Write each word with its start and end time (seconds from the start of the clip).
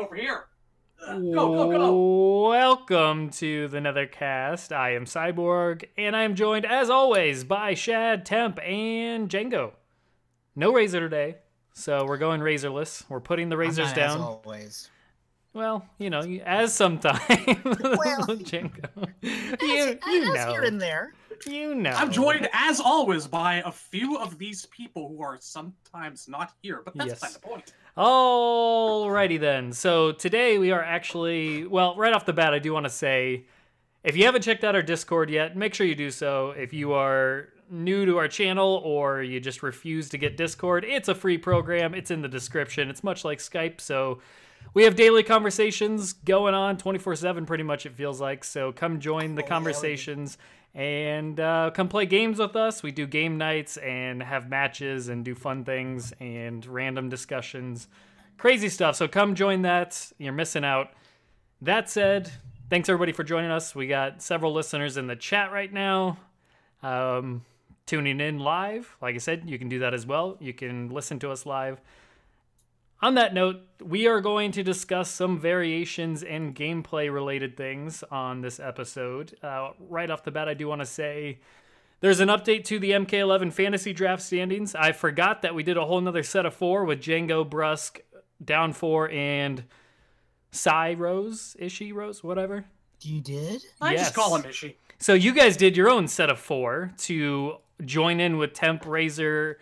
over 0.00 0.14
here? 0.14 0.44
Uh, 1.06 1.18
go, 1.18 1.54
go, 1.54 1.70
go! 1.70 2.48
Welcome 2.48 3.30
to 3.32 3.68
the 3.68 3.78
Nethercast. 3.78 4.74
I 4.74 4.94
am 4.94 5.04
Cyborg, 5.04 5.84
and 5.98 6.16
I 6.16 6.22
am 6.22 6.34
joined, 6.34 6.64
as 6.64 6.88
always, 6.90 7.44
by 7.44 7.74
Shad, 7.74 8.24
Temp, 8.24 8.58
and 8.64 9.28
Django. 9.28 9.72
No 10.56 10.72
Razor 10.72 11.00
today, 11.00 11.36
so 11.74 12.04
we're 12.06 12.16
going 12.18 12.40
razorless. 12.40 13.04
We're 13.10 13.20
putting 13.20 13.48
the 13.50 13.56
razors 13.58 13.88
As 13.88 13.92
down. 13.94 14.20
always. 14.20 14.88
Well, 15.52 15.86
you 15.98 16.08
know, 16.10 16.20
as 16.44 16.72
sometimes. 16.74 17.18
Django. 17.28 19.08
You, 19.22 19.98
I 20.02 20.12
you 20.12 20.30
was 20.30 20.44
here 20.46 20.62
and 20.62 20.78
know. 20.78 20.84
there. 20.84 21.12
You 21.46 21.74
know. 21.74 21.90
I'm 21.90 22.10
joined, 22.12 22.48
as 22.52 22.80
always, 22.80 23.26
by 23.26 23.62
a 23.64 23.72
few 23.72 24.18
of 24.18 24.38
these 24.38 24.66
people 24.66 25.08
who 25.08 25.22
are 25.22 25.38
sometimes 25.40 26.28
not 26.28 26.52
here, 26.62 26.82
but 26.84 26.94
that's 26.94 27.08
Yes. 27.08 27.20
beside 27.20 27.34
the 27.34 27.38
point. 27.40 27.72
Alrighty 27.96 29.38
then. 29.40 29.72
So 29.72 30.12
today 30.12 30.58
we 30.58 30.70
are 30.70 30.82
actually, 30.82 31.66
well, 31.66 31.96
right 31.96 32.12
off 32.12 32.24
the 32.24 32.32
bat, 32.32 32.54
I 32.54 32.58
do 32.58 32.72
want 32.72 32.84
to 32.84 32.90
say 32.90 33.46
if 34.02 34.16
you 34.16 34.24
haven't 34.24 34.42
checked 34.42 34.64
out 34.64 34.74
our 34.74 34.82
Discord 34.82 35.28
yet, 35.28 35.56
make 35.56 35.74
sure 35.74 35.86
you 35.86 35.94
do 35.94 36.10
so. 36.10 36.52
If 36.52 36.72
you 36.72 36.92
are 36.92 37.48
new 37.68 38.06
to 38.06 38.18
our 38.18 38.28
channel 38.28 38.80
or 38.84 39.22
you 39.22 39.40
just 39.40 39.62
refuse 39.62 40.08
to 40.10 40.18
get 40.18 40.36
Discord, 40.36 40.84
it's 40.84 41.08
a 41.08 41.14
free 41.14 41.36
program. 41.36 41.94
It's 41.94 42.10
in 42.10 42.22
the 42.22 42.28
description. 42.28 42.88
It's 42.88 43.04
much 43.04 43.24
like 43.24 43.38
Skype. 43.38 43.80
So 43.80 44.20
we 44.72 44.84
have 44.84 44.96
daily 44.96 45.22
conversations 45.22 46.12
going 46.12 46.54
on 46.54 46.78
24 46.78 47.16
7, 47.16 47.44
pretty 47.44 47.64
much, 47.64 47.86
it 47.86 47.94
feels 47.94 48.20
like. 48.20 48.44
So 48.44 48.72
come 48.72 49.00
join 49.00 49.34
the 49.34 49.42
Oh, 49.42 50.38
and 50.74 51.40
uh, 51.40 51.70
come 51.74 51.88
play 51.88 52.06
games 52.06 52.38
with 52.38 52.54
us. 52.56 52.82
We 52.82 52.92
do 52.92 53.06
game 53.06 53.38
nights 53.38 53.76
and 53.78 54.22
have 54.22 54.48
matches 54.48 55.08
and 55.08 55.24
do 55.24 55.34
fun 55.34 55.64
things 55.64 56.12
and 56.20 56.64
random 56.66 57.08
discussions. 57.08 57.88
Crazy 58.38 58.68
stuff. 58.68 58.96
So 58.96 59.08
come 59.08 59.34
join 59.34 59.62
that. 59.62 60.12
You're 60.18 60.32
missing 60.32 60.64
out. 60.64 60.92
That 61.60 61.90
said, 61.90 62.30
thanks 62.70 62.88
everybody 62.88 63.12
for 63.12 63.24
joining 63.24 63.50
us. 63.50 63.74
We 63.74 63.86
got 63.86 64.22
several 64.22 64.52
listeners 64.52 64.96
in 64.96 65.06
the 65.06 65.16
chat 65.16 65.52
right 65.52 65.72
now. 65.72 66.18
Um, 66.82 67.44
tuning 67.86 68.20
in 68.20 68.38
live. 68.38 68.96
Like 69.02 69.16
I 69.16 69.18
said, 69.18 69.50
you 69.50 69.58
can 69.58 69.68
do 69.68 69.80
that 69.80 69.92
as 69.92 70.06
well. 70.06 70.36
You 70.40 70.54
can 70.54 70.88
listen 70.90 71.18
to 71.18 71.30
us 71.30 71.44
live. 71.44 71.80
On 73.02 73.14
that 73.14 73.32
note, 73.32 73.60
we 73.82 74.06
are 74.06 74.20
going 74.20 74.52
to 74.52 74.62
discuss 74.62 75.10
some 75.10 75.38
variations 75.38 76.22
and 76.22 76.54
gameplay 76.54 77.12
related 77.12 77.56
things 77.56 78.02
on 78.10 78.42
this 78.42 78.60
episode. 78.60 79.34
Uh, 79.42 79.70
right 79.78 80.10
off 80.10 80.22
the 80.22 80.30
bat, 80.30 80.48
I 80.48 80.54
do 80.54 80.68
want 80.68 80.82
to 80.82 80.86
say 80.86 81.38
there's 82.00 82.20
an 82.20 82.28
update 82.28 82.64
to 82.64 82.78
the 82.78 82.90
MK11 82.90 83.52
fantasy 83.54 83.94
draft 83.94 84.22
standings. 84.22 84.74
I 84.74 84.92
forgot 84.92 85.40
that 85.42 85.54
we 85.54 85.62
did 85.62 85.78
a 85.78 85.86
whole 85.86 86.00
nother 86.00 86.22
set 86.22 86.44
of 86.44 86.52
four 86.54 86.84
with 86.84 87.00
Django, 87.00 87.48
Brusque, 87.48 88.00
Down 88.44 88.74
Four, 88.74 89.08
and 89.10 89.64
Psy 90.50 90.94
Rose, 90.94 91.56
Ishi 91.58 91.92
Rose, 91.92 92.22
whatever. 92.22 92.66
You 93.02 93.22
did? 93.22 93.64
I 93.80 93.92
Yes. 93.92 94.00
just 94.02 94.14
call 94.14 94.36
him 94.36 94.44
Ishi. 94.48 94.76
So 94.98 95.14
you 95.14 95.32
guys 95.32 95.56
did 95.56 95.74
your 95.74 95.88
own 95.88 96.06
set 96.06 96.28
of 96.28 96.38
four 96.38 96.92
to 96.98 97.56
join 97.86 98.20
in 98.20 98.36
with 98.36 98.52
Temp, 98.52 98.84
Razor, 98.84 99.58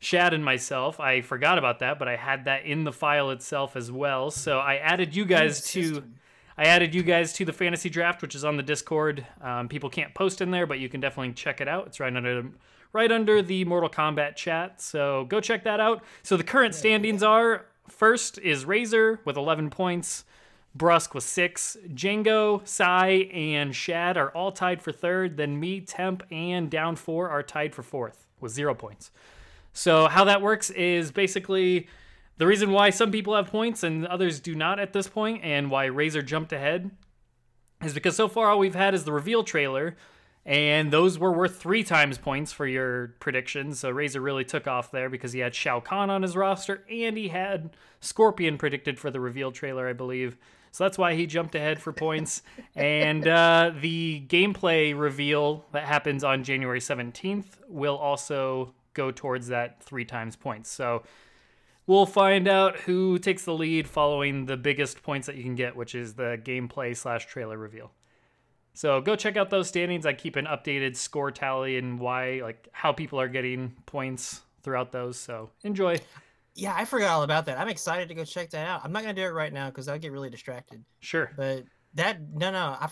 Shad, 0.00 0.32
and 0.32 0.44
myself. 0.44 1.00
I 1.00 1.20
forgot 1.20 1.58
about 1.58 1.80
that, 1.80 1.98
but 1.98 2.06
I 2.08 2.16
had 2.16 2.44
that 2.44 2.64
in 2.64 2.84
the 2.84 2.92
file 2.92 3.30
itself 3.30 3.76
as 3.76 3.90
well. 3.90 4.30
So 4.30 4.58
I 4.58 4.76
added 4.76 5.14
you 5.16 5.24
guys 5.24 5.60
to 5.72 5.82
System. 5.82 6.14
I 6.58 6.64
added 6.64 6.92
you 6.92 7.04
guys 7.04 7.32
to 7.34 7.44
the 7.44 7.52
fantasy 7.52 7.88
draft, 7.88 8.20
which 8.20 8.34
is 8.34 8.44
on 8.44 8.56
the 8.56 8.64
Discord. 8.64 9.24
Um, 9.40 9.68
people 9.68 9.88
can't 9.88 10.12
post 10.12 10.40
in 10.40 10.50
there, 10.50 10.66
but 10.66 10.80
you 10.80 10.88
can 10.88 11.00
definitely 11.00 11.32
check 11.34 11.60
it 11.60 11.68
out. 11.68 11.86
It's 11.86 12.00
right 12.00 12.14
under 12.14 12.46
right 12.92 13.12
under 13.12 13.42
the 13.42 13.64
Mortal 13.64 13.88
Kombat 13.88 14.34
chat. 14.34 14.80
So 14.80 15.26
go 15.28 15.40
check 15.40 15.62
that 15.64 15.78
out. 15.78 16.02
So 16.24 16.36
the 16.36 16.42
current 16.42 16.74
standings 16.74 17.22
are 17.22 17.66
first 17.88 18.38
is 18.38 18.64
Razor 18.64 19.20
with 19.24 19.36
11 19.36 19.70
points. 19.70 20.24
Brusque 20.76 21.14
with 21.14 21.24
six. 21.24 21.76
Django, 21.88 22.66
Psy, 22.66 23.28
and 23.32 23.74
Shad 23.74 24.16
are 24.16 24.30
all 24.30 24.52
tied 24.52 24.82
for 24.82 24.92
third. 24.92 25.36
Then 25.36 25.58
me, 25.58 25.80
Temp, 25.80 26.22
and 26.30 26.70
Down 26.70 26.96
Four 26.96 27.30
are 27.30 27.42
tied 27.42 27.74
for 27.74 27.82
fourth 27.82 28.26
with 28.40 28.52
zero 28.52 28.74
points. 28.74 29.10
So 29.78 30.08
how 30.08 30.24
that 30.24 30.42
works 30.42 30.70
is 30.70 31.12
basically 31.12 31.86
the 32.36 32.48
reason 32.48 32.72
why 32.72 32.90
some 32.90 33.12
people 33.12 33.36
have 33.36 33.46
points 33.46 33.84
and 33.84 34.08
others 34.08 34.40
do 34.40 34.56
not 34.56 34.80
at 34.80 34.92
this 34.92 35.06
point, 35.06 35.44
and 35.44 35.70
why 35.70 35.84
Razor 35.84 36.22
jumped 36.22 36.52
ahead, 36.52 36.90
is 37.84 37.94
because 37.94 38.16
so 38.16 38.26
far 38.26 38.50
all 38.50 38.58
we've 38.58 38.74
had 38.74 38.92
is 38.92 39.04
the 39.04 39.12
reveal 39.12 39.44
trailer, 39.44 39.96
and 40.44 40.90
those 40.90 41.16
were 41.16 41.30
worth 41.30 41.60
three 41.60 41.84
times 41.84 42.18
points 42.18 42.52
for 42.52 42.66
your 42.66 43.14
predictions. 43.20 43.78
So 43.78 43.90
Razor 43.90 44.20
really 44.20 44.44
took 44.44 44.66
off 44.66 44.90
there 44.90 45.08
because 45.08 45.32
he 45.32 45.38
had 45.38 45.54
Shao 45.54 45.78
Kahn 45.78 46.10
on 46.10 46.22
his 46.22 46.34
roster, 46.34 46.82
and 46.90 47.16
he 47.16 47.28
had 47.28 47.76
Scorpion 48.00 48.58
predicted 48.58 48.98
for 48.98 49.12
the 49.12 49.20
reveal 49.20 49.52
trailer, 49.52 49.88
I 49.88 49.92
believe. 49.92 50.36
So 50.72 50.82
that's 50.84 50.98
why 50.98 51.14
he 51.14 51.24
jumped 51.26 51.54
ahead 51.54 51.80
for 51.80 51.92
points. 51.92 52.42
and 52.74 53.28
uh, 53.28 53.70
the 53.80 54.24
gameplay 54.26 54.98
reveal 54.98 55.66
that 55.70 55.84
happens 55.84 56.24
on 56.24 56.42
January 56.42 56.80
17th 56.80 57.46
will 57.68 57.96
also 57.96 58.74
go 58.94 59.10
towards 59.10 59.48
that 59.48 59.82
three 59.82 60.04
times 60.04 60.36
points. 60.36 60.70
So 60.70 61.02
we'll 61.86 62.06
find 62.06 62.46
out 62.48 62.76
who 62.76 63.18
takes 63.18 63.44
the 63.44 63.54
lead 63.54 63.88
following 63.88 64.46
the 64.46 64.56
biggest 64.56 65.02
points 65.02 65.26
that 65.26 65.36
you 65.36 65.42
can 65.42 65.54
get, 65.54 65.76
which 65.76 65.94
is 65.94 66.14
the 66.14 66.40
gameplay 66.42 66.96
slash 66.96 67.26
trailer 67.26 67.58
reveal. 67.58 67.92
So 68.74 69.00
go 69.00 69.16
check 69.16 69.36
out 69.36 69.50
those 69.50 69.66
standings. 69.66 70.06
I 70.06 70.12
keep 70.12 70.36
an 70.36 70.44
updated 70.44 70.94
score 70.94 71.32
tally 71.32 71.78
and 71.78 71.98
why, 71.98 72.40
like 72.42 72.68
how 72.70 72.92
people 72.92 73.20
are 73.20 73.28
getting 73.28 73.74
points 73.86 74.42
throughout 74.62 74.92
those. 74.92 75.18
So 75.18 75.50
enjoy. 75.64 75.98
Yeah, 76.54 76.74
I 76.76 76.84
forgot 76.84 77.10
all 77.10 77.22
about 77.22 77.46
that. 77.46 77.58
I'm 77.58 77.68
excited 77.68 78.08
to 78.08 78.14
go 78.14 78.24
check 78.24 78.50
that 78.50 78.66
out. 78.68 78.82
I'm 78.84 78.92
not 78.92 79.02
gonna 79.02 79.14
do 79.14 79.22
it 79.22 79.32
right 79.32 79.52
now 79.52 79.68
because 79.68 79.88
I'll 79.88 79.98
get 79.98 80.12
really 80.12 80.30
distracted. 80.30 80.84
Sure. 81.00 81.30
But 81.36 81.64
that 81.94 82.20
no 82.32 82.50
no, 82.50 82.76
I 82.78 82.88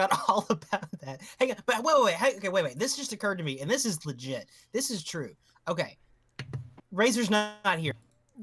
forgot 0.00 0.20
all 0.28 0.46
about 0.48 1.00
that. 1.00 1.20
Hang 1.38 1.50
on, 1.52 1.56
but 1.66 1.82
wait 1.82 1.94
wait 1.96 2.04
wait. 2.04 2.14
Hey, 2.14 2.36
okay, 2.36 2.48
wait 2.48 2.64
wait. 2.64 2.78
This 2.78 2.96
just 2.96 3.12
occurred 3.12 3.38
to 3.38 3.44
me, 3.44 3.60
and 3.60 3.70
this 3.70 3.84
is 3.84 4.04
legit. 4.06 4.46
This 4.72 4.90
is 4.90 5.02
true. 5.02 5.30
Okay, 5.68 5.96
Razor's 6.92 7.30
not, 7.30 7.54
not 7.64 7.78
here. 7.78 7.94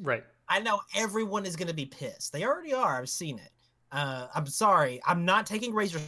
Right. 0.02 0.24
I 0.50 0.60
know 0.60 0.80
everyone 0.96 1.46
is 1.46 1.56
gonna 1.56 1.74
be 1.74 1.86
pissed. 1.86 2.32
They 2.32 2.46
already 2.46 2.74
are. 2.74 2.98
I've 2.98 3.10
seen 3.10 3.40
it. 3.40 3.52
Uh, 3.92 4.28
I'm 4.34 4.48
sorry. 4.48 5.02
I'm 5.06 5.26
not 5.26 5.46
taking 5.46 5.74
Razor. 5.74 6.00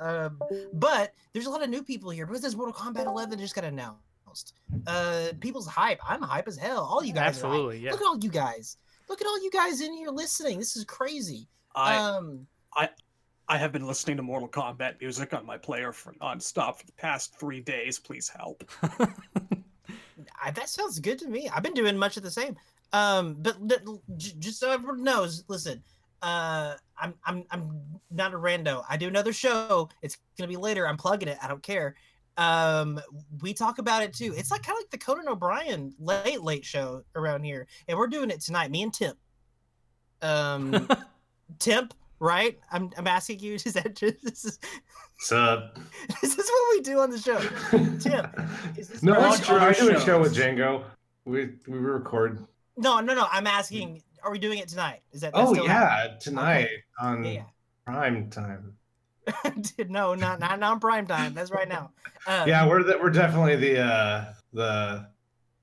Um, 0.00 0.40
but 0.72 1.12
there's 1.32 1.46
a 1.46 1.50
lot 1.50 1.62
of 1.62 1.68
new 1.68 1.82
people 1.82 2.10
here 2.10 2.26
because 2.26 2.40
there's 2.40 2.56
Mortal 2.56 2.74
Kombat 2.74 3.06
11 3.06 3.38
just 3.38 3.54
got 3.54 3.64
announced. 3.64 4.54
Uh, 4.86 5.28
people's 5.40 5.66
hype. 5.66 6.00
I'm 6.08 6.22
hype 6.22 6.48
as 6.48 6.56
hell. 6.56 6.80
All 6.80 7.04
you 7.04 7.12
guys. 7.12 7.20
are 7.20 7.22
hype. 7.22 7.28
Absolutely. 7.28 7.78
Yeah. 7.78 7.90
Look 7.92 8.00
at 8.00 8.06
all 8.06 8.18
you 8.18 8.30
guys. 8.30 8.78
Look 9.08 9.20
at 9.20 9.26
all 9.26 9.42
you 9.42 9.50
guys 9.50 9.80
in 9.82 9.92
here 9.92 10.08
listening. 10.08 10.58
This 10.58 10.76
is 10.76 10.84
crazy. 10.84 11.46
I, 11.74 11.96
um, 11.96 12.46
I 12.74 12.88
have 13.56 13.72
been 13.72 13.86
listening 13.86 14.16
to 14.16 14.22
Mortal 14.22 14.48
Kombat 14.48 15.00
music 15.00 15.34
on 15.34 15.44
my 15.44 15.56
player 15.58 15.92
for 15.92 16.12
nonstop 16.14 16.78
for 16.78 16.86
the 16.86 16.92
past 16.92 17.38
three 17.38 17.60
days. 17.60 17.98
Please 17.98 18.28
help. 18.28 18.64
I, 20.42 20.50
that 20.52 20.68
sounds 20.68 20.98
good 20.98 21.18
to 21.20 21.28
me. 21.28 21.48
I've 21.48 21.62
been 21.62 21.74
doing 21.74 21.96
much 21.96 22.16
of 22.16 22.22
the 22.22 22.30
same. 22.30 22.56
Um, 22.92 23.36
but 23.38 23.60
li- 23.62 23.98
j- 24.16 24.34
just 24.38 24.60
so 24.60 24.70
everyone 24.70 25.02
knows, 25.02 25.44
listen. 25.48 25.82
Uh, 26.20 26.74
I'm 26.96 27.14
I'm 27.24 27.44
I'm 27.50 27.80
not 28.10 28.32
a 28.32 28.36
rando. 28.36 28.84
I 28.88 28.96
do 28.96 29.08
another 29.08 29.32
show. 29.32 29.88
It's 30.02 30.18
gonna 30.38 30.48
be 30.48 30.56
later. 30.56 30.86
I'm 30.86 30.96
plugging 30.96 31.28
it. 31.28 31.38
I 31.42 31.48
don't 31.48 31.62
care. 31.62 31.96
Um, 32.36 33.00
we 33.42 33.52
talk 33.52 33.78
about 33.78 34.02
it 34.02 34.14
too. 34.14 34.32
It's 34.36 34.50
like 34.50 34.62
kind 34.62 34.76
of 34.76 34.82
like 34.82 34.90
the 34.90 34.98
Conan 34.98 35.28
O'Brien 35.28 35.92
late 35.98 36.42
late 36.42 36.64
show 36.64 37.02
around 37.16 37.44
here, 37.44 37.66
and 37.88 37.98
we're 37.98 38.06
doing 38.06 38.30
it 38.30 38.40
tonight. 38.40 38.70
Me 38.70 38.82
and 38.82 38.94
Timp. 38.94 39.18
Um, 40.22 40.88
Timp, 41.58 41.92
right? 42.22 42.58
I'm 42.70 42.90
I'm 42.96 43.06
asking 43.06 43.40
you. 43.40 43.54
Is 43.64 43.74
that 43.74 43.94
just, 43.96 44.22
this 44.22 44.44
is 44.44 44.58
What's 45.16 45.32
up? 45.32 45.78
is 46.22 46.34
this 46.34 46.50
what 46.50 46.76
we 46.76 46.80
do 46.80 46.98
on 47.00 47.10
the 47.10 47.18
show? 47.18 47.38
Tim, 47.98 48.26
is 48.76 48.88
this 48.88 49.02
no, 49.02 49.18
Watch 49.20 49.38
it's 49.38 49.46
true. 49.46 49.58
I 49.58 49.72
do 49.72 49.94
a 49.94 50.00
show 50.00 50.20
with. 50.20 50.34
Django. 50.34 50.84
We 51.24 51.50
we 51.68 51.78
record. 51.78 52.44
No, 52.76 53.00
no, 53.00 53.14
no. 53.14 53.26
I'm 53.30 53.46
asking. 53.46 54.02
Are 54.24 54.32
we 54.32 54.38
doing 54.38 54.58
it 54.58 54.68
tonight? 54.68 55.02
Is 55.12 55.20
that? 55.20 55.32
that's 55.32 55.48
Oh 55.48 55.52
still 55.52 55.66
yeah, 55.66 56.14
tonight 56.20 56.68
on 57.00 57.22
happening? 57.24 57.44
prime 57.84 58.30
time. 58.30 58.74
Yeah. 59.26 59.84
no, 59.88 60.14
not 60.14 60.40
not 60.40 60.58
not 60.58 60.72
on 60.72 60.80
prime 60.80 61.06
time. 61.06 61.34
That's 61.34 61.50
right 61.52 61.68
now. 61.68 61.90
Um, 62.26 62.48
Yeah, 62.48 62.66
we're 62.66 62.82
the, 62.82 62.98
we're 62.98 63.10
definitely 63.10 63.56
the 63.56 63.80
uh 63.80 64.24
the 64.52 65.06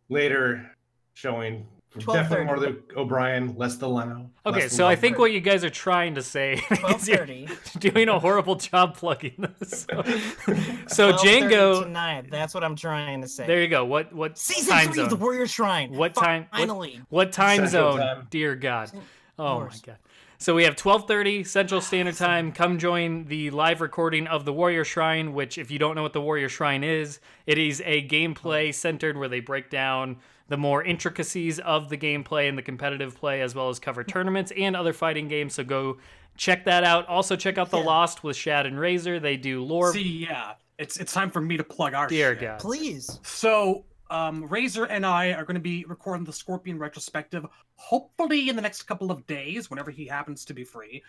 later 0.09 0.71
showing. 1.13 1.65
Definitely 1.97 2.45
more 2.45 2.59
the 2.59 2.81
O'Brien, 2.95 3.55
less 3.55 3.77
the 3.77 3.89
Leno. 3.89 4.29
Okay, 4.45 4.61
less 4.61 4.69
the 4.69 4.75
so 4.75 4.87
I 4.87 4.95
think 4.95 5.17
what 5.17 5.31
you 5.31 5.41
guys 5.41 5.63
are 5.63 5.71
trying 5.71 6.15
to 6.15 6.21
say 6.21 6.61
is 6.89 7.07
you're 7.07 7.25
doing 7.79 8.09
a 8.09 8.19
horrible 8.19 8.55
job 8.55 8.95
plugging 8.95 9.47
this. 9.59 9.87
So, 9.89 10.03
so 10.87 11.13
Django, 11.13 11.83
tonight. 11.83 12.29
That's 12.29 12.53
what 12.53 12.63
I'm 12.63 12.75
trying 12.75 13.21
to 13.21 13.27
say. 13.27 13.47
there 13.47 13.61
you 13.61 13.67
go. 13.67 13.85
What 13.85 14.13
what 14.13 14.37
Season 14.37 14.71
time 14.71 14.91
three 14.91 15.01
of 15.01 15.09
the? 15.09 15.15
Warrior 15.15 15.47
Shrine. 15.47 15.91
What 15.93 16.13
time? 16.13 16.47
Finally. 16.51 17.01
what 17.09 17.31
time 17.31 17.67
Central 17.67 17.93
zone? 17.93 17.99
time. 17.99 18.27
Dear 18.29 18.55
God. 18.55 18.91
Oh 19.39 19.61
my. 19.61 19.69
God. 19.83 19.97
So 20.37 20.55
we 20.55 20.63
have 20.63 20.75
12:30 20.75 21.45
Central 21.45 21.81
Standard 21.81 22.15
Time. 22.15 22.51
Come 22.51 22.77
join 22.77 23.25
the 23.25 23.49
live 23.49 23.81
recording 23.81 24.27
of 24.27 24.45
the 24.45 24.53
Warrior 24.53 24.85
Shrine, 24.85 25.33
which 25.33 25.57
if 25.57 25.71
you 25.71 25.79
don't 25.79 25.95
know 25.95 26.03
what 26.03 26.13
the 26.13 26.21
Warrior 26.21 26.49
Shrine 26.49 26.83
is, 26.83 27.19
it 27.45 27.57
is 27.57 27.81
a 27.83 28.07
gameplay 28.07 28.73
centered 28.73 29.17
where 29.17 29.27
they 29.27 29.41
break 29.41 29.69
down 29.69 30.17
the 30.49 30.57
more 30.57 30.83
intricacies 30.83 31.59
of 31.59 31.89
the 31.89 31.97
gameplay 31.97 32.49
and 32.49 32.57
the 32.57 32.61
competitive 32.61 33.15
play, 33.15 33.41
as 33.41 33.55
well 33.55 33.69
as 33.69 33.79
cover 33.79 34.03
tournaments 34.03 34.51
and 34.57 34.75
other 34.75 34.93
fighting 34.93 35.27
games. 35.27 35.53
So 35.53 35.63
go 35.63 35.97
check 36.35 36.65
that 36.65 36.83
out. 36.83 37.07
Also, 37.07 37.35
check 37.35 37.57
out 37.57 37.69
The 37.69 37.77
Yeah. 37.77 37.85
Lost 37.85 38.23
with 38.23 38.35
Shad 38.35 38.65
and 38.65 38.79
Razor. 38.79 39.19
They 39.19 39.37
do 39.37 39.63
lore. 39.63 39.93
See, 39.93 40.25
yeah, 40.27 40.53
it's 40.77 40.97
it's 40.97 41.13
time 41.13 41.29
for 41.29 41.39
me 41.41 41.55
to 41.57 41.63
plug 41.63 41.93
our 41.93 42.07
Dear 42.07 42.33
shit. 42.33 42.41
God. 42.41 42.59
Please. 42.59 43.19
So, 43.23 43.85
um, 44.09 44.47
Razor 44.47 44.85
and 44.85 45.05
I 45.05 45.33
are 45.33 45.45
going 45.45 45.55
to 45.55 45.61
be 45.61 45.85
recording 45.87 46.25
the 46.25 46.33
Scorpion 46.33 46.79
retrospective, 46.79 47.45
hopefully 47.75 48.49
in 48.49 48.55
the 48.55 48.61
next 48.61 48.83
couple 48.83 49.11
of 49.11 49.25
days, 49.27 49.69
whenever 49.69 49.91
he 49.91 50.05
happens 50.05 50.43
to 50.45 50.53
be 50.53 50.63
free. 50.63 51.03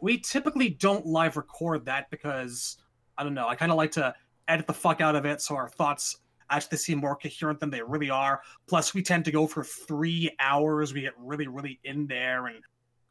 We 0.00 0.18
typically 0.18 0.68
don't 0.68 1.04
live 1.06 1.36
record 1.36 1.84
that 1.86 2.10
because 2.10 2.76
I 3.18 3.24
don't 3.24 3.34
know. 3.34 3.48
I 3.48 3.56
kind 3.56 3.72
of 3.72 3.78
like 3.78 3.92
to 3.92 4.14
edit 4.46 4.66
the 4.66 4.74
fuck 4.74 5.00
out 5.00 5.16
of 5.16 5.24
it 5.24 5.40
so 5.40 5.56
our 5.56 5.68
thoughts 5.68 6.18
actually 6.50 6.78
seem 6.78 6.98
more 6.98 7.16
coherent 7.16 7.60
than 7.60 7.70
they 7.70 7.82
really 7.82 8.10
are. 8.10 8.40
Plus, 8.66 8.94
we 8.94 9.02
tend 9.02 9.24
to 9.26 9.30
go 9.30 9.46
for 9.46 9.64
three 9.64 10.30
hours. 10.40 10.94
We 10.94 11.02
get 11.02 11.14
really, 11.18 11.46
really 11.46 11.80
in 11.84 12.06
there, 12.06 12.46
and 12.46 12.56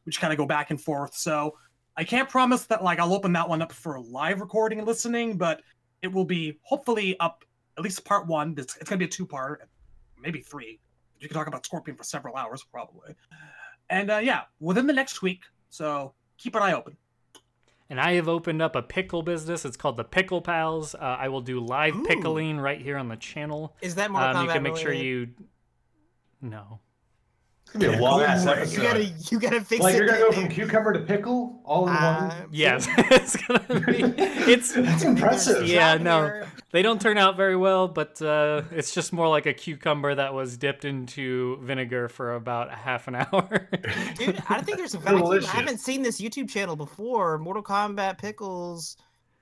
we 0.04 0.10
just 0.10 0.20
kind 0.20 0.32
of 0.32 0.38
go 0.38 0.46
back 0.46 0.70
and 0.70 0.80
forth. 0.80 1.14
So, 1.14 1.54
I 1.96 2.04
can't 2.04 2.28
promise 2.28 2.66
that 2.66 2.82
like 2.82 2.98
I'll 2.98 3.14
open 3.14 3.32
that 3.34 3.48
one 3.48 3.62
up 3.62 3.72
for 3.72 4.00
live 4.00 4.40
recording 4.40 4.78
and 4.78 4.86
listening, 4.86 5.36
but 5.36 5.62
it 6.02 6.12
will 6.12 6.24
be 6.24 6.58
hopefully 6.62 7.18
up 7.20 7.44
at 7.78 7.84
least 7.84 8.04
part 8.04 8.26
one. 8.26 8.54
It's, 8.58 8.76
it's 8.76 8.88
going 8.88 8.98
to 8.98 9.04
be 9.04 9.08
a 9.08 9.08
two 9.08 9.26
part, 9.26 9.68
maybe 10.20 10.40
three. 10.40 10.80
You 11.20 11.28
can 11.28 11.36
talk 11.36 11.46
about 11.46 11.64
Scorpion 11.64 11.96
for 11.96 12.04
several 12.04 12.36
hours, 12.36 12.64
probably. 12.64 13.14
And 13.90 14.10
uh, 14.10 14.18
yeah, 14.18 14.42
within 14.60 14.86
the 14.86 14.92
next 14.92 15.22
week. 15.22 15.42
So 15.70 16.14
keep 16.36 16.54
an 16.56 16.62
eye 16.62 16.72
open. 16.72 16.96
And 17.90 18.00
I 18.00 18.14
have 18.14 18.28
opened 18.28 18.62
up 18.62 18.74
a 18.76 18.82
pickle 18.82 19.22
business. 19.22 19.64
It's 19.64 19.76
called 19.76 19.96
the 19.96 20.04
Pickle 20.04 20.40
Pals. 20.40 20.94
Uh, 20.94 20.98
I 20.98 21.28
will 21.28 21.42
do 21.42 21.60
live 21.60 21.94
Ooh. 21.94 22.02
pickling 22.04 22.58
right 22.58 22.80
here 22.80 22.96
on 22.96 23.08
the 23.08 23.16
channel. 23.16 23.76
Is 23.82 23.94
that 23.96 24.10
Mortal 24.10 24.36
Um, 24.36 24.46
you 24.46 24.52
can 24.52 24.62
make 24.62 24.76
sure 24.76 24.92
you. 24.92 25.28
No. 26.40 26.80
It's 27.62 27.72
gonna 27.72 27.92
be 27.92 27.98
a 27.98 28.00
long 28.00 28.22
ass 28.22 28.46
episode. 28.46 28.76
You 28.76 28.82
gotta, 28.82 29.04
you 29.04 29.40
gotta 29.40 29.60
fix 29.60 29.82
like 29.82 29.94
it. 29.94 29.98
Like 30.00 30.08
you're 30.08 30.18
gonna 30.18 30.30
go 30.30 30.32
from 30.32 30.48
cucumber 30.48 30.92
to 30.94 31.00
pickle 31.00 31.53
all 31.64 31.88
in 31.88 31.94
Uh, 31.94 32.28
one. 32.40 32.48
Yes, 32.52 32.86
it's 32.98 33.36
gonna 33.36 33.80
be. 33.86 34.02
It's 34.52 34.72
That's 34.74 35.02
impressive. 35.04 35.66
Yeah, 35.66 35.96
no. 35.96 36.42
they 36.72 36.82
don't 36.82 37.00
turn 37.00 37.16
out 37.18 37.36
very 37.36 37.56
well, 37.56 37.88
but 37.88 38.20
uh, 38.20 38.62
it's 38.70 38.92
just 38.94 39.12
more 39.12 39.28
like 39.28 39.46
a 39.46 39.54
cucumber 39.54 40.14
that 40.14 40.34
was 40.34 40.56
dipped 40.56 40.84
into 40.84 41.58
vinegar 41.62 42.08
for 42.08 42.34
about 42.34 42.70
a 42.72 42.76
half 42.76 43.08
an 43.08 43.14
hour. 43.32 43.68
Dude, 44.18 44.42
I 44.48 44.60
think 44.60 44.78
there's 44.78 44.94
a 44.94 44.98
value. 44.98 45.18
Delicious. 45.20 45.48
I 45.50 45.56
haven't 45.56 45.78
seen 45.78 46.02
this 46.02 46.20
YouTube 46.20 46.48
channel 46.50 46.76
before. 46.76 47.38
Mortal 47.38 47.62
Kombat 47.62 48.18
pickles. 48.18 48.96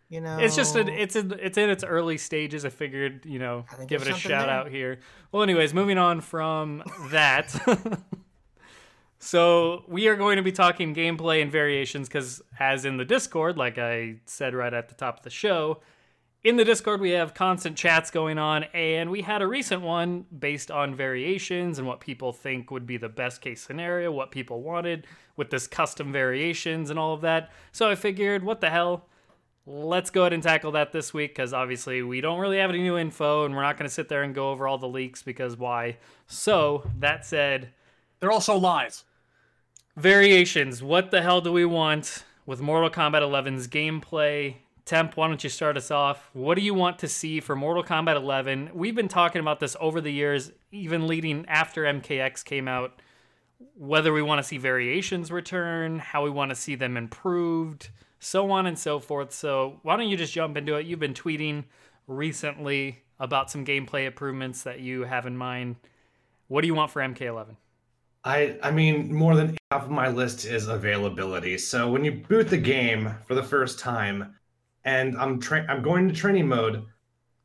You 0.09 0.21
know, 0.21 0.39
It's 0.39 0.55
just 0.55 0.77
an, 0.77 0.91
it's 0.91 1.17
in 1.17 1.33
it's 1.41 1.57
in 1.57 1.71
its 1.71 1.83
early 1.83 2.19
stages. 2.19 2.67
I 2.67 2.69
figured 2.69 3.25
you 3.25 3.39
know 3.39 3.65
give 3.89 4.03
it 4.03 4.09
a 4.09 4.13
shout 4.13 4.47
there. 4.47 4.51
out 4.55 4.69
here. 4.71 4.99
Well, 5.33 5.43
anyways, 5.43 5.73
moving 5.73 5.97
on 5.97 6.21
from 6.21 6.83
that. 7.11 7.51
So 9.25 9.85
we 9.87 10.09
are 10.09 10.17
going 10.17 10.37
to 10.37 10.43
be 10.43 10.51
talking 10.51 10.97
gameplay 10.97 11.43
and 11.43 11.53
variations 11.53 12.09
because, 12.09 12.43
as 12.59 12.85
in 12.85 12.97
the 12.97 13.05
Discord, 13.05 13.57
like 13.57 13.79
I 13.79 14.17
said 14.27 14.53
right 14.53 14.75
at 14.75 14.89
the 14.89 14.97
top 14.97 15.19
of 15.19 15.23
the 15.23 15.31
show, 15.31 15.81
in 16.43 16.57
the 16.57 16.65
Discord 16.65 17.01
we 17.01 17.11
have 17.11 17.33
constant 17.33 17.77
chats 17.77 18.11
going 18.11 18.37
on, 18.37 18.65
and 18.75 19.13
we 19.13 19.23
had 19.23 19.41
a 19.41 19.47
recent 19.47 19.81
one 19.81 20.27
based 20.37 20.73
on 20.73 20.97
variations 20.97 21.79
and 21.79 21.87
what 21.87 22.01
people 22.01 22.33
think 22.33 22.73
would 22.73 22.85
be 22.85 22.97
the 22.97 23.09
best 23.09 23.41
case 23.41 23.63
scenario, 23.63 24.11
what 24.11 24.33
people 24.33 24.61
wanted 24.61 25.07
with 25.37 25.51
this 25.51 25.69
custom 25.69 26.11
variations 26.11 26.91
and 26.91 26.99
all 26.99 27.15
of 27.15 27.21
that. 27.21 27.53
So 27.71 27.89
I 27.89 27.95
figured, 27.95 28.43
what 28.43 28.61
the 28.61 28.71
hell? 28.71 29.07
let's 29.65 30.11
go 30.11 30.23
ahead 30.23 30.33
and 30.33 30.43
tackle 30.43 30.73
that 30.73 30.91
this 30.91 31.15
week 31.15 31.31
because 31.31 31.53
obviously 31.53 32.03
we 32.03 32.21
don't 32.21 32.41
really 32.41 32.59
have 32.59 32.71
any 32.71 32.81
new 32.81 32.99
info 32.99 33.45
and 33.45 33.55
we're 33.55 33.63
not 33.63 33.79
going 33.79 33.89
to 33.89 33.95
sit 33.95 34.09
there 34.09 34.25
and 34.25 34.35
go 34.35 34.51
over 34.51 34.67
all 34.67 34.79
the 34.79 34.89
leaks 34.89 35.23
because 35.23 35.57
why. 35.57 35.97
So, 36.27 36.91
that 36.99 37.25
said, 37.25 37.69
They're 38.19 38.33
also 38.33 38.57
lies. 38.57 39.05
Variations. 39.97 40.83
What 40.83 41.11
the 41.11 41.23
hell 41.23 41.41
do 41.41 41.53
we 41.53 41.65
want 41.65 42.25
with 42.47 42.61
Mortal 42.61 42.91
Kombat 42.91 43.23
11's 43.23 43.69
gameplay? 43.69 44.57
Temp, 44.85 45.17
why 45.17 45.29
don't 45.29 45.45
you 45.45 45.51
start 45.51 45.77
us 45.77 45.91
off? 45.91 46.31
What 46.33 46.57
do 46.57 46.63
you 46.63 46.75
want 46.75 46.99
to 47.01 47.09
see 47.09 47.41
for 47.41 47.55
Mortal 47.55 47.85
Kombat 47.85 48.17
11? 48.17 48.71
We've 48.75 48.95
been 48.95 49.09
talking 49.09 49.41
about 49.41 49.61
this 49.61 49.77
over 49.79 50.01
the 50.01 50.13
years, 50.13 50.51
even 50.73 51.07
leading 51.07 51.47
after 51.47 51.85
MKX 51.85 52.45
came 52.45 52.67
out. 52.67 53.01
Whether 53.77 54.13
we 54.13 54.23
want 54.23 54.41
to 54.41 54.43
see 54.43 54.59
variations 54.59 55.31
return, 55.31 56.01
how 56.01 56.25
we 56.25 56.31
want 56.31 56.51
to 56.51 56.57
see 56.57 56.75
them 56.75 56.97
improved, 56.97 57.91
so 58.19 58.51
on 58.51 58.67
and 58.67 58.77
so 58.77 58.99
forth. 58.99 59.33
So, 59.33 59.79
why 59.83 59.97
don't 59.97 60.09
you 60.09 60.17
just 60.17 60.33
jump 60.33 60.57
into 60.57 60.75
it? 60.75 60.87
You've 60.87 60.99
been 60.99 61.15
tweeting 61.15 61.65
recently 62.09 63.03
about 63.21 63.53
some 63.53 63.65
gameplay 63.65 64.07
improvements 64.07 64.65
that 64.65 64.81
you 64.81 65.05
have 65.05 65.27
in 65.27 65.37
mind. 65.37 65.77
What 66.49 66.63
do 66.63 66.67
you 66.67 66.75
want 66.75 66.91
for 66.91 67.01
MK11? 67.01 67.55
I 68.25 68.59
I 68.63 68.71
mean, 68.71 69.13
more 69.13 69.35
than 69.35 69.57
half 69.71 69.85
of 69.85 69.91
my 69.91 70.09
list 70.09 70.45
is 70.45 70.69
availability. 70.69 71.59
So 71.59 71.91
when 71.91 72.05
you 72.05 72.13
boot 72.13 72.49
the 72.49 72.59
game 72.59 73.15
for 73.27 73.35
the 73.35 73.43
first 73.43 73.79
time, 73.79 74.35
and 74.85 75.17
I'm 75.17 75.41
tra- 75.41 75.67
I'm 75.69 75.83
going 75.83 76.09
to 76.09 76.15
training 76.15 76.49
mode, 76.49 76.85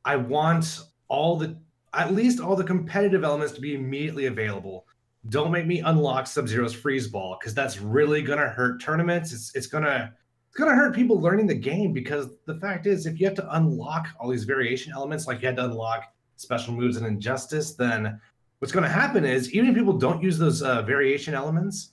I 0.06 0.16
want 0.16 0.82
all 1.08 1.38
the 1.38 1.58
at 1.94 2.14
least 2.14 2.40
all 2.40 2.56
the 2.56 2.64
competitive 2.64 3.24
elements 3.24 3.54
to 3.54 3.62
be 3.62 3.76
immediately 3.76 4.28
available. 4.28 4.86
Don't 5.30 5.52
make 5.52 5.66
me 5.66 5.80
unlock 5.80 6.28
Sub 6.28 6.48
Zero's 6.48 6.74
freeze 6.74 7.08
ball 7.08 7.38
because 7.40 7.54
that's 7.54 7.82
really 7.82 8.22
gonna 8.22 8.48
hurt 8.48 8.82
tournaments. 8.82 9.34
It's 9.34 9.56
it's 9.56 9.68
gonna 9.68 10.14
it's 10.48 10.58
gonna 10.58 10.76
hurt 10.76 10.96
people 10.96 11.20
learning 11.20 11.48
the 11.48 11.56
game 11.56 11.92
because 11.92 12.30
the 12.46 12.60
fact 12.60 12.86
is, 12.86 13.08
if 13.08 13.20
you 13.20 13.26
have 13.26 13.36
to 13.36 13.56
unlock 13.56 14.10
all 14.20 14.30
these 14.30 14.44
variation 14.44 14.94
elements, 14.94 15.28
like 15.28 15.42
you 15.42 15.48
had 15.48 15.58
to 15.58 15.66
unlock 15.66 16.04
special 16.36 16.74
moves 16.74 16.98
in 16.98 17.06
Injustice, 17.06 17.74
then 17.74 18.22
what's 18.60 18.72
going 18.72 18.84
to 18.84 18.90
happen 18.90 19.26
is 19.26 19.52
even 19.54 19.70
if 19.70 19.76
people 19.76 19.94
don't 19.94 20.22
use 20.22 20.38
those 20.38 20.62
uh, 20.62 20.82
variation 20.82 21.34
elements 21.34 21.92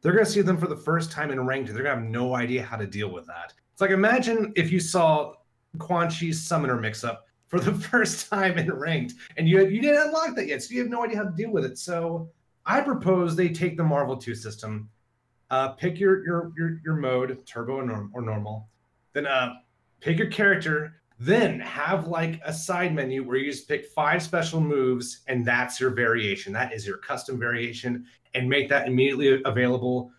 they're 0.00 0.12
going 0.12 0.24
to 0.24 0.30
see 0.30 0.42
them 0.42 0.58
for 0.58 0.66
the 0.66 0.76
first 0.76 1.10
time 1.10 1.30
in 1.30 1.44
ranked 1.44 1.72
they're 1.72 1.82
going 1.82 1.96
to 1.96 2.02
have 2.02 2.10
no 2.10 2.34
idea 2.34 2.62
how 2.62 2.76
to 2.76 2.86
deal 2.86 3.10
with 3.10 3.26
that. 3.26 3.54
It's 3.72 3.80
like 3.80 3.90
imagine 3.90 4.52
if 4.54 4.70
you 4.70 4.78
saw 4.78 5.32
quan 5.78 6.10
chi's 6.10 6.40
summoner 6.40 6.78
mix 6.78 7.02
up 7.04 7.26
for 7.48 7.58
the 7.58 7.72
first 7.90 8.28
time 8.28 8.58
in 8.58 8.70
ranked 8.72 9.14
and 9.36 9.48
you 9.48 9.66
you 9.66 9.80
didn't 9.80 10.02
unlock 10.08 10.36
that 10.36 10.46
yet 10.46 10.62
so 10.62 10.74
you 10.74 10.80
have 10.80 10.90
no 10.90 11.04
idea 11.04 11.16
how 11.16 11.24
to 11.24 11.30
deal 11.30 11.50
with 11.50 11.64
it. 11.64 11.78
So 11.78 12.30
i 12.66 12.80
propose 12.80 13.34
they 13.34 13.48
take 13.48 13.76
the 13.76 13.84
marvel 13.84 14.16
2 14.16 14.34
system 14.34 14.88
uh, 15.50 15.68
pick 15.70 15.98
your 15.98 16.24
your 16.24 16.52
your, 16.56 16.80
your 16.84 16.96
mode 16.96 17.38
turbo 17.46 17.74
or, 17.76 17.86
norm, 17.86 18.10
or 18.14 18.22
normal 18.22 18.68
then 19.12 19.26
uh, 19.26 19.54
pick 20.00 20.18
your 20.18 20.28
character 20.28 21.00
then 21.18 21.60
have 21.60 22.08
like 22.08 22.40
a 22.44 22.52
side 22.52 22.94
menu 22.94 23.22
where 23.22 23.36
you 23.36 23.50
just 23.50 23.68
pick 23.68 23.86
five 23.86 24.22
special 24.22 24.60
moves 24.60 25.20
and 25.28 25.44
that's 25.44 25.80
your 25.80 25.90
variation. 25.90 26.52
That 26.52 26.72
is 26.72 26.86
your 26.86 26.98
custom 26.98 27.38
variation 27.38 28.04
and 28.34 28.48
make 28.48 28.68
that 28.68 28.88
immediately 28.88 29.40
available. 29.44 30.10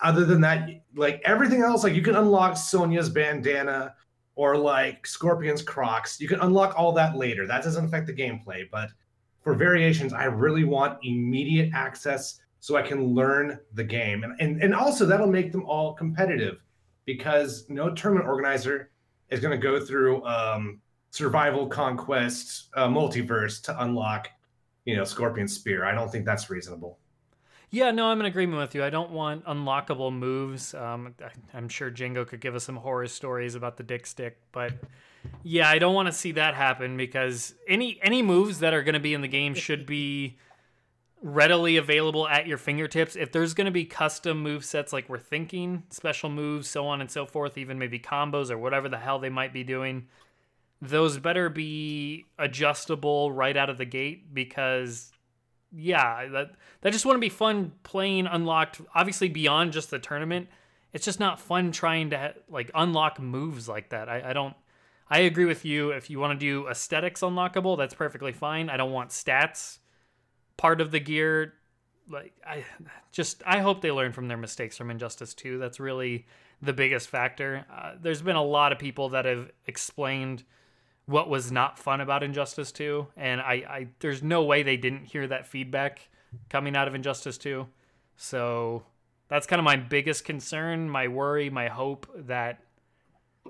Other 0.00 0.24
than 0.24 0.40
that, 0.42 0.68
like 0.94 1.20
everything 1.24 1.62
else, 1.62 1.82
like 1.82 1.94
you 1.94 2.02
can 2.02 2.16
unlock 2.16 2.56
Sonya's 2.56 3.08
bandana 3.08 3.94
or 4.36 4.56
like 4.56 5.04
Scorpion's 5.04 5.62
Crocs. 5.62 6.20
You 6.20 6.28
can 6.28 6.40
unlock 6.40 6.74
all 6.78 6.92
that 6.92 7.16
later. 7.16 7.46
That 7.46 7.64
doesn't 7.64 7.84
affect 7.84 8.06
the 8.06 8.14
gameplay. 8.14 8.68
But 8.70 8.90
for 9.40 9.54
variations, 9.54 10.12
I 10.12 10.24
really 10.24 10.62
want 10.62 10.98
immediate 11.02 11.72
access 11.74 12.40
so 12.60 12.76
I 12.76 12.82
can 12.82 13.14
learn 13.14 13.58
the 13.74 13.84
game. 13.84 14.22
And, 14.22 14.40
and, 14.40 14.62
and 14.62 14.74
also 14.74 15.06
that'll 15.06 15.26
make 15.26 15.50
them 15.50 15.64
all 15.64 15.94
competitive 15.94 16.62
because 17.04 17.64
no 17.68 17.92
tournament 17.92 18.28
organizer 18.28 18.90
is 19.30 19.40
going 19.40 19.58
to 19.58 19.62
go 19.62 19.78
through 19.84 20.24
um, 20.24 20.80
survival 21.10 21.66
conquest 21.66 22.68
uh, 22.74 22.88
multiverse 22.88 23.62
to 23.62 23.82
unlock 23.82 24.28
you 24.84 24.96
know 24.96 25.04
scorpion 25.04 25.48
spear 25.48 25.84
i 25.84 25.92
don't 25.92 26.10
think 26.10 26.24
that's 26.24 26.50
reasonable 26.50 26.98
Yeah, 27.70 27.90
no, 27.90 28.06
I'm 28.06 28.18
in 28.20 28.24
agreement 28.24 28.62
with 28.62 28.74
you. 28.74 28.82
I 28.82 28.88
don't 28.88 29.10
want 29.10 29.44
unlockable 29.44 30.10
moves. 30.10 30.72
Um, 30.72 31.14
I'm 31.52 31.68
sure 31.68 31.90
Django 31.90 32.26
could 32.26 32.40
give 32.40 32.54
us 32.54 32.64
some 32.64 32.76
horror 32.76 33.06
stories 33.08 33.54
about 33.54 33.76
the 33.76 33.82
dick 33.82 34.06
stick, 34.06 34.38
but 34.52 34.72
yeah, 35.42 35.68
I 35.68 35.78
don't 35.78 35.94
want 35.94 36.06
to 36.06 36.12
see 36.12 36.32
that 36.32 36.54
happen 36.54 36.96
because 36.96 37.54
any 37.66 37.98
any 38.02 38.22
moves 38.22 38.60
that 38.60 38.72
are 38.72 38.82
going 38.82 38.94
to 38.94 39.00
be 39.00 39.12
in 39.12 39.20
the 39.20 39.28
game 39.28 39.54
should 39.54 39.84
be 39.84 40.38
readily 41.22 41.76
available 41.76 42.28
at 42.28 42.46
your 42.46 42.58
fingertips. 42.58 43.16
If 43.16 43.32
there's 43.32 43.54
going 43.54 43.66
to 43.66 43.70
be 43.70 43.84
custom 43.84 44.40
move 44.42 44.64
sets 44.64 44.92
like 44.92 45.08
we're 45.08 45.18
thinking, 45.18 45.82
special 45.90 46.30
moves, 46.30 46.68
so 46.68 46.86
on 46.86 47.00
and 47.00 47.10
so 47.10 47.26
forth, 47.26 47.58
even 47.58 47.78
maybe 47.78 47.98
combos 47.98 48.50
or 48.50 48.58
whatever 48.58 48.88
the 48.88 48.98
hell 48.98 49.18
they 49.18 49.28
might 49.28 49.52
be 49.52 49.64
doing, 49.64 50.06
those 50.80 51.18
better 51.18 51.48
be 51.48 52.26
adjustable 52.38 53.32
right 53.32 53.56
out 53.56 53.70
of 53.70 53.78
the 53.78 53.84
gate 53.84 54.32
because 54.32 55.10
yeah, 55.72 56.26
that 56.28 56.52
that 56.80 56.92
just 56.92 57.04
wouldn't 57.04 57.20
be 57.20 57.28
fun 57.28 57.72
playing 57.82 58.26
unlocked. 58.26 58.80
Obviously, 58.94 59.28
beyond 59.28 59.72
just 59.72 59.90
the 59.90 59.98
tournament, 59.98 60.48
it's 60.92 61.04
just 61.04 61.20
not 61.20 61.40
fun 61.40 61.72
trying 61.72 62.10
to 62.10 62.34
like 62.48 62.70
unlock 62.74 63.20
moves 63.20 63.68
like 63.68 63.90
that. 63.90 64.08
I, 64.08 64.30
I 64.30 64.32
don't. 64.32 64.54
I 65.10 65.20
agree 65.20 65.46
with 65.46 65.64
you. 65.64 65.90
If 65.90 66.10
you 66.10 66.18
want 66.18 66.38
to 66.38 66.46
do 66.46 66.68
aesthetics 66.68 67.22
unlockable, 67.22 67.78
that's 67.78 67.94
perfectly 67.94 68.32
fine. 68.32 68.68
I 68.68 68.76
don't 68.76 68.92
want 68.92 69.10
stats 69.10 69.78
part 70.58 70.82
of 70.82 70.90
the 70.90 71.00
gear. 71.00 71.54
Like 72.10 72.34
I 72.46 72.64
just 73.10 73.42
I 73.46 73.60
hope 73.60 73.80
they 73.80 73.90
learn 73.90 74.12
from 74.12 74.28
their 74.28 74.36
mistakes 74.36 74.76
from 74.76 74.90
Injustice 74.90 75.32
2. 75.32 75.58
That's 75.58 75.80
really 75.80 76.26
the 76.60 76.74
biggest 76.74 77.08
factor. 77.08 77.64
Uh, 77.74 77.92
there's 78.00 78.20
been 78.20 78.36
a 78.36 78.44
lot 78.44 78.72
of 78.72 78.78
people 78.78 79.10
that 79.10 79.24
have 79.24 79.50
explained 79.66 80.44
what 81.06 81.30
was 81.30 81.50
not 81.50 81.78
fun 81.78 82.02
about 82.02 82.22
Injustice 82.22 82.70
2, 82.72 83.06
and 83.16 83.40
I, 83.40 83.52
I 83.52 83.88
there's 84.00 84.22
no 84.22 84.44
way 84.44 84.62
they 84.62 84.76
didn't 84.76 85.04
hear 85.04 85.26
that 85.26 85.46
feedback 85.46 86.10
coming 86.50 86.76
out 86.76 86.86
of 86.86 86.94
Injustice 86.94 87.38
2. 87.38 87.66
So 88.16 88.82
that's 89.28 89.46
kind 89.46 89.58
of 89.60 89.64
my 89.64 89.76
biggest 89.76 90.24
concern, 90.24 90.90
my 90.90 91.08
worry, 91.08 91.48
my 91.48 91.68
hope 91.68 92.06
that 92.26 92.60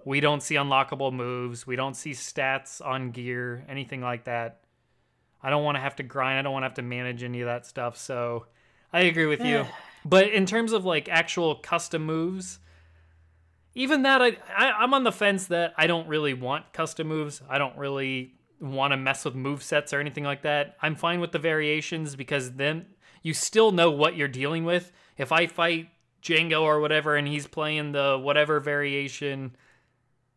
we 0.05 0.21
don't 0.21 0.43
see 0.43 0.55
unlockable 0.55 1.13
moves, 1.13 1.67
we 1.67 1.75
don't 1.75 1.95
see 1.95 2.13
stats 2.13 2.85
on 2.85 3.11
gear, 3.11 3.65
anything 3.69 4.01
like 4.01 4.25
that. 4.25 4.61
I 5.43 5.51
don't 5.51 5.65
want 5.65 5.77
to 5.77 5.81
have 5.81 5.97
to 5.97 6.03
grind, 6.03 6.39
I 6.39 6.43
don't 6.43 6.53
want 6.53 6.63
to 6.65 6.69
have 6.69 6.75
to 6.75 6.83
manage 6.83 7.23
any 7.23 7.41
of 7.41 7.47
that 7.47 7.67
stuff. 7.67 7.97
So 7.97 8.47
I 8.93 9.01
agree 9.01 9.27
with 9.27 9.45
you. 9.45 9.67
But 10.05 10.29
in 10.29 10.47
terms 10.47 10.73
of 10.73 10.87
like 10.87 11.09
actual 11.09 11.57
custom 11.57 12.07
moves, 12.07 12.61
even 13.75 14.03
that 14.03 14.23
I, 14.23 14.39
I 14.57 14.85
am 14.85 14.95
on 14.95 15.05
the 15.05 15.13
fence 15.13 15.49
that 15.49 15.75
I 15.77 15.87
don't 15.87 16.09
really 16.09 16.35
want 16.35 16.73
custom 16.73 17.09
moves. 17.09 17.43
I 17.49 17.59
don't 17.59 17.77
really 17.77 18.33
want 18.61 18.93
to 18.93 18.97
mess 18.97 19.25
with 19.25 19.35
move 19.35 19.63
sets 19.63 19.93
or 19.93 20.01
anything 20.01 20.25
like 20.25 20.43
that. 20.43 20.77
I'm 20.81 20.95
fine 20.95 21.21
with 21.21 21.33
the 21.33 21.39
variations 21.39 22.17
because 22.17 22.53
then 22.53 22.87
you 23.23 23.35
still 23.35 23.73
know 23.73 23.91
what 23.91 24.17
you're 24.17 24.29
dealing 24.29 24.65
with. 24.65 24.93
If 25.17 25.33
I 25.33 25.47
fight 25.47 25.91
Django 26.23 26.63
or 26.63 26.81
whatever 26.81 27.17
and 27.17 27.29
he's 27.29 27.47
playing 27.47 27.93
the 27.93 28.19
whatever 28.19 28.61
variation, 28.61 29.57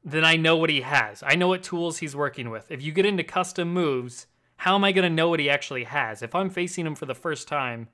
then 0.04 0.26
I 0.26 0.36
know 0.36 0.58
what 0.58 0.70
he 0.70 0.82
has. 0.82 1.24
I 1.26 1.36
know 1.36 1.48
what 1.48 1.64
tools 1.64 2.00
he's 2.00 2.16
working 2.16 2.50
with. 2.50 2.70
If 2.72 2.82
you 2.82 2.92
get 2.92 3.06
into 3.06 3.24
custom 3.24 3.74
moves, 3.74 4.28
how 4.62 4.76
am 4.76 4.84
I 4.84 4.92
going 4.92 5.10
to 5.10 5.16
know 5.16 5.28
what 5.28 5.40
he 5.40 5.50
actually 5.50 5.86
has? 5.86 6.22
If 6.22 6.36
I'm 6.36 6.52
facing 6.52 6.86
him 6.86 6.94
for 6.94 7.08
the 7.08 7.16
first 7.16 7.48
time, 7.48 7.88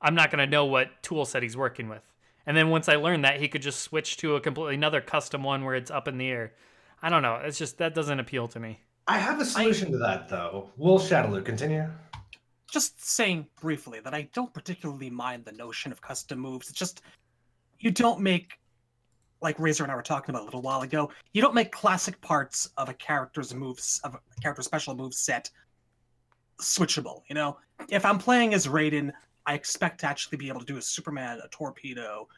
I'm 0.00 0.14
not 0.14 0.30
going 0.30 0.38
to 0.38 0.50
know 0.50 0.64
what 0.64 1.02
tool 1.02 1.26
set 1.26 1.42
he's 1.42 1.54
working 1.54 1.86
with. 1.86 2.00
And 2.46 2.56
then 2.56 2.70
once 2.70 2.88
I 2.88 2.96
learn 2.96 3.20
that, 3.20 3.40
he 3.40 3.46
could 3.46 3.60
just 3.60 3.80
switch 3.80 4.16
to 4.16 4.36
a 4.36 4.40
completely 4.40 4.76
another 4.76 5.02
custom 5.02 5.42
one 5.42 5.66
where 5.66 5.74
it's 5.74 5.90
up 5.90 6.08
in 6.08 6.16
the 6.16 6.30
air. 6.30 6.54
I 7.02 7.10
don't 7.10 7.20
know. 7.20 7.34
It's 7.44 7.58
just 7.58 7.76
that 7.76 7.94
doesn't 7.94 8.18
appeal 8.18 8.48
to 8.48 8.58
me. 8.58 8.80
I 9.06 9.18
have 9.18 9.38
a 9.38 9.44
solution 9.44 9.88
I, 9.88 9.90
to 9.90 9.98
that 9.98 10.30
though. 10.30 10.70
Will 10.78 10.98
Shadaloo 10.98 11.44
continue? 11.44 11.86
Just 12.70 13.04
saying 13.04 13.46
briefly 13.60 14.00
that 14.00 14.14
I 14.14 14.30
don't 14.32 14.54
particularly 14.54 15.10
mind 15.10 15.44
the 15.44 15.52
notion 15.52 15.92
of 15.92 16.00
custom 16.00 16.38
moves. 16.38 16.70
It's 16.70 16.78
just 16.78 17.02
you 17.80 17.90
don't 17.90 18.20
make 18.20 18.58
like 19.42 19.60
Razor 19.60 19.82
and 19.82 19.92
I 19.92 19.94
were 19.94 20.02
talking 20.02 20.34
about 20.34 20.40
a 20.40 20.46
little 20.46 20.62
while 20.62 20.80
ago, 20.80 21.10
you 21.34 21.42
don't 21.42 21.54
make 21.54 21.70
classic 21.70 22.18
parts 22.22 22.70
of 22.78 22.88
a 22.88 22.94
character's 22.94 23.54
moves 23.54 24.00
of 24.04 24.14
a 24.14 24.40
character's 24.40 24.64
special 24.64 24.94
move 24.94 25.12
set 25.12 25.50
switchable. 26.62 27.22
You 27.28 27.34
know, 27.34 27.58
if 27.88 28.04
I'm 28.04 28.18
playing 28.18 28.54
as 28.54 28.66
Raiden, 28.66 29.12
I 29.46 29.54
expect 29.54 30.00
to 30.00 30.06
actually 30.06 30.38
be 30.38 30.48
able 30.48 30.60
to 30.60 30.66
do 30.66 30.76
a 30.76 30.82
Superman, 30.82 31.40
a 31.44 31.48
torpedo, 31.48 32.28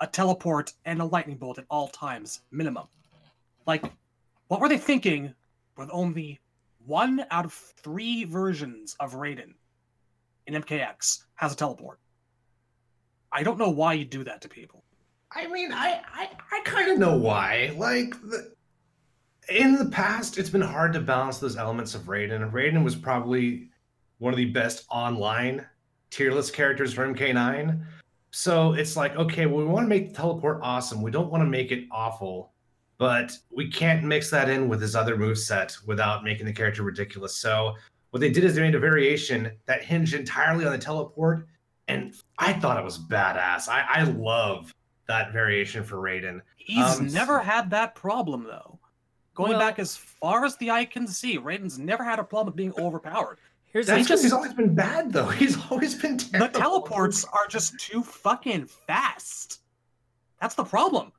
a 0.00 0.06
teleport, 0.06 0.72
and 0.84 1.00
a 1.00 1.04
lightning 1.04 1.36
bolt 1.36 1.58
at 1.58 1.64
all 1.70 1.88
times, 1.88 2.40
minimum. 2.50 2.86
Like, 3.66 3.84
what 4.48 4.60
were 4.60 4.68
they 4.68 4.78
thinking 4.78 5.34
with 5.76 5.88
only 5.92 6.40
one 6.84 7.24
out 7.30 7.44
of 7.44 7.52
three 7.52 8.24
versions 8.24 8.96
of 8.98 9.14
Raiden 9.14 9.54
in 10.46 10.54
MKX 10.54 11.24
has 11.36 11.52
a 11.52 11.56
teleport? 11.56 12.00
I 13.30 13.42
don't 13.42 13.58
know 13.58 13.70
why 13.70 13.94
you 13.94 14.04
do 14.04 14.24
that 14.24 14.42
to 14.42 14.48
people. 14.48 14.82
I 15.34 15.46
mean, 15.46 15.72
I 15.72 16.02
I, 16.12 16.30
I 16.50 16.60
kind 16.64 16.90
of 16.90 16.98
know 16.98 17.16
why. 17.16 17.72
Like, 17.76 18.20
the, 18.22 18.52
in 19.48 19.76
the 19.76 19.86
past, 19.86 20.38
it's 20.38 20.50
been 20.50 20.60
hard 20.60 20.92
to 20.92 21.00
balance 21.00 21.38
those 21.38 21.56
elements 21.56 21.94
of 21.94 22.02
Raiden. 22.02 22.50
Raiden 22.52 22.84
was 22.84 22.94
probably 22.94 23.68
one 24.18 24.32
of 24.32 24.36
the 24.36 24.46
best 24.46 24.84
online 24.90 25.66
tier 26.10 26.32
list 26.32 26.52
characters 26.52 26.92
from 26.92 27.14
MK9. 27.14 27.84
So 28.30 28.72
it's 28.72 28.96
like, 28.96 29.16
okay, 29.16 29.46
well, 29.46 29.58
we 29.58 29.64
want 29.64 29.84
to 29.84 29.88
make 29.88 30.08
the 30.08 30.14
teleport 30.14 30.60
awesome. 30.62 31.02
We 31.02 31.10
don't 31.10 31.30
want 31.30 31.42
to 31.42 31.48
make 31.48 31.72
it 31.72 31.86
awful, 31.90 32.52
but 32.98 33.36
we 33.50 33.70
can't 33.70 34.04
mix 34.04 34.30
that 34.30 34.48
in 34.48 34.68
with 34.68 34.80
his 34.80 34.94
other 34.94 35.16
move 35.16 35.38
set 35.38 35.76
without 35.86 36.24
making 36.24 36.46
the 36.46 36.52
character 36.52 36.82
ridiculous. 36.82 37.36
So 37.36 37.74
what 38.10 38.20
they 38.20 38.30
did 38.30 38.44
is 38.44 38.54
they 38.54 38.62
made 38.62 38.74
a 38.74 38.78
variation 38.78 39.52
that 39.66 39.82
hinged 39.82 40.14
entirely 40.14 40.64
on 40.64 40.72
the 40.72 40.78
teleport, 40.78 41.46
and 41.88 42.14
I 42.38 42.52
thought 42.52 42.78
it 42.78 42.84
was 42.84 42.98
badass. 42.98 43.68
I, 43.68 43.84
I 43.88 44.02
love 44.04 44.72
that 45.08 45.32
variation 45.32 45.82
for 45.82 45.96
Raiden. 45.96 46.40
He's 46.56 47.00
um, 47.00 47.08
never 47.08 47.38
had 47.40 47.70
that 47.70 47.94
problem 47.94 48.44
though. 48.44 48.78
Going 49.34 49.52
well, 49.52 49.60
back 49.60 49.78
as 49.78 49.96
far 49.96 50.44
as 50.44 50.56
the 50.56 50.70
eye 50.70 50.84
can 50.84 51.06
see, 51.06 51.38
Raiden's 51.38 51.78
never 51.78 52.04
had 52.04 52.18
a 52.18 52.24
problem 52.24 52.46
with 52.46 52.56
being 52.56 52.74
overpowered. 52.78 53.38
Here's 53.72 53.86
That's 53.86 54.06
just, 54.06 54.22
he's 54.22 54.32
always 54.32 54.52
been 54.52 54.74
bad 54.74 55.12
though. 55.12 55.28
He's 55.28 55.56
always 55.70 55.94
been 55.94 56.18
terrible. 56.18 56.52
The 56.52 56.58
teleports 56.58 57.24
are 57.24 57.46
just 57.48 57.78
too 57.78 58.02
fucking 58.02 58.66
fast. 58.66 59.60
That's 60.42 60.54
the 60.54 60.64
problem. 60.64 61.12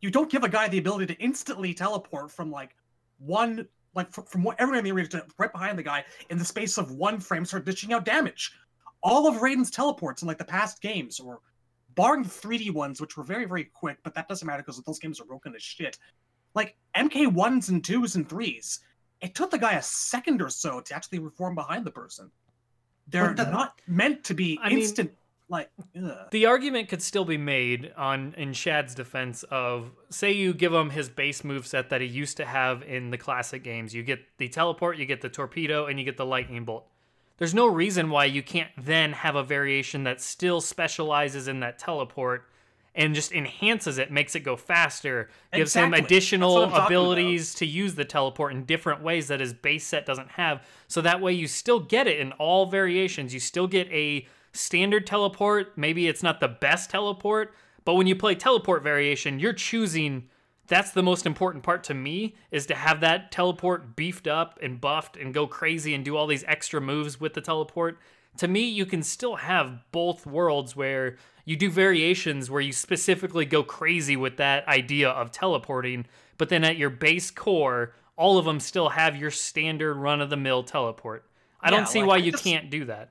You 0.00 0.10
don't 0.10 0.30
give 0.30 0.44
a 0.44 0.48
guy 0.48 0.68
the 0.68 0.78
ability 0.78 1.06
to 1.14 1.20
instantly 1.22 1.72
teleport 1.72 2.30
from 2.30 2.50
like 2.50 2.76
one 3.18 3.66
like 3.94 4.12
from, 4.12 4.24
from 4.24 4.46
everywhere 4.58 4.78
in 4.78 4.84
the 4.84 4.92
arena 4.92 5.08
to 5.08 5.24
right 5.38 5.52
behind 5.52 5.78
the 5.78 5.82
guy 5.82 6.04
in 6.28 6.38
the 6.38 6.44
space 6.44 6.76
of 6.76 6.92
one 6.92 7.18
frame, 7.18 7.44
start 7.46 7.64
dishing 7.64 7.92
out 7.94 8.04
damage. 8.04 8.52
All 9.02 9.26
of 9.26 9.36
Raiden's 9.36 9.70
teleports 9.70 10.20
in 10.20 10.28
like 10.28 10.38
the 10.38 10.44
past 10.44 10.82
games, 10.82 11.18
or 11.18 11.40
barring 11.94 12.22
the 12.22 12.28
3D 12.28 12.72
ones, 12.72 13.00
which 13.00 13.16
were 13.16 13.24
very 13.24 13.46
very 13.46 13.64
quick, 13.64 13.98
but 14.04 14.14
that 14.14 14.28
doesn't 14.28 14.46
matter 14.46 14.62
because 14.62 14.80
those 14.82 14.98
games 14.98 15.18
are 15.18 15.24
broken 15.24 15.54
as 15.54 15.62
shit. 15.62 15.96
Like 16.54 16.76
MK 16.96 17.32
ones 17.32 17.68
and 17.68 17.84
twos 17.84 18.16
and 18.16 18.28
threes, 18.28 18.80
it 19.20 19.34
took 19.34 19.50
the 19.50 19.58
guy 19.58 19.74
a 19.74 19.82
second 19.82 20.42
or 20.42 20.48
so 20.48 20.80
to 20.80 20.94
actually 20.94 21.18
reform 21.18 21.54
behind 21.54 21.84
the 21.84 21.90
person. 21.90 22.30
They're 23.08 23.34
the, 23.34 23.44
not 23.44 23.80
meant 23.86 24.24
to 24.24 24.34
be 24.34 24.58
I 24.62 24.70
instant. 24.70 25.10
Mean, 25.10 25.16
like 25.48 25.68
ugh. 26.00 26.28
the 26.30 26.46
argument 26.46 26.88
could 26.88 27.02
still 27.02 27.24
be 27.24 27.36
made 27.36 27.92
on 27.96 28.34
in 28.38 28.52
Shad's 28.52 28.94
defense 28.94 29.42
of 29.50 29.90
say 30.08 30.30
you 30.30 30.54
give 30.54 30.72
him 30.72 30.90
his 30.90 31.08
base 31.08 31.42
move 31.42 31.66
set 31.66 31.90
that 31.90 32.00
he 32.00 32.06
used 32.06 32.36
to 32.36 32.46
have 32.46 32.82
in 32.84 33.10
the 33.10 33.18
classic 33.18 33.64
games. 33.64 33.92
You 33.92 34.04
get 34.04 34.20
the 34.38 34.48
teleport, 34.48 34.96
you 34.96 35.06
get 35.06 35.20
the 35.20 35.28
torpedo, 35.28 35.86
and 35.86 35.98
you 35.98 36.04
get 36.04 36.16
the 36.16 36.26
lightning 36.26 36.64
bolt. 36.64 36.86
There's 37.38 37.54
no 37.54 37.66
reason 37.66 38.10
why 38.10 38.26
you 38.26 38.42
can't 38.42 38.70
then 38.78 39.12
have 39.12 39.34
a 39.34 39.42
variation 39.42 40.04
that 40.04 40.20
still 40.20 40.60
specializes 40.60 41.48
in 41.48 41.60
that 41.60 41.78
teleport 41.78 42.49
and 42.94 43.14
just 43.14 43.32
enhances 43.32 43.98
it, 43.98 44.10
makes 44.10 44.34
it 44.34 44.40
go 44.40 44.56
faster, 44.56 45.30
gives 45.52 45.70
exactly. 45.70 45.98
him 45.98 46.04
additional 46.04 46.64
abilities 46.74 47.54
to 47.54 47.66
use 47.66 47.94
the 47.94 48.04
teleport 48.04 48.52
in 48.52 48.64
different 48.64 49.02
ways 49.02 49.28
that 49.28 49.40
his 49.40 49.52
base 49.52 49.86
set 49.86 50.04
doesn't 50.04 50.30
have. 50.32 50.66
So 50.88 51.00
that 51.02 51.20
way 51.20 51.32
you 51.32 51.46
still 51.46 51.80
get 51.80 52.06
it 52.06 52.18
in 52.18 52.32
all 52.32 52.66
variations. 52.66 53.32
You 53.32 53.40
still 53.40 53.68
get 53.68 53.88
a 53.92 54.26
standard 54.52 55.06
teleport. 55.06 55.78
Maybe 55.78 56.08
it's 56.08 56.22
not 56.22 56.40
the 56.40 56.48
best 56.48 56.90
teleport, 56.90 57.54
but 57.84 57.94
when 57.94 58.06
you 58.06 58.16
play 58.16 58.34
teleport 58.34 58.82
variation, 58.82 59.38
you're 59.38 59.52
choosing 59.52 60.28
that's 60.66 60.92
the 60.92 61.02
most 61.02 61.26
important 61.26 61.64
part 61.64 61.82
to 61.82 61.94
me 61.94 62.36
is 62.52 62.64
to 62.66 62.76
have 62.76 63.00
that 63.00 63.32
teleport 63.32 63.96
beefed 63.96 64.28
up 64.28 64.56
and 64.62 64.80
buffed 64.80 65.16
and 65.16 65.34
go 65.34 65.44
crazy 65.48 65.94
and 65.94 66.04
do 66.04 66.16
all 66.16 66.28
these 66.28 66.44
extra 66.46 66.80
moves 66.80 67.20
with 67.20 67.34
the 67.34 67.40
teleport 67.40 67.98
to 68.38 68.48
me, 68.48 68.68
you 68.68 68.86
can 68.86 69.02
still 69.02 69.36
have 69.36 69.80
both 69.92 70.26
worlds 70.26 70.74
where 70.74 71.16
you 71.44 71.56
do 71.56 71.70
variations 71.70 72.50
where 72.50 72.60
you 72.60 72.72
specifically 72.72 73.44
go 73.44 73.62
crazy 73.62 74.16
with 74.16 74.36
that 74.36 74.66
idea 74.68 75.10
of 75.10 75.32
teleporting, 75.32 76.06
but 76.38 76.48
then 76.48 76.64
at 76.64 76.76
your 76.76 76.90
base 76.90 77.30
core, 77.30 77.94
all 78.16 78.38
of 78.38 78.44
them 78.44 78.60
still 78.60 78.90
have 78.90 79.16
your 79.16 79.30
standard 79.30 79.94
run 79.94 80.20
of 80.20 80.30
the 80.30 80.36
mill 80.36 80.62
teleport. 80.62 81.24
I 81.60 81.70
yeah, 81.70 81.76
don't 81.76 81.88
see 81.88 82.00
like, 82.00 82.08
why 82.08 82.16
you 82.18 82.32
just, 82.32 82.44
can't 82.44 82.70
do 82.70 82.84
that. 82.86 83.10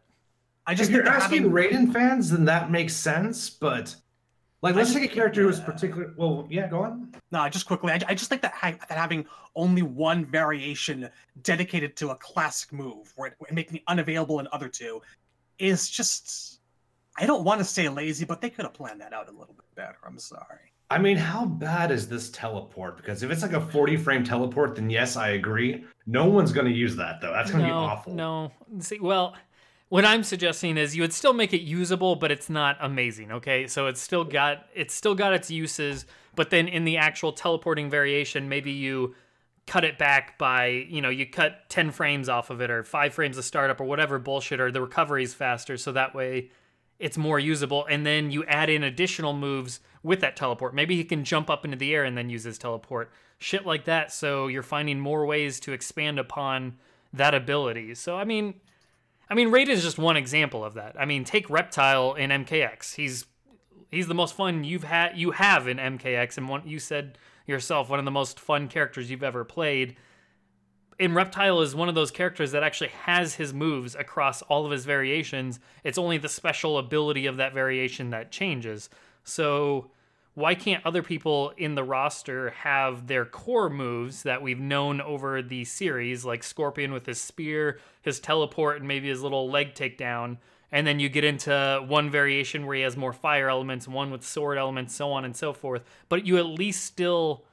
I 0.65 0.73
just 0.73 0.89
if 0.89 0.95
you're 0.95 1.07
asking 1.07 1.43
having... 1.43 1.51
Raiden 1.51 1.93
fans, 1.93 2.29
then 2.29 2.45
that 2.45 2.71
makes 2.71 2.95
sense, 2.95 3.49
but 3.49 3.95
like, 4.61 4.75
let's 4.75 4.93
take 4.93 5.09
a 5.09 5.13
character 5.13 5.43
who's 5.43 5.59
particular. 5.59 6.13
Well, 6.17 6.45
yeah, 6.49 6.67
go 6.67 6.83
on. 6.83 7.13
No, 7.31 7.47
just 7.47 7.65
quickly. 7.65 7.93
I, 7.93 7.99
I 8.07 8.13
just 8.13 8.29
think 8.29 8.41
that, 8.41 8.53
ha- 8.53 8.75
that 8.89 8.97
having 8.97 9.25
only 9.55 9.81
one 9.81 10.25
variation 10.25 11.09
dedicated 11.43 11.95
to 11.97 12.09
a 12.09 12.15
classic 12.15 12.73
move, 12.73 13.13
where 13.15 13.29
it, 13.29 13.53
making 13.53 13.77
it 13.77 13.83
unavailable 13.87 14.39
in 14.39 14.47
other 14.51 14.67
two, 14.67 15.01
is 15.57 15.89
just. 15.89 16.59
I 17.17 17.25
don't 17.25 17.43
want 17.43 17.59
to 17.59 17.65
say 17.65 17.89
lazy, 17.89 18.23
but 18.23 18.39
they 18.39 18.49
could 18.49 18.63
have 18.63 18.73
planned 18.73 19.01
that 19.01 19.13
out 19.13 19.27
a 19.27 19.31
little 19.31 19.53
bit 19.53 19.65
better. 19.75 19.97
I'm 20.05 20.19
sorry. 20.19 20.71
I 20.91 20.97
mean, 20.97 21.17
how 21.17 21.45
bad 21.45 21.91
is 21.91 22.07
this 22.07 22.29
teleport? 22.31 22.97
Because 22.97 23.21
if 23.21 23.29
it's 23.29 23.41
like 23.43 23.53
a 23.53 23.61
40 23.61 23.97
frame 23.97 24.23
teleport, 24.23 24.75
then 24.75 24.89
yes, 24.89 25.17
I 25.17 25.31
agree. 25.31 25.83
No 26.07 26.25
one's 26.25 26.51
going 26.51 26.65
to 26.65 26.73
use 26.73 26.95
that 26.95 27.21
though. 27.21 27.31
That's 27.31 27.51
going 27.51 27.63
to 27.63 27.69
no, 27.69 27.73
be 27.73 27.77
awful. 27.77 28.13
No, 28.13 28.51
see, 28.79 28.99
well, 28.99 29.35
what 29.89 30.05
I'm 30.05 30.23
suggesting 30.23 30.77
is 30.77 30.95
you 30.95 31.01
would 31.01 31.13
still 31.13 31.33
make 31.33 31.51
it 31.51 31.61
usable, 31.61 32.15
but 32.15 32.31
it's 32.31 32.49
not 32.49 32.77
amazing. 32.79 33.31
Okay, 33.31 33.67
so 33.67 33.87
it's 33.87 33.99
still 33.99 34.23
got 34.23 34.67
it's 34.73 34.93
still 34.93 35.15
got 35.15 35.33
its 35.33 35.49
uses, 35.51 36.05
but 36.35 36.51
then 36.51 36.67
in 36.67 36.85
the 36.85 36.97
actual 36.97 37.33
teleporting 37.33 37.89
variation, 37.89 38.47
maybe 38.47 38.71
you 38.71 39.15
cut 39.65 39.83
it 39.83 39.97
back 39.97 40.37
by 40.37 40.67
you 40.67 41.01
know 41.01 41.09
you 41.09 41.25
cut 41.25 41.69
10 41.69 41.91
frames 41.91 42.29
off 42.29 42.49
of 42.49 42.61
it 42.61 42.71
or 42.71 42.83
five 42.83 43.13
frames 43.13 43.37
of 43.37 43.45
startup 43.45 43.79
or 43.79 43.83
whatever 43.85 44.17
bullshit 44.17 44.59
or 44.59 44.71
the 44.71 44.81
recovery 44.81 45.23
is 45.23 45.33
faster 45.35 45.77
so 45.77 45.91
that 45.91 46.15
way 46.15 46.49
it's 46.97 47.17
more 47.17 47.39
usable. 47.39 47.85
And 47.85 48.05
then 48.05 48.29
you 48.29 48.43
add 48.45 48.69
in 48.69 48.83
additional 48.83 49.33
moves 49.33 49.79
with 50.03 50.19
that 50.19 50.35
teleport. 50.35 50.75
Maybe 50.75 50.97
he 50.97 51.03
can 51.05 51.23
jump 51.23 51.49
up 51.49 51.63
into 51.63 51.77
the 51.77 51.95
air 51.95 52.03
and 52.03 52.17
then 52.17 52.29
use 52.29 52.43
his 52.43 52.57
teleport. 52.57 53.09
Shit 53.37 53.65
like 53.65 53.85
that 53.85 54.11
so 54.11 54.47
you're 54.47 54.63
finding 54.63 54.99
more 54.99 55.25
ways 55.25 55.59
to 55.61 55.71
expand 55.71 56.19
upon 56.19 56.77
that 57.11 57.33
ability. 57.33 57.95
So 57.95 58.17
i 58.17 58.23
mean 58.23 58.53
I 59.29 59.35
mean, 59.35 59.49
Raiden 59.49 59.69
is 59.69 59.83
just 59.83 59.99
one 59.99 60.17
example 60.17 60.65
of 60.65 60.73
that. 60.73 60.95
I 60.99 61.05
mean, 61.05 61.23
take 61.23 61.49
Reptile 61.49 62.15
in 62.15 62.31
MKX. 62.31 62.95
He's 62.95 63.25
he's 63.91 64.07
the 64.07 64.15
most 64.15 64.35
fun 64.35 64.63
you've 64.63 64.83
had 64.83 65.17
you 65.17 65.31
have 65.31 65.67
in 65.67 65.77
MKX, 65.77 66.37
and 66.37 66.49
one 66.49 66.67
you 66.67 66.79
said 66.79 67.17
yourself 67.45 67.89
one 67.89 67.99
of 67.99 68.05
the 68.05 68.11
most 68.11 68.39
fun 68.39 68.67
characters 68.67 69.09
you've 69.09 69.23
ever 69.23 69.43
played. 69.43 69.95
and 70.99 71.15
Reptile 71.15 71.61
is 71.61 71.75
one 71.75 71.89
of 71.89 71.95
those 71.95 72.11
characters 72.11 72.51
that 72.51 72.63
actually 72.63 72.89
has 72.89 73.35
his 73.35 73.53
moves 73.53 73.95
across 73.95 74.41
all 74.43 74.65
of 74.65 74.71
his 74.71 74.85
variations. 74.85 75.59
It's 75.83 75.97
only 75.97 76.17
the 76.17 76.29
special 76.29 76.77
ability 76.77 77.25
of 77.25 77.37
that 77.37 77.53
variation 77.53 78.09
that 78.09 78.31
changes. 78.31 78.89
So 79.23 79.91
why 80.33 80.55
can't 80.55 80.85
other 80.85 81.03
people 81.03 81.53
in 81.57 81.75
the 81.75 81.83
roster 81.83 82.51
have 82.51 83.07
their 83.07 83.25
core 83.25 83.69
moves 83.69 84.23
that 84.23 84.41
we've 84.41 84.59
known 84.59 85.01
over 85.01 85.41
the 85.41 85.65
series, 85.65 86.23
like 86.23 86.43
Scorpion 86.43 86.93
with 86.93 87.05
his 87.05 87.19
spear, 87.19 87.79
his 88.01 88.19
teleport, 88.19 88.77
and 88.77 88.87
maybe 88.87 89.09
his 89.09 89.21
little 89.21 89.49
leg 89.49 89.73
takedown? 89.73 90.37
And 90.71 90.85
then 90.85 90.99
you 90.99 91.09
get 91.09 91.23
into 91.23 91.83
one 91.87 92.11
variation 92.11 92.65
where 92.65 92.75
he 92.75 92.83
has 92.83 92.95
more 92.95 93.11
fire 93.11 93.49
elements, 93.49 93.87
one 93.87 94.11
with 94.11 94.23
sword 94.23 94.57
elements, 94.57 94.95
so 94.95 95.11
on 95.11 95.25
and 95.25 95.35
so 95.35 95.51
forth. 95.51 95.83
But 96.09 96.25
you 96.25 96.37
at 96.37 96.45
least 96.45 96.85
still 96.85 97.43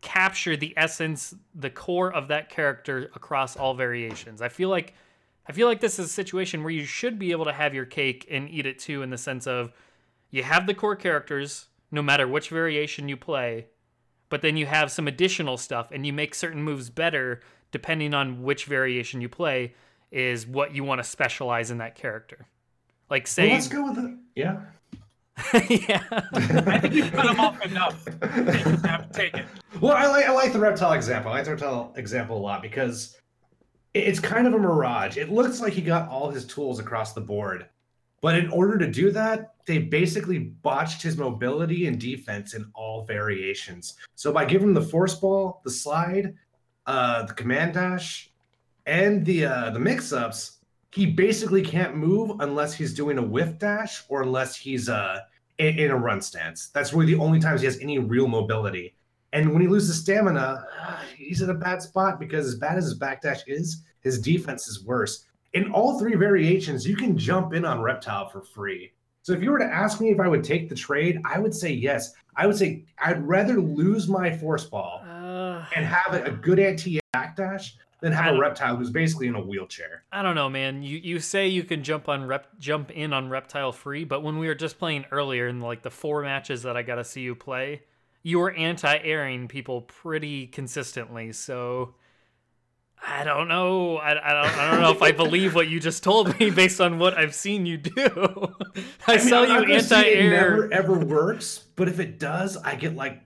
capture 0.00 0.56
the 0.56 0.72
essence, 0.76 1.34
the 1.54 1.70
core 1.70 2.12
of 2.12 2.28
that 2.28 2.48
character 2.48 3.10
across 3.14 3.56
all 3.56 3.74
variations. 3.74 4.40
I 4.40 4.48
feel 4.48 4.68
like 4.68 4.94
I 5.46 5.52
feel 5.52 5.66
like 5.66 5.80
this 5.80 5.98
is 5.98 6.06
a 6.06 6.10
situation 6.10 6.62
where 6.62 6.72
you 6.72 6.84
should 6.84 7.18
be 7.18 7.32
able 7.32 7.46
to 7.46 7.52
have 7.52 7.74
your 7.74 7.84
cake 7.84 8.26
and 8.30 8.48
eat 8.48 8.66
it 8.66 8.78
too 8.78 9.02
in 9.02 9.10
the 9.10 9.18
sense 9.18 9.46
of 9.46 9.72
you 10.30 10.44
have 10.44 10.66
the 10.66 10.74
core 10.74 10.94
characters 10.94 11.66
no 11.90 12.02
matter 12.02 12.26
which 12.26 12.48
variation 12.48 13.08
you 13.08 13.16
play, 13.16 13.66
but 14.28 14.42
then 14.42 14.56
you 14.56 14.66
have 14.66 14.90
some 14.90 15.08
additional 15.08 15.56
stuff 15.56 15.90
and 15.90 16.06
you 16.06 16.12
make 16.12 16.34
certain 16.34 16.62
moves 16.62 16.90
better 16.90 17.40
depending 17.72 18.14
on 18.14 18.42
which 18.42 18.64
variation 18.64 19.20
you 19.20 19.28
play 19.28 19.74
is 20.10 20.46
what 20.46 20.74
you 20.74 20.84
want 20.84 20.98
to 20.98 21.04
specialize 21.04 21.70
in 21.70 21.78
that 21.78 21.94
character. 21.94 22.46
Like 23.08 23.26
say 23.26 23.46
Well, 23.46 23.54
let's 23.54 23.68
go 23.68 23.88
with 23.88 23.98
it. 23.98 24.14
Yeah. 24.34 24.60
yeah. 25.68 26.02
I 26.32 26.78
think 26.78 26.94
you 26.94 27.10
cut 27.10 27.26
him 27.26 27.40
off 27.40 27.64
enough. 27.64 28.04
Take 28.04 28.66
it, 28.66 29.12
take 29.12 29.34
it. 29.36 29.46
Well, 29.80 29.92
I 29.92 30.06
like 30.06 30.26
I 30.26 30.32
like 30.32 30.52
the 30.52 30.58
reptile 30.58 30.92
example. 30.92 31.32
I 31.32 31.36
like 31.36 31.44
the 31.44 31.52
reptile 31.52 31.92
example 31.96 32.36
a 32.36 32.42
lot 32.42 32.62
because 32.62 33.16
it's 33.94 34.20
kind 34.20 34.46
of 34.46 34.54
a 34.54 34.58
mirage. 34.58 35.16
It 35.16 35.30
looks 35.30 35.60
like 35.60 35.72
he 35.72 35.80
got 35.80 36.08
all 36.08 36.30
his 36.30 36.44
tools 36.46 36.78
across 36.78 37.12
the 37.12 37.20
board, 37.20 37.66
but 38.20 38.36
in 38.36 38.48
order 38.50 38.78
to 38.78 38.86
do 38.86 39.10
that, 39.12 39.54
they 39.70 39.78
basically 39.78 40.38
botched 40.38 41.00
his 41.00 41.16
mobility 41.16 41.86
and 41.86 42.00
defense 42.00 42.54
in 42.54 42.68
all 42.74 43.04
variations. 43.04 43.94
So 44.16 44.32
by 44.32 44.44
giving 44.44 44.68
him 44.68 44.74
the 44.74 44.82
force 44.82 45.14
ball, 45.14 45.60
the 45.64 45.70
slide, 45.70 46.34
uh, 46.86 47.22
the 47.26 47.34
command 47.34 47.74
dash, 47.74 48.32
and 48.86 49.24
the 49.24 49.44
uh, 49.44 49.70
the 49.70 49.78
mix 49.78 50.12
ups, 50.12 50.58
he 50.92 51.06
basically 51.06 51.62
can't 51.62 51.94
move 51.94 52.40
unless 52.40 52.74
he's 52.74 52.92
doing 52.92 53.18
a 53.18 53.22
whiff 53.22 53.58
dash 53.58 54.02
or 54.08 54.22
unless 54.22 54.56
he's 54.56 54.88
uh 54.88 55.20
in, 55.58 55.78
in 55.78 55.90
a 55.92 55.96
run 55.96 56.20
stance. 56.20 56.70
That's 56.74 56.92
really 56.92 57.14
the 57.14 57.20
only 57.20 57.38
times 57.38 57.60
he 57.60 57.66
has 57.66 57.78
any 57.78 57.98
real 58.00 58.26
mobility. 58.26 58.94
And 59.32 59.52
when 59.52 59.62
he 59.62 59.68
loses 59.68 60.00
stamina, 60.00 60.66
he's 61.16 61.42
in 61.42 61.50
a 61.50 61.54
bad 61.54 61.80
spot 61.80 62.18
because 62.18 62.46
as 62.46 62.56
bad 62.56 62.76
as 62.76 62.84
his 62.86 62.98
backdash 62.98 63.42
is, 63.46 63.84
his 64.00 64.20
defense 64.20 64.66
is 64.66 64.84
worse. 64.84 65.26
In 65.52 65.70
all 65.70 66.00
three 66.00 66.16
variations, 66.16 66.84
you 66.84 66.96
can 66.96 67.16
jump 67.16 67.54
in 67.54 67.64
on 67.64 67.80
Reptile 67.80 68.28
for 68.28 68.42
free. 68.42 68.92
So 69.22 69.32
if 69.32 69.42
you 69.42 69.50
were 69.50 69.58
to 69.58 69.64
ask 69.64 70.00
me 70.00 70.10
if 70.10 70.20
I 70.20 70.28
would 70.28 70.42
take 70.44 70.68
the 70.68 70.74
trade, 70.74 71.20
I 71.24 71.38
would 71.38 71.54
say 71.54 71.70
yes. 71.72 72.14
I 72.36 72.46
would 72.46 72.56
say 72.56 72.84
I'd 72.98 73.22
rather 73.26 73.60
lose 73.60 74.08
my 74.08 74.36
force 74.36 74.64
ball 74.64 75.02
Uh, 75.04 75.64
and 75.74 75.84
have 75.84 76.14
a, 76.14 76.24
a 76.24 76.30
good 76.30 76.58
anti 76.58 77.00
backdash 77.14 77.72
than 78.00 78.12
have 78.12 78.34
a 78.34 78.38
reptile 78.38 78.76
who's 78.76 78.90
basically 78.90 79.26
in 79.26 79.34
a 79.34 79.40
wheelchair. 79.40 80.04
I 80.10 80.22
don't 80.22 80.34
know, 80.34 80.48
man. 80.48 80.82
You 80.82 80.96
you 80.98 81.18
say 81.20 81.48
you 81.48 81.64
can 81.64 81.82
jump 81.82 82.08
on 82.08 82.24
rep 82.24 82.46
jump 82.58 82.90
in 82.90 83.12
on 83.12 83.28
reptile 83.28 83.72
free, 83.72 84.04
but 84.04 84.22
when 84.22 84.38
we 84.38 84.46
were 84.46 84.54
just 84.54 84.78
playing 84.78 85.04
earlier 85.10 85.48
in 85.48 85.60
like 85.60 85.82
the 85.82 85.90
four 85.90 86.22
matches 86.22 86.62
that 86.62 86.76
I 86.76 86.82
got 86.82 86.94
to 86.94 87.04
see 87.04 87.20
you 87.20 87.34
play, 87.34 87.82
you 88.22 88.38
were 88.38 88.52
anti-airing 88.52 89.48
people 89.48 89.82
pretty 89.82 90.46
consistently. 90.46 91.32
So 91.32 91.94
I 93.06 93.24
don't 93.24 93.48
know. 93.48 93.96
I, 93.96 94.10
I 94.10 94.32
don't 94.34 94.58
I 94.58 94.70
don't 94.70 94.80
know 94.80 94.92
if 94.92 95.02
I 95.02 95.12
believe 95.12 95.54
what 95.54 95.68
you 95.68 95.80
just 95.80 96.02
told 96.02 96.38
me 96.38 96.50
based 96.54 96.80
on 96.80 96.98
what 96.98 97.16
I've 97.16 97.34
seen 97.34 97.66
you 97.66 97.78
do. 97.78 97.92
I, 99.06 99.16
mean, 99.16 99.28
saw 99.28 99.42
I'm 99.44 99.68
you 99.68 99.74
anti-air. 99.74 100.30
never 100.30 100.72
ever 100.72 100.98
works, 100.98 101.64
but 101.76 101.88
if 101.88 101.98
it 101.98 102.18
does, 102.18 102.56
I 102.58 102.74
get 102.74 102.94
like 102.96 103.22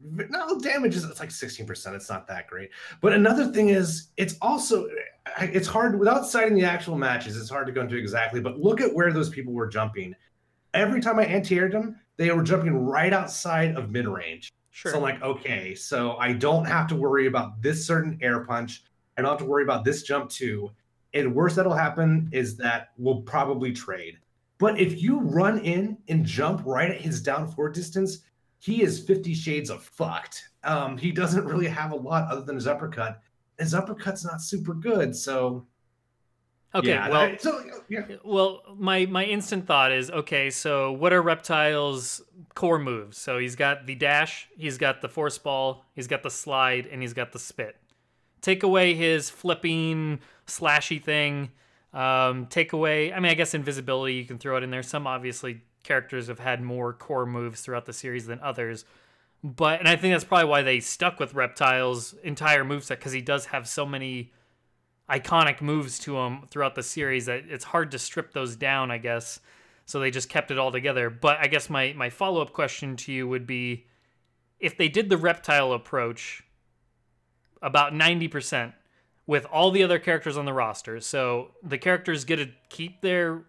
no 0.00 0.58
damage 0.60 0.94
is 0.94 1.04
it's 1.04 1.20
like 1.20 1.30
16%. 1.30 1.94
It's 1.94 2.08
not 2.08 2.26
that 2.28 2.46
great. 2.46 2.70
But 3.00 3.12
another 3.12 3.46
thing 3.46 3.70
is 3.70 4.08
it's 4.16 4.36
also 4.40 4.88
it's 5.40 5.66
hard 5.66 5.98
without 5.98 6.26
citing 6.26 6.54
the 6.54 6.64
actual 6.64 6.96
matches, 6.96 7.36
it's 7.36 7.50
hard 7.50 7.66
to 7.66 7.72
go 7.72 7.82
into 7.82 7.96
exactly, 7.96 8.40
but 8.40 8.58
look 8.58 8.80
at 8.80 8.94
where 8.94 9.12
those 9.12 9.28
people 9.28 9.52
were 9.52 9.66
jumping. 9.66 10.14
Every 10.74 11.00
time 11.00 11.18
I 11.18 11.24
anti-aired 11.24 11.72
them, 11.72 11.98
they 12.16 12.30
were 12.30 12.42
jumping 12.42 12.74
right 12.74 13.12
outside 13.12 13.76
of 13.76 13.90
mid-range. 13.90 14.52
Sure. 14.70 14.92
So 14.92 14.98
I'm 14.98 15.02
like, 15.02 15.22
okay, 15.22 15.74
so 15.74 16.16
I 16.16 16.32
don't 16.32 16.64
have 16.64 16.86
to 16.88 16.94
worry 16.94 17.26
about 17.26 17.60
this 17.60 17.84
certain 17.84 18.18
air 18.22 18.44
punch. 18.44 18.84
I 19.18 19.22
don't 19.22 19.30
have 19.30 19.38
to 19.40 19.44
worry 19.44 19.64
about 19.64 19.84
this 19.84 20.02
jump 20.02 20.30
too. 20.30 20.70
And 21.12 21.34
worst 21.34 21.56
that'll 21.56 21.74
happen 21.74 22.28
is 22.32 22.56
that 22.58 22.90
we'll 22.96 23.22
probably 23.22 23.72
trade. 23.72 24.18
But 24.58 24.78
if 24.78 25.02
you 25.02 25.20
run 25.20 25.58
in 25.60 25.98
and 26.08 26.24
jump 26.24 26.62
right 26.64 26.90
at 26.90 27.00
his 27.00 27.20
down 27.20 27.48
four 27.48 27.68
distance, 27.68 28.18
he 28.58 28.82
is 28.82 29.00
50 29.00 29.34
shades 29.34 29.70
of 29.70 29.82
fucked. 29.82 30.50
Um, 30.62 30.96
he 30.96 31.10
doesn't 31.10 31.44
really 31.44 31.66
have 31.66 31.92
a 31.92 31.96
lot 31.96 32.30
other 32.30 32.42
than 32.42 32.54
his 32.54 32.66
uppercut. 32.66 33.20
His 33.58 33.74
uppercut's 33.74 34.24
not 34.24 34.40
super 34.40 34.74
good. 34.74 35.16
So 35.16 35.66
okay. 36.74 36.88
yeah, 36.88 37.08
well, 37.08 37.20
I- 37.20 37.36
so 37.36 37.60
yeah. 37.88 38.06
Well, 38.24 38.62
my 38.76 39.06
my 39.06 39.24
instant 39.24 39.66
thought 39.66 39.90
is 39.90 40.10
okay. 40.10 40.50
So, 40.50 40.92
what 40.92 41.12
are 41.12 41.22
Reptile's 41.22 42.20
core 42.54 42.78
moves? 42.78 43.18
So 43.18 43.38
he's 43.38 43.56
got 43.56 43.86
the 43.86 43.94
dash, 43.94 44.48
he's 44.56 44.78
got 44.78 45.00
the 45.00 45.08
force 45.08 45.38
ball, 45.38 45.84
he's 45.94 46.06
got 46.06 46.22
the 46.22 46.30
slide, 46.30 46.86
and 46.86 47.00
he's 47.02 47.14
got 47.14 47.32
the 47.32 47.38
spit. 47.38 47.76
Take 48.40 48.62
away 48.62 48.94
his 48.94 49.30
flipping 49.30 50.20
slashy 50.46 51.02
thing. 51.02 51.50
Um, 51.92 52.46
take 52.46 52.72
away. 52.72 53.12
I 53.12 53.20
mean, 53.20 53.30
I 53.30 53.34
guess 53.34 53.54
invisibility 53.54 54.14
you 54.14 54.24
can 54.24 54.38
throw 54.38 54.56
it 54.56 54.62
in 54.62 54.70
there. 54.70 54.82
Some 54.82 55.06
obviously 55.06 55.62
characters 55.82 56.28
have 56.28 56.38
had 56.38 56.60
more 56.62 56.92
core 56.92 57.26
moves 57.26 57.60
throughout 57.60 57.86
the 57.86 57.92
series 57.92 58.26
than 58.26 58.40
others. 58.40 58.84
But 59.42 59.78
and 59.80 59.88
I 59.88 59.96
think 59.96 60.14
that's 60.14 60.24
probably 60.24 60.48
why 60.48 60.62
they 60.62 60.80
stuck 60.80 61.20
with 61.20 61.34
Reptile's 61.34 62.14
entire 62.24 62.64
moveset 62.64 62.96
because 62.96 63.12
he 63.12 63.20
does 63.20 63.46
have 63.46 63.68
so 63.68 63.86
many 63.86 64.32
iconic 65.08 65.60
moves 65.60 65.98
to 66.00 66.18
him 66.18 66.42
throughout 66.50 66.74
the 66.74 66.82
series 66.82 67.26
that 67.26 67.44
it's 67.48 67.64
hard 67.64 67.90
to 67.92 67.98
strip 67.98 68.32
those 68.32 68.56
down, 68.56 68.90
I 68.90 68.98
guess. 68.98 69.40
So 69.86 70.00
they 70.00 70.10
just 70.10 70.28
kept 70.28 70.50
it 70.50 70.58
all 70.58 70.70
together. 70.70 71.08
But 71.08 71.38
I 71.38 71.46
guess 71.46 71.70
my, 71.70 71.94
my 71.94 72.10
follow 72.10 72.42
up 72.42 72.52
question 72.52 72.96
to 72.96 73.12
you 73.12 73.26
would 73.26 73.46
be 73.46 73.86
if 74.60 74.76
they 74.76 74.88
did 74.88 75.08
the 75.08 75.16
reptile 75.16 75.72
approach 75.72 76.42
about 77.62 77.92
90% 77.92 78.72
with 79.26 79.44
all 79.46 79.70
the 79.70 79.82
other 79.82 79.98
characters 79.98 80.36
on 80.36 80.46
the 80.46 80.52
roster, 80.52 81.00
so 81.00 81.50
the 81.62 81.78
characters 81.78 82.24
get 82.24 82.36
to 82.36 82.48
keep 82.70 83.02
their 83.02 83.42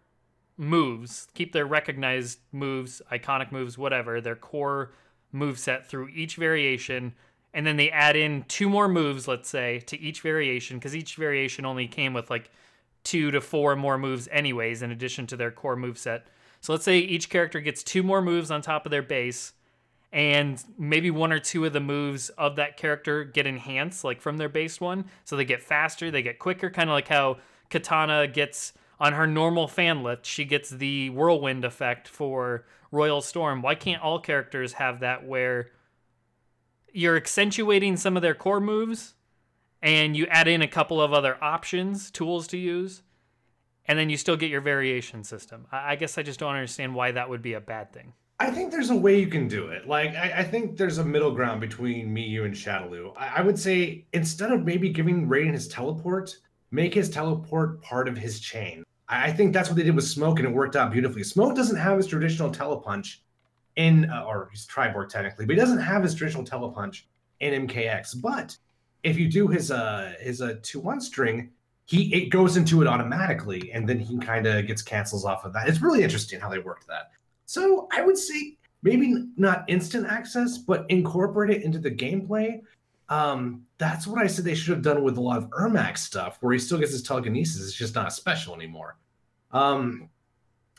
moves, 0.58 1.28
keep 1.34 1.54
their 1.54 1.66
recognized 1.66 2.40
moves, 2.52 3.02
iconic 3.12 3.52
moves, 3.52 3.78
whatever, 3.78 4.20
their 4.20 4.36
core 4.36 4.92
move 5.32 5.58
set 5.58 5.88
through 5.88 6.10
each 6.10 6.36
variation. 6.36 7.14
And 7.54 7.66
then 7.66 7.78
they 7.78 7.90
add 7.90 8.16
in 8.16 8.44
two 8.48 8.70
more 8.70 8.88
moves 8.88 9.28
let's 9.28 9.50
say 9.50 9.80
to 9.88 10.00
each 10.00 10.22
variation 10.22 10.78
because 10.78 10.96
each 10.96 11.16
variation 11.16 11.66
only 11.66 11.88
came 11.88 12.14
with 12.14 12.30
like 12.30 12.52
two 13.04 13.32
to 13.32 13.42
four 13.42 13.76
more 13.76 13.98
moves 13.98 14.28
anyways 14.32 14.82
in 14.82 14.92
addition 14.92 15.26
to 15.28 15.38
their 15.38 15.52
core 15.52 15.76
move 15.76 15.98
set 15.98 16.28
so 16.62 16.74
let's 16.74 16.84
say 16.84 17.00
each 17.00 17.30
character 17.30 17.60
gets 17.60 17.82
two 17.82 18.04
more 18.04 18.22
moves 18.22 18.52
on 18.52 18.62
top 18.62 18.86
of 18.86 18.92
their 18.92 19.02
base 19.02 19.54
and 20.12 20.64
maybe 20.78 21.12
one 21.12 21.32
or 21.32 21.40
two 21.40 21.66
of 21.66 21.74
the 21.74 21.80
moves 21.80 22.30
of 22.30 22.56
that 22.56 22.78
character 22.78 23.24
get 23.24 23.46
enhanced 23.46 24.04
like 24.04 24.22
from 24.22 24.38
their 24.38 24.50
base 24.50 24.82
one. 24.82 25.06
So 25.24 25.36
they 25.36 25.46
get 25.46 25.62
faster 25.62 26.10
they 26.10 26.24
get 26.24 26.40
quicker 26.40 26.70
kind 26.70 26.90
of 26.90 26.94
like 26.94 27.08
how 27.08 27.38
Kitana 27.70 28.32
gets 28.32 28.74
on 29.00 29.14
her 29.14 29.28
normal 29.28 29.68
fan 29.68 30.04
lift 30.04 30.26
she 30.26 30.46
gets 30.46 30.70
the 30.70 31.10
whirlwind 31.12 31.64
effect 31.64 32.08
for 32.08 32.66
royal 32.92 33.22
storm. 33.22 33.62
Why 33.62 33.76
can't 33.76 34.02
all 34.02 34.20
characters 34.20 34.74
have 34.74 35.00
that 35.02 35.28
where 35.28 35.70
you're 36.92 37.18
accentuating 37.18 37.96
some 37.98 38.16
of 38.16 38.24
their 38.24 38.34
core 38.34 38.60
moves 38.60 39.14
and 39.82 40.18
you 40.18 40.26
add 40.26 40.48
in 40.48 40.64
a 40.64 40.68
couple 40.68 41.00
of 41.00 41.14
other 41.14 41.38
options 41.42 42.10
tools 42.10 42.48
to 42.48 42.58
use 42.58 43.04
and 43.86 43.98
then 43.98 44.10
you 44.10 44.18
still 44.18 44.36
get 44.36 44.50
your 44.50 44.62
variation 44.62 45.24
system? 45.24 45.68
I, 45.72 45.96
guess 45.96 46.18
i 46.18 46.24
just 46.24 46.40
don't 46.40 46.56
understand 46.56 46.96
why 46.96 47.12
that 47.12 47.30
would 47.30 47.44
be 47.44 47.54
a 47.54 47.62
bad 47.62 47.94
thing 47.94 48.14
I 48.42 48.52
think 48.52 48.72
there's 48.72 48.90
a 48.90 48.96
way 48.96 49.20
you 49.20 49.28
can 49.28 49.48
do 49.48 49.68
it. 49.68 49.88
Like, 49.88 50.16
I, 50.16 50.36
I 50.38 50.44
think 50.44 50.78
there's 50.78 50.98
a 50.98 51.04
middle 51.04 51.32
ground 51.32 51.60
between 51.60 52.14
me, 52.14 52.24
you, 52.24 52.46
and 52.46 52.54
Shadaloo. 52.54 53.14
I, 53.18 53.38
I 53.38 53.42
would 53.42 53.60
say 53.60 54.06
instead 54.14 54.52
of 54.52 54.64
maybe 54.64 54.90
giving 54.90 55.28
Raiden 55.28 55.54
his 55.54 55.68
teleport, 55.68 56.38
make 56.72 56.94
his 56.94 57.10
teleport 57.10 57.82
part 57.82 58.08
of 58.08 58.18
his 58.18 58.40
chain. 58.40 58.84
I, 59.10 59.28
I 59.28 59.34
think 59.34 59.54
that's 59.54 59.68
what 59.70 59.76
they 59.76 59.84
did 59.84 59.96
with 59.96 60.06
Smoke, 60.06 60.40
and 60.40 60.48
it 60.48 60.54
worked 60.54 60.78
out 60.78 60.92
beautifully. 60.92 61.24
Smoke 61.24 61.56
doesn't 61.56 61.76
have 61.76 61.98
his 61.98 62.08
traditional 62.08 62.50
telepunch 62.50 63.18
in, 63.76 64.10
uh, 64.10 64.24
or 64.26 64.50
he's 64.52 64.66
Triborg 64.66 65.10
technically, 65.10 65.46
but 65.46 65.56
he 65.56 65.60
doesn't 65.60 65.80
have 65.80 66.04
his 66.04 66.16
traditional 66.16 66.46
telepunch 66.46 67.04
in 67.42 67.68
MKX. 67.68 68.22
But 68.22 68.56
if 69.04 69.18
you 69.18 69.30
do 69.30 69.48
his 69.48 69.72
uh 69.72 70.14
his 70.20 70.42
uh 70.42 70.56
two 70.62 70.80
one 70.80 71.02
string, 71.02 71.52
he 71.86 72.14
it 72.14 72.30
goes 72.30 72.58
into 72.58 72.82
it 72.82 72.88
automatically, 72.88 73.72
and 73.74 73.88
then 73.88 74.00
he 74.00 74.18
kind 74.18 74.46
of 74.46 74.68
gets 74.68 74.82
cancels 74.82 75.26
off 75.26 75.46
of 75.46 75.54
that. 75.54 75.68
It's 75.68 75.82
really 75.82 76.04
interesting 76.04 76.40
how 76.40 76.50
they 76.50 76.60
worked 76.60 76.88
that. 76.88 77.12
So 77.50 77.88
I 77.92 78.04
would 78.04 78.16
say 78.16 78.58
maybe 78.84 79.26
not 79.36 79.66
instant 79.68 80.06
access, 80.06 80.60
but 80.60 80.86
incorporate 80.90 81.50
it 81.50 81.64
into 81.64 81.80
the 81.80 81.90
gameplay. 81.90 82.62
Um, 83.10 83.64
that's 83.80 84.06
what 84.06 84.22
I 84.22 84.28
said 84.28 84.46
they 84.46 84.54
should 84.54 84.76
have 84.76 84.84
done 84.84 85.04
with 85.04 85.18
a 85.18 85.22
lot 85.22 85.40
of 85.40 85.50
Ermac 85.50 85.98
stuff, 85.98 86.38
where 86.42 86.54
he 86.54 86.60
still 86.60 86.78
gets 86.78 86.92
his 86.92 87.02
telekinesis. 87.02 87.64
It's 87.64 87.74
just 87.74 87.96
not 87.96 88.14
special 88.14 88.54
anymore. 88.54 88.98
Um, 89.52 90.10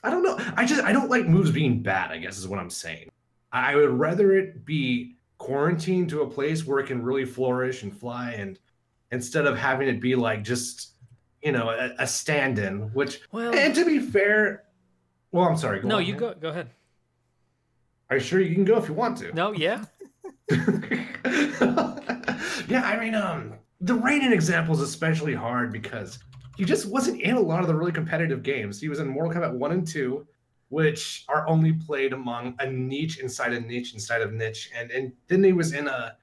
I 0.05 0.11
don't 0.11 0.23
know. 0.23 0.39
I 0.55 0.65
just 0.65 0.85
I 0.85 0.93
don't 0.93 1.11
like 1.11 1.27
moves 1.27 1.51
being 1.51 1.83
bad. 1.83 2.13
I 2.13 2.19
guess 2.19 2.39
is 2.39 2.47
what 2.47 2.61
I'm 2.61 2.71
saying. 2.71 3.11
I 3.51 3.75
would 3.75 3.91
rather 3.91 4.39
it 4.39 4.65
be 4.65 5.17
quarantined 5.39 6.09
to 6.11 6.23
a 6.23 6.31
place 6.31 6.65
where 6.65 6.79
it 6.79 6.87
can 6.87 7.03
really 7.03 7.25
flourish 7.25 7.83
and 7.83 7.93
fly, 7.93 8.35
and 8.35 8.61
instead 9.11 9.45
of 9.45 9.59
having 9.59 9.89
it 9.89 10.01
be 10.01 10.15
like 10.15 10.45
just 10.45 10.93
you 11.43 11.51
know 11.51 11.71
a, 11.71 11.91
a 11.99 12.07
stand-in. 12.07 12.93
Which, 12.93 13.23
Well, 13.33 13.53
and 13.57 13.75
to 13.75 13.85
be 13.85 13.99
fair, 13.99 14.67
well, 15.33 15.49
I'm 15.49 15.57
sorry. 15.57 15.81
Go 15.81 15.89
no, 15.89 15.99
you 15.99 16.15
go. 16.15 16.35
Go 16.35 16.49
ahead. 16.49 16.71
Are 18.09 18.17
you 18.17 18.23
sure 18.23 18.41
you 18.41 18.55
can 18.55 18.65
go 18.65 18.77
if 18.77 18.89
you 18.89 18.95
want 18.95 19.19
to? 19.19 19.33
No, 19.33 19.53
yeah. 19.53 19.85
yeah, 20.51 21.17
I 22.85 22.99
mean, 22.99 23.15
um, 23.15 23.55
the 23.81 23.97
Raiden 23.97 24.33
example 24.33 24.75
is 24.75 24.81
especially 24.81 25.35
hard 25.35 25.73
because 25.73 26.19
he 26.57 26.65
just 26.65 26.87
wasn't 26.87 27.21
in 27.21 27.37
a 27.37 27.41
lot 27.41 27.61
of 27.61 27.69
the 27.69 27.75
really 27.75 27.93
competitive 27.93 28.43
games. 28.43 28.81
He 28.81 28.89
was 28.89 28.99
in 28.99 29.09
Mortal 29.09 29.41
Kombat 29.41 29.55
1 29.55 29.73
and 29.73 29.87
2, 29.87 30.27
which 30.71 31.25
are 31.29 31.49
only 31.49 31.73
played 31.73 32.13
among 32.13 32.57
a 32.59 32.69
niche 32.69 33.21
inside 33.21 33.53
a 33.53 33.61
niche 33.61 33.95
inside 33.95 34.23
of 34.23 34.33
niche. 34.33 34.71
And 34.77 34.91
and 34.91 35.13
then 35.29 35.45
he 35.45 35.53
was 35.53 35.73
in 35.73 35.87
a 35.87 36.17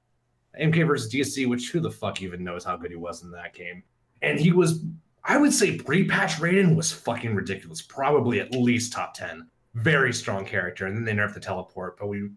MK 0.60 0.86
versus 0.86 1.12
DC, 1.12 1.48
which 1.48 1.70
who 1.70 1.80
the 1.80 1.90
fuck 1.90 2.22
even 2.22 2.44
knows 2.44 2.64
how 2.64 2.76
good 2.76 2.90
he 2.90 2.96
was 2.96 3.22
in 3.22 3.30
that 3.30 3.54
game. 3.54 3.82
And 4.22 4.38
he 4.38 4.52
was, 4.52 4.84
I 5.28 5.36
would 5.36 5.52
say, 5.52 5.76
pre-patch 5.76 6.36
Raiden 6.36 6.74
was 6.74 6.90
fucking 6.90 7.34
ridiculous. 7.34 7.82
Probably 7.82 8.40
at 8.40 8.52
least 8.54 8.92
top 8.94 9.12
10. 9.12 9.46
Very 9.74 10.12
strong 10.12 10.44
character. 10.46 10.86
And 10.86 10.96
then 10.96 11.04
they 11.04 11.12
nerfed 11.12 11.34
the 11.34 11.40
teleport, 11.40 11.98
but 11.98 12.08
we 12.08 12.30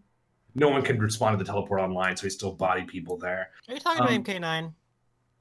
no 0.54 0.68
one 0.68 0.82
could 0.82 1.00
respond 1.00 1.38
to 1.38 1.42
the 1.42 1.50
teleport 1.50 1.80
online, 1.80 2.14
so 2.14 2.24
he 2.24 2.30
still 2.30 2.52
body 2.52 2.84
people 2.84 3.16
there. 3.16 3.48
Are 3.66 3.74
you 3.74 3.80
talking 3.80 4.02
Um, 4.02 4.08
about 4.08 4.24
MK9? 4.24 4.74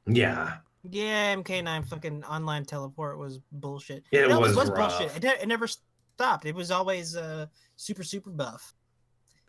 Yeah. 0.08 0.58
Yeah, 0.90 1.36
MK9 1.36 1.86
fucking 1.86 2.24
online 2.24 2.64
teleport 2.64 3.20
was 3.20 3.40
bullshit. 3.52 4.06
It 4.12 4.32
always 4.32 4.56
was 4.56 4.70
bullshit. 4.70 5.16
It, 5.18 5.26
it 5.26 5.48
never 5.48 5.68
stopped. 5.68 6.46
It 6.46 6.56
was 6.56 6.72
always 6.72 7.18
uh, 7.18 7.48
super 7.76 8.04
super 8.04 8.30
buff. 8.30 8.74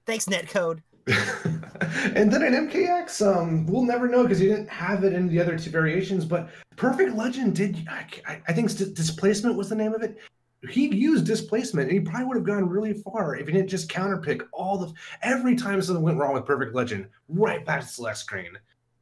Thanks, 0.05 0.27
netcode. 0.27 0.83
and 2.15 2.33
then 2.33 2.43
in 2.43 2.69
MKX, 2.69 3.27
um, 3.27 3.67
we'll 3.67 3.85
never 3.85 4.09
know 4.09 4.23
because 4.23 4.39
he 4.39 4.47
didn't 4.47 4.69
have 4.69 5.05
it 5.05 5.13
in 5.13 5.29
the 5.29 5.41
other 5.41 5.59
two 5.59 5.71
variations. 5.71 6.25
But 6.25 6.51
Perfect 6.77 7.15
Legend 7.17 7.57
did. 7.57 7.87
I, 7.89 8.41
I- 8.47 8.53
think 8.53 8.69
displacement 8.95 9.57
was 9.57 9.69
the 9.69 9.75
name 9.75 9.95
of 9.95 10.03
it. 10.03 10.19
He 10.71 10.95
used 10.95 11.27
displacement, 11.27 11.91
and 11.91 11.99
he 11.99 12.05
probably 12.05 12.27
would 12.27 12.37
have 12.37 12.47
gone 12.47 12.69
really 12.69 12.93
far 12.93 13.35
if 13.35 13.49
he 13.49 13.53
didn't 13.53 13.69
just 13.69 13.91
counterpick 13.91 14.47
all 14.53 14.79
the 14.79 14.93
every 15.23 15.57
time 15.57 15.83
something 15.83 16.05
went 16.05 16.19
wrong 16.19 16.35
with 16.35 16.47
Perfect 16.47 16.73
Legend, 16.73 17.09
right 17.29 17.67
back 17.67 17.81
to 17.81 17.87
select 17.87 18.19
screen. 18.19 18.53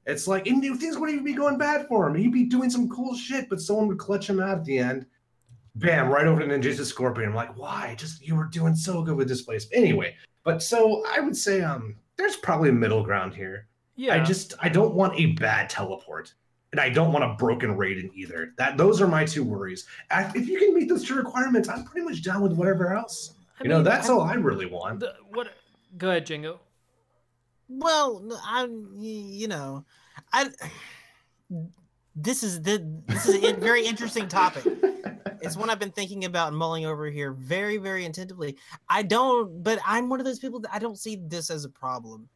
It's 0.07 0.27
like 0.27 0.47
and 0.47 0.63
things 0.63 0.97
wouldn't 0.97 1.17
even 1.17 1.25
be 1.25 1.35
going 1.35 1.59
bad 1.59 1.87
for 1.87 2.09
him. 2.09 2.15
He'd 2.15 2.33
be 2.33 2.45
doing 2.45 2.71
some 2.71 2.89
cool 2.89 3.15
shit, 3.15 3.51
but 3.51 3.61
someone 3.61 3.89
would 3.89 3.99
clutch 3.99 4.29
him 4.29 4.41
out 4.41 4.59
at 4.59 4.65
the 4.65 4.79
end. 4.79 5.05
Bam, 5.77 6.09
right 6.09 6.27
over 6.27 6.41
to 6.41 6.47
Ninja's 6.47 6.89
Scorpion. 6.89 7.29
I'm 7.29 7.35
like, 7.35 7.57
why? 7.59 7.95
Just 7.99 8.27
you 8.27 8.35
were 8.35 8.47
doing 8.47 8.75
so 8.75 9.03
good 9.03 9.17
with 9.17 9.29
displacement. 9.29 9.77
Anyway, 9.77 10.17
but 10.45 10.63
so 10.63 11.05
I 11.09 11.21
would 11.21 11.37
say 11.37 11.63
um 11.63 11.97
there's 12.17 12.37
probably 12.37 12.69
a 12.71 12.73
middle 12.73 13.03
ground 13.03 13.35
here. 13.35 13.67
Yeah. 13.97 14.15
I 14.15 14.25
just 14.25 14.55
I 14.61 14.69
don't 14.69 14.95
want 14.95 15.19
a 15.19 15.27
bad 15.33 15.69
teleport. 15.71 16.35
And 16.73 16.81
I 16.81 16.89
don't 16.89 17.13
want 17.13 17.25
a 17.25 17.35
broken 17.35 17.77
Raiden 17.77 18.11
either. 18.15 18.53
That 18.57 18.77
those 18.77 19.01
are 19.01 19.09
my 19.09 19.25
two 19.25 19.43
worries. 19.43 19.87
If 20.13 20.47
you 20.49 20.59
can 20.59 20.73
meet 20.75 20.89
those 20.89 21.05
two 21.05 21.17
requirements, 21.17 21.69
I'm 21.69 21.85
pretty 21.85 22.05
much 22.07 22.23
down 22.23 22.43
with 22.43 22.53
whatever 22.53 22.95
else. 22.95 23.35
I 23.59 23.65
you 23.65 23.69
know, 23.71 23.83
that's 23.83 24.09
I- 24.09 24.13
all 24.13 24.21
I 24.21 24.35
really 24.35 24.67
want. 24.67 25.01
the- 25.01 25.15
what? 25.33 25.49
Go 25.99 26.11
ahead, 26.11 26.27
Jingo. 26.27 26.61
Well, 27.69 28.23
I'm 28.45 28.89
you 28.99 29.49
know, 29.49 29.85
I. 30.33 30.51
This 32.17 32.43
is 32.43 32.61
the 32.63 32.85
this 33.07 33.27
is 33.29 33.43
a 33.45 33.53
very 33.55 33.87
interesting 33.87 34.29
topic. 34.29 34.65
It's 35.43 35.57
one 35.57 35.71
I've 35.71 35.79
been 35.79 35.91
thinking 35.91 36.25
about 36.25 36.49
and 36.49 36.57
mulling 36.57 36.87
over 36.87 37.11
here 37.11 37.33
very 37.33 37.77
very 37.79 38.05
attentively. 38.05 38.57
I 38.89 39.03
don't, 39.03 39.63
but 39.63 39.79
I'm 39.87 40.09
one 40.09 40.21
of 40.21 40.27
those 40.27 40.39
people 40.39 40.61
that 40.61 40.71
I 40.73 40.79
don't 40.79 40.99
see 40.99 41.17
this 41.17 41.51
as 41.51 41.65
a 41.65 41.71
problem. 41.71 42.29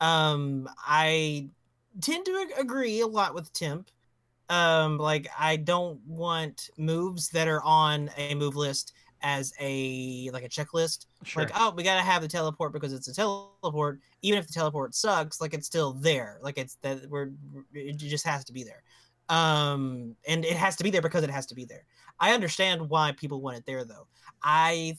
Um, 0.00 0.68
I 0.78 1.48
tend 2.00 2.24
to 2.26 2.48
agree 2.58 3.00
a 3.00 3.06
lot 3.06 3.34
with 3.34 3.52
Temp. 3.52 3.90
Um, 4.48 4.98
like 4.98 5.28
I 5.38 5.56
don't 5.56 6.00
want 6.06 6.70
moves 6.76 7.28
that 7.30 7.46
are 7.46 7.62
on 7.62 8.10
a 8.16 8.34
move 8.34 8.56
list 8.56 8.92
as 9.22 9.52
a 9.60 10.30
like 10.32 10.44
a 10.44 10.48
checklist. 10.48 11.06
Sure. 11.24 11.44
Like, 11.44 11.52
oh, 11.54 11.72
we 11.76 11.82
gotta 11.82 12.02
have 12.02 12.22
the 12.22 12.28
teleport 12.28 12.72
because 12.72 12.92
it's 12.92 13.08
a 13.08 13.14
teleport. 13.14 14.00
Even 14.22 14.38
if 14.38 14.46
the 14.46 14.52
teleport 14.52 14.94
sucks, 14.94 15.40
like 15.40 15.54
it's 15.54 15.66
still 15.66 15.92
there. 15.92 16.38
Like 16.42 16.58
it's 16.58 16.76
that 16.82 17.08
we're 17.08 17.30
it 17.72 17.96
just 17.96 18.26
has 18.26 18.44
to 18.46 18.52
be 18.52 18.64
there. 18.64 18.82
Um, 19.30 20.16
and 20.26 20.44
it 20.44 20.56
has 20.56 20.76
to 20.76 20.84
be 20.84 20.90
there 20.90 21.00
because 21.02 21.22
it 21.24 21.30
has 21.30 21.46
to 21.46 21.54
be 21.54 21.64
there. 21.64 21.84
I 22.18 22.34
understand 22.34 22.88
why 22.90 23.12
people 23.12 23.40
want 23.40 23.56
it 23.58 23.64
there 23.66 23.84
though. 23.84 24.06
I 24.42 24.96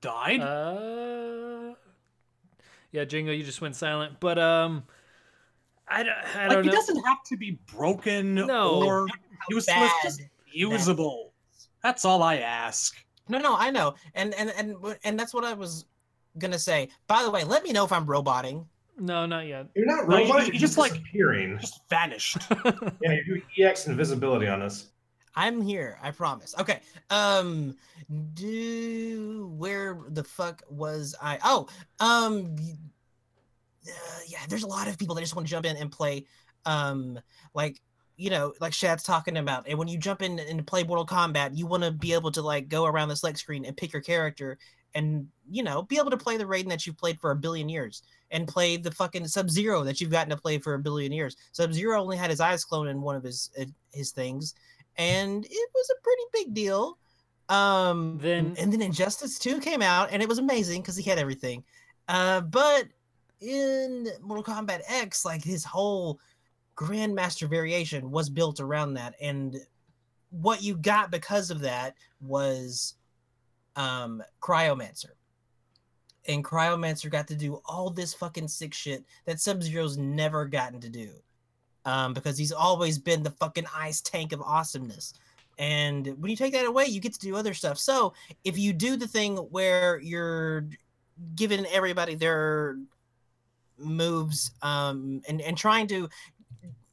Died? 0.00 0.40
Uh, 0.40 1.74
yeah, 2.92 3.04
Jingo, 3.04 3.32
you 3.32 3.42
just 3.42 3.60
went 3.60 3.74
silent. 3.74 4.20
But 4.20 4.38
um, 4.38 4.84
I, 5.88 6.02
don't- 6.04 6.36
I 6.36 6.42
like 6.46 6.50
don't 6.50 6.64
he 6.64 6.70
know. 6.70 6.76
doesn't 6.76 7.04
have 7.04 7.22
to 7.26 7.36
be 7.36 7.58
broken 7.74 8.34
No. 8.34 8.82
or 8.84 9.06
useless, 9.50 9.66
bad 9.66 9.90
just 10.04 10.22
usable. 10.52 11.32
That's 11.82 12.04
all 12.04 12.22
I 12.22 12.36
ask. 12.38 12.94
no 13.28 13.38
no 13.38 13.56
I 13.56 13.70
know, 13.70 13.94
and 14.14 14.34
and 14.34 14.50
and 14.56 14.76
and 15.04 15.18
that's 15.18 15.34
what 15.34 15.44
I 15.44 15.52
was 15.54 15.84
gonna 16.38 16.58
say. 16.58 16.88
By 17.08 17.22
the 17.22 17.30
way, 17.30 17.44
let 17.44 17.62
me 17.64 17.72
know 17.72 17.84
if 17.84 17.92
I'm 17.92 18.06
roboting. 18.06 18.66
No, 18.98 19.26
not 19.26 19.46
yet. 19.46 19.68
You're 19.74 19.86
not 19.86 20.08
No, 20.08 20.16
you- 20.18 20.24
robot, 20.24 20.40
you 20.46 20.52
you're 20.52 20.60
just, 20.60 20.60
just 20.60 20.78
like- 20.78 20.92
disappearing. 20.92 21.58
Just 21.60 21.80
vanished. 21.88 22.36
Yeah, 23.02 23.12
you 23.26 23.42
do 23.56 23.64
EX 23.64 23.86
invisibility 23.86 24.46
on 24.48 24.60
us. 24.62 24.86
I'm 25.36 25.60
here. 25.62 25.98
I 26.02 26.10
promise. 26.10 26.54
Okay. 26.58 26.80
Um. 27.10 27.76
Do 28.34 29.52
where 29.56 29.98
the 30.08 30.24
fuck 30.24 30.62
was 30.68 31.14
I? 31.22 31.38
Oh. 31.44 31.68
Um. 32.00 32.56
Uh, 33.86 33.90
yeah. 34.26 34.38
There's 34.48 34.64
a 34.64 34.68
lot 34.68 34.88
of 34.88 34.98
people 34.98 35.14
that 35.14 35.20
just 35.20 35.36
want 35.36 35.46
to 35.46 35.50
jump 35.50 35.66
in 35.66 35.76
and 35.76 35.90
play. 35.92 36.26
Um. 36.64 37.18
Like 37.54 37.80
you 38.16 38.30
know, 38.30 38.52
like 38.60 38.72
Shad's 38.72 39.04
talking 39.04 39.36
about, 39.36 39.68
and 39.68 39.78
when 39.78 39.86
you 39.86 39.96
jump 39.96 40.22
in 40.22 40.40
and 40.40 40.66
play 40.66 40.82
Mortal 40.82 41.06
Kombat, 41.06 41.56
you 41.56 41.66
want 41.66 41.84
to 41.84 41.92
be 41.92 42.14
able 42.14 42.32
to 42.32 42.42
like 42.42 42.68
go 42.68 42.84
around 42.84 43.08
the 43.08 43.14
select 43.16 43.38
screen 43.38 43.64
and 43.64 43.76
pick 43.76 43.92
your 43.92 44.02
character, 44.02 44.58
and 44.98 45.26
you 45.50 45.62
know, 45.62 45.82
be 45.82 45.96
able 45.96 46.10
to 46.10 46.16
play 46.16 46.36
the 46.36 46.44
Raiden 46.44 46.68
that 46.68 46.86
you've 46.86 46.98
played 46.98 47.18
for 47.18 47.30
a 47.30 47.36
billion 47.36 47.68
years, 47.70 48.02
and 48.30 48.46
play 48.46 48.76
the 48.76 48.90
fucking 48.90 49.26
Sub 49.26 49.48
Zero 49.48 49.82
that 49.84 50.00
you've 50.00 50.10
gotten 50.10 50.30
to 50.30 50.36
play 50.36 50.58
for 50.58 50.74
a 50.74 50.78
billion 50.78 51.12
years. 51.12 51.36
Sub 51.52 51.72
Zero 51.72 52.00
only 52.00 52.16
had 52.16 52.30
his 52.30 52.40
ice 52.40 52.64
clone 52.64 52.88
in 52.88 53.00
one 53.00 53.16
of 53.16 53.22
his 53.22 53.50
uh, 53.60 53.64
his 53.92 54.10
things 54.10 54.54
and 54.98 55.44
it 55.44 55.70
was 55.74 55.90
a 55.90 56.02
pretty 56.02 56.22
big 56.32 56.54
deal. 56.54 56.98
Um, 57.48 58.18
Then- 58.20 58.54
and 58.58 58.72
then 58.72 58.82
Injustice 58.82 59.38
2 59.38 59.60
came 59.60 59.80
out, 59.80 60.10
and 60.10 60.22
it 60.22 60.28
was 60.28 60.38
amazing 60.38 60.82
because 60.82 60.96
he 60.96 61.08
had 61.08 61.18
everything. 61.18 61.64
Uh, 62.08 62.42
but 62.42 62.88
in 63.40 64.08
Mortal 64.20 64.44
Kombat 64.44 64.82
X, 64.88 65.24
like 65.24 65.42
his 65.42 65.64
whole 65.64 66.18
Grandmaster 66.76 67.48
variation 67.48 68.10
was 68.10 68.28
built 68.28 68.60
around 68.60 68.94
that, 68.94 69.14
and 69.20 69.56
what 70.30 70.62
you 70.62 70.76
got 70.76 71.10
because 71.10 71.50
of 71.50 71.60
that 71.60 71.94
was 72.20 72.94
um 73.78 74.22
Cryomancer. 74.42 75.12
And 76.26 76.44
Cryomancer 76.44 77.10
got 77.10 77.26
to 77.28 77.36
do 77.36 77.62
all 77.64 77.88
this 77.88 78.12
fucking 78.12 78.48
sick 78.48 78.74
shit 78.74 79.02
that 79.24 79.40
Sub 79.40 79.62
Zero's 79.62 79.96
never 79.96 80.44
gotten 80.44 80.78
to 80.80 80.90
do 80.90 81.08
um, 81.86 82.12
because 82.12 82.36
he's 82.36 82.52
always 82.52 82.98
been 82.98 83.22
the 83.22 83.30
fucking 83.30 83.64
ice 83.74 84.02
tank 84.02 84.32
of 84.32 84.42
awesomeness. 84.42 85.14
And 85.58 86.06
when 86.20 86.30
you 86.30 86.36
take 86.36 86.52
that 86.52 86.66
away, 86.66 86.84
you 86.84 87.00
get 87.00 87.14
to 87.14 87.18
do 87.18 87.34
other 87.34 87.54
stuff. 87.54 87.78
So 87.78 88.12
if 88.44 88.58
you 88.58 88.74
do 88.74 88.96
the 88.96 89.08
thing 89.08 89.36
where 89.36 89.98
you're 90.00 90.66
giving 91.34 91.64
everybody 91.66 92.14
their 92.14 92.76
moves 93.78 94.50
um, 94.62 95.22
and 95.28 95.40
and 95.40 95.56
trying 95.56 95.86
to 95.88 96.08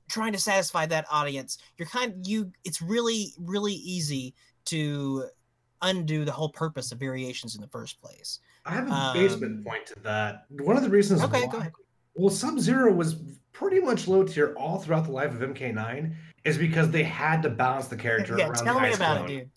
trying 0.08 0.32
to 0.32 0.40
satisfy 0.40 0.86
that 0.86 1.06
audience, 1.12 1.58
you're 1.78 1.88
kind 1.88 2.26
you. 2.26 2.52
It's 2.64 2.82
really 2.82 3.34
really 3.40 3.74
easy 3.74 4.34
to 4.66 5.26
undo 5.82 6.26
the 6.26 6.32
whole 6.32 6.50
purpose 6.50 6.92
of 6.92 7.00
variations 7.00 7.56
in 7.56 7.62
the 7.62 7.68
first 7.68 8.02
place. 8.02 8.40
I 8.66 8.72
have 8.72 8.88
a 8.90 8.92
Um, 8.94 9.14
basement 9.14 9.66
point 9.66 9.86
to 9.88 10.00
that. 10.04 10.46
One 10.50 10.78
of 10.78 10.84
the 10.84 10.90
reasons 10.90 11.22
Okay, 11.24 11.42
why, 11.46 11.52
go 11.52 11.58
ahead. 11.60 11.74
well, 12.16 12.30
Sub 12.34 12.60
Zero 12.60 12.92
was 12.94 13.16
pretty 13.54 13.80
much 13.80 14.08
low 14.08 14.24
tier 14.24 14.54
all 14.58 14.80
throughout 14.80 15.06
the 15.06 15.12
life 15.12 15.32
of 15.34 15.42
MK9 15.42 16.14
is 16.44 16.58
because 16.58 16.90
they 16.92 17.04
had 17.04 17.42
to 17.44 17.50
balance 17.50 17.88
the 17.88 17.96
character 17.98 18.38
Yeah, 18.38 18.46
around 18.48 18.64
tell 18.66 18.76
the 18.76 18.82
me 18.82 18.88
ice 18.90 18.96
about 18.96 19.18
clone. 19.18 19.30
it, 19.30 19.40
dude. 19.40 19.50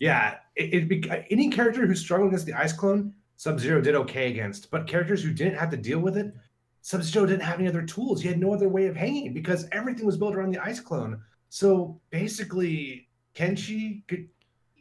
Yeah, 0.00 0.36
it, 0.56 0.90
it 0.90 1.26
any 1.30 1.50
character 1.50 1.86
who 1.86 1.94
struggled 1.94 2.28
against 2.28 2.46
the 2.46 2.52
ice 2.54 2.72
clone, 2.72 3.14
Sub 3.36 3.60
Zero 3.60 3.80
did 3.80 3.94
okay 3.94 4.30
against. 4.30 4.70
But 4.70 4.86
characters 4.86 5.22
who 5.22 5.32
didn't 5.32 5.56
have 5.56 5.70
to 5.70 5.76
deal 5.76 6.00
with 6.00 6.16
it, 6.16 6.34
Sub 6.82 7.02
Zero 7.02 7.26
didn't 7.26 7.42
have 7.42 7.58
any 7.60 7.68
other 7.68 7.82
tools. 7.82 8.20
He 8.20 8.28
had 8.28 8.38
no 8.40 8.52
other 8.52 8.68
way 8.68 8.86
of 8.86 8.96
hanging 8.96 9.32
because 9.32 9.66
everything 9.72 10.04
was 10.04 10.16
built 10.16 10.34
around 10.34 10.50
the 10.52 10.62
ice 10.62 10.80
clone. 10.80 11.20
So 11.48 12.00
basically, 12.10 13.08
Kenshi 13.34 14.06
could. 14.08 14.28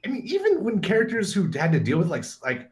I 0.05 0.09
mean, 0.09 0.23
even 0.25 0.63
when 0.63 0.81
characters 0.81 1.33
who 1.33 1.49
had 1.57 1.71
to 1.71 1.79
deal 1.79 1.97
with 1.97 2.09
like 2.09 2.25
like 2.43 2.69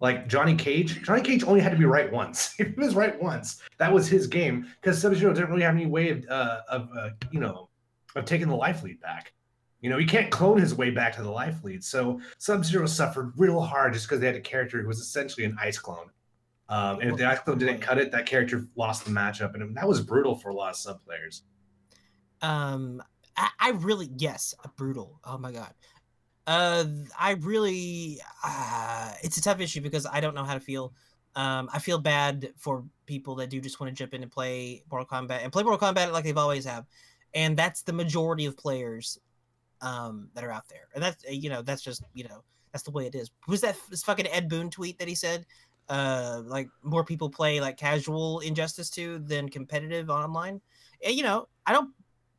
Like 0.00 0.26
Johnny 0.26 0.56
Cage, 0.56 1.00
Johnny 1.04 1.22
Cage 1.22 1.44
only 1.44 1.60
had 1.60 1.70
to 1.70 1.78
be 1.78 1.84
right 1.84 2.10
once. 2.10 2.56
if 2.58 2.74
he 2.74 2.74
was 2.74 2.96
right 2.96 3.20
once, 3.22 3.62
that 3.78 3.92
was 3.92 4.08
his 4.08 4.26
game 4.26 4.66
because 4.80 5.00
Sub 5.00 5.14
Zero 5.14 5.32
didn't 5.32 5.50
really 5.50 5.62
have 5.62 5.76
any 5.76 5.86
way 5.86 6.10
of, 6.10 6.24
uh, 6.28 6.60
of 6.68 6.88
uh, 6.98 7.10
you 7.30 7.38
know, 7.38 7.68
of 8.16 8.24
taking 8.24 8.48
the 8.48 8.56
life 8.56 8.82
lead 8.82 9.00
back. 9.00 9.32
You 9.80 9.90
know, 9.90 9.98
he 9.98 10.04
can't 10.04 10.28
clone 10.30 10.58
his 10.58 10.74
way 10.74 10.90
back 10.90 11.14
to 11.16 11.22
the 11.22 11.30
life 11.30 11.62
lead. 11.62 11.84
So 11.84 12.20
Sub 12.38 12.64
Zero 12.64 12.86
suffered 12.86 13.32
real 13.36 13.60
hard 13.60 13.92
just 13.92 14.06
because 14.06 14.18
they 14.18 14.26
had 14.26 14.34
a 14.34 14.40
character 14.40 14.80
who 14.80 14.88
was 14.88 14.98
essentially 14.98 15.44
an 15.44 15.56
ice 15.60 15.78
clone. 15.78 16.10
Um, 16.68 17.00
and 17.00 17.10
if 17.10 17.16
the 17.16 17.26
ice 17.26 17.38
clone 17.38 17.58
didn't 17.58 17.80
cut 17.80 17.98
it, 17.98 18.10
that 18.10 18.26
character 18.26 18.66
lost 18.74 19.04
the 19.04 19.10
matchup, 19.12 19.54
and 19.54 19.76
that 19.76 19.86
was 19.86 20.00
brutal 20.00 20.34
for 20.34 20.48
a 20.48 20.54
lot 20.54 20.70
of 20.70 20.76
sub 20.76 21.04
players. 21.04 21.42
Um, 22.40 23.02
I, 23.36 23.48
I 23.60 23.70
really 23.70 24.08
yes, 24.16 24.54
brutal. 24.76 25.20
Oh 25.24 25.38
my 25.38 25.52
god. 25.52 25.74
Uh, 26.46 26.84
I 27.18 27.32
really, 27.40 28.20
uh, 28.44 29.12
it's 29.22 29.36
a 29.36 29.42
tough 29.42 29.60
issue 29.60 29.80
because 29.80 30.06
I 30.06 30.20
don't 30.20 30.34
know 30.34 30.44
how 30.44 30.54
to 30.54 30.60
feel. 30.60 30.92
Um, 31.34 31.70
I 31.72 31.78
feel 31.78 31.98
bad 31.98 32.52
for 32.56 32.84
people 33.06 33.36
that 33.36 33.48
do 33.48 33.60
just 33.60 33.80
want 33.80 33.90
to 33.90 33.94
jump 33.94 34.12
in 34.12 34.22
and 34.22 34.30
play 34.30 34.82
Mortal 34.90 35.06
Kombat 35.06 35.42
and 35.42 35.52
play 35.52 35.62
Mortal 35.62 35.88
Kombat 35.88 36.12
like 36.12 36.24
they've 36.24 36.36
always 36.36 36.64
have, 36.64 36.84
and 37.32 37.56
that's 37.56 37.82
the 37.82 37.92
majority 37.92 38.44
of 38.44 38.56
players, 38.56 39.18
um, 39.80 40.28
that 40.34 40.44
are 40.44 40.52
out 40.52 40.68
there, 40.68 40.88
and 40.94 41.02
that's 41.02 41.24
you 41.30 41.48
know 41.48 41.62
that's 41.62 41.80
just 41.80 42.02
you 42.12 42.24
know 42.24 42.42
that's 42.72 42.84
the 42.84 42.90
way 42.90 43.06
it 43.06 43.14
is. 43.14 43.30
Was 43.48 43.60
that 43.62 43.76
this 43.88 44.02
fucking 44.02 44.26
Ed 44.26 44.48
Boon 44.48 44.68
tweet 44.68 44.98
that 44.98 45.08
he 45.08 45.14
said? 45.14 45.46
Uh, 45.88 46.42
like 46.46 46.68
more 46.82 47.04
people 47.04 47.28
play 47.28 47.60
like 47.60 47.76
casual 47.76 48.40
Injustice 48.40 48.88
2 48.88 49.18
than 49.18 49.48
competitive 49.48 50.08
online. 50.10 50.60
And, 51.04 51.14
you 51.14 51.22
know, 51.22 51.48
I 51.66 51.72
don't 51.72 51.90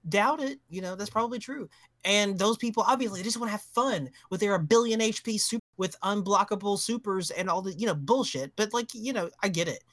doubt 0.07 0.41
it. 0.41 0.59
You 0.69 0.81
know, 0.81 0.95
that's 0.95 1.09
probably 1.09 1.39
true. 1.39 1.69
And 2.05 2.37
those 2.37 2.57
people 2.57 2.83
obviously 2.85 3.23
just 3.23 3.37
want 3.37 3.47
to 3.47 3.53
have 3.53 3.61
fun 3.61 4.09
with 4.29 4.41
their 4.41 4.57
billion 4.59 4.99
HP 4.99 5.39
super 5.39 5.63
with 5.77 5.99
unblockable 6.01 6.77
supers 6.77 7.31
and 7.31 7.49
all 7.49 7.61
the 7.61 7.73
you 7.73 7.85
know 7.85 7.95
bullshit. 7.95 8.55
But 8.55 8.73
like 8.73 8.93
you 8.93 9.13
know, 9.13 9.29
I 9.41 9.47
get 9.47 9.67
it. 9.67 9.83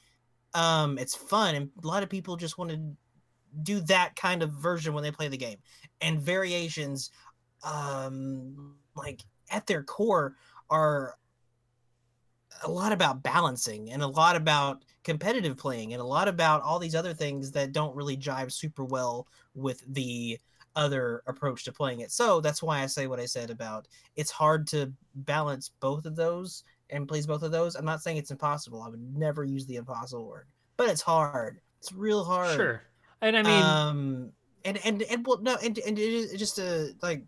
Um, 0.53 0.97
it's 0.97 1.15
fun, 1.15 1.55
and 1.55 1.69
a 1.83 1.87
lot 1.87 2.03
of 2.03 2.09
people 2.09 2.35
just 2.35 2.57
want 2.57 2.71
to 2.71 2.79
do 3.63 3.79
that 3.81 4.15
kind 4.15 4.43
of 4.43 4.51
version 4.51 4.93
when 4.93 5.03
they 5.03 5.11
play 5.11 5.27
the 5.27 5.37
game. 5.37 5.57
And 6.01 6.21
variations, 6.21 7.11
um, 7.63 8.75
like 8.95 9.21
at 9.49 9.67
their 9.67 9.83
core, 9.83 10.35
are 10.69 11.15
a 12.63 12.69
lot 12.69 12.91
about 12.91 13.23
balancing 13.23 13.91
and 13.91 14.01
a 14.01 14.07
lot 14.07 14.35
about 14.35 14.83
competitive 15.03 15.57
playing 15.57 15.93
and 15.93 16.01
a 16.01 16.05
lot 16.05 16.27
about 16.27 16.61
all 16.61 16.79
these 16.79 16.95
other 16.95 17.13
things 17.13 17.51
that 17.51 17.71
don't 17.71 17.95
really 17.95 18.15
jive 18.15 18.51
super 18.51 18.83
well 18.83 19.27
with 19.55 19.83
the 19.93 20.37
other 20.75 21.23
approach 21.27 21.63
to 21.65 21.71
playing 21.71 21.99
it. 21.99 22.11
So 22.11 22.41
that's 22.41 22.63
why 22.63 22.81
I 22.81 22.85
say 22.85 23.07
what 23.07 23.19
I 23.19 23.25
said 23.25 23.49
about 23.49 23.87
it's 24.15 24.31
hard 24.31 24.67
to 24.67 24.91
balance 25.15 25.71
both 25.79 26.05
of 26.05 26.15
those 26.15 26.63
and 26.89 27.07
please 27.07 27.27
both 27.27 27.43
of 27.43 27.51
those. 27.51 27.75
I'm 27.75 27.85
not 27.85 28.01
saying 28.01 28.17
it's 28.17 28.31
impossible. 28.31 28.81
I 28.81 28.89
would 28.89 29.01
never 29.15 29.43
use 29.43 29.65
the 29.65 29.77
impossible 29.77 30.27
word, 30.27 30.47
but 30.77 30.89
it's 30.89 31.01
hard. 31.01 31.59
It's 31.79 31.91
real 31.91 32.23
hard. 32.23 32.55
Sure. 32.55 32.83
And 33.21 33.37
I 33.37 33.43
mean, 33.43 33.63
um, 33.63 34.31
and 34.65 34.79
and 34.85 35.01
and 35.03 35.25
well, 35.25 35.39
no, 35.41 35.57
and 35.63 35.77
and 35.79 35.97
it 35.97 36.37
just 36.37 36.59
a 36.59 36.93
like 37.01 37.23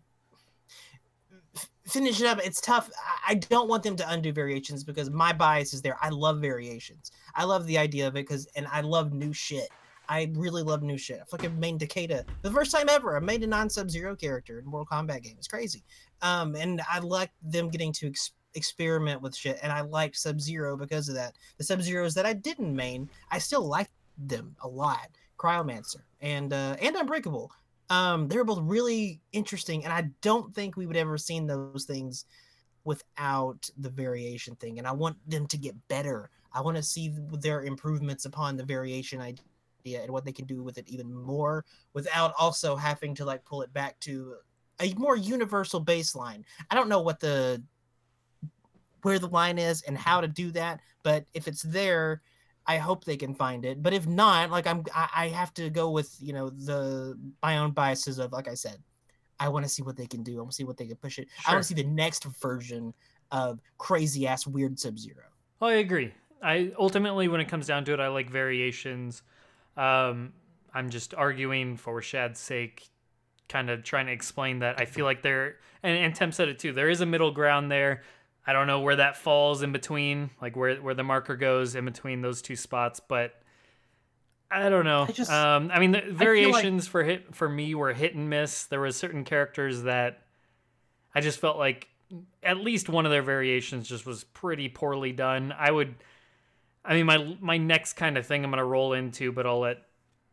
finish 1.86 2.20
it 2.20 2.26
up. 2.26 2.40
It's 2.42 2.60
tough. 2.60 2.90
I 3.26 3.34
don't 3.34 3.68
want 3.68 3.82
them 3.82 3.96
to 3.96 4.10
undo 4.10 4.32
variations 4.32 4.84
because 4.84 5.10
my 5.10 5.32
bias 5.32 5.74
is 5.74 5.82
there. 5.82 5.96
I 6.00 6.08
love 6.08 6.40
variations. 6.40 7.12
I 7.34 7.44
love 7.44 7.66
the 7.66 7.78
idea 7.78 8.06
of 8.08 8.16
it 8.16 8.26
because, 8.26 8.46
and 8.56 8.66
I 8.72 8.80
love 8.80 9.12
new 9.12 9.32
shit. 9.32 9.68
I 10.08 10.30
really 10.34 10.62
love 10.62 10.82
new 10.82 10.98
shit. 10.98 11.20
I 11.20 11.24
fucking 11.24 11.58
made 11.58 11.78
Takeda 11.78 12.24
the 12.42 12.50
first 12.50 12.72
time 12.72 12.88
ever. 12.88 13.16
I 13.16 13.20
made 13.20 13.42
a 13.42 13.46
non-Sub 13.46 13.90
Zero 13.90 14.14
character 14.16 14.58
in 14.58 14.66
Mortal 14.66 14.86
Kombat 14.86 15.22
game. 15.22 15.34
It's 15.38 15.48
crazy. 15.48 15.82
Um, 16.22 16.54
and 16.56 16.82
I 16.90 16.98
like 17.00 17.30
them 17.42 17.68
getting 17.68 17.92
to 17.94 18.08
ex- 18.08 18.32
experiment 18.54 19.22
with 19.22 19.34
shit, 19.36 19.58
and 19.62 19.72
I 19.72 19.82
like 19.82 20.14
Sub 20.14 20.40
Zero 20.40 20.76
because 20.76 21.08
of 21.08 21.14
that. 21.14 21.34
The 21.58 21.64
Sub 21.64 21.82
Zeros 21.82 22.14
that 22.14 22.26
I 22.26 22.32
didn't 22.32 22.74
main, 22.74 23.08
I 23.30 23.38
still 23.38 23.66
like 23.66 23.90
them 24.18 24.56
a 24.62 24.68
lot. 24.68 25.08
Cryomancer 25.38 26.02
and 26.20 26.52
uh, 26.52 26.76
and 26.80 26.96
Unbreakable 26.96 27.50
um 27.90 28.28
they 28.28 28.36
were 28.36 28.44
both 28.44 28.60
really 28.62 29.20
interesting 29.32 29.84
and 29.84 29.92
i 29.92 30.08
don't 30.22 30.54
think 30.54 30.76
we 30.76 30.86
would 30.86 30.96
ever 30.96 31.18
seen 31.18 31.46
those 31.46 31.84
things 31.84 32.24
without 32.84 33.68
the 33.78 33.90
variation 33.90 34.54
thing 34.56 34.78
and 34.78 34.86
i 34.86 34.92
want 34.92 35.16
them 35.28 35.46
to 35.46 35.58
get 35.58 35.74
better 35.88 36.30
i 36.52 36.60
want 36.60 36.76
to 36.76 36.82
see 36.82 37.14
their 37.40 37.62
improvements 37.62 38.24
upon 38.24 38.56
the 38.56 38.64
variation 38.64 39.20
idea 39.20 39.44
and 39.84 40.10
what 40.10 40.24
they 40.24 40.32
can 40.32 40.46
do 40.46 40.62
with 40.62 40.78
it 40.78 40.88
even 40.88 41.12
more 41.12 41.64
without 41.92 42.32
also 42.38 42.74
having 42.74 43.14
to 43.14 43.24
like 43.24 43.44
pull 43.44 43.62
it 43.62 43.72
back 43.72 43.98
to 44.00 44.34
a 44.80 44.94
more 44.94 45.16
universal 45.16 45.84
baseline 45.84 46.42
i 46.70 46.74
don't 46.74 46.88
know 46.88 47.00
what 47.00 47.20
the 47.20 47.62
where 49.02 49.18
the 49.18 49.28
line 49.28 49.58
is 49.58 49.82
and 49.82 49.98
how 49.98 50.20
to 50.20 50.28
do 50.28 50.50
that 50.50 50.80
but 51.02 51.26
if 51.34 51.46
it's 51.46 51.62
there 51.62 52.22
I 52.66 52.78
hope 52.78 53.04
they 53.04 53.18
can 53.18 53.34
find 53.34 53.64
it. 53.64 53.82
But 53.82 53.92
if 53.92 54.06
not, 54.06 54.50
like 54.50 54.66
I'm, 54.66 54.84
I, 54.94 55.08
I 55.14 55.28
have 55.28 55.52
to 55.54 55.68
go 55.68 55.90
with 55.90 56.16
you 56.18 56.32
know 56.32 56.48
the 56.48 57.18
my 57.42 57.58
own 57.58 57.72
biases 57.72 58.18
of 58.18 58.32
like 58.32 58.48
I 58.48 58.54
said, 58.54 58.78
I 59.38 59.48
want 59.48 59.64
to 59.64 59.68
see 59.68 59.82
what 59.82 59.96
they 59.96 60.06
can 60.06 60.22
do. 60.22 60.36
I 60.36 60.40
want 60.40 60.52
to 60.52 60.56
see 60.56 60.64
what 60.64 60.76
they 60.76 60.86
can 60.86 60.96
push 60.96 61.18
it. 61.18 61.28
Sure. 61.40 61.50
I 61.50 61.54
want 61.54 61.62
to 61.64 61.68
see 61.68 61.74
the 61.74 61.88
next 61.88 62.24
version 62.40 62.94
of 63.30 63.60
crazy 63.78 64.26
ass 64.26 64.46
weird 64.46 64.78
Sub 64.78 64.98
Zero. 64.98 65.24
Oh, 65.60 65.66
I 65.66 65.74
agree. 65.74 66.12
I 66.42 66.72
ultimately, 66.78 67.28
when 67.28 67.40
it 67.40 67.48
comes 67.48 67.66
down 67.66 67.84
to 67.86 67.92
it, 67.92 68.00
I 68.00 68.08
like 68.08 68.30
variations. 68.30 69.22
Um, 69.76 70.32
I'm 70.72 70.90
just 70.90 71.14
arguing 71.14 71.76
for 71.76 72.00
Shad's 72.02 72.40
sake, 72.40 72.88
kind 73.48 73.70
of 73.70 73.82
trying 73.82 74.06
to 74.06 74.12
explain 74.12 74.60
that 74.60 74.80
I 74.80 74.84
feel 74.84 75.04
like 75.04 75.22
there, 75.22 75.56
and, 75.82 75.96
and 75.96 76.14
Tem 76.14 76.32
said 76.32 76.48
it 76.48 76.58
too. 76.58 76.72
There 76.72 76.88
is 76.88 77.00
a 77.00 77.06
middle 77.06 77.30
ground 77.30 77.70
there. 77.70 78.02
I 78.46 78.52
don't 78.52 78.66
know 78.66 78.80
where 78.80 78.96
that 78.96 79.16
falls 79.16 79.62
in 79.62 79.72
between, 79.72 80.30
like 80.40 80.56
where 80.56 80.76
where 80.76 80.94
the 80.94 81.02
marker 81.02 81.36
goes 81.36 81.74
in 81.74 81.84
between 81.84 82.20
those 82.20 82.42
two 82.42 82.56
spots, 82.56 83.00
but 83.00 83.34
I 84.50 84.68
don't 84.68 84.84
know. 84.84 85.06
I, 85.08 85.12
just, 85.12 85.30
um, 85.30 85.70
I 85.72 85.80
mean, 85.80 85.92
the 85.92 86.02
variations 86.10 86.84
like... 86.84 86.90
for 86.90 87.02
hit 87.02 87.34
for 87.34 87.48
me 87.48 87.74
were 87.74 87.92
hit 87.92 88.14
and 88.14 88.30
miss. 88.30 88.64
There 88.64 88.80
was 88.80 88.96
certain 88.96 89.24
characters 89.24 89.82
that 89.82 90.22
I 91.14 91.20
just 91.20 91.40
felt 91.40 91.56
like 91.56 91.88
at 92.42 92.58
least 92.58 92.88
one 92.88 93.06
of 93.06 93.10
their 93.10 93.22
variations 93.22 93.88
just 93.88 94.06
was 94.06 94.24
pretty 94.24 94.68
poorly 94.68 95.10
done. 95.12 95.52
I 95.58 95.70
would, 95.70 95.94
I 96.84 96.94
mean, 96.94 97.06
my 97.06 97.36
my 97.40 97.56
next 97.56 97.94
kind 97.94 98.18
of 98.18 98.26
thing 98.26 98.44
I'm 98.44 98.50
gonna 98.50 98.64
roll 98.64 98.92
into, 98.92 99.32
but 99.32 99.46
I'll 99.46 99.60
let 99.60 99.78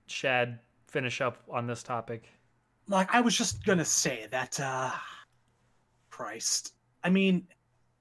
Shad 0.08 0.60
finish 0.88 1.22
up 1.22 1.38
on 1.50 1.68
this 1.68 1.84
topic. 1.84 2.30
Like 2.88 3.14
I 3.14 3.22
was 3.22 3.38
just 3.38 3.66
gonna 3.66 3.86
say 3.86 4.28
that, 4.32 4.60
uh 4.60 4.92
Christ. 6.10 6.74
I 7.04 7.10
mean, 7.10 7.48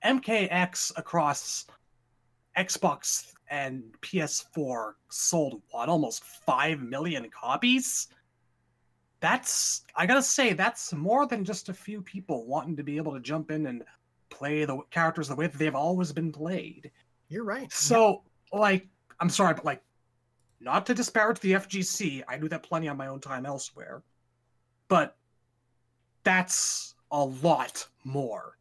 MKX 0.04 0.92
across 0.98 1.66
Xbox 2.56 3.32
and 3.48 3.82
PS4 4.02 4.92
sold 5.08 5.62
what 5.70 5.88
almost 5.88 6.24
5 6.24 6.82
million 6.82 7.28
copies. 7.30 8.08
That's 9.20 9.84
I 9.96 10.06
got 10.06 10.14
to 10.14 10.22
say 10.22 10.54
that's 10.54 10.92
more 10.92 11.26
than 11.26 11.44
just 11.44 11.68
a 11.68 11.74
few 11.74 12.00
people 12.02 12.46
wanting 12.46 12.76
to 12.76 12.82
be 12.82 12.96
able 12.96 13.12
to 13.12 13.20
jump 13.20 13.50
in 13.50 13.66
and 13.66 13.84
play 14.30 14.64
the 14.64 14.78
characters 14.90 15.28
the 15.28 15.34
way 15.34 15.46
that 15.46 15.58
they've 15.58 15.74
always 15.74 16.12
been 16.12 16.32
played. 16.32 16.90
You're 17.28 17.44
right. 17.44 17.70
So, 17.72 18.22
like 18.52 18.86
I'm 19.20 19.28
sorry 19.28 19.54
but 19.54 19.64
like 19.64 19.82
not 20.60 20.86
to 20.86 20.94
disparage 20.94 21.40
the 21.40 21.52
FGC, 21.52 22.22
I 22.28 22.36
do 22.36 22.48
that 22.48 22.62
plenty 22.62 22.88
on 22.88 22.96
my 22.96 23.06
own 23.06 23.20
time 23.20 23.46
elsewhere. 23.46 24.02
But 24.88 25.16
that's 26.22 26.94
a 27.10 27.24
lot 27.24 27.86
more 28.04 28.58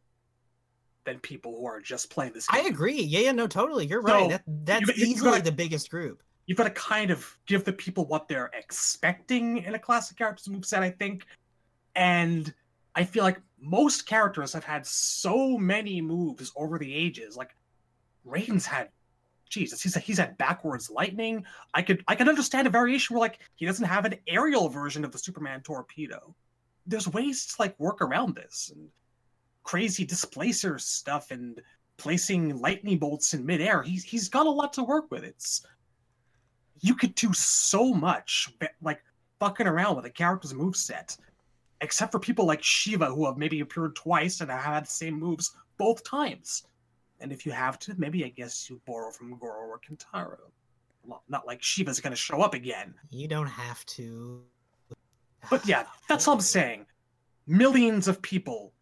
than 1.04 1.18
people 1.18 1.58
who 1.58 1.66
are 1.66 1.80
just 1.80 2.10
playing 2.10 2.32
this 2.32 2.46
game. 2.46 2.64
I 2.64 2.68
agree. 2.68 3.02
Yeah, 3.02 3.20
yeah, 3.20 3.32
no, 3.32 3.46
totally. 3.46 3.86
You're 3.86 4.00
right. 4.00 4.30
That, 4.30 4.42
that's 4.64 4.96
you, 4.96 5.06
easily 5.06 5.30
gotta, 5.30 5.42
the 5.42 5.52
biggest 5.52 5.90
group. 5.90 6.22
You've 6.46 6.58
got 6.58 6.64
to 6.64 6.70
kind 6.70 7.10
of 7.10 7.38
give 7.46 7.64
the 7.64 7.72
people 7.72 8.06
what 8.06 8.28
they're 8.28 8.50
expecting 8.54 9.58
in 9.58 9.74
a 9.74 9.78
classic 9.78 10.16
characters 10.16 10.46
moveset, 10.48 10.80
I 10.80 10.90
think. 10.90 11.26
And 11.94 12.52
I 12.94 13.04
feel 13.04 13.24
like 13.24 13.40
most 13.60 14.06
characters 14.06 14.52
have 14.52 14.64
had 14.64 14.86
so 14.86 15.58
many 15.58 16.00
moves 16.00 16.50
over 16.56 16.78
the 16.78 16.92
ages. 16.92 17.36
Like 17.36 17.50
Raiden's 18.26 18.66
had 18.66 18.88
Jesus, 19.50 19.82
he's 19.82 19.94
he's 19.96 20.18
had 20.18 20.38
backwards 20.38 20.90
lightning. 20.90 21.44
I 21.74 21.82
could 21.82 22.02
I 22.08 22.14
could 22.14 22.28
understand 22.28 22.66
a 22.66 22.70
variation 22.70 23.14
where 23.14 23.20
like 23.20 23.40
he 23.56 23.66
doesn't 23.66 23.84
have 23.84 24.04
an 24.04 24.16
aerial 24.26 24.68
version 24.68 25.04
of 25.04 25.12
the 25.12 25.18
Superman 25.18 25.60
torpedo. 25.60 26.34
There's 26.86 27.08
ways 27.08 27.46
to 27.46 27.54
like 27.58 27.78
work 27.78 28.00
around 28.00 28.34
this. 28.34 28.72
And 28.74 28.88
crazy 29.62 30.04
displacer 30.04 30.78
stuff 30.78 31.30
and 31.30 31.60
placing 31.96 32.58
lightning 32.58 32.98
bolts 32.98 33.34
in 33.34 33.44
midair. 33.44 33.82
He's 33.82 34.04
he's 34.04 34.28
got 34.28 34.46
a 34.46 34.50
lot 34.50 34.72
to 34.74 34.84
work 34.84 35.10
with. 35.10 35.24
It's 35.24 35.64
you 36.80 36.94
could 36.94 37.14
do 37.14 37.32
so 37.32 37.92
much, 37.92 38.52
like 38.80 39.02
fucking 39.38 39.66
around 39.66 39.96
with 39.96 40.06
a 40.06 40.10
character's 40.10 40.54
move 40.54 40.76
set, 40.76 41.16
except 41.82 42.10
for 42.10 42.18
people 42.18 42.46
like 42.46 42.62
Sheeva 42.62 43.14
who 43.14 43.26
have 43.26 43.36
maybe 43.36 43.60
appeared 43.60 43.94
twice 43.96 44.40
and 44.40 44.50
have 44.50 44.62
had 44.62 44.86
the 44.86 44.90
same 44.90 45.14
moves 45.14 45.54
both 45.78 46.02
times. 46.04 46.64
And 47.20 47.32
if 47.32 47.44
you 47.44 47.52
have 47.52 47.78
to, 47.80 47.94
maybe 47.98 48.24
I 48.24 48.28
guess 48.28 48.68
you 48.68 48.80
borrow 48.86 49.10
from 49.10 49.36
Goro 49.38 49.68
or 49.68 49.78
Kintaro. 49.78 50.38
Well, 51.04 51.22
not 51.28 51.46
like 51.46 51.60
Sheeva's 51.60 52.00
going 52.00 52.12
to 52.12 52.16
show 52.16 52.40
up 52.42 52.54
again. 52.54 52.94
You 53.10 53.28
don't 53.28 53.46
have 53.46 53.84
to. 53.86 54.42
But 55.50 55.66
yeah, 55.66 55.84
that's 56.08 56.26
all 56.28 56.34
I'm 56.34 56.40
saying. 56.40 56.86
Millions 57.46 58.08
of 58.08 58.20
people 58.22 58.72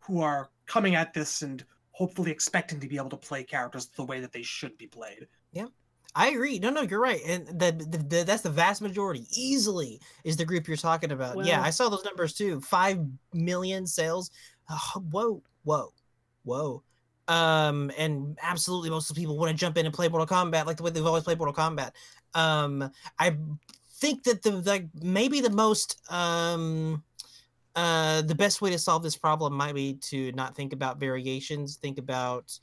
who 0.00 0.20
are 0.20 0.50
coming 0.66 0.94
at 0.94 1.14
this 1.14 1.42
and 1.42 1.64
hopefully 1.92 2.30
expecting 2.30 2.80
to 2.80 2.88
be 2.88 2.96
able 2.96 3.10
to 3.10 3.16
play 3.16 3.44
characters 3.44 3.86
the 3.96 4.04
way 4.04 4.20
that 4.20 4.32
they 4.32 4.42
should 4.42 4.76
be 4.78 4.86
played. 4.86 5.26
Yeah. 5.52 5.66
I 6.14 6.28
agree. 6.30 6.58
No, 6.58 6.70
no, 6.70 6.82
you're 6.82 7.00
right, 7.00 7.20
and 7.26 7.46
the, 7.46 7.72
the, 7.72 7.98
the 7.98 8.24
that's 8.24 8.42
the 8.42 8.50
vast 8.50 8.82
majority. 8.82 9.26
Easily 9.34 9.98
is 10.24 10.36
the 10.36 10.44
group 10.44 10.68
you're 10.68 10.76
talking 10.76 11.10
about. 11.10 11.42
yeah, 11.46 11.62
I 11.62 11.70
saw 11.70 11.88
those 11.88 12.04
numbers 12.04 12.34
too. 12.34 12.60
Five 12.60 12.98
million 13.32 13.86
sales. 13.86 14.30
Oh, 14.68 15.02
whoa, 15.10 15.42
whoa, 15.64 15.92
whoa. 16.44 16.82
Um, 17.28 17.90
and 17.96 18.36
absolutely, 18.42 18.90
most 18.90 19.08
of 19.08 19.16
the 19.16 19.22
people 19.22 19.38
want 19.38 19.50
to 19.50 19.56
jump 19.56 19.78
in 19.78 19.86
and 19.86 19.94
play 19.94 20.08
Mortal 20.08 20.26
Kombat 20.26 20.66
like 20.66 20.76
the 20.76 20.82
way 20.82 20.90
they've 20.90 21.06
always 21.06 21.24
played 21.24 21.38
Mortal 21.38 21.54
Kombat. 21.54 21.92
Um, 22.34 22.90
I 23.18 23.36
think 24.02 24.24
that 24.24 24.42
the 24.42 24.50
like 24.62 24.88
maybe 25.00 25.40
the 25.40 25.50
most 25.50 26.00
um 26.10 27.04
uh 27.76 28.20
the 28.22 28.34
best 28.34 28.60
way 28.60 28.68
to 28.68 28.78
solve 28.78 29.02
this 29.02 29.16
problem 29.16 29.54
might 29.54 29.76
be 29.76 29.94
to 29.94 30.32
not 30.32 30.56
think 30.56 30.72
about 30.72 30.98
variations 30.98 31.76
think 31.76 31.98
about 31.98 32.58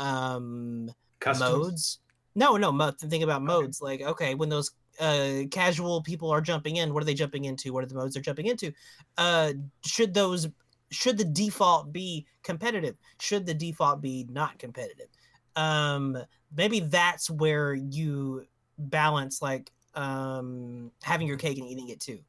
um 0.00 0.90
Customs. 1.20 1.50
modes. 1.50 1.98
No, 2.34 2.56
no, 2.56 2.72
mo- 2.72 2.92
think 2.92 3.22
about 3.22 3.42
modes. 3.42 3.80
Like, 3.82 4.00
okay, 4.00 4.34
when 4.34 4.48
those 4.48 4.72
uh 4.98 5.42
casual 5.50 6.02
people 6.02 6.30
are 6.30 6.40
jumping 6.40 6.76
in, 6.76 6.92
what 6.92 7.02
are 7.02 7.06
they 7.06 7.14
jumping 7.14 7.44
into? 7.44 7.72
What 7.72 7.84
are 7.84 7.86
the 7.86 7.94
modes 7.94 8.14
they're 8.14 8.22
jumping 8.22 8.46
into? 8.46 8.72
Uh 9.16 9.52
should 9.84 10.12
those 10.12 10.48
should 10.90 11.18
the 11.18 11.24
default 11.24 11.92
be 11.92 12.26
competitive? 12.42 12.96
Should 13.20 13.46
the 13.46 13.54
default 13.54 14.00
be 14.00 14.26
not 14.30 14.58
competitive? 14.58 15.08
Um 15.56 16.18
maybe 16.54 16.80
that's 16.80 17.30
where 17.30 17.74
you 17.74 18.46
balance 18.78 19.42
like 19.42 19.70
um 19.94 20.90
having 21.02 21.26
your 21.26 21.36
cake 21.36 21.58
and 21.58 21.66
eating 21.66 21.88
it 21.88 22.00
too. 22.00 22.20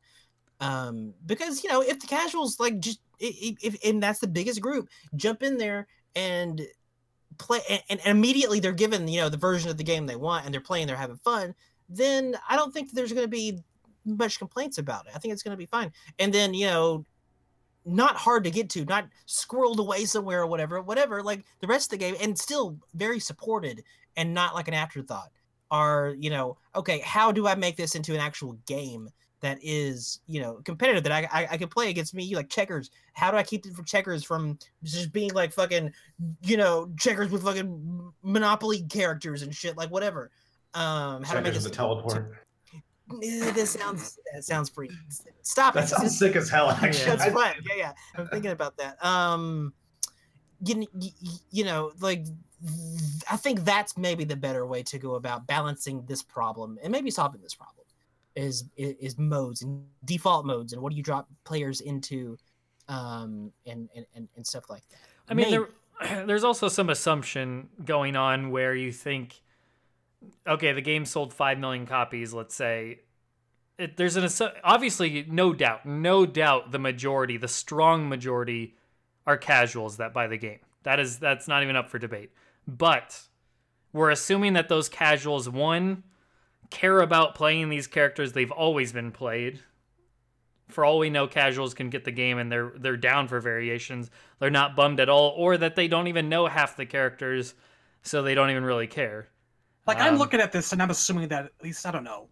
Um 0.60 1.14
because 1.26 1.64
you 1.64 1.70
know, 1.72 1.82
if 1.82 2.00
the 2.00 2.08
casuals 2.08 2.60
like 2.60 2.80
just 2.80 3.00
i- 3.22 3.26
i- 3.46 3.58
if 3.64 3.78
and 3.84 4.02
that's 4.02 4.20
the 4.20 4.28
biggest 4.28 4.62
group, 4.62 4.90
jump 5.16 5.44
in 5.44 5.58
there 5.58 5.88
and 6.16 6.62
play 7.38 7.60
and, 7.70 7.82
and 7.90 8.02
immediately 8.06 8.60
they're 8.60 8.72
given 8.72 9.08
you 9.08 9.20
know 9.20 9.30
the 9.30 9.38
version 9.38 9.70
of 9.70 9.78
the 9.78 9.84
game 9.84 10.06
they 10.06 10.16
want 10.16 10.46
and 10.46 10.54
they're 10.54 10.62
playing 10.62 10.88
they're 10.88 10.96
having 10.96 11.18
fun 11.18 11.54
then 11.90 12.36
i 12.50 12.56
don't 12.56 12.74
think 12.74 12.92
there's 12.92 13.14
going 13.14 13.24
to 13.24 13.30
be 13.30 13.60
much 14.06 14.38
complaints 14.38 14.78
about 14.78 15.06
it 15.08 15.14
i 15.16 15.20
think 15.20 15.32
it's 15.34 15.44
going 15.44 15.54
to 15.54 15.58
be 15.58 15.66
fine 15.66 15.92
and 16.20 16.34
then 16.34 16.54
you 16.54 16.66
know 16.66 17.06
not 17.86 18.16
hard 18.16 18.44
to 18.44 18.52
get 18.52 18.70
to 18.70 18.86
not 18.86 19.08
squirreled 19.28 19.80
away 19.80 20.06
somewhere 20.06 20.42
or 20.42 20.48
whatever 20.48 20.82
whatever 20.82 21.24
like 21.24 21.44
the 21.60 21.68
rest 21.68 21.92
of 21.92 21.98
the 22.00 22.06
game 22.06 22.16
and 22.22 22.38
still 22.38 22.78
very 22.94 23.20
supported 23.20 23.84
and 24.18 24.34
not 24.34 24.54
like 24.54 24.68
an 24.68 24.74
afterthought 24.74 25.30
are 25.72 26.16
you 26.20 26.30
know 26.30 26.58
okay 26.76 27.00
how 27.00 27.32
do 27.32 27.48
i 27.48 27.56
make 27.56 27.78
this 27.78 27.96
into 27.96 28.14
an 28.14 28.20
actual 28.20 28.54
game 28.68 29.10
that 29.42 29.58
is 29.62 30.20
you 30.28 30.40
know 30.40 30.62
competitive 30.64 31.04
that 31.04 31.12
I, 31.12 31.28
I 31.32 31.48
I 31.52 31.58
can 31.58 31.68
play 31.68 31.90
against 31.90 32.14
me 32.14 32.36
like 32.36 32.50
checkers. 32.50 32.92
How 33.14 33.32
do 33.32 33.38
I 33.38 33.44
keep 33.44 33.66
it 33.66 33.74
from 33.74 33.86
checkers 33.86 34.24
from 34.24 34.58
just 34.84 35.12
being 35.12 35.34
like 35.34 35.52
fucking 35.52 35.92
you 36.44 36.58
know 36.58 36.92
checkers 36.98 37.32
with 37.32 37.44
fucking 37.44 38.14
Monopoly 38.24 38.84
characters 38.84 39.42
and 39.42 39.54
shit 39.54 39.76
like 39.78 39.90
whatever. 39.90 40.32
Um, 40.74 41.24
how 41.24 41.34
to 41.34 41.42
make 41.42 41.54
this? 41.54 41.66
a 41.66 41.70
teleport. 41.70 42.38
Eh, 43.24 43.52
this 43.52 43.72
sounds 43.72 44.18
that 44.34 44.44
sounds 44.44 44.70
pretty. 44.70 44.94
Stop 45.42 45.74
That 45.74 45.86
it. 45.86 45.88
sounds 45.88 46.18
sick 46.18 46.36
as 46.36 46.50
hell, 46.50 46.70
actually. 46.72 47.06
That's 47.06 47.24
I- 47.24 47.30
fun. 47.32 47.56
Yeah, 47.70 47.76
yeah. 47.78 47.94
I'm 48.16 48.28
thinking 48.28 48.52
about 48.52 48.78
that. 48.78 49.04
Um, 49.04 49.74
you, 50.64 50.76
kn- 50.76 50.88
y- 50.94 51.10
y- 51.24 51.30
you 51.50 51.64
know, 51.66 51.92
like 52.00 52.26
I 53.32 53.38
think 53.38 53.64
that's 53.66 53.98
maybe 53.98 54.24
the 54.24 54.36
better 54.36 54.66
way 54.66 54.84
to 54.84 55.00
go 55.00 55.16
about 55.16 55.48
balancing 55.48 56.06
this 56.06 56.22
problem 56.22 56.78
and 56.84 56.92
maybe 56.92 57.10
solving 57.10 57.42
this 57.42 57.56
problem 57.56 57.86
is 58.36 58.66
is, 58.78 58.96
is 59.00 59.18
modes 59.18 59.62
and 59.64 59.84
default 60.06 60.46
modes 60.46 60.72
and 60.74 60.82
what 60.82 60.92
do 60.92 60.96
you 60.98 61.04
drop 61.04 61.28
players 61.44 61.82
into, 61.82 62.38
um, 62.88 63.52
and 63.66 63.90
and 63.96 64.06
and, 64.16 64.28
and 64.36 64.46
stuff 64.46 64.70
like 64.70 64.84
that. 64.90 65.00
I 65.28 65.34
mean, 65.34 65.50
Maybe. 65.50 65.64
there, 66.08 66.26
there's 66.26 66.44
also 66.44 66.68
some 66.68 66.90
assumption 66.90 67.70
going 67.84 68.16
on 68.16 68.52
where 68.52 68.76
you 68.76 68.92
think, 68.92 69.42
okay, 70.48 70.74
the 70.74 70.82
game 70.82 71.06
sold 71.06 71.34
five 71.34 71.60
million 71.60 71.86
copies. 71.86 72.34
Let's 72.34 72.56
say, 72.56 73.00
it, 73.78 73.98
there's 73.98 74.16
an 74.16 74.30
obviously 74.64 75.26
no 75.30 75.54
doubt, 75.54 75.86
no 75.86 76.26
doubt, 76.26 76.72
the 76.72 76.80
majority, 76.80 77.38
the 77.38 77.48
strong 77.48 78.10
majority, 78.10 78.76
are 79.26 79.38
casuals 79.38 79.98
that 79.98 80.14
buy 80.14 80.28
the 80.28 80.38
game. 80.38 80.60
That 80.84 81.00
is 81.00 81.20
that's 81.20 81.48
not 81.48 81.64
even 81.64 81.76
up 81.76 81.90
for 81.90 82.00
debate. 82.00 82.32
But 82.68 83.22
we're 83.94 84.12
assuming 84.12 84.54
that 84.54 84.70
those 84.70 84.90
casuals 84.90 85.50
one 85.50 86.04
care 86.70 87.02
about 87.02 87.36
playing 87.36 87.70
these 87.70 87.86
characters 87.86 88.32
they've 88.32 88.52
always 88.52 88.94
been 88.94 89.12
played 89.12 89.60
for 90.72 90.86
all 90.86 91.00
we 91.00 91.10
know, 91.10 91.28
casuals 91.28 91.74
can 91.74 91.90
get 91.90 92.04
the 92.04 92.12
game 92.12 92.38
and 92.38 92.52
they're 92.52 92.74
they're 92.78 92.98
down 92.98 93.28
for 93.28 93.40
variations. 93.40 94.10
They're 94.40 94.50
not 94.50 94.76
bummed 94.76 95.00
at 95.00 95.10
all, 95.10 95.34
or 95.38 95.58
that 95.58 95.76
they 95.76 95.88
don't 95.88 96.08
even 96.08 96.30
know 96.30 96.48
half 96.48 96.78
the 96.78 96.86
characters, 96.86 97.54
so 98.02 98.22
they 98.22 98.36
don't 98.36 98.50
even 98.50 98.64
really 98.64 98.88
care. 98.88 99.28
Like 99.88 100.00
I'm 100.00 100.14
Um, 100.14 100.20
looking 100.20 100.40
at 100.40 100.52
this 100.52 100.72
and 100.74 100.82
I'm 100.82 100.90
assuming 100.92 101.28
that 101.30 101.46
at 101.46 101.52
least 101.64 101.86
I 101.86 101.92
don't 101.92 102.04
know, 102.04 102.28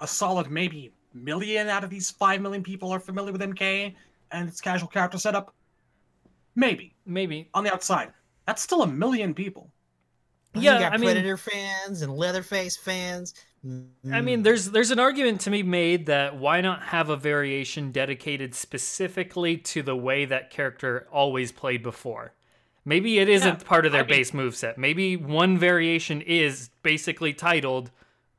a 0.00 0.06
solid 0.06 0.50
maybe 0.50 0.92
million 1.14 1.68
out 1.68 1.84
of 1.84 1.90
these 1.90 2.10
five 2.10 2.40
million 2.40 2.62
people 2.62 2.90
are 2.92 3.00
familiar 3.00 3.32
with 3.32 3.40
MK 3.42 3.94
and 4.30 4.48
its 4.48 4.60
casual 4.60 4.88
character 4.88 5.18
setup. 5.18 5.54
Maybe 6.54 6.94
Maybe. 7.06 7.48
on 7.54 7.64
the 7.64 7.72
outside, 7.72 8.12
that's 8.46 8.62
still 8.62 8.82
a 8.82 8.86
million 8.86 9.32
people. 9.34 9.70
Yeah, 10.54 10.74
you 10.74 10.78
got 10.80 10.92
I 10.92 10.96
mean- 10.98 11.10
Predator 11.10 11.36
fans 11.38 12.02
and 12.02 12.12
Leatherface 12.14 12.76
fans. 12.76 13.34
I 14.12 14.20
mean, 14.20 14.40
Mm. 14.40 14.42
there's 14.44 14.70
there's 14.70 14.90
an 14.90 14.98
argument 14.98 15.40
to 15.42 15.50
be 15.50 15.62
made 15.62 16.06
that 16.06 16.36
why 16.36 16.60
not 16.60 16.82
have 16.82 17.08
a 17.10 17.16
variation 17.16 17.92
dedicated 17.92 18.54
specifically 18.56 19.56
to 19.56 19.82
the 19.82 19.94
way 19.96 20.24
that 20.24 20.50
character 20.50 21.06
always 21.12 21.52
played 21.52 21.82
before? 21.82 22.34
Maybe 22.84 23.18
it 23.18 23.28
isn't 23.28 23.60
Yeah, 23.60 23.66
part 23.66 23.86
of 23.86 23.92
their 23.92 24.02
I 24.02 24.06
mean- 24.06 24.16
base 24.16 24.30
moveset. 24.32 24.76
Maybe 24.76 25.16
one 25.16 25.56
variation 25.58 26.20
is 26.20 26.70
basically 26.82 27.32
titled 27.32 27.90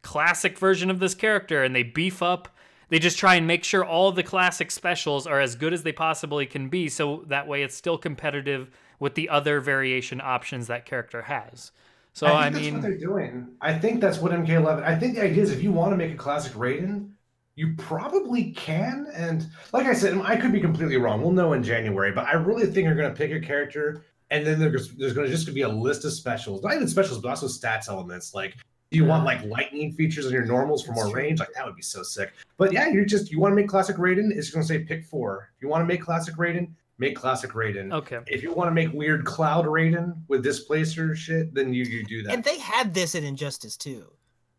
classic 0.01 0.58
version 0.60 0.89
of 0.89 0.99
this 0.99 1.15
character 1.15 1.63
and 1.63 1.73
they 1.73 1.84
beef 1.84 2.21
up 2.21 2.49
they 2.89 2.99
just 2.99 3.17
try 3.17 3.34
and 3.34 3.47
make 3.47 3.63
sure 3.63 3.84
all 3.84 4.12
the 4.12 4.21
classic 4.21 4.69
specials 4.69 5.25
are 5.25 5.39
as 5.39 5.56
good 5.56 5.73
as 5.73 5.82
they 5.82 5.91
possibly 5.91 6.45
can 6.45 6.69
be 6.69 6.88
so 6.89 7.23
that 7.25 7.47
way 7.47 7.63
it's 7.63 7.75
still 7.75 7.97
competitive 7.97 8.69
with 8.99 9.15
the 9.15 9.29
other 9.29 9.60
variation 9.60 10.21
options 10.21 10.67
that 10.67 10.86
character 10.86 11.23
has. 11.23 11.71
So 12.13 12.27
I, 12.27 12.45
I 12.45 12.49
that's 12.51 12.63
mean 12.63 12.73
what 12.75 12.84
they're 12.84 12.97
doing. 12.97 13.47
I 13.62 13.73
think 13.79 13.99
that's 13.99 14.19
what 14.19 14.32
MK11. 14.32 14.84
I 14.84 14.95
think 14.95 15.15
the 15.15 15.23
idea 15.23 15.41
is 15.41 15.51
if 15.51 15.63
you 15.63 15.71
want 15.71 15.91
to 15.93 15.97
make 15.97 16.12
a 16.13 16.15
classic 16.15 16.53
Raiden, 16.53 17.10
you 17.56 17.73
probably 17.77 18.51
can. 18.51 19.08
And 19.15 19.47
like 19.71 19.88
I 19.88 19.93
said, 19.93 20.15
I 20.19 20.36
could 20.36 20.51
be 20.51 20.62
completely 20.62 20.97
wrong. 20.97 21.19
We'll 21.21 21.32
know 21.32 21.53
in 21.53 21.63
January. 21.63 22.12
But 22.12 22.27
I 22.27 22.34
really 22.34 22.67
think 22.67 22.86
you're 22.86 22.95
going 22.95 23.12
to 23.12 23.17
pick 23.17 23.32
a 23.32 23.39
character, 23.43 24.06
and 24.33 24.45
then 24.45 24.59
there's 24.59 24.89
there's 24.95 25.13
going 25.13 25.27
to 25.27 25.31
just 25.31 25.45
to 25.45 25.51
be 25.51 25.61
a 25.61 25.69
list 25.69 26.05
of 26.05 26.11
specials, 26.11 26.63
not 26.63 26.73
even 26.73 26.87
specials, 26.87 27.19
but 27.19 27.29
also 27.29 27.45
stats 27.45 27.87
elements. 27.87 28.33
Like, 28.33 28.55
do 28.89 28.97
you 28.97 29.05
want 29.05 29.25
like 29.25 29.43
lightning 29.45 29.93
features 29.93 30.25
on 30.25 30.31
your 30.31 30.45
normals 30.45 30.83
for 30.83 30.91
more 30.93 31.11
range? 31.11 31.39
Like 31.39 31.53
that 31.53 31.63
would 31.65 31.75
be 31.75 31.83
so 31.83 32.01
sick. 32.01 32.33
But 32.57 32.73
yeah, 32.73 32.89
you're 32.89 33.05
just 33.05 33.31
you 33.31 33.39
want 33.39 33.51
to 33.51 33.55
make 33.55 33.67
classic 33.67 33.95
Raiden. 33.97 34.31
It's 34.35 34.49
going 34.49 34.63
to 34.63 34.67
say 34.67 34.79
pick 34.79 35.05
four. 35.05 35.51
If 35.55 35.61
you 35.61 35.69
want 35.69 35.81
to 35.81 35.85
make 35.85 36.01
classic 36.01 36.35
Raiden, 36.35 36.71
make 36.97 37.15
classic 37.15 37.51
Raiden. 37.51 37.93
okay. 37.93 38.19
If 38.25 38.41
you 38.41 38.51
want 38.53 38.69
to 38.69 38.73
make 38.73 38.91
weird 38.91 39.23
cloud 39.23 39.65
Raiden 39.65 40.15
with 40.27 40.43
displacer 40.43 41.15
shit, 41.15 41.53
then 41.53 41.71
you 41.71 41.83
you 41.83 42.03
do 42.03 42.23
that. 42.23 42.33
and 42.33 42.43
they 42.43 42.57
had 42.57 42.91
this 42.91 43.13
in 43.13 43.23
Injustice 43.23 43.77
too. 43.77 44.05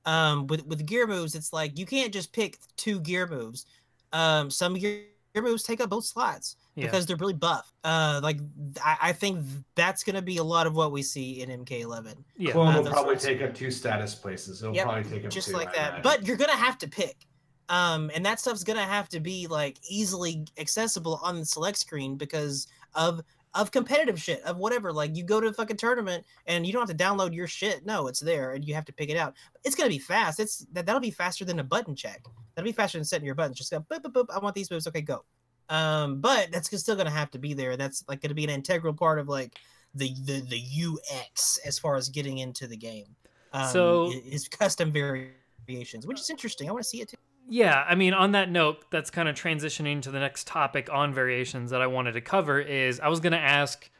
Um, 0.06 0.46
with 0.46 0.64
with 0.66 0.86
gear 0.86 1.08
moves, 1.08 1.34
it's 1.34 1.52
like 1.52 1.76
you 1.76 1.86
can't 1.86 2.12
just 2.12 2.32
pick 2.32 2.58
two 2.76 3.00
gear 3.00 3.26
moves. 3.26 3.66
Um, 4.12 4.50
some 4.50 4.74
gear, 4.74 5.00
gear 5.34 5.42
moves 5.42 5.64
take 5.64 5.80
up 5.80 5.90
both 5.90 6.04
slots 6.04 6.54
Yeah. 6.76 6.86
because 6.86 7.06
they're 7.06 7.16
really 7.16 7.34
buff. 7.34 7.72
Uh, 7.84 8.20
like 8.22 8.38
I, 8.84 8.96
I 9.02 9.12
think 9.12 9.46
that's 9.76 10.02
gonna 10.02 10.22
be 10.22 10.38
a 10.38 10.44
lot 10.44 10.66
of 10.66 10.74
what 10.74 10.90
we 10.92 11.02
see 11.02 11.40
in 11.42 11.50
MK11, 11.64 12.14
Yeah. 12.36 12.52
Clone 12.52 12.74
Uh, 12.74 12.82
will 12.82 12.90
probably 12.90 13.16
take 13.16 13.42
up 13.42 13.54
two 13.54 13.70
status 13.70 14.14
places. 14.14 14.62
It'll 14.62 14.74
Yep, 14.74 14.84
probably 14.84 15.10
take 15.10 15.24
up 15.24 15.30
just 15.30 15.48
two, 15.48 15.54
like 15.54 15.72
that. 15.74 16.02
But 16.02 16.26
you're 16.26 16.36
gonna 16.36 16.52
have 16.52 16.78
to 16.78 16.88
pick. 16.88 17.26
Um, 17.68 18.10
and 18.14 18.26
that 18.26 18.40
stuff's 18.40 18.64
gonna 18.64 18.82
have 18.84 19.08
to 19.10 19.20
be 19.20 19.46
like 19.46 19.78
easily 19.88 20.44
accessible 20.58 21.20
on 21.22 21.38
the 21.40 21.46
select 21.46 21.78
screen 21.78 22.16
because 22.16 22.66
of 22.94 23.22
of 23.54 23.70
competitive 23.70 24.20
shit 24.20 24.42
of 24.42 24.56
whatever. 24.56 24.92
Like 24.92 25.16
you 25.16 25.22
go 25.22 25.40
to 25.40 25.46
a 25.46 25.52
fucking 25.52 25.76
tournament 25.76 26.26
and 26.46 26.66
you 26.66 26.72
don't 26.72 26.88
have 26.88 26.96
to 26.96 27.04
download 27.04 27.32
your 27.32 27.46
shit. 27.46 27.86
No, 27.86 28.08
it's 28.08 28.18
there 28.18 28.52
and 28.54 28.64
you 28.64 28.74
have 28.74 28.84
to 28.86 28.92
pick 28.92 29.10
it 29.10 29.16
out. 29.16 29.34
It's 29.62 29.76
gonna 29.76 29.90
be 29.90 29.98
fast. 30.00 30.40
It's 30.40 30.66
that 30.72 30.86
that'll 30.86 31.00
be 31.00 31.12
faster 31.12 31.44
than 31.44 31.60
a 31.60 31.64
button 31.64 31.94
check. 31.94 32.24
That'll 32.56 32.68
be 32.68 32.72
faster 32.72 32.98
than 32.98 33.04
setting 33.04 33.26
your 33.26 33.36
buttons. 33.36 33.58
Just 33.58 33.70
go 33.70 33.78
boop 33.80 34.00
boop 34.02 34.12
boop. 34.12 34.26
I 34.34 34.40
want 34.40 34.56
these 34.56 34.70
moves. 34.72 34.88
Okay, 34.88 35.02
go. 35.02 35.24
Um, 35.68 36.20
but 36.20 36.50
that's 36.52 36.68
still 36.80 36.96
gonna 36.96 37.10
have 37.10 37.30
to 37.32 37.38
be 37.38 37.54
there. 37.54 37.76
That's 37.76 38.04
like 38.08 38.20
gonna 38.20 38.34
be 38.34 38.44
an 38.44 38.50
integral 38.50 38.92
part 38.94 39.18
of 39.18 39.28
like 39.28 39.58
the 39.94 40.12
the 40.24 40.40
the 40.40 40.60
UX 40.86 41.58
as 41.66 41.78
far 41.78 41.96
as 41.96 42.08
getting 42.08 42.38
into 42.38 42.66
the 42.66 42.76
game. 42.76 43.06
Um, 43.52 43.68
So- 43.70 44.12
i- 44.12 44.22
is 44.26 44.48
custom 44.48 44.92
variations, 44.92 46.06
which 46.06 46.20
is 46.20 46.28
interesting. 46.30 46.68
I 46.68 46.72
want 46.72 46.82
to 46.82 46.88
see 46.88 47.00
it 47.00 47.08
too. 47.08 47.16
Yeah, 47.48 47.84
I 47.86 47.94
mean, 47.94 48.14
on 48.14 48.32
that 48.32 48.50
note, 48.50 48.86
that's 48.90 49.10
kind 49.10 49.28
of 49.28 49.36
transitioning 49.36 50.00
to 50.02 50.10
the 50.10 50.18
next 50.18 50.46
topic 50.46 50.88
on 50.90 51.12
variations 51.12 51.70
that 51.72 51.82
I 51.82 51.86
wanted 51.86 52.12
to 52.12 52.20
cover. 52.22 52.58
Is 52.58 53.00
I 53.00 53.08
was 53.08 53.20
going 53.20 53.34
to 53.34 53.38
ask, 53.38 53.90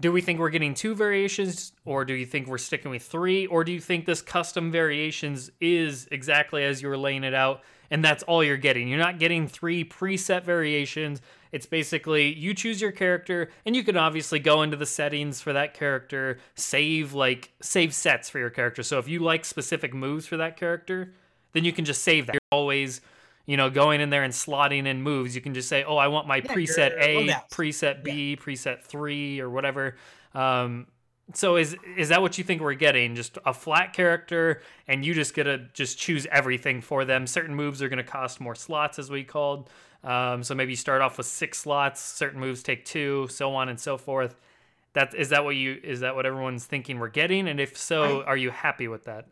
do 0.00 0.12
we 0.12 0.20
think 0.20 0.38
we're 0.38 0.48
getting 0.50 0.74
two 0.74 0.94
variations, 0.94 1.72
or 1.84 2.04
do 2.04 2.14
you 2.14 2.24
think 2.24 2.46
we're 2.46 2.56
sticking 2.56 2.92
with 2.92 3.02
three, 3.02 3.46
or 3.46 3.64
do 3.64 3.72
you 3.72 3.80
think 3.80 4.06
this 4.06 4.22
custom 4.22 4.70
variations 4.70 5.50
is 5.60 6.06
exactly 6.12 6.62
as 6.62 6.80
you 6.80 6.88
were 6.88 6.96
laying 6.96 7.24
it 7.24 7.34
out, 7.34 7.62
and 7.90 8.04
that's 8.04 8.22
all 8.24 8.44
you're 8.44 8.56
getting. 8.56 8.88
You're 8.88 8.98
not 8.98 9.18
getting 9.18 9.48
three 9.48 9.84
preset 9.84 10.44
variations. 10.44 11.20
It's 11.52 11.66
basically 11.66 12.34
you 12.34 12.54
choose 12.54 12.80
your 12.80 12.92
character, 12.92 13.50
and 13.64 13.74
you 13.74 13.82
can 13.82 13.96
obviously 13.96 14.38
go 14.38 14.62
into 14.62 14.76
the 14.76 14.86
settings 14.86 15.40
for 15.40 15.52
that 15.52 15.74
character, 15.74 16.38
save 16.54 17.14
like 17.14 17.52
save 17.60 17.94
sets 17.94 18.28
for 18.28 18.38
your 18.38 18.50
character. 18.50 18.82
So 18.82 18.98
if 18.98 19.08
you 19.08 19.20
like 19.20 19.44
specific 19.44 19.94
moves 19.94 20.26
for 20.26 20.36
that 20.36 20.56
character, 20.56 21.14
then 21.52 21.64
you 21.64 21.72
can 21.72 21.84
just 21.84 22.02
save 22.02 22.26
that. 22.26 22.34
You're 22.34 22.40
always 22.58 23.00
you 23.46 23.56
know, 23.56 23.70
going 23.70 24.02
in 24.02 24.10
there 24.10 24.24
and 24.24 24.32
slotting 24.34 24.86
in 24.86 25.00
moves. 25.00 25.34
You 25.34 25.40
can 25.40 25.54
just 25.54 25.70
say, 25.70 25.82
"Oh, 25.82 25.96
I 25.96 26.08
want 26.08 26.28
my 26.28 26.36
Yeah, 26.36 26.52
preset 26.52 26.98
A, 27.00 27.28
preset 27.50 28.04
B, 28.04 28.36
preset 28.38 28.84
three, 28.84 29.40
or 29.40 29.48
whatever." 29.48 29.96
Um, 30.34 30.86
so 31.34 31.56
is 31.56 31.76
is 31.96 32.08
that 32.08 32.22
what 32.22 32.38
you 32.38 32.44
think 32.44 32.62
we're 32.62 32.74
getting? 32.74 33.14
Just 33.14 33.38
a 33.44 33.52
flat 33.52 33.92
character, 33.92 34.62
and 34.86 35.04
you 35.04 35.14
just 35.14 35.34
get 35.34 35.44
to 35.44 35.68
just 35.74 35.98
choose 35.98 36.26
everything 36.30 36.80
for 36.80 37.04
them. 37.04 37.26
Certain 37.26 37.54
moves 37.54 37.82
are 37.82 37.88
going 37.88 37.98
to 37.98 38.04
cost 38.04 38.40
more 38.40 38.54
slots, 38.54 38.98
as 38.98 39.10
we 39.10 39.24
called. 39.24 39.68
Um, 40.04 40.42
so 40.42 40.54
maybe 40.54 40.72
you 40.72 40.76
start 40.76 41.02
off 41.02 41.18
with 41.18 41.26
six 41.26 41.58
slots. 41.58 42.00
Certain 42.00 42.40
moves 42.40 42.62
take 42.62 42.84
two, 42.84 43.28
so 43.30 43.54
on 43.54 43.68
and 43.68 43.78
so 43.78 43.98
forth. 43.98 44.36
That 44.94 45.14
is 45.14 45.28
that 45.30 45.44
what 45.44 45.56
you 45.56 45.78
is 45.82 46.00
that 46.00 46.14
what 46.14 46.24
everyone's 46.24 46.64
thinking 46.64 46.98
we're 46.98 47.08
getting? 47.08 47.48
And 47.48 47.60
if 47.60 47.76
so, 47.76 48.22
I- 48.22 48.24
are 48.24 48.36
you 48.36 48.50
happy 48.50 48.88
with 48.88 49.04
that? 49.04 49.26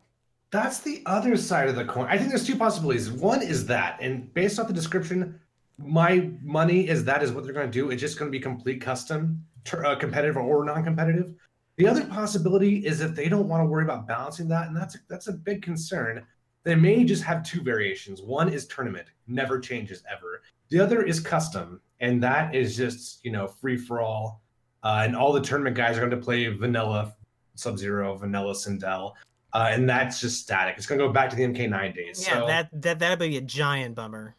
That's 0.53 0.79
the 0.79 1.03
other 1.07 1.37
side 1.37 1.69
of 1.69 1.75
the 1.77 1.85
coin. 1.85 2.07
I 2.09 2.17
think 2.17 2.29
there's 2.31 2.47
two 2.47 2.57
possibilities. 2.57 3.11
One 3.11 3.43
is 3.43 3.67
that, 3.67 3.99
and 4.01 4.33
based 4.33 4.61
off 4.61 4.69
the 4.69 4.73
description, 4.73 5.41
my 5.77 6.31
money 6.41 6.89
is 6.89 7.05
that 7.05 7.23
is 7.23 7.33
what 7.33 7.45
they're 7.45 7.53
going 7.53 7.67
to 7.67 7.73
do. 7.73 7.91
It's 7.91 8.01
just 8.01 8.19
going 8.19 8.31
to 8.31 8.33
be 8.33 8.41
complete 8.41 8.81
custom, 8.81 9.45
ter- 9.65 9.85
uh, 9.85 9.97
competitive 9.97 10.37
or 10.37 10.65
non-competitive. 10.65 11.35
The 11.77 11.87
other 11.87 12.05
possibility 12.07 12.87
is 12.87 13.01
if 13.01 13.15
they 13.15 13.29
don't 13.29 13.49
want 13.49 13.63
to 13.63 13.67
worry 13.67 13.85
about 13.85 14.07
balancing 14.07 14.49
that, 14.49 14.69
and 14.69 14.77
that's 14.77 14.97
that's 15.09 15.29
a 15.29 15.33
big 15.33 15.63
concern. 15.63 16.25
They 16.65 16.75
may 16.75 17.05
just 17.05 17.23
have 17.23 17.45
two 17.45 17.63
variations. 17.63 18.23
One 18.23 18.49
is 18.49 18.67
tournament, 18.67 19.09
never 19.29 19.61
changes 19.61 20.03
ever. 20.11 20.43
The 20.69 20.81
other 20.81 21.03
is 21.03 21.21
custom, 21.21 21.81
and 22.01 22.23
that 22.23 22.55
is 22.55 22.77
just 22.77 23.25
you 23.25 23.31
know 23.31 23.47
free 23.47 23.77
for 23.77 24.01
all. 24.01 24.43
Uh, 24.83 25.03
and 25.05 25.17
all 25.17 25.33
the 25.33 25.41
tournament 25.41 25.77
guys 25.77 25.97
are 25.97 26.01
going 26.01 26.11
to 26.11 26.17
play 26.17 26.47
vanilla 26.49 27.15
Sub 27.55 27.79
Zero, 27.79 28.17
vanilla 28.17 28.53
Sindel 28.53 29.15
uh, 29.57 29.71
and 29.71 29.89
that's 29.89 30.21
just 30.21 30.43
static. 30.43 30.75
It's 30.77 30.87
gonna 30.87 30.99
go 30.99 31.11
back 31.11 31.31
to 31.31 31.37
the 31.37 31.43
MK9 31.43 31.95
days. 31.95 32.27
Yeah, 32.27 32.41
so 32.41 32.47
that 32.47 32.69
that 32.83 32.99
that'd 32.99 33.19
be 33.19 33.39
a 33.39 33.41
giant 33.41 33.95
bummer. 33.95 34.37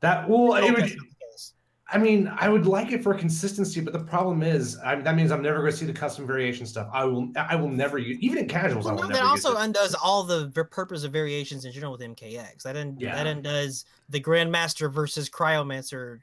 that 0.00 0.28
well, 0.28 0.56
it 0.56 0.70
would, 0.70 0.82
that's 0.82 0.96
not 0.96 1.08
the 1.08 1.14
case. 1.32 1.54
I 1.92 1.98
mean, 1.98 2.32
I 2.38 2.48
would 2.48 2.66
like 2.66 2.92
it 2.92 3.02
for 3.02 3.12
consistency, 3.14 3.80
but 3.80 3.92
the 3.92 3.98
problem 3.98 4.42
is, 4.42 4.78
I, 4.84 4.94
that 4.96 5.16
means 5.16 5.32
I'm 5.32 5.42
never 5.42 5.58
going 5.58 5.72
to 5.72 5.76
see 5.76 5.86
the 5.86 5.92
custom 5.92 6.26
variation 6.26 6.64
stuff. 6.64 6.88
I 6.92 7.04
will, 7.04 7.32
I 7.36 7.56
will 7.56 7.68
never 7.68 7.98
use, 7.98 8.18
even 8.20 8.38
in 8.38 8.46
casuals. 8.46 8.84
Well, 8.84 8.94
I 8.94 8.96
no, 9.00 9.06
will 9.08 9.12
that 9.14 9.22
also 9.24 9.50
use 9.50 9.58
it. 9.58 9.64
undoes 9.64 9.94
all 9.94 10.22
the 10.22 10.48
purpose 10.70 11.02
of 11.04 11.12
variations 11.12 11.64
in 11.64 11.72
general 11.72 11.92
with 11.92 12.00
MKX. 12.02 12.62
That 12.62 12.76
un- 12.76 12.96
Yeah. 12.98 13.16
that 13.16 13.26
undoes 13.26 13.86
the 14.08 14.20
Grandmaster 14.20 14.92
versus 14.92 15.28
Cryomancer 15.28 16.20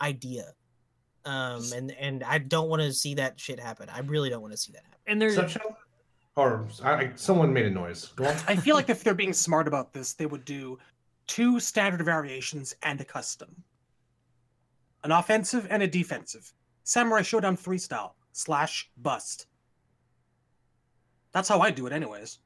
idea. 0.00 0.52
Um, 1.24 1.62
and 1.74 1.90
and 1.92 2.22
I 2.24 2.38
don't 2.38 2.68
want 2.68 2.82
to 2.82 2.92
see 2.92 3.14
that 3.14 3.38
shit 3.38 3.58
happen. 3.60 3.88
I 3.88 4.00
really 4.00 4.30
don't 4.30 4.42
want 4.42 4.52
to 4.52 4.58
see 4.58 4.72
that 4.72 4.82
happen. 4.84 4.98
And 5.06 5.20
there's 5.22 5.34
Such 5.34 5.56
a, 5.56 5.60
or 6.36 6.66
I, 6.82 6.92
I- 6.92 7.12
someone 7.16 7.52
made 7.52 7.66
a 7.66 7.70
noise. 7.70 8.06
Go. 8.16 8.24
I 8.48 8.56
feel 8.56 8.74
like 8.76 8.90
if 8.90 9.02
they're 9.04 9.14
being 9.14 9.32
smart 9.32 9.68
about 9.68 9.92
this, 9.92 10.14
they 10.14 10.26
would 10.26 10.44
do 10.44 10.78
two 11.26 11.58
standard 11.60 12.04
variations 12.04 12.74
and 12.82 13.00
a 13.00 13.04
custom. 13.04 13.54
An 15.06 15.12
offensive 15.12 15.68
and 15.70 15.84
a 15.84 15.86
defensive. 15.86 16.52
Samurai 16.82 17.20
Shodown 17.20 17.56
3 17.56 17.78
style 17.78 18.16
slash 18.32 18.90
bust. 18.96 19.46
That's 21.30 21.48
how 21.48 21.60
I 21.60 21.70
do 21.70 21.86
it, 21.86 21.92
anyways. 21.92 22.40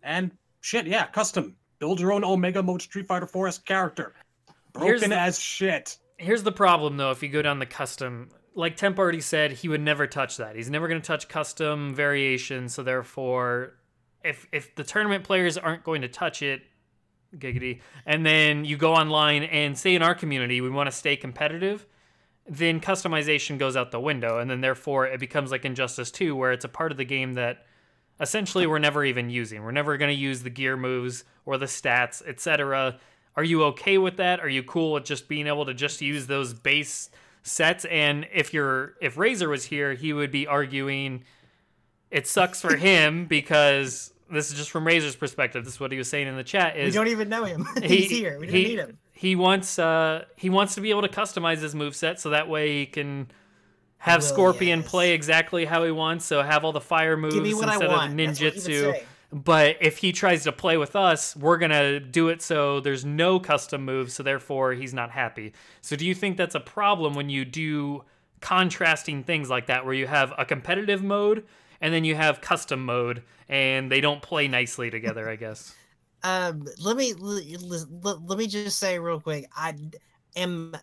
And 0.00 0.30
shit, 0.60 0.86
yeah, 0.86 1.06
custom. 1.06 1.56
Build 1.80 1.98
your 1.98 2.12
own 2.12 2.22
Omega 2.22 2.62
Mode 2.62 2.82
Street 2.82 3.08
Fighter 3.08 3.26
4S 3.26 3.64
character. 3.64 4.14
Broken 4.72 5.10
the- 5.10 5.18
as 5.18 5.40
shit. 5.40 5.98
here's 6.16 6.44
the 6.44 6.52
problem 6.52 6.96
though 6.98 7.10
if 7.10 7.20
you 7.20 7.28
go 7.28 7.42
down 7.42 7.58
the 7.58 7.66
custom 7.66 8.28
like 8.54 8.76
temp 8.76 8.96
already 9.00 9.20
said 9.20 9.50
he 9.50 9.68
would 9.68 9.80
never 9.80 10.06
touch 10.06 10.36
that 10.36 10.54
he's 10.54 10.70
never 10.70 10.86
going 10.86 11.00
to 11.00 11.06
touch 11.06 11.28
custom 11.28 11.92
variation 11.92 12.68
so 12.68 12.84
therefore 12.84 13.74
if 14.22 14.46
if 14.52 14.72
the 14.76 14.84
tournament 14.84 15.24
players 15.24 15.58
aren't 15.58 15.82
going 15.82 16.02
to 16.02 16.08
touch 16.08 16.40
it 16.42 16.62
giggity 17.36 17.80
and 18.06 18.24
then 18.24 18.64
you 18.64 18.76
go 18.76 18.94
online 18.94 19.42
and 19.42 19.76
say 19.76 19.96
in 19.96 20.02
our 20.02 20.14
community 20.14 20.60
we 20.60 20.70
want 20.70 20.88
to 20.88 20.96
stay 20.96 21.16
competitive 21.16 21.84
then 22.46 22.80
customization 22.80 23.58
goes 23.58 23.76
out 23.76 23.90
the 23.90 24.00
window 24.00 24.38
and 24.38 24.50
then 24.50 24.60
therefore 24.60 25.06
it 25.06 25.18
becomes 25.18 25.50
like 25.50 25.64
injustice 25.64 26.10
2 26.10 26.36
where 26.36 26.52
it's 26.52 26.64
a 26.64 26.68
part 26.68 26.92
of 26.92 26.98
the 26.98 27.04
game 27.04 27.34
that 27.34 27.64
essentially 28.20 28.66
we're 28.66 28.78
never 28.78 29.04
even 29.04 29.30
using 29.30 29.62
we're 29.62 29.70
never 29.72 29.96
going 29.96 30.14
to 30.14 30.20
use 30.20 30.42
the 30.42 30.50
gear 30.50 30.76
moves 30.76 31.24
or 31.46 31.56
the 31.58 31.66
stats 31.66 32.22
etc 32.26 32.98
are 33.36 33.44
you 33.44 33.64
okay 33.64 33.96
with 33.98 34.18
that 34.18 34.40
are 34.40 34.48
you 34.48 34.62
cool 34.62 34.92
with 34.92 35.04
just 35.04 35.26
being 35.26 35.46
able 35.46 35.64
to 35.64 35.74
just 35.74 36.00
use 36.02 36.26
those 36.26 36.52
base 36.52 37.08
sets 37.42 37.84
and 37.86 38.26
if 38.32 38.52
you're 38.54 38.94
if 39.00 39.16
razor 39.16 39.48
was 39.48 39.64
here 39.64 39.94
he 39.94 40.12
would 40.12 40.30
be 40.30 40.46
arguing 40.46 41.24
it 42.10 42.26
sucks 42.26 42.60
for 42.60 42.76
him 42.76 43.24
because 43.28 44.12
this 44.30 44.50
is 44.50 44.56
just 44.56 44.70
from 44.70 44.86
razor's 44.86 45.16
perspective 45.16 45.64
this 45.64 45.74
is 45.74 45.80
what 45.80 45.90
he 45.92 45.98
was 45.98 46.08
saying 46.08 46.26
in 46.28 46.36
the 46.36 46.44
chat 46.44 46.76
We 46.76 46.90
don't 46.90 47.08
even 47.08 47.28
know 47.28 47.44
him. 47.44 47.66
he- 47.82 47.88
He's 48.02 48.10
here. 48.10 48.38
We 48.38 48.46
don't 48.46 48.54
he- 48.54 48.64
need 48.64 48.78
him. 48.78 48.98
He 49.14 49.36
wants 49.36 49.78
uh 49.78 50.24
he 50.36 50.50
wants 50.50 50.74
to 50.74 50.80
be 50.80 50.90
able 50.90 51.02
to 51.02 51.08
customize 51.08 51.62
his 51.62 51.74
moveset 51.74 52.18
so 52.18 52.30
that 52.30 52.48
way 52.48 52.80
he 52.80 52.86
can 52.86 53.28
have 53.98 54.22
Scorpion 54.22 54.80
yes. 54.80 54.90
play 54.90 55.12
exactly 55.12 55.64
how 55.64 55.82
he 55.82 55.90
wants, 55.90 56.26
so 56.26 56.42
have 56.42 56.62
all 56.62 56.72
the 56.72 56.80
fire 56.80 57.16
moves 57.16 57.36
Give 57.36 57.42
me 57.42 57.54
what 57.54 57.70
I 57.70 57.74
instead 57.74 57.86
of 57.86 57.92
That's 57.92 58.10
what 58.10 58.20
he 58.20 58.26
would 58.26 58.94
ninjutsu. 58.94 59.02
But 59.32 59.78
if 59.80 59.96
he 59.96 60.12
tries 60.12 60.44
to 60.44 60.52
play 60.52 60.76
with 60.76 60.94
us, 60.94 61.34
we're 61.34 61.56
gonna 61.56 62.00
do 62.00 62.28
it 62.28 62.42
so 62.42 62.80
there's 62.80 63.04
no 63.04 63.40
custom 63.40 63.82
moves, 63.82 64.12
so 64.12 64.22
therefore 64.22 64.74
he's 64.74 64.92
not 64.92 65.10
happy. 65.10 65.54
So 65.80 65.96
do 65.96 66.04
you 66.04 66.14
think 66.14 66.36
that's 66.36 66.54
a 66.54 66.60
problem 66.60 67.14
when 67.14 67.30
you 67.30 67.46
do 67.46 68.04
contrasting 68.40 69.24
things 69.24 69.48
like 69.48 69.66
that, 69.66 69.86
where 69.86 69.94
you 69.94 70.06
have 70.06 70.34
a 70.36 70.44
competitive 70.44 71.02
mode 71.02 71.44
and 71.80 71.94
then 71.94 72.04
you 72.04 72.14
have 72.14 72.42
custom 72.42 72.84
mode, 72.84 73.22
and 73.48 73.90
they 73.90 74.00
don't 74.02 74.20
play 74.20 74.48
nicely 74.48 74.90
together? 74.90 75.28
I 75.30 75.36
guess. 75.36 75.74
Um, 76.24 76.64
let 76.78 76.96
me 76.96 77.12
let, 77.12 78.24
let, 78.26 78.38
me 78.38 78.46
just 78.46 78.78
say 78.78 78.98
real 78.98 79.20
quick. 79.20 79.46
I 79.54 79.74
am 80.36 80.74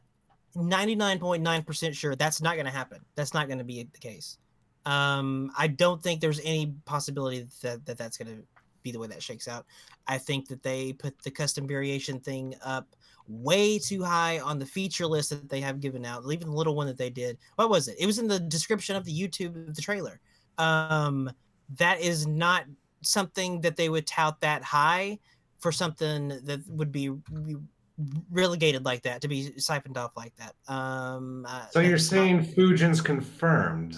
ninety 0.56 0.94
nine 0.96 1.18
point 1.18 1.42
nine 1.42 1.64
percent 1.64 1.96
sure 1.96 2.16
that's 2.16 2.42
not 2.42 2.54
going 2.54 2.68
to 2.68 2.72
happen. 2.72 3.00
That's 3.16 3.34
not 3.34 3.48
going 3.48 3.58
to 3.58 3.64
be 3.64 3.90
the 3.92 4.00
case. 4.00 4.38
Um, 4.86 5.52
I 5.58 5.68
don't 5.68 6.02
think 6.02 6.22
there's 6.22 6.40
any 6.44 6.74
possibility 6.86 7.48
that, 7.64 7.86
that 7.86 7.98
that's 7.98 8.18
going 8.18 8.36
to 8.36 8.44
be 8.84 8.92
the 8.92 9.00
way 9.00 9.08
that 9.08 9.22
shakes 9.22 9.48
out. 9.48 9.66
I 10.08 10.20
think 10.20 10.48
that 10.48 10.64
they 10.64 10.94
put 10.94 11.20
the 11.24 11.32
custom 11.32 11.68
variation 11.68 12.20
thing 12.20 12.56
up 12.64 12.96
way 13.28 13.80
too 13.80 14.04
high 14.04 14.40
on 14.40 14.60
the 14.60 14.66
feature 14.66 15.08
list 15.08 15.32
that 15.32 15.50
they 15.50 15.62
have 15.62 15.80
given 15.80 16.06
out. 16.06 16.24
Even 16.32 16.50
the 16.50 16.56
little 16.56 16.76
one 16.76 16.88
that 16.88 16.98
they 16.98 17.10
did. 17.10 17.38
What 17.56 17.70
was 17.70 17.88
it? 17.88 17.96
It 18.00 18.06
was 18.06 18.20
in 18.20 18.28
the 18.28 18.40
description 18.40 18.96
of 18.96 19.06
the 19.06 19.14
YouTube 19.14 19.76
the 19.76 19.82
trailer. 19.82 20.20
Um, 20.60 21.32
that 21.78 22.00
is 22.00 22.28
not 22.28 22.66
something 23.02 23.62
that 23.62 23.76
they 23.76 23.90
would 23.90 24.06
tout 24.06 24.40
that 24.42 24.64
high 24.64 25.20
for 25.62 25.72
something 25.72 26.28
that 26.44 26.60
would 26.68 26.92
be 26.92 27.10
be 27.46 27.56
relegated 28.32 28.84
like 28.84 29.04
that 29.04 29.22
to 29.22 29.28
be 29.28 29.58
siphoned 29.60 29.98
off 29.98 30.12
like 30.18 30.34
that. 30.38 30.56
Um, 30.74 31.46
uh, 31.48 31.68
So 31.72 31.80
you're 31.80 31.92
that's 31.92 32.12
not- 32.12 32.18
saying 32.18 32.46
Fujin's 32.46 33.00
confirmed? 33.02 33.96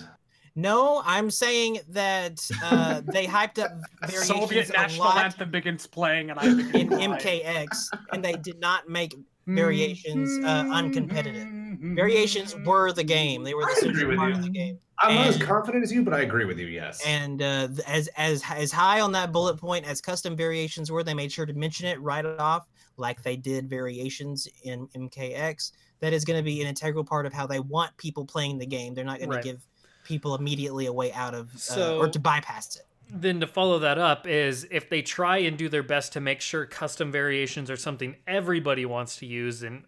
no? 0.55 1.01
I'm 1.05 1.32
saying 1.32 1.80
that 1.89 2.39
uh, 2.64 3.01
they 3.11 3.26
hyped 3.26 3.59
up 3.64 3.72
variations 4.01 4.28
Soviet 4.28 4.70
a 4.70 4.74
national 4.74 5.05
lot 5.05 5.24
anthem 5.24 5.51
begins 5.51 5.88
playing, 5.88 6.30
and 6.32 6.39
I 6.39 6.53
begin 6.53 6.93
in 6.93 7.11
cry. 7.11 7.18
MKX, 7.20 7.88
and 8.11 8.24
they 8.24 8.34
did 8.34 8.59
not 8.59 8.89
make 8.89 9.16
variations 9.47 10.30
uh, 10.45 10.64
uncompetitive. 10.66 11.95
Variations 11.95 12.55
were 12.66 12.91
the 12.91 13.03
game; 13.03 13.43
they 13.43 13.53
were 13.53 13.66
the 13.66 13.72
agree 13.72 13.84
central 13.91 14.09
with 14.09 14.18
part 14.18 14.32
you. 14.32 14.38
of 14.38 14.43
the 14.43 14.49
game. 14.49 14.80
I'm 15.04 15.16
not 15.16 15.28
as 15.28 15.38
confident 15.38 15.84
as 15.84 15.91
you, 15.91 16.04
but 16.04 16.14
I 16.14 16.22
agree 16.22 16.45
with 16.45 16.58
you. 16.60 16.68
Yes. 16.68 17.01
And 17.06 17.41
uh, 17.41 17.68
as 17.88 18.08
as 18.18 18.43
as 18.49 18.72
high 18.72 19.01
on 19.01 19.12
that 19.14 19.32
bullet 19.32 19.58
point 19.58 19.86
as 19.86 20.01
custom 20.01 20.36
variations 20.36 20.91
were, 20.91 21.04
they 21.04 21.14
made 21.14 21.32
sure 21.32 21.45
to 21.45 21.54
mention 21.54 21.88
it 21.88 21.99
right 22.01 22.26
off, 22.26 22.68
like 22.97 23.22
they 23.24 23.36
did 23.36 23.70
variations 23.70 24.47
in 24.64 24.88
MKX. 24.95 25.72
That 25.99 26.14
is 26.14 26.26
going 26.26 26.38
to 26.38 26.43
be 26.43 26.62
an 26.62 26.68
integral 26.68 27.04
part 27.04 27.26
of 27.26 27.34
how 27.34 27.47
they 27.47 27.60
want 27.60 27.95
people 27.97 28.26
playing 28.26 28.58
the 28.58 28.66
game. 28.66 28.93
They're 28.93 29.06
not 29.06 29.20
going 29.20 29.30
Right. 29.30 29.41
to 29.43 29.47
give 29.54 29.66
people 30.04 30.36
immediately 30.36 30.86
a 30.88 30.93
way 30.93 31.14
out 31.14 31.34
of 31.34 31.54
uh, 31.56 31.58
So- 31.58 31.97
or 31.99 32.10
to 32.10 32.20
bypass 32.20 32.76
it. 32.76 32.84
then 33.10 33.39
to 33.39 33.47
follow 33.47 33.80
that 33.80 33.97
up 33.97 34.28
is 34.28 34.68
if 34.72 34.89
they 34.89 35.01
try 35.01 35.38
and 35.38 35.58
do 35.58 35.70
their 35.70 35.84
best 35.84 36.12
to 36.14 36.20
make 36.20 36.41
sure 36.41 36.66
custom 36.66 37.12
variations 37.12 37.70
are 37.70 37.78
something 37.78 38.16
everybody 38.28 38.86
wants 38.86 39.16
to 39.18 39.26
use 39.26 39.62
and 39.64 39.84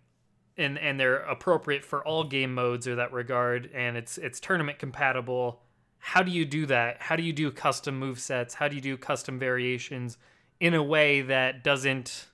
and 0.58 0.78
and 0.78 1.00
they're 1.00 1.18
appropriate 1.18 1.84
for 1.84 2.06
all 2.06 2.24
game 2.24 2.54
modes 2.54 2.88
or 2.88 2.96
that 2.96 3.12
regard 3.12 3.70
and 3.74 3.98
it's 3.98 4.18
it's 4.18 4.40
tournament 4.40 4.80
compatible 4.80 5.62
how 6.00 6.22
do 6.24 6.32
you 6.32 6.46
do 6.46 6.66
that 6.66 7.02
how 7.02 7.16
do 7.16 7.24
you 7.24 7.34
do 7.34 7.52
custom 7.52 7.98
move 7.98 8.20
sets 8.20 8.54
how 8.56 8.68
do 8.68 8.76
you 8.76 8.82
do 8.82 8.98
custom 8.98 9.38
variations 9.40 10.18
in 10.60 10.74
a 10.74 10.84
way 10.84 11.22
that 11.22 11.64
doesn't 11.64 12.28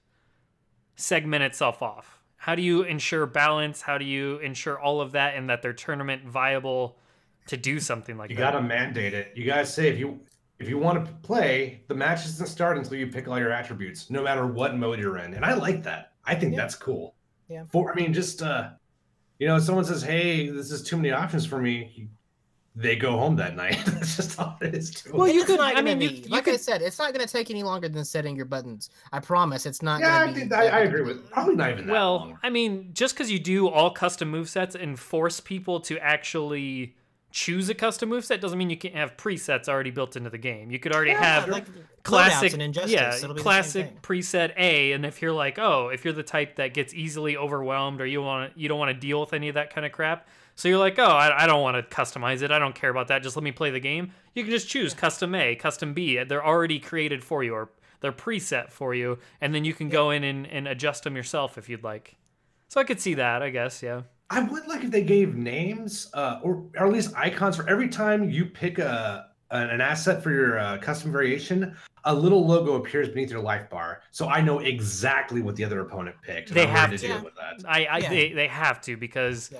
segment 0.95 1.43
itself 1.43 1.81
off 1.81 2.21
how 2.37 2.53
do 2.55 2.61
you 2.61 2.83
ensure 2.83 3.25
balance 3.25 3.81
how 3.81 3.97
do 3.97 4.05
you 4.05 4.37
ensure 4.39 4.79
all 4.79 5.01
of 5.01 5.11
that 5.13 5.35
and 5.35 5.49
that 5.49 5.61
they're 5.61 5.73
tournament 5.73 6.23
viable 6.25 6.97
to 7.47 7.57
do 7.57 7.79
something 7.79 8.17
like 8.17 8.29
that? 8.29 8.33
you 8.33 8.39
gotta 8.39 8.61
mandate 8.61 9.13
it. 9.13 9.33
You 9.35 9.45
guys 9.45 9.73
say 9.73 9.89
if 9.89 9.97
you 9.97 10.19
if 10.59 10.69
you 10.69 10.77
want 10.77 11.03
to 11.03 11.11
play, 11.23 11.81
the 11.87 11.95
match 11.95 12.23
doesn't 12.23 12.45
start 12.45 12.77
until 12.77 12.95
you 12.97 13.07
pick 13.07 13.27
all 13.27 13.39
your 13.39 13.51
attributes, 13.51 14.11
no 14.11 14.21
matter 14.21 14.45
what 14.45 14.75
mode 14.77 14.99
you're 14.99 15.17
in. 15.17 15.33
And 15.33 15.43
I 15.43 15.55
like 15.55 15.81
that. 15.83 16.13
I 16.23 16.35
think 16.35 16.53
Yeah. 16.53 16.59
that's 16.59 16.75
cool. 16.75 17.15
Yeah. 17.51 17.63
For 17.69 17.91
I 17.91 17.95
mean, 17.95 18.13
just 18.13 18.41
uh, 18.41 18.69
you 19.39 19.47
know, 19.47 19.57
if 19.57 19.63
someone 19.63 19.85
says, 19.85 20.01
"Hey, 20.01 20.49
this 20.49 20.71
is 20.71 20.81
too 20.83 20.95
many 20.95 21.11
options 21.11 21.45
for 21.45 21.59
me," 21.61 22.07
they 22.75 22.95
go 22.95 23.11
home 23.17 23.35
that 23.35 23.55
night. 23.57 23.77
that's 23.85 24.15
just 24.15 24.39
all 24.39 24.57
it 24.61 24.73
is. 24.73 24.91
To 24.91 25.13
Well, 25.13 25.27
you 25.27 25.43
could- 25.43 25.59
I 25.59 25.81
mean, 25.81 25.99
you- 25.99 26.09
be- 26.09 26.15
you 26.19 26.29
like 26.29 26.47
I 26.47 26.55
said, 26.55 26.81
it's 26.81 26.97
not 26.97 27.13
going 27.13 27.25
to 27.25 27.31
take 27.31 27.49
any 27.51 27.63
longer 27.63 27.89
than 27.89 28.05
setting 28.05 28.33
your 28.35 28.45
buttons. 28.45 28.89
I 29.11 29.19
promise. 29.19 29.65
It's 29.65 29.81
not. 29.81 29.99
yeah, 29.99 30.15
I, 30.15 30.19
gonna 30.25 30.33
be 30.33 30.39
think, 30.41 30.53
I, 30.53 30.67
I 30.67 30.79
agree 30.81 31.01
with. 31.01 31.29
Probably 31.31 31.55
not 31.55 31.71
even 31.71 31.87
that 31.87 31.91
Well, 31.91 32.15
long. 32.17 32.39
I 32.41 32.49
mean, 32.49 32.91
just 32.93 33.13
because 33.13 33.29
you 33.29 33.39
do 33.39 33.67
all 33.67 33.91
custom 33.91 34.31
movesets 34.31 34.75
and 34.81 34.97
force 34.97 35.41
people 35.41 35.81
to 35.81 35.97
actually 35.99 36.95
choose 37.31 37.69
a 37.69 37.73
custom 37.73 38.09
moveset 38.09 38.39
doesn't 38.41 38.57
mean 38.57 38.69
you 38.69 38.77
can't 38.77 38.95
have 38.95 39.17
presets 39.17 39.67
already 39.67 39.91
built 39.91 40.15
into 40.15 40.29
the 40.29 40.37
game. 40.37 40.69
You 40.69 40.79
could 40.79 40.93
already 40.93 41.11
Yeah, 41.11 41.23
have 41.23 41.49
like 41.49 41.65
classic, 42.03 42.51
loadouts 42.51 42.53
and 42.53 42.61
Injustice, 42.61 42.91
yeah, 42.91 43.33
classic 43.37 44.01
preset 44.01 44.53
A. 44.57 44.91
And 44.91 45.05
if 45.05 45.21
you're 45.21 45.31
like, 45.31 45.57
oh, 45.57 45.89
if 45.89 46.03
you're 46.03 46.13
the 46.13 46.23
type 46.23 46.57
that 46.57 46.73
gets 46.73 46.93
easily 46.93 47.37
overwhelmed 47.37 48.01
or 48.01 48.05
you 48.05 48.21
want 48.21 48.57
you 48.57 48.67
don't 48.67 48.79
want 48.79 48.89
to 48.89 48.99
deal 48.99 49.19
with 49.19 49.33
any 49.33 49.49
of 49.49 49.55
that 49.55 49.73
kind 49.73 49.85
of 49.85 49.91
crap, 49.91 50.27
so 50.55 50.67
you're 50.67 50.77
like, 50.77 50.99
oh, 50.99 51.05
I, 51.05 51.43
I 51.43 51.47
don't 51.47 51.61
want 51.61 51.77
to 51.77 51.95
customize 51.95 52.41
it. 52.41 52.51
I 52.51 52.59
don't 52.59 52.75
care 52.75 52.89
about 52.89 53.07
that. 53.07 53.23
Just 53.23 53.35
let 53.35 53.43
me 53.43 53.51
play 53.51 53.71
the 53.71 53.79
game. 53.79 54.11
You 54.35 54.43
can 54.43 54.51
just 54.51 54.69
choose 54.69 54.93
custom 54.93 55.33
A, 55.33 55.55
custom 55.55 55.93
B. 55.93 56.23
They're 56.23 56.45
already 56.45 56.79
created 56.79 57.23
for 57.23 57.43
you 57.43 57.53
or 57.53 57.69
they're 58.01 58.11
preset 58.11 58.71
for 58.71 58.93
you, 58.93 59.19
and 59.39 59.53
then 59.53 59.63
you 59.63 59.73
can 59.73 59.89
go 59.89 60.09
in 60.11 60.23
and, 60.23 60.47
and 60.47 60.67
adjust 60.67 61.03
them 61.03 61.15
yourself 61.15 61.57
if 61.57 61.69
you'd 61.69 61.83
like. 61.83 62.15
So 62.67 62.81
I 62.81 62.83
could 62.83 62.99
see 62.99 63.13
that, 63.15 63.41
I 63.41 63.49
guess, 63.49 63.83
yeah. 63.83 64.01
I 64.31 64.39
would 64.39 64.65
like 64.65 64.83
if 64.85 64.91
they 64.91 65.03
gave 65.03 65.35
names, 65.35 66.09
uh, 66.13 66.39
or, 66.41 66.63
or 66.77 66.87
at 66.87 66.93
least 66.93 67.13
icons 67.17 67.57
for 67.57 67.69
every 67.69 67.89
time 67.89 68.29
you 68.29 68.45
pick 68.45 68.79
a 68.79 69.27
an, 69.51 69.69
an 69.69 69.81
asset 69.81 70.23
for 70.23 70.31
your 70.31 70.57
uh, 70.57 70.77
custom 70.77 71.11
variation. 71.11 71.75
A 72.05 72.15
little 72.15 72.47
logo 72.47 72.75
appears 72.75 73.09
beneath 73.09 73.29
your 73.29 73.41
life 73.41 73.69
bar, 73.69 74.01
so 74.09 74.29
I 74.29 74.39
know 74.39 74.59
exactly 74.59 75.41
what 75.41 75.57
the 75.57 75.65
other 75.65 75.81
opponent 75.81 76.15
picked. 76.23 76.49
They 76.53 76.65
have 76.65 76.91
to 76.91 76.97
to. 76.97 77.07
deal 77.07 77.23
with 77.23 77.35
that. 77.35 77.61
I, 77.67 77.85
I 77.85 77.97
Yeah. 77.97 78.09
they, 78.09 78.31
they 78.31 78.47
have 78.47 78.81
to 78.83 78.95
because 78.95 79.51
Yeah. 79.51 79.59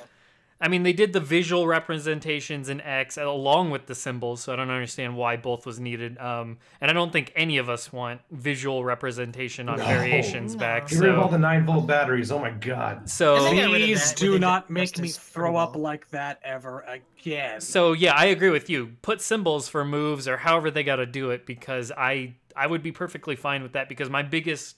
I 0.62 0.68
mean 0.68 0.84
they 0.84 0.94
did 0.94 1.12
the 1.12 1.20
visual 1.20 1.66
representations 1.68 2.70
in 2.70 2.80
X 2.82 3.18
along 3.18 3.72
with 3.72 3.88
the 3.88 3.96
symbols, 3.96 4.42
so 4.44 4.54
I 4.54 4.56
don't 4.56 4.70
understand 4.70 5.18
why 5.18 5.36
both 5.36 5.66
was 5.66 5.80
needed. 5.80 6.18
Um, 6.20 6.60
and 6.80 6.92
I 6.92 6.94
don't 6.94 7.12
think 7.12 7.34
any 7.36 7.58
of 7.58 7.68
us 7.68 7.92
want 7.92 8.22
visual 8.30 8.84
representation 8.84 9.68
on 9.68 9.80
No. 9.80 9.86
variations 9.86 10.54
No. 10.54 10.60
back. 10.60 10.88
Get 10.88 11.00
rid 11.00 11.10
of 11.10 11.20
all 11.20 11.30
the 11.30 11.40
nine 11.40 11.66
volt 11.66 11.88
batteries. 11.88 12.32
Oh 12.32 12.38
my 12.40 12.52
god. 12.52 13.10
so 13.10 13.36
I 13.36 13.40
think 13.40 13.60
I 13.60 13.66
got 13.66 13.72
rid 13.72 13.82
of 13.82 13.88
Please 13.88 14.14
do 14.14 14.38
not 14.40 14.70
make 14.70 14.98
me 15.00 15.08
throw 15.10 15.56
up 15.56 15.76
like 15.76 16.10
that 16.12 16.40
ever 16.44 16.82
again. 16.82 17.60
so 17.60 17.94
yeah, 17.94 18.14
I 18.16 18.26
agree 18.26 18.52
with 18.52 18.70
you. 18.70 18.98
Put 19.02 19.20
symbols 19.22 19.68
for 19.68 19.84
moves 19.84 20.28
or 20.28 20.38
however 20.38 20.70
they 20.70 20.84
got 20.84 20.98
to 20.98 21.06
do 21.08 21.32
it 21.32 21.46
because 21.48 21.92
I 21.98 22.36
I 22.56 22.68
would 22.68 22.84
be 22.84 22.92
perfectly 22.92 23.36
fine 23.36 23.64
with 23.64 23.74
that 23.74 23.90
because 23.90 24.10
my 24.12 24.22
biggest 24.22 24.78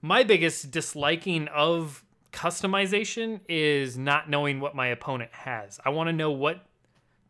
my 0.00 0.22
biggest 0.22 0.70
disliking 0.70 1.48
of 1.48 2.02
customization 2.36 3.40
is 3.48 3.96
not 3.96 4.28
knowing 4.28 4.60
what 4.60 4.74
my 4.74 4.88
opponent 4.88 5.30
has. 5.32 5.80
I 5.84 5.88
want 5.88 6.08
to 6.08 6.12
know 6.12 6.30
what 6.30 6.66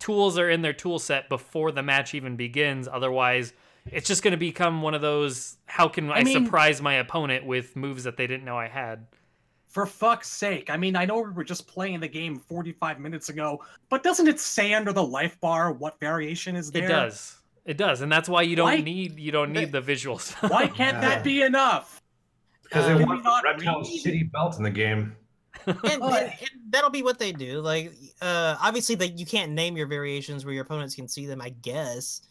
tools 0.00 0.36
are 0.36 0.50
in 0.50 0.62
their 0.62 0.72
tool 0.72 0.98
set 0.98 1.28
before 1.28 1.70
the 1.70 1.82
match 1.82 2.12
even 2.14 2.34
begins. 2.36 2.88
Otherwise, 2.88 3.52
it's 3.86 4.09
just 4.09 4.22
going 4.24 4.32
to 4.32 4.36
become 4.36 4.82
one 4.82 4.94
of 4.94 5.00
those 5.00 5.59
how 5.66 5.86
can 5.88 6.11
I, 6.11 6.16
I 6.16 6.24
mean- 6.24 6.44
surprise 6.44 6.82
my 6.82 6.94
opponent 6.94 7.46
with 7.46 7.76
moves 7.76 8.02
that 8.04 8.16
they 8.16 8.26
didn't 8.26 8.44
know 8.44 8.59
I 8.59 8.66
had. 8.68 9.07
For 9.68 9.86
fuck's 9.86 10.28
sake. 10.28 10.70
I 10.70 10.76
mean, 10.78 10.96
I 10.96 11.04
know 11.04 11.20
we 11.20 11.30
were 11.30 11.44
just 11.44 11.66
playing 11.68 12.00
the 12.00 12.09
game 12.09 12.38
45 12.38 12.98
minutes 12.98 13.28
ago, 13.28 13.62
but 13.90 14.02
doesn't 14.02 14.26
it 14.26 14.40
say 14.40 14.72
under 14.72 14.92
the 14.92 15.02
life 15.04 15.38
bar 15.40 15.70
what 15.72 16.00
variation 16.00 16.57
is 16.57 16.72
there? 16.72 16.84
It 16.86 16.88
does. 16.88 17.36
It 17.66 17.76
does. 17.76 18.00
And 18.00 18.11
that's 18.11 18.28
why 18.28 18.42
you 18.42 18.57
don't 18.57 18.64
Why- 18.66 18.80
need 18.80 19.18
you 19.20 19.30
don't 19.32 19.52
need 19.52 19.72
the 19.72 19.82
visuals. 19.82 20.32
Why 20.50 20.66
can't 20.66 20.96
Yeah. 20.96 21.00
that 21.09 21.24
be 21.30 21.42
enough? 21.42 22.02
Because 22.69 22.85
Uh, 22.85 22.89
they 22.95 22.99
can 23.01 23.09
want 23.09 23.21
we 23.21 23.25
not 23.25 23.45
reptile's 23.45 23.89
read? 23.89 24.05
shitty 24.05 24.33
belt 24.33 24.57
in 24.59 24.62
the 24.62 24.71
game. 24.71 25.17
and, 25.67 25.77
and- 25.85 26.03
and 26.03 26.33
that'll 26.71 26.91
be 26.91 27.03
what 27.03 27.19
they 27.19 27.33
do. 27.33 27.61
Like, 27.61 27.93
uh, 28.21 28.57
obviously, 28.61 28.95
that 28.97 29.19
you 29.19 29.27
can't 29.27 29.53
name 29.53 29.77
your 29.77 29.87
variations 29.87 30.45
where 30.45 30.53
your 30.55 30.62
opponents 30.64 30.95
can 30.95 31.09
see 31.09 31.27
them. 31.27 31.41
I 31.41 31.51
guess. 31.51 32.23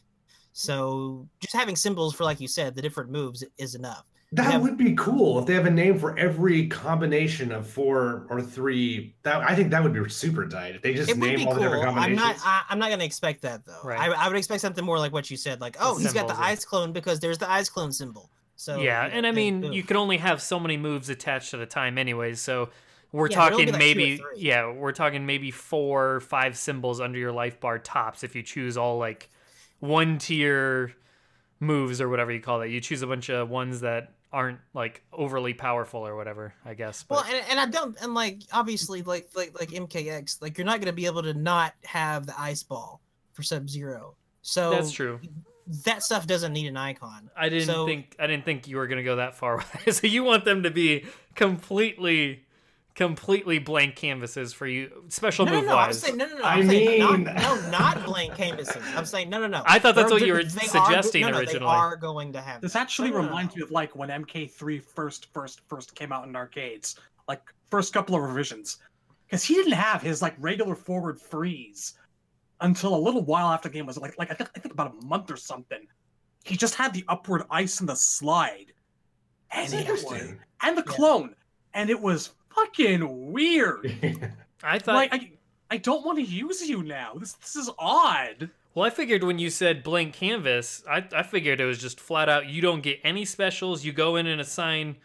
So 0.53 1.27
just 1.41 1.53
having 1.55 1.75
symbols 1.75 2.13
for, 2.15 2.23
like 2.23 2.39
you 2.39 2.47
said, 2.47 2.75
the 2.75 2.81
different 2.81 3.11
moves 3.11 3.43
is 3.57 3.75
enough. 3.75 4.03
That 4.31 4.53
Yeah. 4.53 4.57
would 4.57 4.77
be 4.77 4.95
cool 4.95 5.39
if 5.39 5.45
they 5.45 5.53
have 5.53 5.65
a 5.65 5.71
name 5.71 5.99
for 5.99 6.17
every 6.17 6.67
combination 6.67 7.51
of 7.51 7.67
four 7.67 8.25
or 8.29 8.41
three. 8.41 9.15
That 9.23 9.41
I 9.41 9.55
think 9.55 9.69
that 9.71 9.83
would 9.83 9.93
be 9.93 10.09
super 10.09 10.47
tight. 10.47 10.75
If 10.75 10.81
they 10.81 10.93
just 10.93 11.09
it 11.09 11.17
would 11.17 11.27
name 11.29 11.39
be 11.39 11.45
all 11.45 11.53
the 11.53 11.59
cool. 11.61 11.69
different 11.69 11.97
I'm 11.97 12.15
not. 12.15 12.35
I, 12.43 12.63
I'm 12.69 12.79
not 12.79 12.89
gonna 12.89 13.03
expect 13.03 13.43
that 13.43 13.65
though. 13.65 13.79
Right. 13.83 13.99
I, 13.99 14.25
I 14.25 14.27
would 14.27 14.35
expect 14.37 14.61
something 14.61 14.83
more 14.83 14.97
like 14.97 15.13
what 15.13 15.29
you 15.29 15.37
said. 15.37 15.61
Like, 15.61 15.77
oh, 15.79 15.97
he's 15.97 16.11
got 16.11 16.27
the 16.27 16.37
ice 16.39 16.65
clone 16.65 16.91
because 16.91 17.19
there's 17.19 17.37
the 17.37 17.49
ice 17.49 17.69
clone 17.69 17.91
symbol. 17.91 18.29
So 18.55 18.81
yeah, 18.81 19.09
and 19.11 19.27
I 19.27 19.31
mean, 19.31 19.61
boom. 19.61 19.73
you 19.73 19.83
can 19.83 19.97
only 19.97 20.17
have 20.17 20.41
so 20.41 20.59
many 20.59 20.77
moves 20.77 21.09
attached 21.09 21.53
at 21.53 21.59
a 21.59 21.65
time, 21.65 21.97
anyways. 21.97 22.39
So 22.39 22.69
we're 23.11 23.29
Yeah, 23.29 23.35
talking 23.35 23.71
like 23.71 23.79
maybe, 23.79 24.21
yeah, 24.35 24.71
we're 24.71 24.91
talking 24.91 25.25
maybe 25.25 25.51
four, 25.51 26.21
five 26.21 26.57
symbols 26.57 27.01
under 27.01 27.19
your 27.19 27.31
life 27.31 27.59
bar 27.59 27.79
tops 27.79 28.23
if 28.23 28.35
you 28.35 28.43
choose 28.43 28.77
all 28.77 28.97
like 28.97 29.29
one 29.79 30.17
tier 30.17 30.93
moves 31.59 32.01
or 32.01 32.09
whatever 32.09 32.31
you 32.31 32.41
call 32.41 32.59
that. 32.59 32.69
You 32.69 32.79
choose 32.79 33.01
a 33.01 33.07
bunch 33.07 33.29
of 33.29 33.49
ones 33.49 33.81
that 33.81 34.13
aren't 34.31 34.59
like 34.73 35.01
overly 35.13 35.53
powerful 35.53 36.05
or 36.05 36.15
whatever. 36.15 36.53
I 36.65 36.73
guess. 36.73 37.03
But 37.03 37.15
Well, 37.15 37.25
and, 37.25 37.45
and 37.51 37.59
I 37.59 37.65
don't, 37.67 37.97
and 38.01 38.13
like 38.13 38.41
obviously, 38.51 39.01
like 39.01 39.29
like 39.35 39.57
like 39.59 39.69
MKX, 39.69 40.41
like 40.41 40.57
you're 40.57 40.65
not 40.65 40.79
gonna 40.79 40.93
be 40.93 41.05
able 41.05 41.23
to 41.23 41.33
not 41.33 41.73
have 41.83 42.25
the 42.25 42.39
ice 42.39 42.63
ball 42.63 43.01
for 43.33 43.43
Sub 43.43 43.69
Zero. 43.69 44.15
So 44.41 44.69
that's 44.71 44.91
true. 44.91 45.19
That 45.85 46.03
stuff 46.03 46.27
doesn't 46.27 46.53
need 46.53 46.67
an 46.67 46.77
icon. 46.77 47.29
I 47.35 47.49
didn't 47.49 47.67
So- 47.67 47.85
think 47.87 48.15
I 48.19 48.27
didn't 48.27 48.45
think 48.45 48.67
you 48.67 48.77
were 48.77 48.87
gonna 48.87 49.03
go 49.03 49.15
that 49.17 49.35
far 49.35 49.57
with 49.57 49.87
it. 49.87 49.93
So 49.95 50.07
you 50.07 50.23
want 50.23 50.45
them 50.45 50.63
to 50.63 50.69
be 50.71 51.05
completely, 51.33 52.45
completely 52.93 53.59
blank 53.59 53.95
canvases 53.95 54.53
for 54.53 54.67
you, 54.67 55.05
special 55.09 55.45
No, 55.45 55.51
no, 55.53 55.57
move 55.61 55.69
no. 55.69 55.77
I'm 55.77 55.93
saying 55.93 56.17
no, 56.17 56.25
no, 56.27 56.37
no. 56.37 56.43
I 56.43 56.53
I'm 56.55 56.67
saying 56.67 56.87
mean- 56.99 57.23
not, 57.23 57.35
no, 57.35 57.69
not 57.71 58.05
blank 58.05 58.35
canvases. 58.35 58.81
I'm 58.95 59.05
saying 59.05 59.29
no, 59.29 59.39
no, 59.39 59.47
no. 59.47 59.63
I 59.65 59.79
thought 59.79 59.95
that's 59.95 60.09
They're- 60.09 60.19
what 60.19 60.27
you 60.27 60.33
were 60.33 60.43
they 60.43 60.65
are 60.67 60.85
suggesting 60.85 61.21
no, 61.21 61.29
no, 61.31 61.39
originally. 61.39 61.59
They 61.59 61.65
are 61.65 61.95
going 61.95 62.33
to 62.33 62.41
have. 62.41 62.61
This 62.61 62.73
that. 62.73 62.81
actually 62.83 63.09
No, 63.09 63.15
no, 63.17 63.21
no, 63.23 63.27
reminds 63.29 63.55
no. 63.55 63.59
me 63.59 63.63
of 63.63 63.71
like 63.71 63.95
when 63.95 64.09
MK3 64.09 64.81
first, 64.83 65.33
first, 65.33 65.61
first 65.67 65.95
came 65.95 66.11
out 66.11 66.27
in 66.27 66.35
arcades, 66.35 66.95
like 67.27 67.41
first 67.71 67.91
couple 67.93 68.15
of 68.15 68.21
revisions, 68.21 68.77
because 69.25 69.43
he 69.43 69.55
didn't 69.55 69.73
have 69.73 70.01
his 70.01 70.21
like 70.21 70.35
regular 70.39 70.75
forward 70.75 71.19
freeze 71.19 71.93
until 72.61 72.95
a 72.95 72.97
little 72.99 73.23
while 73.23 73.47
after 73.47 73.69
the 73.69 73.73
game 73.73 73.85
was 73.85 73.97
like 73.97 74.17
like 74.17 74.31
I 74.31 74.33
think, 74.33 74.49
I 74.55 74.59
think 74.59 74.73
about 74.73 74.93
a 75.01 75.05
month 75.05 75.29
or 75.31 75.37
something. 75.37 75.85
He 76.43 76.55
just 76.55 76.75
had 76.75 76.93
the 76.93 77.03
upward 77.07 77.43
ice 77.49 77.79
and 77.79 77.89
the 77.89 77.95
slide, 77.95 78.67
and 79.51 79.67
That's 79.69 79.73
it 79.73 79.91
was 79.91 80.03
interesting. 80.03 80.39
and 80.61 80.77
the 80.77 80.83
Yeah. 80.87 80.93
clone, 80.95 81.35
and 81.73 81.89
it 81.89 81.99
was 81.99 82.31
fucking 82.53 83.31
weird. 83.31 83.91
I 84.63 84.79
thought. 84.79 84.95
like 84.95 85.13
I, 85.13 85.31
I 85.71 85.77
don't 85.77 86.05
want 86.05 86.17
to 86.19 86.23
use 86.23 86.67
you 86.67 86.83
now. 86.83 87.13
This 87.19 87.33
this 87.33 87.55
is 87.55 87.69
odd. 87.79 88.49
well, 88.73 88.85
I 88.85 88.89
figured 88.89 89.23
when 89.23 89.39
you 89.39 89.49
said 89.49 89.83
blank 89.83 90.13
canvas, 90.13 90.83
I 90.89 91.03
I 91.15 91.23
figured 91.23 91.59
it 91.59 91.65
was 91.65 91.79
just 91.79 91.99
flat 91.99 92.29
out. 92.29 92.47
You 92.47 92.61
don't 92.61 92.81
get 92.81 92.99
any 93.03 93.25
specials. 93.25 93.83
You 93.83 93.91
go 93.91 94.15
in 94.15 94.27
and 94.27 94.39
assign 94.39 94.97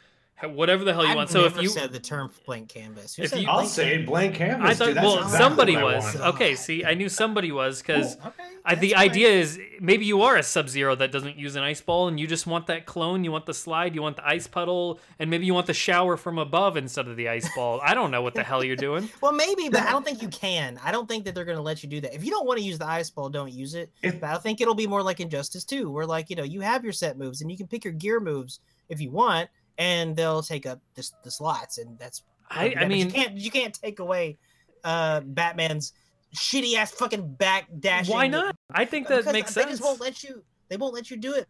whatever 0.49 0.85
the 0.85 0.93
hell 0.93 1.05
you 1.05 1.11
I've 1.11 1.17
want. 1.17 1.31
So 1.31 1.45
if 1.45 1.61
you 1.61 1.69
said 1.69 1.93
the 1.93 1.99
term 2.01 2.31
blank 2.47 2.69
canvas. 2.69 3.15
Who 3.17 3.23
If 3.23 3.31
said 3.31 3.41
you- 3.43 3.49
I'll 3.49 3.57
blank 3.59 3.71
say 3.71 3.91
canvas? 3.91 4.09
blank 4.09 4.35
canvas. 4.35 4.71
I 4.71 4.75
thought 4.75 4.85
dude, 4.87 4.97
that's 4.97 5.07
well 5.07 5.19
exactly 5.19 5.39
somebody 5.39 5.77
was 5.77 6.17
okay. 6.17 6.55
See, 6.55 6.85
I 6.85 6.95
knew 6.95 7.09
somebody 7.09 7.53
was 7.53 7.83
because. 7.83 8.17
Cool, 8.17 8.25
oh, 8.27 8.29
okay, 8.65 8.75
the 8.81 8.89
that's 8.89 8.93
fine. 9.01 9.11
idea 9.11 9.29
is 9.29 9.59
maybe 9.81 10.05
you 10.05 10.23
are 10.23 10.37
a 10.37 10.43
Sub 10.43 10.69
Zero 10.69 10.95
that 10.95 11.11
doesn't 11.13 11.37
use 11.37 11.57
an 11.57 11.63
ice 11.63 11.81
ball, 11.81 12.09
and 12.09 12.19
you 12.21 12.27
just 12.27 12.47
want 12.47 12.67
that 12.69 12.87
clone, 12.87 13.25
you 13.25 13.33
want 13.33 13.47
the 13.47 13.55
slide, 13.55 13.95
you 13.95 14.03
want 14.03 14.17
the 14.17 14.27
ice 14.27 14.47
puddle, 14.47 15.01
and 15.19 15.31
maybe 15.31 15.47
you 15.47 15.55
want 15.55 15.67
the 15.67 15.75
shower 15.75 16.17
from 16.17 16.39
above 16.39 16.77
instead 16.77 17.09
of 17.09 17.17
the 17.17 17.29
ice 17.29 17.49
ball. 17.55 17.81
I 17.83 17.95
don't 17.95 18.11
know 18.11 18.23
what 18.23 18.35
the 18.35 18.43
hell 18.43 18.63
you're 18.65 18.77
doing. 18.77 19.09
Well, 19.21 19.33
maybe, 19.33 19.69
but 19.69 19.81
I 19.83 19.91
don't 19.91 20.05
think 20.05 20.23
you 20.23 20.29
can. 20.29 20.79
I 20.83 20.91
don't 20.93 21.07
think 21.09 21.25
that 21.27 21.35
they're 21.35 21.45
going 21.45 21.57
to 21.59 21.63
let 21.63 21.83
you 21.83 21.89
do 21.89 22.01
that. 22.01 22.15
If 22.15 22.25
you 22.25 22.31
don't 22.31 22.47
want 22.47 22.59
to 22.59 22.65
use 22.65 22.79
the 22.79 22.87
ice 22.87 23.11
ball, 23.11 23.29
don't 23.29 23.53
use 23.53 23.75
it. 23.75 23.91
If- 24.03 24.21
But 24.21 24.31
I 24.31 24.39
think 24.39 24.61
it'll 24.61 24.75
be 24.75 24.87
more 24.87 25.03
like 25.03 25.21
Injustice 25.21 25.65
2, 25.65 25.91
where 25.91 26.07
like 26.07 26.31
you 26.31 26.37
know 26.37 26.43
you 26.43 26.61
have 26.61 26.83
your 26.85 26.93
set 26.93 27.19
moves 27.19 27.41
and 27.43 27.51
you 27.51 27.57
can 27.57 27.67
pick 27.67 27.85
your 27.85 27.93
gear 27.93 28.19
moves 28.21 28.61
if 28.89 29.01
you 29.01 29.11
want, 29.11 29.49
and 29.81 30.15
they'll 30.15 30.43
take 30.43 30.67
up 30.67 30.79
the, 30.95 31.11
the 31.25 31.31
slots, 31.31 31.79
and 31.79 31.99
that's. 31.99 32.23
I, 32.51 32.75
I 32.79 32.85
mean, 32.87 33.07
you 33.07 33.13
can't 33.13 33.37
you 33.37 33.51
can't 33.51 33.75
take 33.75 33.99
away 33.99 34.39
uh 34.85 35.21
Batman's 35.21 35.93
shitty 36.35 36.75
ass 36.75 36.93
fucking 36.93 37.35
back 37.35 37.67
dashing. 37.81 38.15
why 38.15 38.29
not? 38.29 38.55
I 38.71 38.85
think 38.85 39.09
that 39.09 39.19
Because 39.19 39.33
makes 39.33 39.55
they 39.55 39.63
sense. 39.63 39.73
just 39.73 39.83
won't 39.83 40.01
let 40.01 40.23
you. 40.23 40.45
They 40.69 40.77
won't 40.77 40.95
let 40.95 41.11
you 41.11 41.17
do 41.17 41.35
it. 41.35 41.49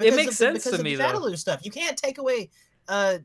It 0.00 0.14
makes 0.14 0.32
of, 0.32 0.36
sense 0.36 0.64
because 0.64 0.78
to 0.78 0.84
me, 0.84 0.94
though. 0.94 1.04
Shadaloo 1.04 1.36
stuff. 1.36 1.64
You 1.64 1.70
can't 1.70 1.96
take 1.96 2.18
away 2.18 2.50
uh 2.88 3.18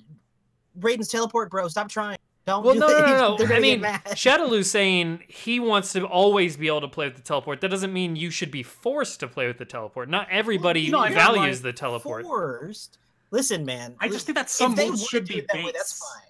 Raiden's 0.79 1.09
teleport, 1.09 1.51
bro. 1.51 1.67
Stop 1.67 1.89
trying. 1.89 2.17
Don't. 2.45 2.63
Well, 2.63 2.75
do 2.75 2.79
no, 2.79 2.87
no, 2.87 3.05
no, 3.05 3.37
no. 3.45 3.55
I 3.55 3.59
mean, 3.59 3.81
mad. 3.81 4.03
Shadaloo 4.05 4.63
saying 4.63 5.23
he 5.27 5.59
wants 5.59 5.93
to 5.93 6.05
always 6.05 6.55
be 6.57 6.67
able 6.67 6.81
to 6.81 6.87
play 6.87 7.07
with 7.07 7.15
the 7.15 7.21
teleport. 7.21 7.61
That 7.61 7.69
doesn't 7.69 7.91
mean 7.93 8.15
you 8.15 8.31
should 8.31 8.51
be 8.51 8.63
forced 8.63 9.19
to 9.19 9.27
play 9.27 9.47
with 9.47 9.57
the 9.57 9.65
teleport. 9.65 10.09
Not 10.09 10.27
everybody 10.31 10.89
no, 10.89 10.99
I 10.99 11.09
mean, 11.09 11.15
values 11.15 11.57
like, 11.57 11.63
the 11.63 11.73
teleport. 11.73 12.23
Forced. 12.25 12.99
Listen, 13.31 13.65
man. 13.65 13.95
I 13.99 14.07
just 14.07 14.25
think 14.25 14.35
that 14.37 14.45
if 14.45 14.49
some 14.51 14.75
they 14.75 14.89
moves 14.89 15.05
should 15.05 15.27
be 15.27 15.35
do 15.35 15.39
it 15.39 15.47
that 15.49 15.57
way, 15.57 15.63
base. 15.63 15.73
that's 15.73 15.99
fine. 15.99 16.29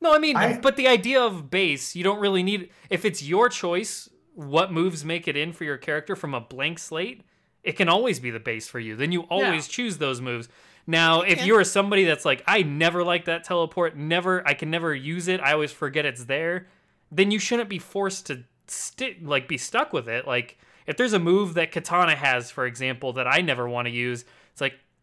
No, 0.00 0.14
I 0.14 0.18
mean, 0.18 0.36
I- 0.36 0.58
but 0.58 0.76
the 0.76 0.88
idea 0.88 1.20
of 1.22 1.50
base, 1.50 1.94
you 1.96 2.04
don't 2.04 2.20
really 2.20 2.42
need. 2.42 2.70
If 2.90 3.04
it's 3.04 3.22
your 3.22 3.48
choice, 3.48 4.08
what 4.34 4.72
moves 4.72 5.04
make 5.04 5.26
it 5.28 5.36
in 5.36 5.52
for 5.52 5.64
your 5.64 5.76
character 5.76 6.14
from 6.16 6.34
a 6.34 6.40
blank 6.40 6.78
slate, 6.78 7.22
it 7.64 7.72
can 7.72 7.88
always 7.88 8.20
be 8.20 8.30
the 8.30 8.40
base 8.40 8.68
for 8.68 8.78
you. 8.78 8.94
Then 8.96 9.10
you 9.12 9.22
always 9.22 9.66
choose 9.68 9.98
those 9.98 10.20
moves. 10.20 10.48
Now, 10.86 11.20
if 11.22 11.38
Okay. 11.38 11.46
you 11.46 11.56
are 11.56 11.64
somebody 11.64 12.04
that's 12.04 12.24
like, 12.24 12.42
I 12.46 12.62
never 12.62 13.04
like 13.04 13.26
that 13.26 13.44
teleport, 13.44 13.96
never, 13.96 14.46
I 14.46 14.54
can 14.54 14.70
never 14.70 14.94
use 14.94 15.28
it, 15.28 15.40
I 15.40 15.52
always 15.52 15.72
forget 15.72 16.06
it's 16.06 16.24
there, 16.24 16.68
then 17.12 17.30
you 17.30 17.38
shouldn't 17.38 17.68
be 17.68 17.78
forced 17.78 18.26
to 18.26 18.44
stick, 18.68 19.18
like, 19.22 19.48
be 19.48 19.58
stuck 19.58 19.92
with 19.92 20.08
it. 20.08 20.26
Like, 20.26 20.56
if 20.86 20.96
there's 20.96 21.12
a 21.12 21.18
move 21.18 21.54
that 21.54 21.72
Kitana 21.72 22.14
has, 22.14 22.50
for 22.50 22.64
example, 22.64 23.12
that 23.14 23.26
I 23.26 23.40
never 23.42 23.68
want 23.68 23.86
to 23.86 23.92
use, 23.92 24.20
it's 24.20 24.24
like, 24.24 24.26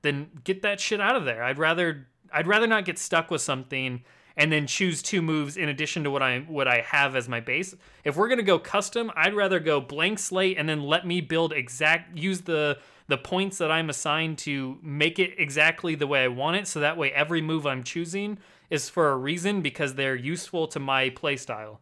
then 0.05 0.29
get 0.43 0.61
that 0.61 0.79
shit 0.79 1.01
out 1.01 1.15
of 1.15 1.25
there. 1.25 1.43
I'd 1.43 1.57
rather, 1.57 2.07
I'd 2.31 2.47
rather 2.47 2.67
not 2.67 2.85
get 2.85 2.99
stuck 2.99 3.31
with 3.31 3.41
something 3.41 4.03
and 4.37 4.51
then 4.51 4.67
choose 4.67 5.01
two 5.01 5.21
moves 5.21 5.57
in 5.57 5.69
addition 5.69 6.03
to 6.03 6.11
what 6.11 6.21
I 6.21 6.39
what 6.39 6.67
I 6.67 6.81
have 6.81 7.15
as 7.15 7.29
my 7.29 7.39
base. 7.39 7.73
If 8.03 8.17
we're 8.17 8.27
gonna 8.27 8.43
go 8.43 8.59
custom, 8.59 9.11
I'd 9.15 9.33
rather 9.33 9.59
go 9.59 9.79
blank 9.79 10.19
slate 10.19 10.57
and 10.57 10.67
then 10.67 10.83
let 10.83 11.07
me 11.07 11.21
build 11.21 11.53
exact 11.53 12.17
use 12.17 12.41
the 12.41 12.77
the 13.07 13.17
points 13.17 13.59
that 13.59 13.71
I'm 13.71 13.89
assigned 13.89 14.39
to 14.39 14.77
make 14.81 15.19
it 15.19 15.35
exactly 15.37 15.95
the 15.95 16.07
way 16.07 16.23
I 16.23 16.27
want 16.27 16.57
it. 16.57 16.67
So 16.67 16.79
that 16.79 16.97
way, 16.97 17.11
every 17.11 17.41
move 17.41 17.65
I'm 17.65 17.83
choosing 17.83 18.39
is 18.69 18.89
for 18.89 19.11
a 19.11 19.15
reason 19.15 19.61
because 19.61 19.93
they're 19.93 20.15
useful 20.15 20.67
to 20.69 20.79
my 20.79 21.11
playstyle. 21.11 21.77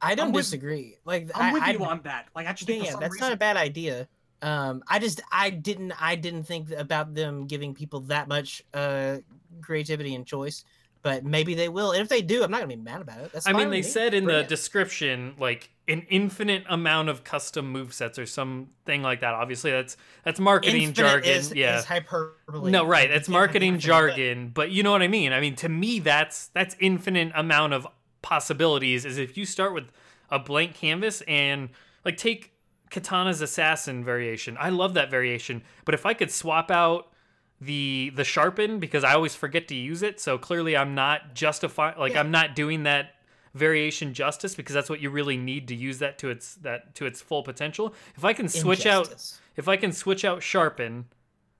I 0.00 0.14
don't 0.14 0.28
I'm 0.28 0.32
with- 0.32 0.44
disagree. 0.44 0.96
Like 1.04 1.30
I'm 1.34 1.50
I, 1.50 1.52
with 1.52 1.62
I, 1.62 1.70
you 1.72 1.84
on 1.84 2.02
that. 2.04 2.26
Like, 2.36 2.46
I 2.46 2.50
actually 2.50 2.74
think 2.74 2.84
yeah, 2.86 2.96
that's 3.00 3.14
reason, 3.14 3.26
not 3.28 3.32
a 3.32 3.36
bad 3.36 3.56
idea. 3.56 4.08
Um, 4.42 4.82
I 4.88 4.98
just 4.98 5.20
I 5.32 5.50
didn't 5.50 5.92
I 6.00 6.14
didn't 6.14 6.44
think 6.44 6.70
about 6.70 7.14
them 7.14 7.46
giving 7.46 7.74
people 7.74 8.00
that 8.02 8.28
much 8.28 8.62
uh 8.72 9.16
creativity 9.62 10.14
and 10.14 10.24
choice, 10.26 10.64
but 11.02 11.24
maybe 11.24 11.54
they 11.54 11.68
will. 11.68 11.90
And 11.92 12.00
if 12.02 12.08
they 12.08 12.22
do, 12.22 12.44
I'm 12.44 12.50
not 12.50 12.58
gonna 12.60 12.68
be 12.68 12.76
mad 12.76 13.00
about 13.00 13.18
it. 13.20 13.32
That's 13.32 13.48
I 13.48 13.52
mean, 13.52 13.70
they 13.70 13.78
me. 13.78 13.82
said 13.82 14.14
in 14.14 14.24
Bring 14.24 14.36
the 14.36 14.42
it. 14.42 14.48
description 14.48 15.34
like 15.38 15.70
an 15.88 16.06
infinite 16.10 16.64
amount 16.68 17.08
of 17.08 17.24
custom 17.24 17.72
movesets 17.74 18.18
or 18.18 18.26
something 18.26 19.02
like 19.02 19.20
that. 19.20 19.34
Obviously, 19.34 19.70
that's 19.72 19.96
that's 20.22 20.38
marketing 20.38 20.82
Infinite 20.82 21.08
jargon. 21.08 21.30
Is, 21.30 21.54
yeah. 21.54 21.78
is 21.78 21.84
hyperbole. 21.86 22.70
No, 22.70 22.84
right. 22.86 23.08
You 23.08 23.16
It's 23.16 23.26
can't 23.26 23.34
have 23.34 23.40
marketing 23.40 23.74
infinite, 23.74 23.92
but- 23.92 24.08
jargon, 24.16 24.50
but 24.54 24.70
you 24.70 24.82
know 24.84 24.92
what 24.92 25.02
I 25.02 25.08
mean. 25.08 25.32
I 25.32 25.40
mean, 25.40 25.56
to 25.56 25.68
me, 25.68 25.98
that's 25.98 26.48
that's 26.48 26.76
infinite 26.78 27.32
amount 27.34 27.72
of 27.72 27.86
possibilities. 28.22 29.04
Is 29.04 29.18
if 29.18 29.36
you 29.36 29.44
start 29.46 29.74
with 29.74 29.90
a 30.30 30.38
blank 30.38 30.74
canvas 30.74 31.22
and 31.22 31.70
like 32.04 32.16
take 32.18 32.52
Kitana's 32.90 33.40
assassin 33.40 34.04
variation. 34.04 34.56
I 34.58 34.70
love 34.70 34.94
that 34.94 35.10
variation, 35.10 35.62
but 35.84 35.94
if 35.94 36.06
I 36.06 36.14
could 36.14 36.30
swap 36.30 36.70
out 36.70 37.12
the 37.60 38.12
the 38.14 38.24
sharpen 38.24 38.78
because 38.78 39.04
I 39.04 39.14
always 39.14 39.34
forget 39.34 39.68
to 39.68 39.74
use 39.74 40.02
it, 40.02 40.20
so 40.20 40.38
clearly 40.38 40.76
I'm 40.76 40.94
not 40.94 41.34
justifying 41.34 41.98
like 41.98 42.12
Yeah. 42.12 42.20
I'm 42.20 42.30
not 42.30 42.54
doing 42.54 42.84
that 42.84 43.14
variation 43.54 44.14
justice 44.14 44.54
because 44.54 44.74
that's 44.74 44.90
what 44.90 45.00
you 45.00 45.10
really 45.10 45.36
need 45.36 45.68
to 45.68 45.74
use 45.74 45.98
that 45.98 46.18
to 46.18 46.30
its 46.30 46.54
that 46.56 46.94
to 46.96 47.06
its 47.06 47.20
full 47.20 47.42
potential. 47.42 47.94
If 48.16 48.24
I 48.24 48.32
can 48.32 48.48
switch 48.48 48.86
out 48.86 49.14
if 49.56 49.68
I 49.68 49.76
can 49.76 49.92
switch 49.92 50.24
out 50.24 50.42
sharpen 50.42 51.06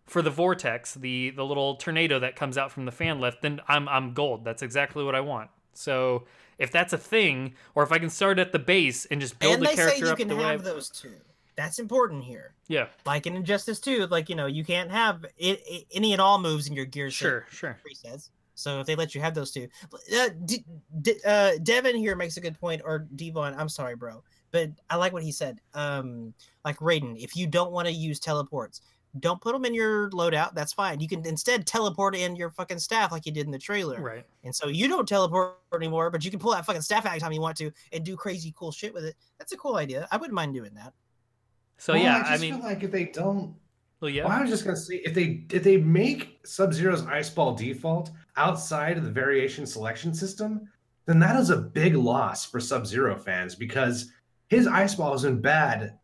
for 0.07 0.23
the 0.23 0.31
vortex, 0.31 0.95
the 0.95 1.31
the 1.31 1.45
little 1.45 1.77
tornado 1.77 2.19
that 2.21 2.37
comes 2.37 2.57
out 2.57 2.71
from 2.71 2.85
the 2.85 2.93
fan 2.93 3.21
lift, 3.21 3.43
then 3.43 3.61
I'm 3.69 3.89
I'm 3.89 4.15
gold. 4.15 4.45
That's 4.45 4.63
exactly 4.63 5.05
what 5.05 5.15
I 5.15 5.21
want. 5.21 5.51
So 5.75 6.25
if 6.59 6.71
that's 6.73 6.93
a 6.93 6.99
thing, 6.99 7.55
or 7.75 7.83
if 7.83 7.93
I 7.93 7.99
can 7.99 8.11
start 8.11 8.39
at 8.39 8.53
the 8.53 8.59
base 8.59 9.05
and 9.07 9.21
just 9.21 9.39
build 9.39 9.55
and 9.55 9.63
the 9.63 9.67
they 9.69 9.77
say 9.77 9.83
character 9.83 10.05
you 10.07 10.11
up 10.13 10.19
can 10.19 10.29
have 10.31 10.65
those 10.65 10.89
two. 10.91 11.13
That's 11.57 11.79
important 11.81 12.23
here. 12.23 12.55
yeah, 12.69 12.87
Like 13.05 13.27
in 13.27 13.35
Injustice 13.35 13.81
2, 13.81 14.07
like 14.07 14.29
you 14.29 14.37
know, 14.37 14.47
you 14.47 14.65
can't 14.65 14.91
have 14.93 15.25
it, 15.37 15.61
it- 15.67 15.87
any 15.93 16.13
and 16.13 16.21
all 16.23 16.39
moves 16.39 16.69
in 16.69 16.73
your 16.75 16.85
gear 16.85 17.11
set 17.11 17.17
sure, 17.17 17.47
sure. 17.51 17.79
presets. 17.85 18.31
So 18.55 18.81
if 18.81 18.87
they 18.87 18.95
let 18.97 19.15
you 19.15 19.21
have 19.21 19.35
those 19.35 19.51
two, 19.53 19.69
uh, 20.17 20.29
D- 20.45 20.65
D- 21.03 21.15
uh, 21.25 21.53
Devin 21.63 21.97
here 21.97 22.15
makes 22.17 22.37
a 22.37 22.41
good 22.41 22.59
point, 22.59 22.83
or 22.85 23.07
Devon, 23.15 23.55
I'm 23.57 23.69
sorry, 23.69 23.95
bro, 23.97 24.23
but 24.51 24.71
I 24.91 24.97
like 24.97 25.13
what 25.13 25.23
he 25.23 25.31
said. 25.33 25.61
Um, 25.75 26.33
like 26.65 26.77
Raiden, 26.79 27.17
if 27.23 27.37
you 27.37 27.47
don't 27.47 27.71
want 27.73 27.87
to 27.89 27.93
use 27.95 28.19
teleports, 28.21 28.81
don't 29.21 29.41
put 29.41 29.53
them 29.53 29.65
in 29.65 29.75
your 29.75 30.11
loadout. 30.11 30.55
That's 30.55 30.73
fine. 30.73 31.01
You 31.01 31.09
can 31.09 31.27
instead 31.27 31.67
teleport 31.67 32.15
in 32.15 32.37
your 32.37 32.51
fucking 32.51 32.79
staff 32.79 33.11
like 33.11 33.27
you 33.27 33.33
did 33.33 33.47
in 33.47 33.53
the 33.53 33.59
trailer. 33.59 34.01
Right. 34.01 34.25
And 34.45 34.55
so 34.55 34.69
you 34.69 34.89
don't 34.89 35.09
teleport 35.09 35.59
anymore, 35.75 36.11
but 36.11 36.25
you 36.25 36.31
can 36.31 36.39
pull 36.39 36.53
that 36.53 36.67
fucking 36.67 36.83
staff 36.83 37.07
out 37.07 37.13
anytime 37.13 37.33
you 37.33 37.41
want 37.41 37.57
to 37.59 37.71
and 37.93 38.05
do 38.05 38.17
crazy 38.17 38.53
cool 38.57 38.73
shit 38.73 38.93
with 38.93 39.05
it. 39.05 39.17
That's 39.39 39.53
a 39.53 39.57
cool 39.57 39.77
idea. 39.77 40.07
I 40.11 40.17
wouldn't 40.17 40.35
mind 40.35 40.55
doing 40.55 40.75
that. 40.75 40.93
So 41.79 41.95
Well, 41.95 42.03
yeah, 42.03 42.19
I, 42.19 42.21
I, 42.21 42.31
just 42.33 42.43
mean, 42.43 42.55
feel 42.55 42.65
like 42.65 42.83
if 42.83 42.91
they 42.91 43.05
don't 43.05 43.55
well, 44.01 44.11
yeah, 44.11 44.25
Well, 44.25 44.33
I 44.33 44.41
was 44.41 44.51
just 44.51 44.65
gonna 44.65 44.77
say 44.77 44.97
if 44.97 45.15
they 45.15 45.45
if 45.51 45.65
they 45.65 45.77
make 45.77 46.39
Sub 46.45 46.73
Zero's 46.73 47.05
ice 47.07 47.31
ball 47.31 47.55
default 47.55 48.11
outside 48.37 48.97
of 48.97 49.05
the 49.05 49.11
variation 49.11 49.67
selection 49.67 50.15
system, 50.15 50.69
then 51.07 51.19
that 51.19 51.37
is 51.37 51.51
a 51.51 51.57
big 51.57 51.97
loss 51.97 52.45
for 52.45 52.61
Sub 52.61 52.87
Zero 52.87 53.17
fans 53.17 53.55
because 53.55 54.13
his 54.49 54.67
ice 54.67 54.95
ball 54.95 55.13
has 55.13 55.23
been 55.23 55.41
bad. 55.41 55.98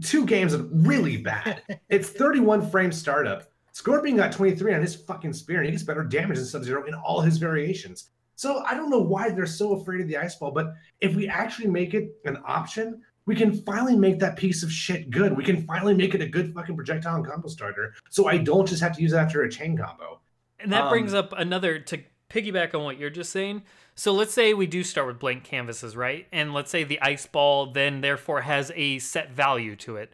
Two 0.00 0.24
games 0.24 0.52
of 0.52 0.68
really 0.72 1.18
bad. 1.18 1.62
it's 1.88 2.08
31 2.08 2.70
frame 2.70 2.92
startup. 2.92 3.44
Scorpion 3.72 4.16
got 4.16 4.32
23 4.32 4.74
on 4.74 4.80
his 4.80 4.94
fucking 4.94 5.32
spear, 5.32 5.58
and 5.58 5.66
he 5.66 5.72
gets 5.72 5.82
better 5.82 6.04
damage 6.04 6.36
than 6.36 6.46
Sub 6.46 6.62
Zero 6.62 6.86
in 6.86 6.94
all 6.94 7.20
his 7.20 7.38
variations. 7.38 8.10
So 8.36 8.62
I 8.66 8.74
don't 8.74 8.90
know 8.90 9.00
why 9.00 9.30
they're 9.30 9.46
so 9.46 9.80
afraid 9.80 10.00
of 10.00 10.08
the 10.08 10.16
ice 10.16 10.34
ball, 10.36 10.50
but 10.50 10.74
if 11.00 11.14
we 11.14 11.28
actually 11.28 11.68
make 11.68 11.94
it 11.94 12.10
an 12.24 12.38
option, 12.46 13.00
we 13.24 13.36
can 13.36 13.52
finally 13.62 13.96
make 13.96 14.18
that 14.18 14.36
piece 14.36 14.62
of 14.62 14.72
shit 14.72 15.10
good. 15.10 15.36
We 15.36 15.44
can 15.44 15.64
finally 15.64 15.94
make 15.94 16.14
it 16.14 16.20
a 16.20 16.26
good 16.26 16.52
fucking 16.52 16.74
projectile 16.74 17.16
and 17.16 17.26
combo 17.26 17.48
starter. 17.48 17.94
So 18.10 18.26
I 18.26 18.38
don't 18.38 18.66
just 18.66 18.82
have 18.82 18.96
to 18.96 19.02
use 19.02 19.12
it 19.12 19.16
after 19.16 19.42
a 19.42 19.50
chain 19.50 19.76
combo. 19.76 20.20
and 20.58 20.72
that 20.72 20.90
brings 20.90 21.14
um, 21.14 21.20
up 21.24 21.32
another 21.36 21.78
to 21.78 22.02
piggyback 22.32 22.74
on 22.74 22.84
what 22.84 22.98
you're 22.98 23.10
just 23.10 23.30
saying. 23.30 23.62
So 23.94 24.12
let's 24.12 24.32
say 24.32 24.54
we 24.54 24.66
do 24.66 24.82
start 24.82 25.06
with 25.06 25.18
blank 25.18 25.44
canvases, 25.44 25.96
right? 25.96 26.26
And 26.32 26.54
let's 26.54 26.70
say 26.70 26.84
the 26.84 27.00
ice 27.00 27.26
ball 27.26 27.66
then 27.72 28.00
therefore 28.00 28.42
has 28.42 28.72
a 28.74 28.98
set 28.98 29.32
value 29.32 29.76
to 29.76 29.96
it. 29.96 30.12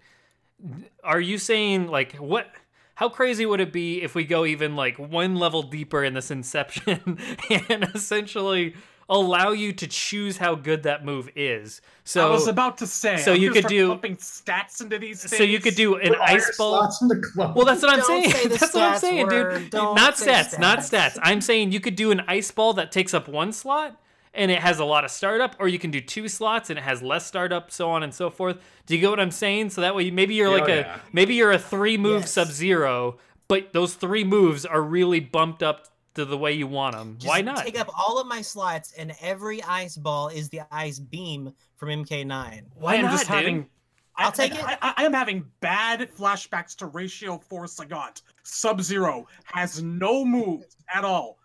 Are 1.05 1.21
you 1.21 1.39
saying 1.39 1.87
like 1.89 2.15
what? 2.15 2.51
How 2.97 3.09
crazy 3.09 3.47
would 3.47 3.61
it 3.61 3.73
be 3.73 4.03
if 4.03 4.17
we 4.17 4.25
go 4.25 4.45
even 4.45 4.75
like 4.75 4.99
one 4.99 5.37
level 5.37 5.63
deeper 5.63 6.03
in 6.03 6.15
this 6.15 6.33
inception 6.33 7.21
and 7.69 7.89
essentially 7.95 8.75
allow 9.09 9.53
you 9.53 9.73
to 9.73 9.87
choose 9.87 10.37
how 10.37 10.55
good 10.55 10.83
that 10.83 11.05
move 11.05 11.31
is? 11.35 11.81
So 12.05 12.27
I 12.27 12.31
was 12.31 12.47
about 12.49 12.79
to 12.79 12.87
say. 12.87 13.17
so 13.19 13.33
I'm 13.33 13.41
you 13.41 13.51
could 13.51 13.61
start 13.61 13.71
do- 13.71 13.89
pumping 13.89 14.17
stats 14.17 14.81
into 14.83 14.99
these. 14.99 15.23
Things. 15.23 15.37
so 15.37 15.43
you 15.43 15.61
could 15.61 15.75
do 15.75 15.97
an 15.97 16.09
Put 16.09 16.19
ice 16.21 16.57
ball. 16.57 16.79
slots 16.81 17.03
in 17.03 17.09
the 17.09 17.17
clone. 17.17 17.55
Well, 17.55 17.65
that's 17.65 17.83
what 17.83 17.91
I'm 17.93 18.01
Don't 18.01 18.07
saying. 18.25 18.31
say 18.33 18.49
That's 18.59 18.75
what 18.75 18.83
I'm 18.83 18.99
saying, 18.99 19.27
word. 19.27 19.59
dude. 19.61 19.71
Don't 19.71 19.95
Not 19.95 20.17
say 20.19 20.33
stats, 20.33 20.59
not 20.59 20.79
stats. 20.81 21.13
stats. 21.15 21.19
I'm 21.23 21.41
saying 21.41 21.73
you 21.73 21.81
could 21.81 21.97
do 21.97 22.11
an 22.11 22.23
ice 22.29 22.51
ball 22.51 22.73
that 22.75 22.93
takes 22.93 23.13
up 23.15 23.29
one 23.29 23.53
slot 23.53 24.01
and 24.35 24.51
it 24.51 24.61
has 24.61 24.79
a 24.79 24.85
lot 24.85 25.05
of 25.05 25.11
startup, 25.11 25.57
or 25.59 25.69
you 25.69 25.79
can 25.79 25.91
do 25.91 26.01
two 26.01 26.29
slots 26.29 26.71
and 26.71 26.79
it 26.79 26.83
has 26.83 27.03
less 27.03 27.27
startup, 27.27 27.71
so 27.71 27.91
on 27.91 28.03
and 28.03 28.15
so 28.15 28.31
forth. 28.31 28.59
Do 28.87 28.95
you 28.95 29.01
get 29.01 29.11
what 29.11 29.19
I'm 29.21 29.31
saying? 29.31 29.71
So 29.71 29.81
that 29.81 29.95
way, 29.95 30.11
maybe 30.11 30.35
you're 30.35 30.49
Oh, 30.49 30.53
like 30.53 30.69
a 30.69 30.77
yeah. 30.81 30.99
maybe 31.13 31.35
you're 31.35 31.51
a 31.53 31.59
three 31.59 31.97
move 31.97 32.21
Yes. 32.23 32.33
Sub 32.33 32.49
Zero, 32.49 33.19
but 33.49 33.73
those 33.73 33.95
three 33.95 34.25
moves 34.25 34.65
are 34.67 34.83
really 34.83 35.19
bumped 35.21 35.63
up 35.63 35.89
to 36.19 36.25
the 36.25 36.37
way 36.37 36.53
you 36.53 36.67
want 36.67 36.97
them. 36.97 37.15
Just 37.17 37.29
Why 37.29 37.41
not? 37.41 37.65
Take 37.65 37.79
up 37.79 37.89
all 37.97 38.21
of 38.21 38.27
my 38.27 38.43
slots, 38.43 38.93
and 38.99 39.15
every 39.21 39.63
ice 39.63 39.97
ball 39.97 40.29
is 40.29 40.49
the 40.49 40.63
ice 40.73 40.99
beam 40.99 41.53
from 41.77 41.91
MK9. 41.91 42.63
Why 42.75 42.93
I 42.93 42.97
am 42.97 43.05
not, 43.05 43.11
just 43.13 43.27
dude? 43.27 43.37
having. 43.37 43.67
I'll 44.17 44.29
I- 44.29 44.31
take 44.33 44.53
I, 44.53 44.73
it. 44.73 44.79
I, 44.83 44.95
I 44.97 45.05
am 45.05 45.13
having 45.13 45.45
bad 45.61 46.09
flashbacks 46.13 46.75
to 46.79 46.87
Ratio 46.87 47.39
Force 47.39 47.77
Sagat. 47.77 48.23
Sub 48.43 48.81
Zero 48.83 49.27
has 49.45 49.81
no 49.81 50.25
moves 50.25 50.77
at 50.93 51.05
all. 51.05 51.38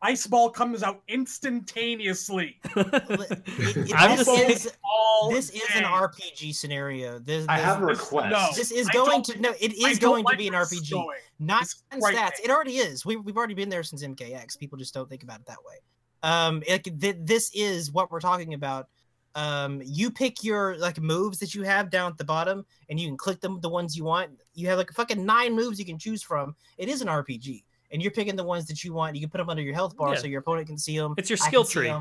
Ice 0.00 0.26
Ball 0.28 0.48
comes 0.50 0.82
out 0.82 1.02
instantaneously. 1.08 2.60
It- 2.76 3.36
it- 3.46 3.92
I'm 3.96 4.16
this 4.16 4.26
just 4.26 4.66
is 4.66 4.72
All 4.84 5.30
this 5.30 5.50
is 5.50 5.62
an. 5.74 5.82
RPG 5.84 6.54
scenario. 6.54 7.18
This, 7.18 7.46
I 7.48 7.58
have 7.58 7.82
a 7.82 7.86
this- 7.86 7.98
request. 7.98 8.30
no. 8.30 8.48
This 8.54 8.70
is 8.70 8.88
going 8.90 9.22
to 9.24 9.40
no. 9.40 9.52
It 9.60 9.72
I 9.84 9.90
is 9.90 9.98
don't 9.98 10.10
going 10.12 10.24
like 10.24 10.34
to 10.34 10.38
be 10.38 10.46
an 10.48 10.54
where 10.54 10.62
this 10.62 10.72
is 10.72 10.82
RPG, 10.88 10.90
going. 10.92 11.18
not 11.38 11.62
It's 11.62 11.82
right 12.02 12.14
stats. 12.14 12.36
there. 12.36 12.44
It 12.44 12.50
already 12.50 12.76
is. 12.78 13.04
We 13.04 13.16
we've 13.16 13.36
already 13.36 13.54
been 13.54 13.68
there 13.68 13.82
since 13.82 14.04
MKX. 14.04 14.58
People 14.58 14.78
just 14.78 14.94
don't 14.94 15.08
think 15.08 15.22
about 15.22 15.40
it 15.40 15.46
that 15.46 15.58
way. 15.66 15.76
Um, 16.22 16.62
it, 16.66 16.84
th- 17.00 17.16
this 17.20 17.50
is 17.54 17.92
what 17.92 18.10
we're 18.10 18.20
talking 18.20 18.54
about. 18.54 18.88
Um, 19.34 19.80
you 19.84 20.10
pick 20.10 20.42
your 20.42 20.76
like 20.78 21.00
moves 21.00 21.38
that 21.38 21.54
you 21.54 21.62
have 21.62 21.90
down 21.90 22.10
at 22.10 22.18
the 22.18 22.24
bottom, 22.24 22.64
and 22.88 22.98
you 22.98 23.06
can 23.08 23.16
click 23.16 23.40
them 23.40 23.60
the 23.60 23.68
ones 23.68 23.96
you 23.96 24.04
want. 24.04 24.30
You 24.54 24.68
have 24.68 24.78
like 24.78 24.90
fucking 24.92 25.24
nine 25.24 25.54
moves 25.54 25.78
you 25.78 25.84
can 25.84 25.98
choose 25.98 26.22
from. 26.22 26.56
It 26.76 26.88
is 26.88 27.02
an 27.02 27.08
RPG, 27.08 27.62
and 27.90 28.02
you're 28.02 28.10
picking 28.10 28.36
the 28.36 28.44
ones 28.44 28.66
that 28.66 28.84
you 28.84 28.92
want. 28.92 29.14
You 29.16 29.20
can 29.20 29.30
put 29.30 29.38
them 29.38 29.50
under 29.50 29.62
your 29.62 29.74
health 29.74 29.96
bar 29.96 30.14
Yeah. 30.14 30.20
so 30.20 30.26
your 30.26 30.40
opponent 30.40 30.66
can 30.68 30.78
see 30.78 30.98
them. 30.98 31.14
It's 31.16 31.30
your 31.30 31.36
skill 31.36 31.64
tree. 31.64 31.92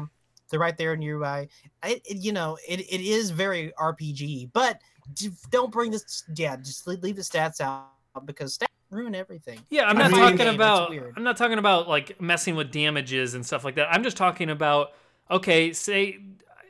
They're 0.50 0.60
right 0.60 0.78
there 0.78 0.94
in 0.94 1.02
your 1.02 1.22
UI. 1.22 1.50
It, 1.84 2.02
you 2.08 2.32
know, 2.32 2.58
it, 2.68 2.80
it 2.80 3.02
is 3.02 3.32
very 3.32 3.74
RPG, 3.78 4.52
but 4.54 4.80
don't 5.52 5.72
bring 5.72 5.92
this. 5.92 6.24
Yeah, 6.36 6.56
just 6.56 6.88
leave, 6.88 7.04
leave 7.04 7.16
the 7.16 7.22
stats 7.22 7.60
out 7.60 7.90
because 8.26 8.58
stats 8.58 8.68
ruin 8.90 9.16
everything. 9.16 9.60
Yeah, 9.70 9.90
I'm 9.90 9.98
not 9.98 10.12
talking 10.12 10.38
Game, 10.38 10.56
about. 10.56 10.94
I'm 11.16 11.24
not 11.24 11.38
talking 11.38 11.58
about 11.58 11.90
like 11.90 12.22
messing 12.22 12.56
with 12.56 12.72
damages 12.72 13.34
and 13.34 13.46
stuff 13.46 13.66
like 13.66 13.76
that. 13.76 13.92
I'm 13.92 14.04
just 14.04 14.18
talking 14.18 14.50
about 14.50 14.92
okay, 15.30 15.74
say 15.74 16.20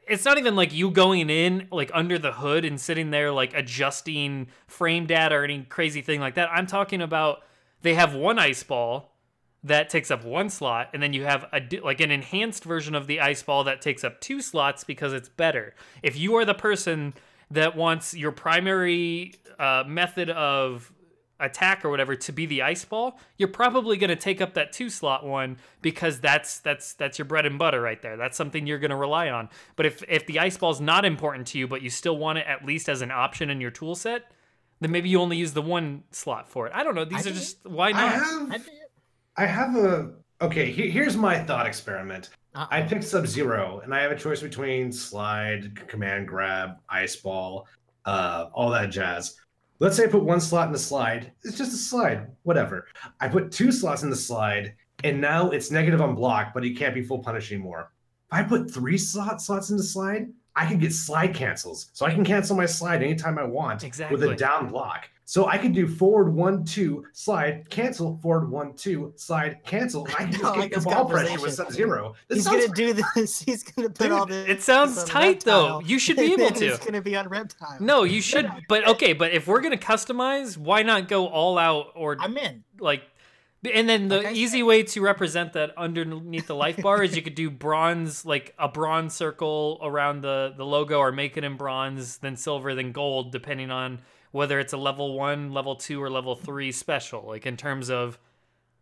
it's 0.08 0.26
not 0.26 0.38
even 0.38 0.56
like 0.56 0.74
you 0.74 0.90
going 0.90 1.30
in 1.30 1.68
like 1.72 1.92
under 1.94 2.18
the 2.18 2.32
hood 2.32 2.66
and 2.66 2.80
sitting 2.80 3.12
there 3.12 3.32
like 3.32 3.54
adjusting 3.54 4.48
frame 4.68 5.06
data 5.06 5.36
or 5.36 5.44
any 5.44 5.64
crazy 5.64 6.02
thing 6.02 6.20
like 6.20 6.36
that. 6.36 6.50
I'm 6.52 6.66
talking 6.66 7.02
about 7.02 7.44
they 7.82 7.94
have 7.94 8.14
one 8.14 8.40
ice 8.40 8.64
ball 8.64 9.14
that 9.64 9.90
takes 9.90 10.12
up 10.12 10.24
one 10.24 10.50
slot 10.50 10.90
and 10.94 11.02
then 11.02 11.14
you 11.14 11.26
have 11.26 11.46
a 11.52 11.62
like 11.84 12.00
an 12.00 12.12
enhanced 12.12 12.64
version 12.64 12.96
of 12.96 13.08
the 13.08 13.20
ice 13.20 13.44
ball 13.44 13.64
that 13.64 13.82
takes 13.82 14.04
up 14.04 14.20
two 14.22 14.42
slots 14.42 14.84
because 14.84 15.14
it's 15.14 15.30
better. 15.30 15.74
If 16.04 16.18
you 16.18 16.36
are 16.36 16.46
the 16.46 16.54
person 16.54 17.14
that 17.52 17.76
wants 17.76 18.14
your 18.14 18.32
primary 18.32 19.36
uh, 19.60 19.84
method 19.88 20.30
of 20.30 20.92
attack 21.40 21.86
or 21.86 21.90
whatever 21.90 22.16
to 22.16 22.32
be 22.32 22.46
the 22.46 22.62
ice 22.62 22.84
ball, 22.84 23.20
you're 23.38 23.48
probably 23.48 23.98
going 23.98 24.10
to 24.10 24.16
take 24.16 24.42
up 24.42 24.54
that 24.56 24.72
two 24.72 24.90
slot 24.90 25.26
one 25.26 25.58
because 25.82 26.20
that's 26.20 26.60
that's 26.60 26.94
that's 26.94 27.18
your 27.18 27.26
bread 27.26 27.46
and 27.46 27.60
butter 27.60 27.82
right 27.82 28.02
there. 28.02 28.18
That's 28.18 28.38
something 28.38 28.66
you're 28.66 28.80
going 28.80 28.92
to 28.92 28.98
rely 28.98 29.30
on. 29.30 29.50
But 29.76 29.86
if 29.86 30.04
if 30.08 30.26
the 30.26 30.40
ice 30.40 30.58
ball's 30.58 30.82
not 30.82 31.06
important 31.06 31.48
to 31.48 31.60
you, 31.60 31.68
but 31.68 31.82
you 31.82 31.90
still 31.90 32.18
want 32.18 32.40
it 32.40 32.48
at 32.48 32.66
least 32.66 32.90
as 32.90 33.02
an 33.02 33.12
option 33.12 33.50
in 33.50 33.62
your 33.62 33.72
tool 33.72 33.96
set, 33.96 34.32
then 34.80 34.92
maybe 34.92 35.10
you 35.10 35.20
only 35.20 35.38
use 35.38 35.54
the 35.54 35.62
one 35.62 36.04
slot 36.12 36.48
for 36.50 36.68
it. 36.68 36.74
I 36.76 36.84
don't 36.84 36.96
know. 36.96 37.06
These 37.06 37.26
I 37.26 37.30
are 37.30 37.34
just 37.34 37.66
why 37.66 37.92
not? 37.92 38.14
I 38.52 38.58
did- 38.58 38.68
I 39.40 39.46
have 39.46 39.76
a 39.76 40.14
okay. 40.42 40.72
He, 40.72 40.90
here's 40.90 41.16
my 41.16 41.38
thought 41.44 41.68
experiment. 41.68 42.30
uh-uh. 42.56 42.68
I 42.72 42.82
picked 42.82 43.04
Sub 43.04 43.28
Zero, 43.28 43.82
and 43.84 43.94
I 43.94 44.02
have 44.02 44.12
a 44.12 44.16
choice 44.18 44.42
between 44.42 44.92
slide, 44.92 45.76
command 45.88 46.28
grab, 46.28 46.78
ice 46.90 47.16
ball, 47.16 47.68
uh, 48.06 48.46
all 48.54 48.72
that 48.72 48.90
jazz. 48.90 49.36
Let's 49.80 49.96
say 49.96 50.06
I 50.06 50.08
put 50.08 50.24
one 50.24 50.42
slot 50.42 50.66
in 50.68 50.74
the 50.74 50.80
slide. 50.80 51.32
It's 51.44 51.56
just 51.56 51.72
a 51.72 51.78
slide, 51.78 52.32
whatever. 52.42 52.88
I 53.20 53.28
put 53.28 53.52
two 53.52 53.72
slots 53.72 54.02
in 54.02 54.10
the 54.10 54.16
slide, 54.16 54.74
and 55.04 55.22
now 55.22 55.52
it's 55.52 55.70
negative 55.70 56.02
on 56.02 56.16
block, 56.16 56.52
but 56.56 56.64
he 56.64 56.74
can't 56.74 56.96
be 56.96 57.04
full 57.04 57.20
punish 57.20 57.52
anymore. 57.52 57.92
If 58.32 58.40
I 58.40 58.44
put 58.44 58.72
three 58.72 58.98
slot 58.98 59.40
slots 59.40 59.70
in 59.70 59.78
the 59.78 59.84
slide, 59.84 60.30
I 60.58 60.66
can 60.66 60.80
get 60.80 60.92
slide 60.92 61.36
cancels, 61.36 61.92
so 61.94 62.06
I 62.08 62.14
can 62.14 62.26
cancel 62.26 62.58
my 62.58 62.66
slide 62.66 63.04
anytime 63.04 63.38
I 63.38 63.44
want 63.44 63.84
with 64.10 64.24
a 64.24 64.36
down 64.36 64.70
block. 64.70 65.08
So 65.24 65.46
I 65.46 65.58
can 65.58 65.72
do 65.72 65.88
forward 65.88 66.34
one 66.34 66.64
two 66.64 67.06
slide 67.12 67.70
cancel 67.70 68.18
forward 68.24 68.50
one 68.50 68.74
two 68.74 69.14
slide 69.18 69.60
cancel. 69.66 70.08
I 70.18 70.24
can 70.24 70.28
I 70.28 70.32
just 70.32 70.44
oh, 70.44 70.52
like 70.52 70.62
get 70.72 70.76
this 70.76 70.86
ball 70.86 71.06
pressure 71.06 71.40
with 71.40 71.54
Sub 71.54 71.72
Zero. 71.72 72.16
He's 72.28 72.48
gonna 72.48 72.70
do 72.70 72.94
this. 72.94 73.40
He's 73.46 73.62
gonna 73.62 73.90
put 73.90 74.06
Dude, 74.06 74.12
all 74.14 74.26
this. 74.26 74.48
it 74.50 74.62
sounds 74.64 75.04
tight, 75.04 75.44
though. 75.44 75.80
You 75.82 76.00
should 76.00 76.16
be 76.16 76.34
able 76.40 76.50
to. 76.50 76.66
It's 76.66 76.84
gonna 76.84 77.02
be 77.02 77.16
on 77.16 77.28
reptile. 77.28 77.78
No, 77.80 78.04
you 78.04 78.22
should. 78.22 78.50
But 78.68 78.88
okay, 78.88 79.14
but 79.14 79.34
if 79.34 79.48
we're 79.48 79.62
gonna 79.62 79.78
customize, 79.78 80.58
why 80.58 80.82
not 80.82 81.08
go 81.08 81.28
all 81.28 81.60
out 81.60 81.92
or 81.96 82.18
I'm 82.20 82.36
in. 82.38 82.64
like? 82.80 83.04
And 83.74 83.88
then 83.88 84.08
the 84.08 84.22
Like 84.22 84.36
easy 84.36 84.64
way 84.64 84.84
to 84.84 85.02
represent 85.02 85.54
that 85.54 85.78
underneath 85.78 86.48
the 86.48 86.56
life 86.56 86.78
bar 86.78 87.04
is 87.04 87.16
you 87.16 87.22
could 87.22 87.36
do 87.36 87.50
bronze, 87.68 88.26
like 88.26 88.54
a 88.58 88.68
bronze 88.68 89.14
circle 89.14 89.80
around 89.82 90.22
the 90.22 90.54
the 90.56 90.66
logo, 90.66 91.00
or 91.00 91.12
make 91.12 91.38
it 91.38 91.44
in 91.44 91.58
bronze, 91.58 92.18
then 92.18 92.36
silver, 92.36 92.76
then 92.76 92.92
gold, 92.92 93.32
depending 93.32 93.72
on 93.72 94.00
whether 94.32 94.60
it's 94.60 94.74
a 94.74 94.78
level 94.78 95.18
one, 95.18 95.52
level 95.54 95.76
two, 95.76 96.02
or 96.02 96.10
level 96.10 96.36
three 96.36 96.72
special. 96.72 97.26
Like 97.26 97.46
in 97.46 97.58
terms 97.58 97.90
of 97.90 98.20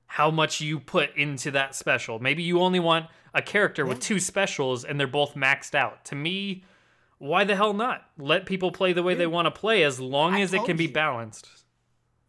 how 0.08 0.32
much 0.32 0.62
you 0.62 0.80
put 0.80 1.16
into 1.18 1.52
that 1.52 1.76
special. 1.76 2.20
Maybe 2.20 2.44
you 2.44 2.62
only 2.62 2.80
want 2.80 3.08
a 3.34 3.42
character 3.42 3.86
with 3.86 4.00
two 4.00 4.20
specials 4.20 4.86
and 4.86 5.00
they're 5.00 5.08
both 5.08 5.36
maxed 5.36 5.76
out. 5.76 6.06
To 6.06 6.16
me, 6.16 6.64
why 7.18 7.44
the 7.44 7.56
hell 7.56 7.74
not? 7.74 8.08
Let 8.18 8.46
people 8.46 8.72
play 8.72 8.94
the 8.94 9.04
way 9.04 9.16
they 9.16 9.28
want 9.28 9.48
to 9.48 9.52
play 9.52 9.84
as 9.84 10.00
long 10.00 10.36
as 10.36 10.54
it 10.54 10.64
can 10.66 10.78
be 10.78 10.88
balanced. 10.88 11.50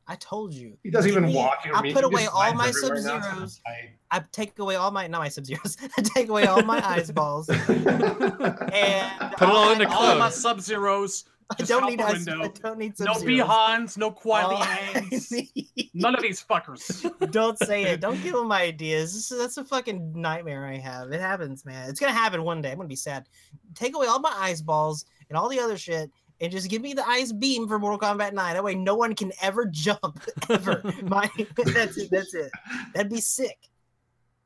I 0.09 0.15
told 0.17 0.55
you. 0.55 0.77
He 0.85 0.91
doesn't 0.91 1.11
even 1.11 1.25
me- 1.27 1.35
walk. 1.35 1.59
I 1.75 1.81
put 1.81 1.87
he 1.87 2.01
away 2.03 2.27
all 2.27 2.55
my 2.55 2.69
everywhere 2.69 2.95
now, 2.95 3.01
so 3.03 3.21
Sub-Zeros. 3.21 3.61
I- 3.67 3.91
I 4.09 4.21
take 4.31 4.57
away 4.61 4.77
all 4.77 4.93
my 4.93 5.09
not 5.09 5.19
my 5.21 5.29
sub 5.29 5.45
zeros. 5.47 5.77
I 5.99 6.03
take 6.03 6.29
away 6.29 6.47
all 6.47 6.63
my 6.63 6.81
ice 6.89 7.11
balls 7.11 7.49
and 7.49 7.59
Put 7.67 7.73
it 7.81 9.43
all 9.43 9.57
I'll 9.57 9.73
into 9.73 9.85
add 9.87 9.93
All 9.93 10.19
my. 10.19 10.31
Sub 10.31 10.61
Zeros. 10.61 11.25
I 11.59 11.63
don't 11.63 11.87
need 11.87 12.01
the 12.01 12.05
ice. 12.05 12.13
window. 12.27 12.43
I 12.45 12.49
don't 12.49 12.79
need 12.79 12.99
No 13.01 13.15
Sub-Zeros. 13.15 13.97
No 13.97 14.07
All 14.07 14.13
Quiley 14.13 14.61
I 14.61 14.65
Hangs. 14.65 15.31
need- 15.33 15.91
None 15.95 16.15
of 16.15 16.23
these 16.23 16.43
fuckers. 16.43 17.03
don't 17.33 17.59
say 17.59 17.85
it. 17.85 18.01
Don't 18.01 18.21
give 18.23 18.35
them 18.35 18.51
ideas. 18.53 19.15
This 19.15 19.31
is, 19.31 19.39
that's 19.39 19.57
a 19.57 19.65
fucking 19.65 20.13
nightmare 20.21 20.67
I 20.67 20.77
have. 20.79 21.11
It 21.13 21.21
happens, 21.21 21.65
man. 21.65 21.89
It's 21.91 21.99
gonna 22.01 22.13
happen 22.13 22.43
one 22.43 22.63
day. 22.63 22.71
I'm 22.71 22.77
gonna 22.77 22.89
be 22.89 22.97
sad. 22.97 23.29
Take 23.75 23.95
away 23.97 24.07
all 24.09 24.21
my 24.21 24.35
ice 24.37 24.61
balls 24.61 25.05
and 25.31 25.37
all 25.37 25.49
the 25.49 25.59
other 25.61 25.77
shit, 25.79 26.11
and 26.41 26.53
just 26.53 26.69
give 26.69 26.83
me 26.83 26.93
the 26.95 27.07
ice 27.09 27.33
beam 27.33 27.67
for 27.69 27.79
Mortal 27.79 27.99
Kombat 27.99 28.33
9. 28.33 28.55
That 28.55 28.65
way, 28.65 28.75
no 28.75 28.95
one 28.95 29.15
can 29.15 29.33
ever 29.43 29.67
jump 29.71 30.21
ever. 30.51 30.83
my 31.05 31.31
that's 31.57 31.97
it. 31.97 32.11
That's 32.11 32.35
it. 32.35 32.51
That'd 32.95 33.11
be 33.11 33.21
sick. 33.21 33.59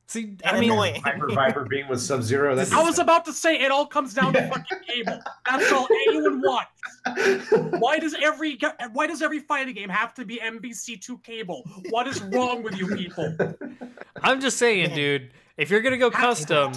See, 0.07 0.37
And 0.43 0.57
I 0.57 0.59
mean, 0.59 0.73
annoying. 0.73 1.01
Viper 1.03 1.29
Viper 1.33 1.65
being 1.71 1.87
with 1.87 2.01
Sub 2.01 2.23
Zero. 2.25 2.57
That's 2.57 2.73
I 2.73 2.83
was 2.83 2.99
about 2.99 3.25
to 3.27 3.33
say 3.33 3.61
it 3.61 3.71
all 3.71 3.87
comes 3.87 4.13
down 4.13 4.33
to 4.33 4.49
fucking 4.49 4.79
cable. 4.85 5.21
That's 5.47 5.71
all 5.71 5.87
anyone 6.09 6.41
wants. 6.41 7.81
Why 7.81 8.01
does 8.01 8.17
every 8.21 8.59
why 8.93 9.07
does 9.07 9.23
every 9.23 9.39
fighting 9.39 9.73
game 9.73 9.89
have 9.89 10.13
to 10.15 10.25
be 10.25 10.39
MvC2 10.39 11.23
cable? 11.23 11.63
What 11.91 12.09
is 12.09 12.21
wrong 12.23 12.65
with 12.65 12.77
you 12.77 12.89
people? 12.97 13.37
I'm 14.21 14.41
just 14.41 14.57
saying, 14.59 14.89
Man. 14.89 14.97
dude. 14.97 15.31
If 15.57 15.71
you're 15.71 15.81
gonna 15.81 15.97
go 15.97 16.11
Have 16.11 16.39
to 16.39 16.45
be 16.45 16.55
custom 16.57 16.73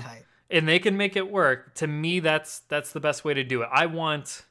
and 0.51 0.67
they 0.67 0.77
can 0.77 0.95
make 0.95 1.15
it 1.15 1.31
work, 1.31 1.73
to 1.75 1.87
me, 1.87 2.19
that's 2.19 2.59
that's 2.69 2.91
the 2.91 2.99
best 2.99 3.25
way 3.25 3.33
to 3.33 3.43
do 3.43 3.63
it. 3.63 3.69
I 3.73 3.87
want 3.87 4.43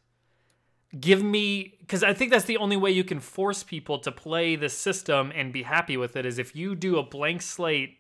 give 0.99 1.23
me 1.23 1.75
because 1.81 2.03
I 2.03 2.13
think 2.15 2.31
that's 2.31 2.45
the 2.45 2.57
only 2.59 2.77
way 2.77 2.91
you 2.91 3.05
can 3.05 3.21
force 3.21 3.63
people 3.63 3.99
to 4.01 4.13
play 4.13 4.57
the 4.57 4.69
system 4.69 5.33
and 5.35 5.53
be 5.53 5.63
happy 5.63 5.97
with 5.97 6.17
it 6.17 6.25
is 6.27 6.39
if 6.39 6.55
you 6.57 6.75
do 6.75 6.99
a 6.99 7.03
blank 7.03 7.43
slate 7.43 7.99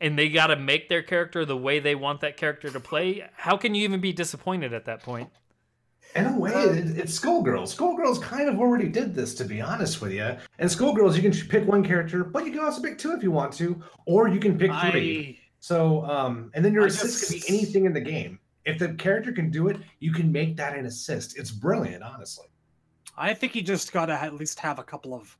and 0.00 0.18
they 0.18 0.28
got 0.28 0.48
to 0.48 0.56
make 0.56 0.88
their 0.88 1.02
character 1.02 1.44
the 1.44 1.56
way 1.56 1.80
they 1.80 1.94
want 1.94 2.20
that 2.20 2.36
character 2.36 2.70
to 2.70 2.80
play. 2.80 3.24
How 3.34 3.56
can 3.56 3.74
you 3.74 3.82
even 3.84 4.00
be 4.00 4.12
disappointed 4.12 4.72
at 4.72 4.84
that 4.84 5.02
point? 5.02 5.30
In 6.14 6.24
a 6.24 6.38
way, 6.38 6.52
it, 6.52 6.96
it's 6.96 7.18
Skullgirls. 7.18 7.76
Skullgirls 7.76 8.22
kind 8.22 8.48
of 8.48 8.58
already 8.58 8.88
did 8.88 9.14
this, 9.14 9.34
to 9.34 9.44
be 9.44 9.60
honest 9.60 10.00
with 10.00 10.12
you. 10.12 10.36
And 10.58 10.70
Skullgirls, 10.70 11.16
you 11.16 11.22
can 11.22 11.32
pick 11.48 11.66
one 11.66 11.84
character, 11.84 12.24
but 12.24 12.46
you 12.46 12.52
can 12.52 12.60
also 12.60 12.80
pick 12.80 12.96
two 12.96 13.12
if 13.12 13.22
you 13.22 13.30
want 13.30 13.52
to, 13.54 13.82
or 14.06 14.28
you 14.28 14.40
can 14.40 14.56
pick 14.56 14.70
three. 14.90 15.38
I 15.40 15.44
So, 15.60 16.04
um, 16.06 16.50
and 16.54 16.64
then 16.64 16.72
your 16.72 16.84
I 16.84 16.86
assist 16.86 17.28
just- 17.30 17.46
can 17.46 17.56
be 17.56 17.58
anything 17.58 17.84
in 17.84 17.92
the 17.92 18.00
game. 18.00 18.38
If 18.68 18.78
the 18.78 18.90
character 18.94 19.32
can 19.32 19.50
do 19.50 19.68
it, 19.68 19.78
you 19.98 20.12
can 20.12 20.30
make 20.30 20.54
that 20.58 20.76
an 20.76 20.84
assist. 20.86 21.38
It's 21.38 21.50
brilliant, 21.50 22.02
honestly. 22.02 22.46
I 23.16 23.32
think 23.34 23.54
you 23.56 23.62
just 23.62 23.92
gotta 23.92 24.12
at 24.12 24.34
least 24.34 24.60
have 24.60 24.78
a 24.78 24.82
couple 24.84 25.14
of 25.14 25.36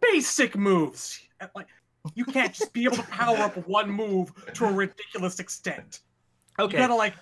basic 0.00 0.56
moves. 0.56 1.20
Like 1.54 1.66
you 2.14 2.24
can't 2.24 2.52
just 2.54 2.72
be 2.72 2.84
able 2.84 2.96
to 2.98 3.02
power 3.04 3.36
up 3.38 3.56
one 3.68 3.90
move 3.90 4.32
to 4.54 4.66
a 4.66 4.72
ridiculous 4.72 5.38
extent. 5.40 6.00
You 6.58 6.64
Okay. 6.66 6.76
gotta 6.78 6.94
like 6.94 7.14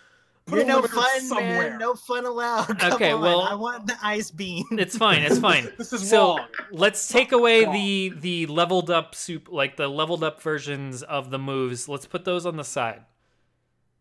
put 0.46 0.58
You're 0.58 0.66
no 0.66 0.82
fun, 0.82 1.20
somewhere. 1.22 1.70
man. 1.70 1.78
No 1.78 1.94
fun 1.94 2.24
allowed. 2.26 2.66
Come 2.78 2.92
Okay, 2.92 3.12
on. 3.12 3.20
well- 3.22 3.40
I 3.42 3.54
want 3.54 3.86
the 3.86 3.96
ice 4.02 4.30
beam. 4.30 4.64
It's 4.72 4.96
fine. 4.96 5.22
It's 5.22 5.38
fine. 5.38 5.68
This 5.78 5.92
is 5.92 6.08
so 6.08 6.36
wrong. 6.36 6.46
let's 6.72 7.08
take 7.08 7.32
away 7.32 7.64
wrong. 7.64 7.72
the 7.74 8.12
the 8.20 8.46
leveled 8.46 8.90
up 8.90 9.14
soup 9.14 9.48
like 9.50 9.76
the 9.76 9.88
leveled 9.88 10.22
up 10.22 10.42
versions 10.42 11.02
of 11.02 11.30
the 11.30 11.38
moves. 11.38 11.88
Let's 11.88 12.06
put 12.06 12.24
those 12.24 12.44
on 12.46 12.56
the 12.56 12.64
side. 12.64 13.02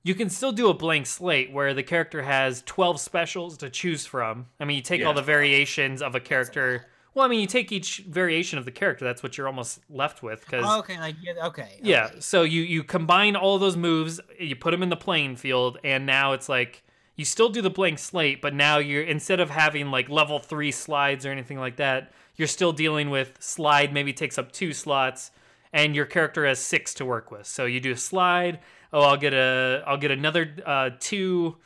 You 0.04 0.16
can 0.16 0.30
still 0.30 0.52
do 0.52 0.70
a 0.70 0.74
blank 0.74 1.06
slate 1.06 1.52
where 1.52 1.74
the 1.74 1.84
character 1.84 2.22
has 2.22 2.64
12 2.66 3.00
specials 3.00 3.58
to 3.58 3.70
choose 3.70 4.06
from. 4.06 4.46
I 4.60 4.66
mean, 4.66 4.78
you 4.78 4.82
take 4.82 5.06
all 5.06 5.14
the 5.14 5.22
variations 5.22 6.02
of 6.02 6.16
a 6.16 6.20
character. 6.20 6.86
Well, 7.14 7.26
I 7.26 7.30
mean, 7.30 7.42
you 7.42 7.48
take 7.48 7.72
each 7.72 8.06
variation 8.08 8.60
of 8.60 8.66
the 8.66 8.72
character. 8.72 9.04
That's 9.04 9.24
what 9.24 9.38
you're 9.38 9.48
almost 9.48 9.80
left 9.90 10.22
with 10.24 10.42
because 10.46 10.64
Oh, 10.66 10.80
okay, 10.80 11.00
like 11.00 11.16
yeah, 11.22 11.48
okay. 11.48 11.80
yeah, 11.82 12.06
okay. 12.06 12.20
so 12.20 12.44
you 12.44 12.62
you 12.62 12.84
combine 12.84 13.36
all 13.36 13.58
those 13.58 13.76
moves, 13.76 14.20
you 14.40 14.56
put 14.56 14.72
them 14.72 14.84
in 14.84 14.90
the 14.90 14.96
playing 14.96 15.36
field, 15.36 15.80
and 15.84 16.06
now 16.06 16.34
it's 16.34 16.48
like 16.48 16.84
you 17.16 17.26
still 17.26 17.50
do 17.50 17.62
the 17.62 17.72
blank 17.72 17.98
slate, 17.98 18.40
but 18.42 18.54
now 18.54 18.78
you're 18.78 19.02
instead 19.04 19.40
of 19.40 19.50
having 19.50 19.90
like 19.90 20.10
level 20.10 20.38
three 20.38 20.72
slides 20.72 21.26
or 21.26 21.32
anything 21.32 21.58
like 21.60 21.78
that, 21.78 22.12
you're 22.36 22.48
still 22.48 22.72
dealing 22.72 23.10
with 23.10 23.36
slide 23.42 23.92
maybe 23.92 24.14
takes 24.14 24.38
up 24.38 24.52
two 24.52 24.72
slots, 24.72 25.32
and 25.74 25.96
your 25.96 26.06
character 26.06 26.46
has 26.46 26.60
six 26.60 26.94
to 26.94 27.04
work 27.04 27.32
with. 27.32 27.48
So 27.48 27.66
you 27.66 27.80
do 27.80 27.94
a 27.94 27.98
slide. 27.98 28.60
Oh, 28.94 29.02
I'll 29.02 29.18
get 29.18 29.34
a 29.34 29.84
I'll 29.86 29.98
get 29.98 30.12
another 30.12 30.56
uh, 30.66 30.92
two 31.00 31.58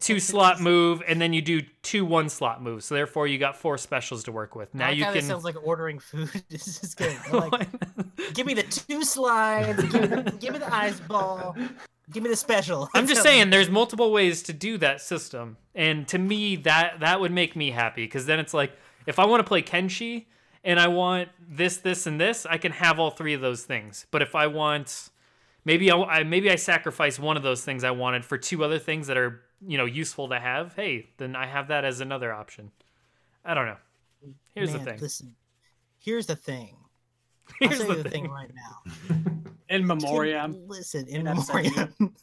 two 0.00 0.20
slot 0.20 0.60
move, 0.60 1.02
and 1.06 1.20
then 1.20 1.32
you 1.32 1.42
do 1.42 1.62
two 1.82 2.04
one 2.04 2.28
slot 2.28 2.62
moves. 2.62 2.86
So 2.86 2.94
therefore, 2.94 3.26
you 3.26 3.38
got 3.38 3.56
four 3.56 3.78
specials 3.78 4.24
to 4.24 4.32
work 4.32 4.54
with. 4.54 4.74
Now 4.74 4.88
I 4.88 4.90
you 4.90 5.04
can. 5.04 5.22
sounds 5.22 5.44
like 5.44 5.56
ordering 5.62 5.98
food. 5.98 6.30
this 6.48 6.82
is 6.82 6.94
good. 6.94 7.16
Like, 7.32 7.68
give 8.34 8.46
me 8.46 8.54
the 8.54 8.62
two 8.62 9.02
slides. 9.04 9.82
Give 9.84 10.00
me 10.02 10.06
the, 10.08 10.36
give 10.38 10.52
me 10.52 10.58
the 10.58 10.74
ice 10.74 11.00
ball. 11.00 11.56
Give 12.10 12.22
me 12.22 12.30
the 12.30 12.36
special. 12.36 12.88
I'm 12.94 13.06
just 13.06 13.22
saying 13.22 13.50
there's 13.50 13.68
multiple 13.68 14.12
ways 14.12 14.42
to 14.44 14.52
do 14.52 14.78
that 14.78 15.00
system. 15.00 15.58
And 15.74 16.08
to 16.08 16.18
me 16.18 16.56
that 16.56 17.00
that 17.00 17.20
would 17.20 17.32
make 17.32 17.54
me 17.54 17.70
happy 17.70 18.06
cuz 18.08 18.24
then 18.24 18.38
it's 18.38 18.54
like 18.54 18.72
if 19.06 19.18
I 19.18 19.26
want 19.26 19.40
to 19.40 19.44
play 19.44 19.62
Kenshi 19.62 20.26
and 20.64 20.80
I 20.80 20.88
want 20.88 21.28
this 21.38 21.76
this 21.76 22.06
and 22.06 22.18
this, 22.18 22.46
I 22.46 22.56
can 22.56 22.72
have 22.72 22.98
all 22.98 23.10
three 23.10 23.34
of 23.34 23.42
those 23.42 23.64
things. 23.64 24.06
But 24.10 24.22
if 24.22 24.34
I 24.34 24.46
want 24.46 25.10
maybe 25.64 25.90
I, 25.90 25.96
I 26.00 26.22
maybe 26.24 26.50
I 26.50 26.56
sacrifice 26.56 27.18
one 27.18 27.36
of 27.36 27.42
those 27.42 27.64
things 27.64 27.84
I 27.84 27.90
wanted 27.90 28.24
for 28.24 28.38
two 28.38 28.64
other 28.64 28.78
things 28.78 29.06
that 29.08 29.16
are, 29.16 29.40
you 29.66 29.76
know, 29.78 29.84
useful 29.84 30.28
to 30.28 30.38
have. 30.38 30.74
Hey, 30.74 31.08
then 31.18 31.34
I 31.36 31.46
have 31.46 31.68
that 31.68 31.84
as 31.84 32.00
another 32.00 32.32
option. 32.32 32.70
I 33.44 33.54
don't 33.54 33.66
know. 33.66 33.76
Here's 34.54 34.72
Man, 34.72 34.84
the 34.84 34.90
thing. 34.90 35.00
Listen, 35.00 35.34
here's 35.98 36.26
the 36.26 36.36
thing. 36.36 36.74
I'll 37.62 37.68
Here's 37.68 37.78
the 37.80 37.94
the 37.94 38.02
thing. 38.02 38.24
thing 38.24 38.30
right 38.30 38.50
now. 38.54 39.16
In 39.70 39.86
memoriam. 39.86 40.56
Listen, 40.66 41.06
in 41.08 41.26
You're 41.26 41.34
not 41.34 41.44
saying 41.44 41.70
memoriam. 41.76 42.14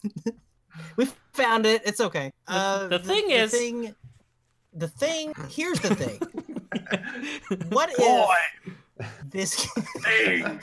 we 0.96 1.06
found 1.32 1.64
it. 1.64 1.80
It's 1.84 2.00
okay. 2.00 2.32
Uh, 2.48 2.88
the 2.88 2.98
thing 2.98 3.30
is- 3.30 3.52
the 3.52 3.58
thing, 3.58 3.94
the 4.74 4.88
thing. 4.88 5.32
Here's 5.48 5.78
the 5.80 5.94
thing. 5.94 6.20
What 7.70 7.90
if 7.90 7.96
Boy, 7.98 9.04
this? 9.30 9.64
thing. 10.04 10.60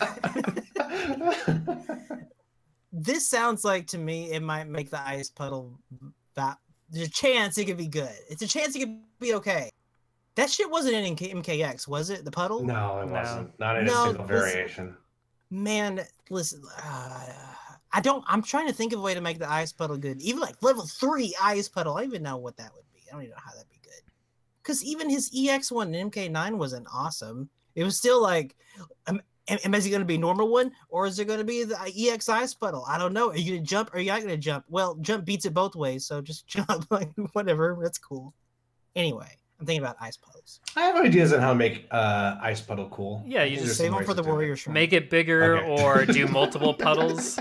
This 2.93 3.27
sounds 3.27 3.65
like 3.65 3.87
to 3.87 3.97
me 3.97 4.31
it 4.31 4.41
might 4.41 4.67
make 4.69 4.89
the 4.91 5.01
ice 5.01 5.29
puddle. 5.29 5.77
That 6.35 6.57
there's 6.89 7.07
a 7.07 7.11
chance 7.11 7.57
it 7.57 7.65
could 7.65 7.77
be 7.77 7.87
good. 7.87 8.11
It's 8.29 8.41
a 8.43 8.47
chance 8.47 8.75
it 8.75 8.79
could 8.79 8.99
be 9.19 9.33
okay. 9.33 9.69
That 10.35 10.49
shit 10.49 10.69
wasn't 10.69 10.95
in 10.95 11.15
MKX, 11.15 11.87
was 11.87 12.09
it? 12.09 12.23
The 12.25 12.31
puddle? 12.31 12.63
No, 12.63 13.01
it 13.01 13.07
No. 13.07 13.13
wasn't. 13.13 13.59
Not 13.59 13.77
in 13.77 13.85
No, 13.85 14.03
a 14.03 14.07
single 14.07 14.25
this- 14.27 14.41
variation. 14.41 14.97
Man, 15.51 16.01
listen. 16.31 16.63
Uh, 16.83 17.27
I 17.91 18.01
don't. 18.01 18.23
I'm 18.27 18.41
trying 18.41 18.67
to 18.67 18.73
think 18.73 18.93
of 18.93 18.99
a 18.99 19.01
way 19.03 19.13
to 19.13 19.21
make 19.21 19.37
the 19.37 19.49
ice 19.51 19.71
puddle 19.71 19.97
good. 19.97 20.19
Even 20.21 20.39
like 20.41 20.55
level 20.63 20.85
three 20.87 21.35
ice 21.41 21.69
puddle. 21.69 21.95
I 21.95 22.01
don't 22.01 22.09
even 22.09 22.23
know 22.23 22.37
what 22.37 22.57
that 22.57 22.73
would 22.73 22.85
be. 22.91 23.01
I 23.09 23.13
don't 23.13 23.21
even 23.23 23.31
know 23.35 23.41
how 23.43 23.51
that'd 23.51 23.69
be 23.69 23.79
good. 23.83 24.01
Because 24.63 24.83
even 24.83 25.09
his 25.11 25.29
EX 25.35 25.71
one 25.71 25.93
in 25.93 26.09
MK9 26.09 26.57
wasn't 26.57 26.87
awesome. 26.91 27.49
It 27.75 27.83
was 27.83 27.95
still 27.97 28.19
like, 28.21 28.55
um, 29.05 29.21
am, 29.47 29.59
am- 29.63 29.73
is 29.75 29.85
it 29.85 29.89
going 29.89 30.01
to 30.01 30.05
be 30.05 30.17
normal 30.17 30.49
one 30.49 30.71
or 30.89 31.05
is 31.05 31.19
it 31.19 31.25
going 31.25 31.39
to 31.39 31.45
be 31.45 31.63
the 31.63 31.77
EX 32.11 32.29
ice 32.29 32.53
puddle? 32.53 32.85
I 32.87 32.97
don't 32.97 33.13
know. 33.13 33.29
Are 33.29 33.37
you 33.37 33.51
going 33.53 33.63
to 33.63 33.69
jump 33.69 33.93
or 33.93 33.97
are 33.97 33.99
you 34.01 34.11
not 34.11 34.19
going 34.21 34.29
to 34.29 34.37
jump? 34.37 34.65
Well, 34.69 34.95
jump 34.95 35.25
beats 35.25 35.45
it 35.45 35.53
both 35.53 35.75
ways. 35.75 36.05
So 36.05 36.21
just 36.21 36.47
jump. 36.55 36.85
Like 36.89 37.09
whatever. 37.33 37.77
That's 37.81 37.97
cool. 37.97 38.33
Anyway, 38.95 39.27
I'm 39.59 39.65
thinking 39.65 39.83
about 39.83 39.97
ice 39.99 40.17
puddles. 40.17 40.59
I 40.75 40.81
have 40.81 40.95
ideas 40.97 41.33
on 41.33 41.39
how 41.41 41.49
to 41.49 41.55
make 41.55 41.87
uh, 41.91 42.35
ice 42.41 42.61
puddle 42.61 42.89
cool. 42.89 43.23
Yeah, 43.25 43.43
you 43.43 43.55
think 43.55 43.67
just 43.67 43.79
Save 43.79 43.91
them 43.91 44.03
for 44.05 44.13
the 44.13 44.21
to 44.23 44.29
warrior 44.29 44.55
shrine. 44.55 44.73
Make 44.73 44.93
it 44.93 45.09
bigger 45.09 45.57
Okay. 45.57 45.83
or 45.83 46.05
do 46.05 46.27
multiple 46.39 46.73
puddles. 46.73 47.39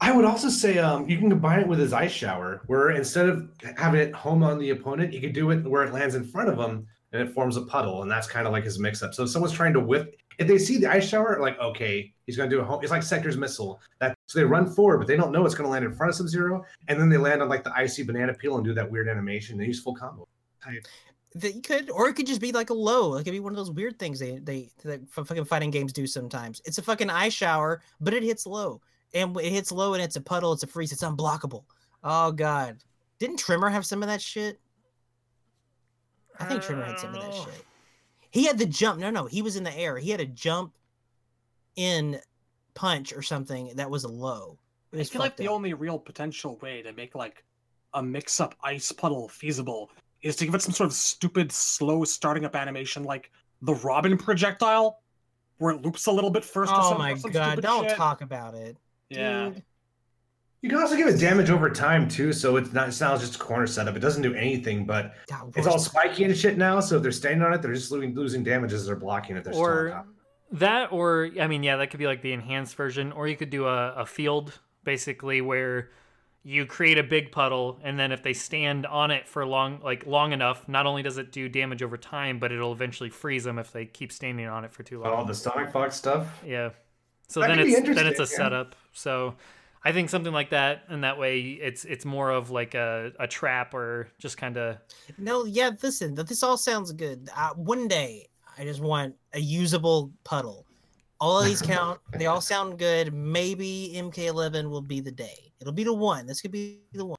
I 0.00 0.12
would 0.14 0.26
also 0.26 0.50
say 0.50 0.76
um, 0.78 1.08
you 1.08 1.16
can 1.16 1.30
combine 1.30 1.60
it 1.60 1.66
with 1.66 1.78
his 1.78 1.94
ice 1.94 2.12
shower, 2.12 2.62
where 2.66 2.90
instead 2.90 3.26
of 3.26 3.48
having 3.78 4.00
it 4.00 4.12
home 4.12 4.42
on 4.42 4.58
the 4.58 4.68
opponent, 4.70 5.14
you 5.14 5.20
could 5.20 5.32
do 5.32 5.50
it 5.50 5.64
where 5.64 5.82
it 5.84 5.94
lands 5.94 6.14
in 6.14 6.24
front 6.24 6.50
of 6.50 6.58
him 6.58 6.86
and 7.14 7.22
it 7.22 7.32
forms 7.32 7.56
a 7.56 7.62
puddle, 7.62 8.02
and 8.02 8.10
that's 8.10 8.26
kind 8.26 8.46
of 8.46 8.52
like 8.52 8.64
his 8.64 8.78
mix-up. 8.78 9.14
So 9.14 9.22
if 9.22 9.30
someone's 9.30 9.54
trying 9.54 9.72
to 9.72 9.80
whip, 9.80 10.16
if 10.38 10.48
they 10.48 10.58
see 10.58 10.78
the 10.78 10.90
ice 10.90 11.08
shower, 11.08 11.38
like 11.40 11.58
okay, 11.60 12.12
he's 12.26 12.36
going 12.36 12.50
to 12.50 12.56
do 12.56 12.60
a 12.60 12.64
home. 12.64 12.80
It's 12.82 12.90
like 12.90 13.04
Sektor's 13.04 13.36
missile. 13.36 13.80
That 14.00 14.18
so 14.26 14.38
they 14.38 14.44
run 14.44 14.68
forward, 14.68 14.98
but 14.98 15.06
they 15.06 15.16
don't 15.16 15.30
know 15.30 15.46
it's 15.46 15.54
going 15.54 15.66
to 15.66 15.70
land 15.70 15.84
in 15.84 15.94
front 15.94 16.10
of 16.10 16.16
Sub 16.16 16.28
Zero, 16.28 16.64
and 16.88 17.00
then 17.00 17.08
they 17.08 17.16
land 17.16 17.40
on 17.40 17.48
like 17.48 17.62
the 17.62 17.72
icy 17.74 18.02
banana 18.02 18.34
peel 18.34 18.56
and 18.56 18.64
do 18.64 18.74
that 18.74 18.90
weird 18.90 19.08
animation. 19.08 19.56
They 19.56 19.66
use 19.66 19.80
full 19.80 19.94
combo. 19.94 20.26
Type. 20.62 20.86
that 21.34 21.54
you 21.54 21.62
could, 21.62 21.90
or 21.90 22.08
it 22.08 22.14
could 22.14 22.26
just 22.26 22.40
be 22.40 22.52
like 22.52 22.70
a 22.70 22.74
low. 22.74 23.14
It 23.16 23.24
could 23.24 23.32
be 23.32 23.40
one 23.40 23.52
of 23.52 23.56
those 23.56 23.70
weird 23.70 23.98
things 23.98 24.18
they 24.18 24.38
they 24.38 24.70
that 24.84 25.08
fucking 25.08 25.44
fighting 25.44 25.70
games 25.70 25.92
do 25.92 26.06
sometimes. 26.06 26.60
It's 26.64 26.78
a 26.78 26.82
fucking 26.82 27.10
ice 27.10 27.32
shower, 27.32 27.82
but 28.00 28.14
it 28.14 28.22
hits 28.22 28.46
low, 28.46 28.80
and 29.12 29.36
it 29.38 29.52
hits 29.52 29.72
low, 29.72 29.94
and 29.94 30.02
it's 30.02 30.16
a 30.16 30.20
puddle. 30.20 30.52
It's 30.52 30.62
a 30.62 30.66
freeze. 30.66 30.92
It's 30.92 31.04
unblockable. 31.04 31.64
Oh 32.02 32.32
god, 32.32 32.78
didn't 33.18 33.38
Tremor 33.38 33.68
have 33.68 33.86
some 33.86 34.02
of 34.02 34.08
that 34.08 34.22
shit? 34.22 34.60
I 36.38 36.44
think 36.46 36.62
Tremor 36.62 36.84
had 36.84 36.98
some 36.98 37.14
of 37.14 37.20
that 37.22 37.30
Oh. 37.32 37.44
shit. 37.44 37.64
He 38.30 38.44
had 38.44 38.58
the 38.58 38.66
jump. 38.66 38.98
No, 39.00 39.10
no, 39.10 39.26
he 39.26 39.42
was 39.42 39.56
in 39.56 39.62
the 39.64 39.74
air. 39.76 39.96
He 39.98 40.10
had 40.10 40.20
a 40.20 40.26
jump 40.26 40.74
in 41.76 42.20
punch 42.74 43.12
or 43.12 43.22
something 43.22 43.70
that 43.76 43.88
was 43.90 44.04
a 44.04 44.08
low. 44.08 44.58
It 44.92 45.00
I 45.00 45.04
feel 45.04 45.20
like 45.20 45.36
the 45.36 45.48
up. 45.48 45.54
only 45.54 45.74
real 45.74 45.98
potential 45.98 46.56
way 46.58 46.82
to 46.82 46.92
make 46.92 47.14
like 47.14 47.44
a 47.94 48.02
mix-up 48.02 48.54
ice 48.62 48.90
puddle 48.92 49.28
feasible 49.28 49.90
is 50.22 50.36
to 50.36 50.44
give 50.46 50.54
it 50.54 50.62
some 50.62 50.72
sort 50.72 50.88
of 50.88 50.94
stupid, 50.94 51.52
slow 51.52 52.04
starting 52.04 52.44
up 52.44 52.56
animation, 52.56 53.04
like 53.04 53.30
the 53.62 53.74
Robin 53.76 54.16
projectile, 54.18 55.00
where 55.58 55.74
it 55.74 55.82
loops 55.82 56.06
a 56.06 56.12
little 56.12 56.30
bit 56.30 56.44
first. 56.44 56.72
or 56.72 56.76
Oh 56.80 56.88
some- 56.90 56.98
my 56.98 57.14
god! 57.14 57.60
Don't 57.62 57.88
shit. 57.88 57.96
talk 57.96 58.20
about 58.20 58.54
it. 58.54 58.76
Yeah, 59.10 59.50
dude. 59.50 59.62
You 60.64 60.70
can 60.70 60.78
also 60.78 60.96
give 60.96 61.06
it 61.08 61.20
damage 61.20 61.50
over 61.50 61.68
time 61.68 62.08
too, 62.08 62.32
so 62.32 62.56
it's 62.56 62.72
not 62.72 62.88
it's 62.88 62.98
not 62.98 63.20
just 63.20 63.34
a 63.34 63.38
corner 63.38 63.66
setup. 63.66 63.96
It 63.96 63.98
doesn't 63.98 64.22
do 64.22 64.32
anything, 64.32 64.86
but 64.86 65.12
it's 65.54 65.66
all 65.66 65.74
worst- 65.74 65.90
spiky 65.90 66.24
and 66.24 66.34
shit 66.34 66.56
now. 66.56 66.80
So 66.80 66.96
if 66.96 67.02
they're 67.02 67.12
standing 67.12 67.42
on 67.42 67.52
it, 67.52 67.60
they're 67.60 67.74
just 67.74 67.92
losing, 67.92 68.14
losing 68.14 68.42
damage 68.42 68.72
as 68.72 68.86
they're 68.86 68.96
blocking 68.96 69.36
it. 69.36 69.44
They're 69.44 69.52
still 69.52 69.62
or 69.62 70.04
that 70.52 70.90
or 70.90 71.28
i 71.38 71.46
mean 71.46 71.62
yeah 71.62 71.76
that 71.76 71.90
could 71.90 71.98
be 71.98 72.06
like 72.06 72.22
the 72.22 72.32
enhanced 72.32 72.76
version 72.76 73.12
or 73.12 73.28
you 73.28 73.36
could 73.36 73.50
do 73.50 73.66
a, 73.66 73.92
a 73.94 74.06
field 74.06 74.58
basically 74.84 75.40
where 75.42 75.90
you 76.44 76.64
create 76.64 76.96
a 76.96 77.02
big 77.02 77.30
puddle 77.32 77.78
and 77.82 77.98
then 77.98 78.12
if 78.12 78.22
they 78.22 78.32
stand 78.32 78.86
on 78.86 79.10
it 79.10 79.26
for 79.28 79.44
long 79.44 79.80
like 79.82 80.06
long 80.06 80.32
enough 80.32 80.66
not 80.68 80.86
only 80.86 81.02
does 81.02 81.18
it 81.18 81.32
do 81.32 81.48
damage 81.48 81.82
over 81.82 81.96
time 81.96 82.38
but 82.38 82.52
it'll 82.52 82.72
eventually 82.72 83.10
freeze 83.10 83.42
them 83.44 83.58
if 83.58 83.72
they 83.72 83.84
keep 83.84 84.12
standing 84.12 84.46
on 84.46 84.64
it 84.64 84.72
for 84.72 84.82
too 84.82 85.00
long 85.00 85.12
All 85.12 85.24
the 85.24 85.34
stomach 85.34 85.72
fox 85.72 85.96
stuff. 85.96 86.26
yeah 86.46 86.70
so 87.28 87.40
That 87.40 87.48
then 87.48 87.58
it's 87.60 87.80
then 87.94 88.06
it's 88.06 88.20
a 88.20 88.22
yeah. 88.22 88.26
setup 88.28 88.76
so 88.92 89.34
i 89.84 89.92
think 89.92 90.10
something 90.10 90.32
like 90.32 90.50
that 90.50 90.82
and 90.88 91.04
that 91.04 91.18
way 91.18 91.40
it's 91.40 91.84
it's 91.84 92.04
more 92.04 92.30
of 92.30 92.50
like 92.50 92.74
a, 92.74 93.12
a 93.20 93.26
trap 93.26 93.74
or 93.74 94.08
just 94.18 94.36
kind 94.36 94.56
of 94.56 94.78
No, 95.18 95.44
yeah, 95.44 95.70
listen, 95.82 96.14
this 96.14 96.42
all 96.42 96.56
sounds 96.56 96.92
good. 96.92 97.28
Uh, 97.36 97.50
one 97.54 97.88
day, 97.88 98.28
I 98.58 98.64
just 98.64 98.80
want 98.80 99.14
a 99.32 99.40
usable 99.40 100.12
puddle. 100.24 100.66
All 101.20 101.38
of 101.38 101.46
these 101.46 101.62
count. 101.74 102.00
they 102.18 102.26
all 102.26 102.40
sound 102.40 102.78
good. 102.78 103.12
Maybe 103.12 103.92
MK11 103.96 104.68
will 104.68 104.82
be 104.82 105.00
the 105.00 105.12
day. 105.12 105.52
It'll 105.60 105.72
be 105.72 105.84
the 105.84 105.94
one. 105.94 106.26
This 106.26 106.40
could 106.40 106.50
be 106.50 106.80
the 106.92 107.06
one. 107.06 107.18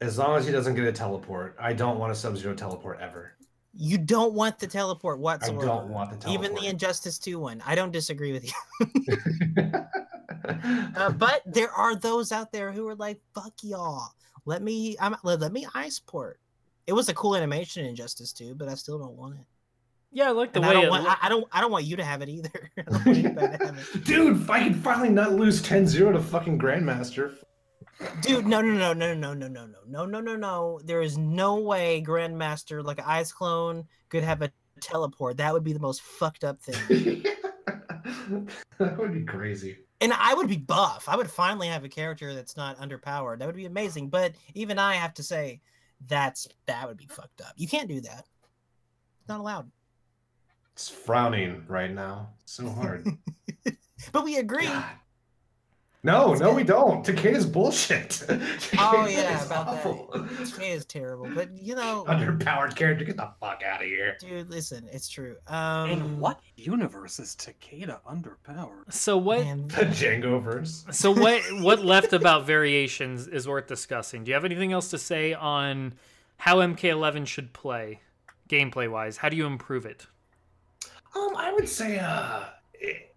As 0.00 0.18
long 0.18 0.36
as 0.36 0.46
he 0.46 0.52
doesn't 0.52 0.74
get 0.74 0.84
a 0.84 0.92
teleport, 0.92 1.56
I 1.58 1.72
don't 1.72 1.98
want 1.98 2.12
a 2.12 2.14
Sub 2.14 2.36
Zero 2.36 2.54
teleport 2.54 3.00
ever. 3.00 3.32
You 3.74 3.98
don't 3.98 4.32
want 4.32 4.58
the 4.58 4.66
teleport 4.66 5.18
whatsoever. 5.18 5.62
I 5.62 5.66
don't 5.66 5.88
want 5.88 6.10
the 6.10 6.16
teleport. 6.16 6.44
Even 6.44 6.62
the 6.62 6.68
Injustice 6.68 7.18
2 7.18 7.38
one. 7.38 7.62
I 7.66 7.74
don't 7.74 7.92
disagree 7.92 8.32
with 8.32 8.44
you. 8.44 8.92
Uh, 10.96 11.10
but 11.12 11.42
there 11.46 11.70
are 11.70 11.94
those 11.94 12.32
out 12.32 12.50
there 12.52 12.72
who 12.72 12.86
are 12.88 12.94
like, 12.96 13.20
fuck 13.34 13.52
y'all. 13.62 14.08
Let 14.44 14.62
me 14.62 14.96
I'm, 15.00 15.14
let, 15.22 15.40
let 15.40 15.52
me 15.52 15.66
ice 15.74 15.98
port. 15.98 16.40
It 16.86 16.92
was 16.94 17.08
a 17.08 17.14
cool 17.14 17.36
animation 17.36 17.84
in 17.84 17.90
Injustice 17.90 18.32
2, 18.32 18.54
but 18.54 18.68
I 18.68 18.74
still 18.74 18.98
don't 18.98 19.14
want 19.16 19.34
it. 19.34 19.44
yeah 20.10 20.28
i 20.28 20.30
like 20.30 20.52
the 20.54 20.60
And 20.60 20.64
I 20.66 20.68
way 20.68 20.74
don't 20.74 20.84
it 20.86 20.90
want 20.90 21.02
loo- 21.04 21.10
I, 21.10 21.16
I 21.22 21.28
don't 21.28 21.46
I 21.52 21.60
don't 21.60 21.70
want 21.70 21.84
you 21.84 21.96
to 21.96 22.04
have 22.04 22.22
it 22.22 22.28
either. 22.30 22.70
I 22.78 22.82
don't 22.82 23.06
want 23.36 23.38
to 23.38 23.64
have 23.66 23.78
it. 23.94 24.04
Dude, 24.04 24.36
if 24.40 24.48
I 24.50 24.62
can 24.64 24.74
finally 24.74 25.10
not 25.10 25.32
lose 25.34 25.60
10-0 25.62 26.12
to 26.14 26.20
fucking 26.20 26.58
Grandmaster. 26.58 27.34
Dude, 28.22 28.46
no 28.46 28.60
no 28.62 28.72
no 28.72 28.92
no 28.94 29.12
no 29.14 29.34
no 29.34 29.48
no 29.48 29.66
no 29.66 29.78
no 29.86 30.06
no 30.06 30.20
no 30.20 30.36
no. 30.36 30.80
There 30.84 31.02
is 31.02 31.18
no 31.18 31.56
way 31.60 32.02
Grandmaster 32.06 32.82
like 32.82 32.98
an 33.00 33.04
ice 33.06 33.32
clone 33.32 33.84
could 34.08 34.22
have 34.24 34.40
a 34.40 34.50
teleport. 34.80 35.36
That 35.38 35.52
would 35.52 35.64
be 35.64 35.72
the 35.74 35.80
most 35.80 36.00
fucked 36.02 36.44
up 36.44 36.60
thing. 36.62 37.24
that 38.78 38.96
would 38.98 39.12
be 39.12 39.24
crazy. 39.24 39.78
And 40.00 40.12
I 40.12 40.34
would 40.34 40.48
be 40.48 40.56
buff. 40.56 41.04
I 41.08 41.16
would 41.16 41.30
finally 41.30 41.68
have 41.68 41.84
a 41.84 41.88
character 41.88 42.34
that's 42.34 42.56
not 42.56 42.78
underpowered. 42.78 43.38
That 43.38 43.46
would 43.46 43.56
be 43.56 43.66
amazing. 43.66 44.10
But 44.10 44.34
even 44.54 44.78
I 44.78 44.94
have 44.94 45.14
to 45.14 45.22
say, 45.22 45.60
that's 46.06 46.46
that 46.66 46.86
would 46.86 46.96
be 46.96 47.06
fucked 47.06 47.40
up. 47.40 47.52
You 47.56 47.66
can't 47.66 47.88
do 47.88 48.00
that. 48.02 48.24
It's 49.20 49.28
not 49.28 49.40
allowed. 49.40 49.70
It's 50.74 50.88
frowning 50.88 51.64
right 51.66 51.92
now. 51.92 52.30
So 52.44 52.68
hard. 52.68 53.06
But 54.12 54.24
we 54.24 54.36
agree. 54.36 54.64
God. 54.64 54.84
No, 56.04 56.32
no, 56.34 56.54
we 56.54 56.62
don't. 56.62 57.04
Takeda's 57.04 57.44
bullshit. 57.44 58.22
Oh 58.80 59.06
Takeda 59.06 59.12
yeah, 59.12 59.40
is 59.40 59.46
about 59.46 59.66
awful. 59.66 60.10
that. 60.14 60.28
This 60.38 60.56
is 60.58 60.84
terrible. 60.84 61.28
But 61.34 61.48
you 61.58 61.74
know, 61.74 62.04
Underpowered 62.08 62.76
character, 62.76 63.04
get 63.04 63.16
the 63.16 63.30
fuck 63.40 63.62
out 63.64 63.80
of 63.80 63.86
here. 63.88 64.16
dude, 64.20 64.48
listen, 64.48 64.88
it's 64.92 65.08
true. 65.08 65.36
Um, 65.48 65.90
in 65.90 66.20
what 66.20 66.38
universe 66.56 67.18
is 67.18 67.34
Takeda 67.36 67.98
underpowered? 68.08 68.92
so 68.92 69.16
what 69.16 69.40
man, 69.40 69.66
The 69.68 69.86
Django 69.86 70.40
verse. 70.42 70.84
So 70.92 71.10
what 71.10 71.42
what 71.60 71.84
left 71.84 72.12
about 72.12 72.46
variations 72.46 73.26
is 73.26 73.48
worth 73.48 73.66
discussing. 73.66 74.22
Do 74.24 74.28
you 74.30 74.34
have 74.34 74.44
anything 74.44 74.72
else 74.72 74.90
to 74.90 74.98
say 74.98 75.34
on 75.34 75.94
how 76.36 76.58
MK11 76.58 77.26
should 77.26 77.52
play, 77.52 78.00
gameplay 78.48 78.88
wise? 78.88 79.16
How 79.16 79.28
do 79.28 79.36
you 79.36 79.46
improve 79.46 79.84
it? 79.86 80.06
Um, 81.16 81.34
I 81.36 81.52
would 81.52 81.68
say, 81.68 81.98
uh, 81.98 82.44
it- 82.74 83.07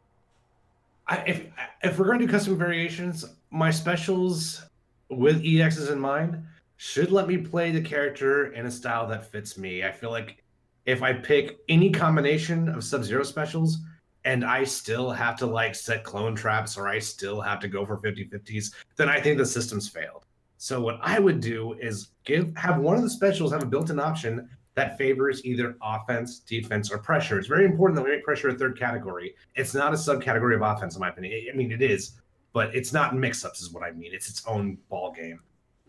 If 1.25 1.45
if 1.83 1.97
we're 1.97 2.05
going 2.05 2.19
to 2.19 2.25
do 2.25 2.31
custom 2.31 2.57
variations, 2.57 3.25
my 3.49 3.71
specials 3.71 4.63
with 5.09 5.43
EXs 5.43 5.91
in 5.91 5.99
mind 5.99 6.43
should 6.77 7.11
let 7.11 7.27
me 7.27 7.37
play 7.37 7.71
the 7.71 7.81
character 7.81 8.53
in 8.53 8.65
a 8.65 8.71
style 8.71 9.07
that 9.07 9.31
fits 9.31 9.57
me. 9.57 9.83
I 9.83 9.91
feel 9.91 10.09
like 10.09 10.43
if 10.85 11.03
I 11.03 11.13
pick 11.13 11.59
any 11.69 11.91
combination 11.91 12.69
of 12.69 12.83
Sub 12.83 13.03
Zero 13.03 13.23
specials 13.23 13.79
and 14.23 14.43
I 14.45 14.63
still 14.63 15.11
have 15.11 15.35
to 15.37 15.45
like 15.45 15.75
set 15.75 16.03
clone 16.03 16.35
traps 16.35 16.77
or 16.77 16.87
I 16.87 16.99
still 16.99 17.41
have 17.41 17.59
to 17.59 17.67
go 17.67 17.85
for 17.85 17.97
50 17.97 18.29
50s, 18.29 18.73
then 18.95 19.09
I 19.09 19.19
think 19.19 19.37
the 19.37 19.45
system's 19.45 19.89
failed. 19.89 20.25
So 20.57 20.79
what 20.79 20.99
I 21.01 21.19
would 21.19 21.39
do 21.39 21.73
is 21.73 22.09
give 22.23 22.55
have 22.55 22.79
one 22.79 22.95
of 22.95 23.03
the 23.03 23.09
specials 23.09 23.51
have 23.51 23.63
a 23.63 23.65
built-in 23.65 23.99
option 23.99 24.47
that 24.81 24.97
favors 24.97 25.45
either 25.45 25.77
offense, 25.83 26.39
defense, 26.39 26.91
or 26.91 26.97
pressure. 26.97 27.37
It's 27.37 27.47
very 27.47 27.65
important 27.65 27.95
that 27.97 28.03
we 28.03 28.11
make 28.11 28.23
pressure 28.23 28.49
a 28.49 28.53
third 28.55 28.79
category. 28.79 29.35
It's 29.53 29.75
not 29.75 29.93
a 29.93 29.95
subcategory 29.95 30.55
of 30.55 30.63
offense, 30.63 30.95
in 30.95 31.01
my 31.01 31.09
opinion. 31.09 31.49
I 31.53 31.55
mean, 31.55 31.71
it 31.71 31.83
is, 31.83 32.19
but 32.51 32.73
it's 32.75 32.91
not 32.91 33.15
mix-ups, 33.15 33.61
is 33.61 33.71
what 33.71 33.83
I 33.83 33.91
mean. 33.91 34.11
It's 34.11 34.27
its 34.27 34.43
own 34.47 34.79
ball 34.89 35.11
game. 35.11 35.39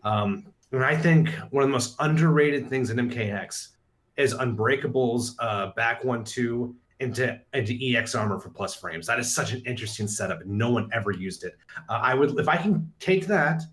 Um, 0.03 0.45
and 0.71 0.83
I 0.83 0.95
think 0.95 1.29
one 1.49 1.63
of 1.63 1.69
the 1.69 1.73
most 1.73 1.95
underrated 1.99 2.69
things 2.69 2.91
in 2.91 2.97
MKX 2.97 3.69
is 4.15 4.33
Unbreakable's 4.35 5.35
uh, 5.39 5.71
back 5.75 6.03
one 6.03 6.23
two 6.23 6.75
into 6.99 7.39
into 7.55 7.97
EX 7.97 8.13
armor 8.13 8.39
for 8.39 8.49
plus 8.49 8.75
frames. 8.75 9.07
That 9.07 9.17
is 9.17 9.33
such 9.33 9.53
an 9.53 9.63
interesting 9.65 10.07
setup, 10.07 10.41
and 10.41 10.51
no 10.51 10.69
one 10.69 10.87
ever 10.93 11.11
used 11.11 11.43
it. 11.45 11.57
Uh, 11.89 11.93
I 11.93 12.13
would 12.13 12.39
if 12.39 12.47
I 12.47 12.57
can 12.57 12.91
take 12.99 13.25
that 13.25 13.63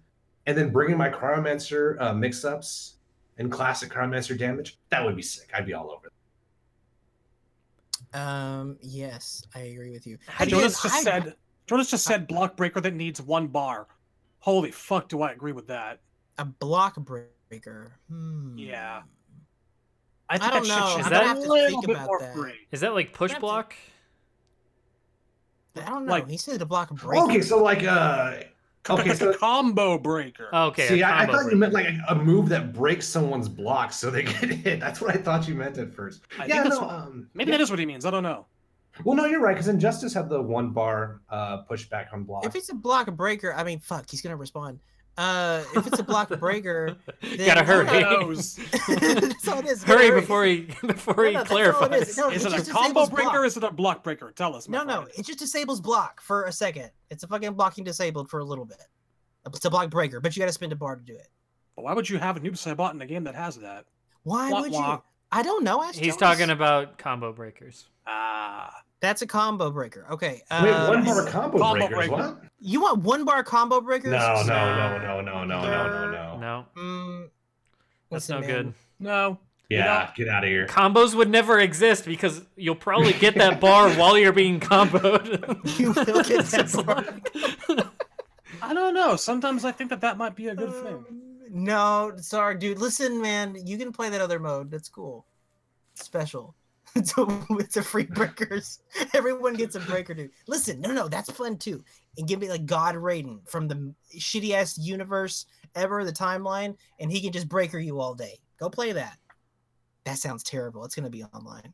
and 0.46 0.56
then 0.56 0.70
bring 0.70 0.90
in 0.90 0.96
my 0.96 1.10
Cryomancer 1.10 2.00
uh, 2.00 2.14
mix-ups 2.14 2.99
and 3.40 3.50
classic 3.50 3.90
Cryomancer 3.90 4.38
damage, 4.38 4.78
that 4.90 5.04
would 5.04 5.16
be 5.16 5.22
sick. 5.22 5.50
I'd 5.56 5.66
be 5.66 5.74
all 5.74 5.90
over. 5.90 6.06
it. 6.08 8.16
um, 8.16 8.76
yes, 8.82 9.42
I 9.54 9.60
agree 9.60 9.92
with 9.92 10.06
you. 10.06 10.18
How 10.26 10.44
do 10.44 10.48
Again, 10.50 10.58
you- 10.58 10.62
Jonas 10.64 10.82
just 10.82 10.94
I- 10.94 11.02
said 11.02 11.34
Jonas 11.66 11.90
just 11.90 12.04
said 12.04 12.26
block 12.28 12.56
breaker 12.56 12.80
that 12.80 12.94
needs 12.94 13.20
one 13.22 13.46
bar. 13.46 13.86
Holy 14.40 14.70
fuck, 14.70 15.08
do 15.08 15.22
I 15.22 15.32
agree 15.32 15.52
with 15.52 15.66
that? 15.68 16.00
a 16.38 16.44
block 16.44 16.96
breaker. 16.96 17.92
Hmm. 18.08 18.56
Yeah. 18.56 19.02
I 20.30 20.38
think 20.38 20.52
don't 20.52 20.66
that 20.68 20.80
know. 20.80 20.90
should 20.92 21.00
Is 21.00 21.08
that- 21.10 21.36
a 21.36 21.40
little 21.40 21.82
bit 21.82 21.90
about 21.96 22.06
more 22.06 22.20
that. 22.20 22.34
free. 22.34 22.66
Is 22.72 22.80
that 22.80 22.94
like 22.94 23.12
push 23.12 23.30
That's- 23.32 23.40
block? 23.40 23.74
I 25.76 25.88
don't 25.88 26.06
know. 26.06 26.12
Like- 26.12 26.28
he 26.28 26.36
said 26.38 26.58
to 26.60 26.66
block 26.66 26.90
breaker. 26.94 27.24
Okay, 27.24 27.42
so 27.42 27.62
like 27.62 27.84
uh 27.84 28.38
okay, 28.88 29.08
Like 29.10 29.18
so 29.18 29.30
a 29.30 29.36
combo 29.36 29.98
breaker. 29.98 30.48
Okay. 30.54 30.88
see, 30.88 31.02
I, 31.02 31.18
combo 31.26 31.32
thought 31.32 31.42
break. 31.42 31.52
you 31.52 31.58
meant 31.58 31.72
like 31.74 31.86
a, 31.86 31.98
a 32.08 32.14
move 32.14 32.48
that 32.48 32.72
breaks 32.72 33.06
someone's 33.06 33.48
block 33.48 33.92
so 33.92 34.10
they 34.10 34.22
get 34.24 34.50
hit. 34.50 34.80
That's 34.80 35.00
what 35.00 35.14
I 35.14 35.18
thought 35.18 35.46
you 35.48 35.54
meant 35.54 35.76
at 35.78 35.92
first. 35.94 36.22
I 36.38 36.46
yeah, 36.46 36.62
think 36.62 36.74
no, 36.74 36.80
what- 36.80 36.90
um, 36.94 37.28
Maybe 37.34 37.50
yeah. 37.50 37.58
that 37.58 37.62
is 37.62 37.70
what 37.70 37.78
he 37.78 37.86
means. 37.86 38.04
I 38.06 38.10
don't 38.10 38.22
know. 38.22 38.46
Well, 39.04 39.16
no, 39.16 39.24
you're 39.24 39.40
right 39.40 39.54
because 39.54 39.68
Injustice 39.68 40.12
had 40.14 40.28
the 40.28 40.42
one 40.42 40.70
bar 40.70 41.20
uh 41.30 41.62
pushback 41.64 42.12
on 42.12 42.24
block. 42.24 42.44
If 42.44 42.54
it's 42.56 42.70
a 42.70 42.74
block 42.74 43.10
breaker, 43.16 43.54
I 43.54 43.62
mean, 43.64 43.78
fuck, 43.78 44.10
he's 44.10 44.20
gonna 44.20 44.36
respond. 44.36 44.80
Uh, 45.18 45.62
if 45.76 45.86
it's 45.86 45.98
a 45.98 46.02
block 46.02 46.28
breaker, 46.40 46.96
then- 47.20 47.46
Gotta 47.46 47.64
Who 47.64 47.72
hurry. 47.84 48.00
knows? 48.02 48.56
that's 48.88 49.48
all 49.48 49.58
it 49.58 49.66
is. 49.66 49.82
Hurry 49.84 50.08
Gotta 50.08 50.20
before 50.20 50.44
he 50.44 50.60
before 50.86 51.14
No, 51.16 51.22
he 51.24 51.32
no, 51.32 51.38
that's 51.40 51.50
all 51.50 51.56
clarifies. 51.56 52.08
is. 52.08 52.16
No, 52.18 52.30
Is 52.30 52.44
it 52.46 52.52
it 52.52 52.54
a 52.54 52.56
just 52.58 52.70
combo 52.70 53.06
breaker 53.06 53.22
block. 53.30 53.34
or 53.36 53.44
is 53.44 53.56
it 53.56 53.64
a 53.64 53.70
block 53.70 54.02
breaker? 54.02 54.30
Tell 54.32 54.56
us. 54.56 54.68
my 54.68 54.78
No, 54.78 54.84
no, 54.84 54.94
friend. 55.02 55.10
it 55.18 55.26
just 55.26 55.38
disables 55.38 55.80
block 55.80 56.20
for 56.22 56.44
a 56.44 56.52
second. 56.52 56.90
It's 57.10 57.22
a 57.22 57.26
fucking 57.28 57.52
blocking 57.52 57.84
disabled 57.84 58.30
for 58.30 58.40
a 58.40 58.44
little 58.44 58.64
bit. 58.64 58.78
It's 59.46 59.64
a 59.64 59.70
block 59.70 59.90
breaker, 59.90 60.20
but 60.20 60.34
you 60.36 60.40
got 60.40 60.46
to 60.46 60.52
spend 60.52 60.72
a 60.72 60.76
bar 60.76 60.96
to 60.96 61.02
do 61.02 61.14
it. 61.14 61.28
But 61.76 61.84
why 61.84 61.92
would 61.92 62.08
you 62.08 62.18
have 62.18 62.36
a 62.36 62.40
noob 62.40 62.76
bot 62.76 62.94
in 62.94 63.00
a 63.02 63.06
game 63.06 63.24
that 63.24 63.34
has 63.34 63.56
that? 63.56 63.84
Why 64.22 64.50
Wah, 64.50 64.60
would 64.62 64.72
wah. 64.72 64.92
you? 64.94 65.02
I 65.32 65.42
don't 65.42 65.64
know. 65.64 65.82
Ask 65.82 65.94
He's 65.98 66.16
Jonas. 66.16 66.38
talking 66.38 66.50
about 66.50 66.98
combo 66.98 67.32
breakers. 67.32 67.86
Ah. 68.06 68.72
That's 69.00 69.22
a 69.22 69.26
combo 69.26 69.70
breaker. 69.70 70.06
Okay. 70.10 70.42
Wait, 70.50 70.70
uh, 70.70 70.88
one 70.88 71.04
bar 71.04 71.26
combo, 71.26 71.58
combo 71.58 71.88
breakers. 71.88 71.96
breaker. 72.08 72.12
What? 72.12 72.42
You 72.60 72.82
want 72.82 73.02
one 73.02 73.24
bar 73.24 73.42
combo 73.42 73.80
breakers? 73.80 74.10
No, 74.12 74.42
no, 74.42 74.44
no, 74.44 74.98
no, 74.98 75.20
no, 75.22 75.44
no, 75.44 75.44
no, 75.44 75.62
no, 75.62 76.10
no. 76.10 76.36
No, 76.38 76.66
Mm, 76.76 77.28
that's 78.10 78.28
listen, 78.28 78.40
no 78.42 78.46
man. 78.46 78.64
good. 78.64 78.74
No. 78.98 79.38
Yeah, 79.70 80.10
get 80.16 80.28
out 80.28 80.42
of 80.42 80.50
here. 80.50 80.66
Combos 80.66 81.14
would 81.14 81.30
never 81.30 81.60
exist 81.60 82.04
because 82.04 82.42
you'll 82.56 82.74
probably 82.74 83.12
get 83.12 83.36
that 83.36 83.60
bar 83.60 83.88
while 83.94 84.18
you're 84.18 84.32
being 84.32 84.58
comboed. 84.58 85.60
You 85.78 85.92
will 85.92 86.22
get 86.24 86.44
that 86.46 86.72
bar. 86.84 87.84
I 88.62 88.74
don't 88.74 88.94
know. 88.94 89.16
Sometimes 89.16 89.64
I 89.64 89.72
think 89.72 89.90
that 89.90 90.00
that 90.02 90.18
might 90.18 90.34
be 90.34 90.48
a 90.48 90.54
good 90.56 90.72
thing. 90.72 90.94
Um, 90.94 91.22
No, 91.50 92.12
sorry, 92.16 92.56
dude. 92.58 92.78
Listen, 92.78 93.22
man, 93.22 93.56
you 93.64 93.78
can 93.78 93.92
play 93.92 94.08
that 94.10 94.20
other 94.20 94.38
mode. 94.40 94.70
That's 94.70 94.88
cool. 94.88 95.24
Special. 95.94 96.52
It's 96.52 96.58
a, 96.58 96.59
it's 97.60 97.76
a 97.76 97.82
free 97.82 98.04
breakers. 98.04 98.80
Everyone 99.14 99.54
gets 99.54 99.74
a 99.76 99.80
breaker, 99.80 100.14
dude. 100.14 100.30
Listen, 100.46 100.80
no, 100.80 100.92
no, 100.92 101.08
that's 101.08 101.30
fun 101.30 101.56
too. 101.56 101.84
And 102.18 102.26
give 102.26 102.40
me 102.40 102.48
like 102.48 102.66
God 102.66 102.94
Raiden 102.96 103.48
from 103.48 103.68
the 103.68 103.94
shitty 104.18 104.52
ass 104.52 104.76
universe 104.78 105.46
ever, 105.74 106.04
the 106.04 106.12
timeline, 106.12 106.76
and 106.98 107.10
he 107.10 107.20
can 107.20 107.32
just 107.32 107.48
breaker 107.48 107.78
you 107.78 108.00
all 108.00 108.14
day. 108.14 108.38
Go 108.58 108.68
play 108.68 108.92
that. 108.92 109.16
That 110.04 110.18
sounds 110.18 110.42
terrible. 110.42 110.84
It's 110.84 110.94
gonna 110.94 111.10
be 111.10 111.24
online. 111.24 111.72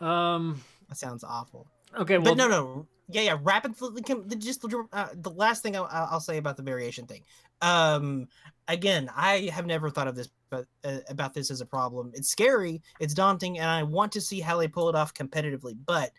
um. 0.00 0.62
That 0.88 0.96
sounds 0.96 1.24
awful. 1.24 1.66
Okay. 1.98 2.18
Well, 2.18 2.36
but 2.36 2.38
no, 2.38 2.48
no, 2.48 2.86
yeah, 3.08 3.22
yeah. 3.22 3.38
Rapidly, 3.42 4.02
the- 4.02 4.36
just 4.36 4.60
the, 4.62 4.84
uh, 4.92 5.08
the 5.14 5.30
last 5.30 5.62
thing 5.62 5.74
I'll, 5.74 5.88
I'll 5.90 6.20
say 6.20 6.36
about 6.36 6.56
the 6.56 6.62
variation 6.62 7.06
thing. 7.06 7.22
Um, 7.60 8.28
again, 8.68 9.10
I 9.16 9.50
have 9.52 9.66
never 9.66 9.90
thought 9.90 10.06
of 10.06 10.14
this, 10.14 10.28
but 10.50 10.66
uh, 10.84 10.98
about 11.08 11.34
this 11.34 11.50
as 11.50 11.60
a 11.60 11.66
problem. 11.66 12.10
It's 12.14 12.28
scary, 12.28 12.82
it's 13.00 13.14
daunting, 13.14 13.58
and 13.58 13.68
I 13.68 13.82
want 13.82 14.12
to 14.12 14.20
see 14.20 14.40
how 14.40 14.56
they 14.56 14.68
pull 14.68 14.88
it 14.88 14.94
off 14.94 15.14
competitively. 15.14 15.76
But 15.86 16.10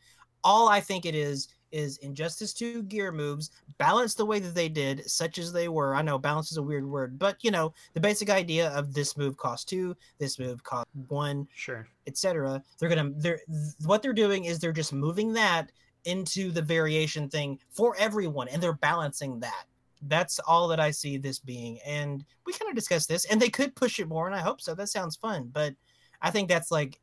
all 0.44 0.68
I 0.68 0.80
think 0.80 1.06
it 1.06 1.16
is 1.16 1.50
is 1.72 1.98
Injustice 1.98 2.54
2 2.54 2.84
gear 2.84 3.12
moves 3.12 3.52
balanced 3.78 4.18
the 4.18 4.26
way 4.26 4.40
that 4.40 4.56
they 4.56 4.70
did, 4.70 5.10
such 5.10 5.38
as 5.38 5.52
they 5.52 5.68
were. 5.68 5.94
I 5.94 6.02
know 6.02 6.18
balance 6.18 6.50
is 6.52 6.58
a 6.58 6.64
weird 6.64 6.86
word, 6.86 7.20
but 7.20 7.38
you 7.44 7.52
know 7.52 7.74
the 7.94 8.00
basic 8.00 8.30
idea 8.30 8.70
of 8.70 8.94
this 8.94 9.18
move 9.18 9.36
costs 9.38 9.66
two, 9.66 9.96
this 10.18 10.40
move 10.40 10.64
costs 10.64 10.90
one, 11.08 11.48
Sure. 11.54 11.88
etc. 12.08 12.64
They're 12.80 12.90
gonna 12.90 13.12
they're 13.18 13.42
th- 13.48 13.74
what 13.86 14.02
they're 14.02 14.14
doing 14.14 14.46
is 14.46 14.60
they're 14.60 14.72
just 14.72 14.94
moving 14.94 15.34
that 15.34 15.72
into 16.06 16.52
the 16.52 16.62
variation 16.62 17.30
thing 17.30 17.60
for 17.70 17.96
everyone, 18.00 18.48
and 18.48 18.64
they're 18.64 18.72
balancing 18.74 19.40
that. 19.42 19.66
That's 20.02 20.40
all 20.40 20.68
that 20.68 20.80
I 20.80 20.92
see 20.92 21.18
this 21.18 21.40
being, 21.40 21.80
and 21.86 22.24
we 22.46 22.54
kind 22.54 22.70
of 22.70 22.76
discussed 22.76 23.10
this, 23.10 23.26
and 23.26 23.42
they 23.42 23.50
could 23.50 23.76
push 23.76 24.00
it 24.00 24.08
more, 24.08 24.28
and 24.28 24.36
I 24.36 24.40
hope 24.40 24.62
so. 24.62 24.76
That 24.76 24.90
sounds 24.90 25.16
fun, 25.16 25.50
but 25.52 25.74
I 26.22 26.32
think 26.32 26.50
that's 26.50 26.72
like, 26.72 27.00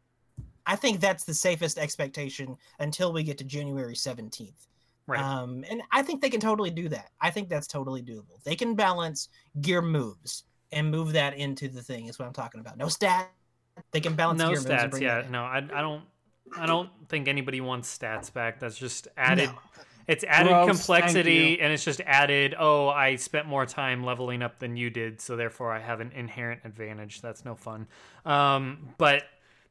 I 0.67 0.77
think 0.77 1.01
that's 1.01 1.25
the 1.25 1.35
safest 1.35 1.79
expectation 1.79 2.57
until 2.79 3.13
we 3.13 3.23
get 3.23 3.39
to 3.39 3.45
January 3.45 3.97
seventeenth. 3.97 4.67
Right. 5.07 5.21
Um, 5.21 5.65
and 5.69 5.83
I 5.93 6.03
think 6.03 6.23
they 6.23 6.31
can 6.31 6.41
totally 6.41 6.71
do 6.71 6.89
that. 6.89 7.11
I 7.21 7.31
think 7.31 7.51
that's 7.51 7.67
totally 7.67 8.03
doable. 8.03 8.43
They 8.43 8.57
can 8.57 8.75
balance 8.75 9.29
gear 9.61 9.83
moves 9.83 10.45
and 10.73 10.91
move 10.91 11.13
that 11.13 11.37
into 11.37 11.69
the 11.69 11.83
thing. 11.83 12.07
Is 12.07 12.19
what 12.19 12.27
I'm 12.27 12.33
talking 12.33 12.61
about. 12.61 12.79
No 12.79 12.89
stat. 12.89 13.31
They 13.91 14.01
can 14.01 14.15
balance 14.15 14.39
no 14.39 14.49
gear 14.49 14.57
moves. 14.57 14.67
and 14.67 14.93
stats. 14.93 15.01
Yeah. 15.01 15.25
No. 15.31 15.43
I. 15.43 15.59
I 15.59 15.83
don't. 15.83 16.05
I 16.57 16.67
don't 16.67 16.89
think 17.09 17.29
anybody 17.29 17.61
wants 17.61 17.99
stats 17.99 18.33
back. 18.33 18.61
That's 18.61 18.79
just 18.79 19.09
added. 19.17 19.51
No. 19.51 19.59
It's 20.07 20.25
added 20.25 20.51
Gross, 20.51 20.69
complexity, 20.69 21.61
and 21.61 21.73
it's 21.73 21.85
just 21.85 22.01
added. 22.05 22.55
Oh, 22.59 22.89
I 22.89 23.17
spent 23.17 23.47
more 23.47 23.65
time 23.65 24.05
leveling 24.05 24.43
up 24.43 24.59
than 24.59 24.77
you 24.77 24.91
did, 24.91 25.21
so 25.21 25.37
therefore 25.37 25.73
I 25.73 25.81
have 25.81 26.01
an 26.01 26.13
inherent 26.13 26.61
advantage. 26.65 27.21
That's 27.21 27.45
no 27.45 27.55
fun. 27.55 27.87
Um, 28.27 28.91
but 28.99 29.23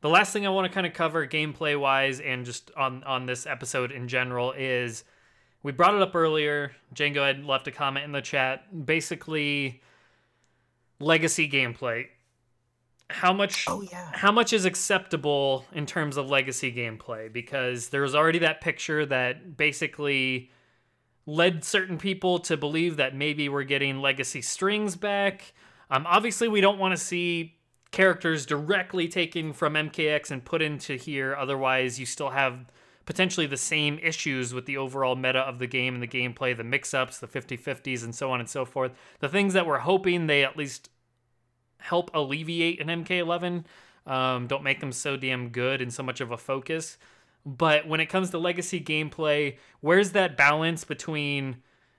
the 0.01 0.09
last 0.09 0.33
thing 0.33 0.45
I 0.45 0.49
want 0.49 0.67
to 0.67 0.73
kind 0.73 0.87
of 0.87 0.93
cover, 0.93 1.27
gameplay 1.27 1.79
wise, 1.79 2.19
and 2.19 2.45
just 2.45 2.71
on 2.75 3.03
on 3.03 3.25
this 3.25 3.45
episode 3.45 3.91
in 3.91 4.07
general, 4.07 4.53
is 4.53 5.03
we 5.61 5.71
brought 5.71 5.95
it 5.95 6.01
up 6.01 6.15
earlier. 6.15 6.71
Django 6.95 7.25
had 7.25 7.45
left 7.45 7.67
a 7.67 7.71
comment 7.71 8.05
in 8.05 8.11
the 8.11 8.21
chat. 8.21 8.85
Basically, 8.85 9.81
legacy 10.99 11.49
gameplay. 11.49 12.07
How 13.13 13.31
much? 13.31 13.65
Oh 13.67 13.81
yeah. 13.81 14.09
how 14.11 14.31
much 14.31 14.53
is 14.53 14.65
acceptable 14.65 15.65
in 15.71 15.85
terms 15.85 16.17
of 16.17 16.29
legacy 16.29 16.71
gameplay 16.73 17.31
because 17.31 17.89
there's 17.89 18.15
already 18.15 18.39
that 18.39 18.59
picture 18.59 19.05
that 19.05 19.55
basically 19.55 20.49
led 21.25 21.63
certain 21.63 21.97
people 21.97 22.39
to 22.39 22.57
believe 22.57 22.97
that 22.97 23.15
maybe 23.15 23.47
we're 23.49 23.63
getting 23.63 24.01
legacy 24.01 24.41
strings 24.41 24.95
back 24.95 25.53
um, 25.89 26.05
obviously 26.07 26.47
we 26.47 26.59
don't 26.59 26.79
want 26.79 26.91
to 26.91 26.97
see 27.01 27.55
characters 27.91 28.45
directly 28.45 29.07
taken 29.07 29.53
from 29.53 29.73
mkx 29.75 30.31
and 30.31 30.43
put 30.43 30.61
into 30.61 30.95
here 30.95 31.35
otherwise 31.35 31.99
you 31.99 32.05
still 32.05 32.31
have 32.31 32.65
potentially 33.05 33.45
the 33.45 33.57
same 33.57 33.99
issues 34.01 34.53
with 34.53 34.65
the 34.65 34.75
overall 34.75 35.15
meta 35.15 35.39
of 35.39 35.59
the 35.59 35.67
game 35.67 35.93
and 35.93 36.03
the 36.03 36.07
gameplay 36.07 36.55
the 36.57 36.63
mix-ups 36.63 37.19
the 37.19 37.27
50-50s 37.27 38.03
and 38.03 38.13
so 38.13 38.31
on 38.31 38.39
and 38.41 38.49
so 38.49 38.65
forth 38.65 38.91
the 39.19 39.29
things 39.29 39.53
that 39.53 39.65
we're 39.65 39.79
hoping 39.79 40.27
they 40.27 40.43
at 40.43 40.57
least 40.57 40.89
help 41.83 42.09
alleviate 42.13 42.81
an 42.81 42.87
MK11. 43.03 43.65
Um, 44.05 44.47
don't 44.47 44.63
make 44.63 44.79
them 44.79 44.91
so 44.91 45.17
damn 45.17 45.49
good 45.49 45.81
and 45.81 45.93
so 45.93 46.01
much 46.01 46.21
of 46.21 46.31
a 46.31 46.37
focus. 46.37 46.97
But 47.45 47.87
when 47.87 47.99
it 47.99 48.07
comes 48.07 48.29
to 48.29 48.37
legacy 48.37 48.79
gameplay, 48.79 49.57
where's 49.81 50.11
that 50.11 50.37
balance 50.37 50.85
between 50.85 51.57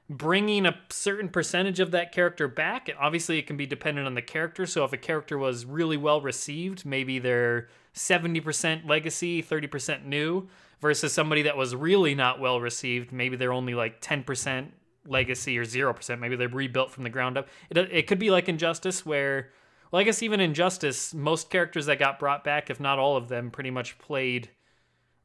bringing 0.09 0.66
a 0.66 0.78
certain 0.89 1.28
percentage 1.28 1.80
of 1.80 1.91
that 1.91 2.12
character 2.12 2.49
back? 2.49 2.91
Obviously, 2.99 3.39
it 3.39 3.47
can 3.47 3.57
be 3.57 3.66
dependent 3.66 4.07
on 4.07 4.14
the 4.14 4.22
character. 4.22 4.64
So 4.64 4.85
if 4.85 4.93
a 4.93 4.99
character 4.99 5.37
was 5.37 5.66
really 5.66 5.99
well 5.99 6.20
received, 6.20 6.87
maybe 6.87 7.18
they're 7.18 7.68
70% 7.95 8.89
legacy, 8.89 9.43
30% 9.43 10.07
new, 10.07 10.49
versus 10.80 11.12
somebody 11.12 11.43
that 11.43 11.57
was 11.57 11.74
really 11.74 12.14
not 12.14 12.41
well 12.41 12.61
received, 12.61 13.12
maybe 13.12 13.37
they're 13.37 13.53
only 13.53 13.74
like 13.74 14.01
10% 14.01 14.68
legacy 15.07 15.59
or 15.59 15.64
0%. 15.64 16.18
Maybe 16.18 16.37
they're 16.37 16.49
rebuilt 16.49 16.91
from 16.91 17.05
the 17.05 17.11
ground 17.11 17.37
up. 17.37 17.49
It, 17.70 17.78
it 17.78 18.07
could 18.07 18.18
be 18.18 18.30
like 18.30 18.49
Injustice, 18.49 19.05
where 19.05 19.51
well, 19.91 20.01
I 20.01 20.05
guess 20.05 20.22
even 20.22 20.41
Injustice, 20.41 21.14
most 21.14 21.51
characters 21.51 21.87
that 21.87 21.99
got 21.99 22.18
brought 22.18 22.45
back, 22.45 22.70
if 22.70 22.80
not 22.80 22.99
all 22.99 23.16
of 23.16 23.28
them, 23.28 23.51
pretty 23.51 23.70
much 23.70 23.99
played 23.99 24.51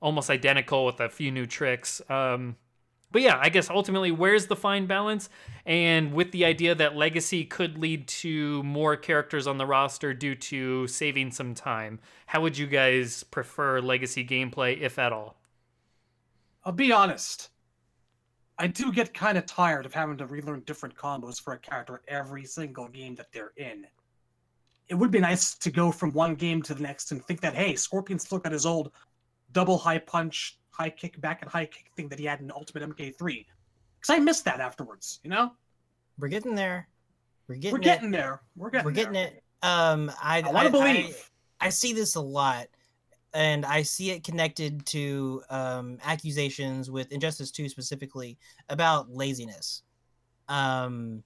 almost 0.02 0.30
identical 0.30 0.86
with 0.86 1.00
a 1.00 1.10
few 1.10 1.32
new 1.32 1.46
tricks. 1.46 2.02
Um, 2.10 2.56
but 3.12 3.22
yeah, 3.24 3.40
I 3.42 3.50
guess 3.50 3.70
ultimately, 3.70 4.12
where's 4.12 4.48
the 4.48 4.56
fine 4.56 4.86
balance? 4.86 5.30
And 5.66 6.14
with 6.14 6.32
the 6.32 6.46
idea 6.46 6.76
that 6.76 6.96
Legacy 6.96 7.44
could 7.44 7.78
lead 7.78 8.08
to 8.08 8.62
more 8.64 8.96
characters 8.96 9.48
on 9.48 9.58
the 9.58 9.66
roster 9.66 10.14
due 10.14 10.36
to 10.36 10.88
saving 10.88 11.32
some 11.32 11.56
time, 11.56 12.00
how 12.28 12.42
would 12.42 12.58
you 12.58 12.68
guys 12.68 13.24
prefer 13.24 13.82
Legacy 13.82 14.26
gameplay, 14.26 14.80
if 14.80 15.00
at 15.00 15.12
all? 15.12 15.38
I'll 16.64 16.72
be 16.72 16.92
honest. 16.92 17.50
I 18.60 18.68
do 18.68 18.92
get 18.92 19.14
kind 19.14 19.38
of 19.38 19.46
tired 19.46 19.86
of 19.86 19.94
having 19.94 20.18
to 20.18 20.28
relearn 20.28 20.62
different 20.66 20.96
combos 20.96 21.42
for 21.42 21.54
a 21.54 21.60
character 21.60 22.02
every 22.08 22.46
single 22.46 22.90
game 22.90 23.16
that 23.16 23.32
they're 23.32 23.54
in. 23.56 23.88
It 24.90 24.96
would 24.96 25.12
be 25.12 25.20
nice 25.20 25.56
to 25.56 25.72
go 25.72 25.92
from 25.92 26.12
one 26.14 26.36
game 26.36 26.62
to 26.64 26.74
the 26.74 26.82
next 26.82 27.12
and 27.12 27.24
think 27.26 27.42
that, 27.42 27.54
hey, 27.54 27.76
Scorpion 27.76 28.20
still 28.20 28.40
got 28.40 28.52
his 28.52 28.66
old 28.66 28.92
double 29.52 29.78
high 29.78 30.00
punch, 30.00 30.58
high 30.72 30.90
kick, 30.90 31.20
back 31.22 31.42
and 31.42 31.52
high 31.52 31.66
kick 31.66 31.92
thing 31.96 32.10
that 32.10 32.20
he 32.20 32.26
had 32.26 32.40
in 32.40 32.52
Ultimate 32.52 32.90
MK3. 32.96 33.20
Because 33.20 34.10
I 34.10 34.20
missed 34.20 34.46
that 34.46 34.60
afterwards, 34.60 35.20
you 35.24 35.30
know? 35.30 35.52
We're 36.18 36.28
getting 36.28 36.56
there. 36.56 36.88
We're 37.48 37.56
getting. 37.56 37.72
We're 37.74 37.80
getting 37.80 38.12
there. 38.12 38.42
We're 38.56 38.70
getting 38.70 38.86
We're 38.86 38.92
getting 38.92 39.14
there. 39.14 39.28
it. 39.28 39.44
Um, 39.62 40.12
I 40.22 40.42
I 40.42 40.52
want 40.52 40.66
to 40.68 40.72
believe. 40.72 41.30
I, 41.60 41.68
I 41.68 41.70
see 41.70 41.94
this 41.94 42.16
a 42.16 42.22
lot, 42.22 42.68
and 43.34 43.66
I 43.66 43.82
see 43.82 44.12
it 44.12 44.24
connected 44.24 44.86
to 44.88 45.42
um, 45.50 45.98
accusations 46.04 46.92
with 46.92 47.12
Injustice 47.12 47.52
Two 47.52 47.68
specifically 47.68 48.38
about 48.70 49.10
laziness. 49.10 49.84
Um, 50.48 51.24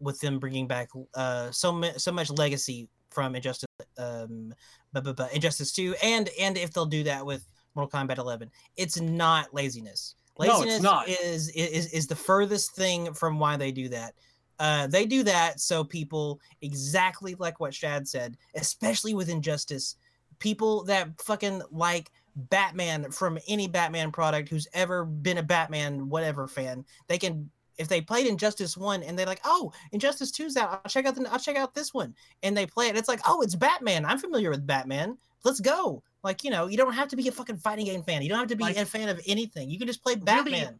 with 0.00 0.18
them 0.20 0.38
bringing 0.38 0.66
back 0.66 0.88
uh, 1.14 1.50
so 1.50 1.72
mu- 1.72 1.92
so 1.96 2.10
much 2.10 2.30
legacy 2.30 2.88
from 3.10 3.34
Injustice, 3.34 3.66
um, 3.98 4.54
bu- 4.92 5.00
bu- 5.00 5.14
bu- 5.14 5.34
Injustice 5.34 5.72
Two, 5.72 5.94
and 6.02 6.28
and 6.40 6.56
if 6.56 6.72
they'll 6.72 6.86
do 6.86 7.02
that 7.04 7.24
with 7.24 7.46
Mortal 7.74 8.00
Kombat 8.00 8.18
11, 8.18 8.50
it's 8.76 9.00
not 9.00 9.52
laziness. 9.54 10.14
No, 10.38 10.46
it's 10.46 10.58
Laziness 10.60 10.82
not. 10.82 11.08
is 11.08 11.50
is 11.50 11.92
is 11.92 12.06
the 12.06 12.16
furthest 12.16 12.74
thing 12.74 13.12
from 13.12 13.38
why 13.38 13.56
they 13.56 13.72
do 13.72 13.88
that. 13.90 14.14
Uh, 14.58 14.86
they 14.86 15.06
do 15.06 15.22
that 15.22 15.60
so 15.60 15.82
people 15.82 16.40
exactly 16.62 17.34
like 17.38 17.60
what 17.60 17.74
Shad 17.74 18.06
said, 18.06 18.36
especially 18.54 19.14
with 19.14 19.28
Injustice, 19.28 19.96
people 20.38 20.84
that 20.84 21.08
fucking 21.20 21.62
like 21.70 22.10
Batman 22.36 23.10
from 23.10 23.38
any 23.48 23.68
Batman 23.68 24.12
product 24.12 24.48
who's 24.48 24.68
ever 24.72 25.04
been 25.04 25.38
a 25.38 25.42
Batman 25.42 26.08
whatever 26.08 26.46
fan, 26.46 26.84
they 27.08 27.18
can 27.18 27.50
if 27.80 27.88
they 27.88 28.00
played 28.00 28.26
Injustice 28.26 28.76
One 28.76 29.02
and 29.02 29.18
they're 29.18 29.26
like, 29.26 29.40
oh, 29.44 29.72
Injustice 29.92 30.30
Two's 30.30 30.56
out, 30.56 30.70
I'll 30.84 30.90
check 30.90 31.06
out 31.06 31.14
the 31.16 31.26
I'll 31.32 31.38
check 31.38 31.56
out 31.56 31.74
this 31.74 31.92
one, 31.92 32.14
and 32.42 32.56
they 32.56 32.66
play 32.66 32.88
it, 32.88 32.96
it's 32.96 33.08
like, 33.08 33.20
oh, 33.26 33.40
it's 33.42 33.54
Batman. 33.56 34.04
I'm 34.04 34.18
familiar 34.18 34.50
with 34.50 34.66
Batman. 34.66 35.16
Let's 35.44 35.60
go. 35.60 36.02
Like 36.22 36.44
you 36.44 36.50
know, 36.50 36.66
you 36.66 36.76
don't 36.76 36.92
have 36.92 37.08
to 37.08 37.16
be 37.16 37.26
a 37.28 37.32
fucking 37.32 37.56
fighting 37.56 37.86
game 37.86 38.02
fan. 38.02 38.22
You 38.22 38.28
don't 38.28 38.38
have 38.38 38.48
to 38.48 38.56
be 38.56 38.64
Like- 38.64 38.76
a 38.76 38.84
fan 38.84 39.08
of 39.08 39.20
anything. 39.26 39.70
You 39.70 39.78
can 39.78 39.86
just 39.86 40.02
play 40.02 40.12
Really- 40.14 40.24
Batman. 40.52 40.78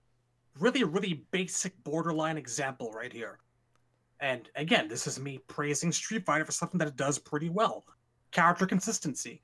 really, 0.59 0.85
really 0.85 1.25
basic 1.31 1.73
borderline 1.83 2.37
example 2.37 2.93
right 2.93 3.13
here. 3.13 3.39
And 4.21 4.51
again, 4.55 4.87
this 4.89 5.07
is 5.07 5.19
me 5.19 5.39
praising 5.49 5.91
Street 5.93 6.27
Fighter 6.27 6.45
for 6.45 6.53
something 6.53 6.77
that 6.79 6.89
it 6.89 6.97
does 6.97 7.19
pretty 7.19 7.49
well. 7.49 7.87
Character 8.33 8.67
consistency. 8.67 9.41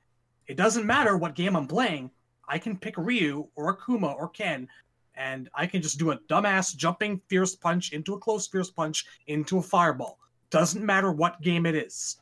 It 0.46 0.56
doesn't 0.58 0.84
matter 0.84 1.16
what 1.16 1.34
game 1.34 1.56
I'm 1.56 1.66
playing, 1.66 2.10
I 2.46 2.58
can 2.58 2.76
pick 2.78 2.94
Ryu 2.98 3.48
or 3.56 3.74
Akuma 3.74 4.14
or 4.14 4.28
Ken, 4.28 4.68
and 5.16 5.48
I 5.54 5.66
can 5.66 5.82
just 5.82 5.98
do 5.98 6.10
a 6.10 6.18
dumbass 6.28 6.76
jumping 6.76 7.20
fierce 7.28 7.54
punch 7.54 7.92
into 7.92 8.14
a 8.14 8.18
close 8.18 8.46
fierce 8.46 8.70
punch 8.70 9.04
into 9.26 9.58
a 9.58 9.62
fireball. 9.62 10.18
Doesn't 10.50 10.84
matter 10.84 11.12
what 11.12 11.40
game 11.40 11.66
it 11.66 11.74
is. 11.74 12.18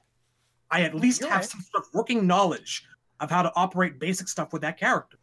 I 0.71 0.83
at 0.83 0.95
least 0.95 1.21
You're 1.21 1.31
have 1.31 1.41
right. 1.41 1.49
some 1.49 1.61
sort 1.61 1.85
of 1.85 1.95
working 1.95 2.27
knowledge 2.27 2.85
of 3.21 3.31
how 3.31 3.43
to 3.43 3.53
operate 3.55 3.99
basic 3.99 4.29
stuff 4.29 4.53
with 4.53 4.63
that 4.63 4.79
character. 4.79 5.19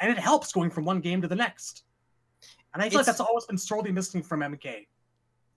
And 0.00 0.10
it 0.10 0.18
helps 0.18 0.52
going 0.52 0.70
from 0.70 0.84
one 0.84 1.00
game 1.00 1.22
to 1.22 1.28
the 1.28 1.34
next. 1.34 1.84
And 2.74 2.82
I 2.82 2.90
feel 2.90 2.98
like 2.98 3.06
that's 3.06 3.20
always 3.20 3.46
been 3.46 3.58
sorely 3.58 3.90
missing 3.90 4.22
from 4.22 4.40
MK. 4.40 4.86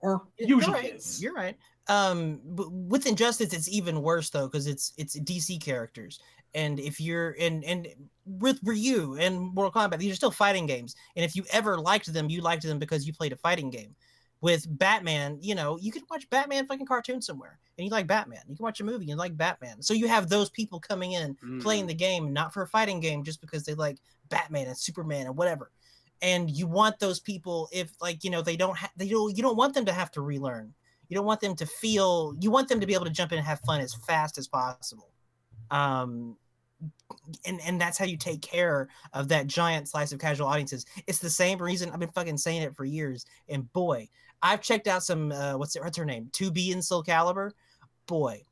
Or 0.00 0.22
You're 0.38 0.48
usually 0.48 0.74
right. 0.74 0.94
is. 0.96 1.22
You're 1.22 1.34
right. 1.34 1.56
Um, 1.88 2.40
with 2.44 3.06
Injustice, 3.06 3.52
it's 3.52 3.68
even 3.68 4.00
worse 4.00 4.30
though 4.30 4.46
because 4.46 4.66
it's 4.66 4.92
it's 4.96 5.18
DC 5.18 5.60
characters, 5.60 6.20
and 6.54 6.78
if 6.80 7.00
you're 7.00 7.36
and 7.40 7.64
and 7.64 7.88
with 8.26 8.60
Ryu 8.62 9.16
and 9.18 9.40
Mortal 9.54 9.72
Kombat, 9.72 9.98
these 9.98 10.12
are 10.12 10.16
still 10.16 10.30
fighting 10.30 10.66
games, 10.66 10.94
and 11.16 11.24
if 11.24 11.34
you 11.36 11.44
ever 11.52 11.76
liked 11.78 12.12
them, 12.12 12.30
you 12.30 12.40
liked 12.40 12.62
them 12.62 12.78
because 12.78 13.06
you 13.06 13.12
played 13.12 13.32
a 13.32 13.36
fighting 13.36 13.70
game. 13.70 13.94
With 14.42 14.66
Batman, 14.78 15.38
you 15.42 15.54
know, 15.54 15.76
you 15.78 15.92
can 15.92 16.02
watch 16.10 16.28
Batman 16.30 16.66
fucking 16.66 16.86
cartoon 16.86 17.20
somewhere, 17.20 17.58
and 17.76 17.84
you 17.84 17.90
like 17.90 18.06
Batman. 18.06 18.40
You 18.48 18.56
can 18.56 18.62
watch 18.64 18.80
a 18.80 18.84
movie 18.84 19.02
and 19.04 19.08
you 19.10 19.16
like 19.16 19.36
Batman. 19.36 19.82
So 19.82 19.92
you 19.92 20.08
have 20.08 20.30
those 20.30 20.48
people 20.48 20.80
coming 20.80 21.12
in 21.12 21.36
playing 21.60 21.84
Mhm. 21.84 21.88
the 21.88 21.94
game 21.94 22.32
not 22.32 22.54
for 22.54 22.62
a 22.62 22.66
fighting 22.66 23.00
game 23.00 23.22
just 23.22 23.42
because 23.42 23.64
they 23.64 23.74
like 23.74 23.98
Batman 24.30 24.66
and 24.68 24.78
Superman 24.78 25.26
and 25.26 25.36
whatever. 25.36 25.70
And 26.22 26.50
you 26.50 26.66
want 26.66 26.98
those 27.00 27.20
people 27.20 27.68
if 27.70 27.92
like 28.00 28.24
you 28.24 28.30
know 28.30 28.40
they 28.40 28.56
don't 28.56 28.76
ha- 28.78 28.92
they 28.96 29.08
don't 29.08 29.36
you 29.36 29.42
don't 29.42 29.56
want 29.56 29.74
them 29.74 29.84
to 29.84 29.92
have 29.92 30.10
to 30.12 30.22
relearn. 30.22 30.72
You 31.08 31.16
don't 31.16 31.26
want 31.26 31.40
them 31.42 31.54
to 31.56 31.66
feel 31.66 32.34
you 32.40 32.50
want 32.50 32.68
them 32.68 32.80
to 32.80 32.86
be 32.86 32.94
able 32.94 33.06
to 33.06 33.10
jump 33.10 33.32
in 33.32 33.38
and 33.38 33.46
have 33.46 33.60
fun 33.60 33.80
as 33.82 33.92
fast 33.94 34.38
as 34.38 34.48
possible. 34.48 35.10
Um 35.70 36.36
and 37.46 37.60
and 37.66 37.80
that's 37.80 37.98
how 37.98 38.04
you 38.04 38.16
take 38.16 38.40
care 38.42 38.88
of 39.12 39.28
that 39.28 39.46
giant 39.46 39.88
slice 39.88 40.12
of 40.12 40.18
casual 40.18 40.46
audiences. 40.46 40.86
It's 41.06 41.18
the 41.18 41.30
same 41.30 41.58
reason 41.58 41.90
I've 41.90 42.00
been 42.00 42.10
fucking 42.10 42.38
saying 42.38 42.62
it 42.62 42.74
for 42.74 42.84
years. 42.84 43.26
And 43.48 43.70
boy, 43.72 44.08
I've 44.42 44.62
checked 44.62 44.88
out 44.88 45.02
some 45.02 45.32
uh 45.32 45.56
what's 45.56 45.76
it 45.76 45.82
what's 45.82 45.98
her 45.98 46.04
name? 46.04 46.28
2B 46.32 46.72
in 46.72 46.82
Soul 46.82 47.04
Calibur. 47.04 47.50
Boy, 48.06 48.42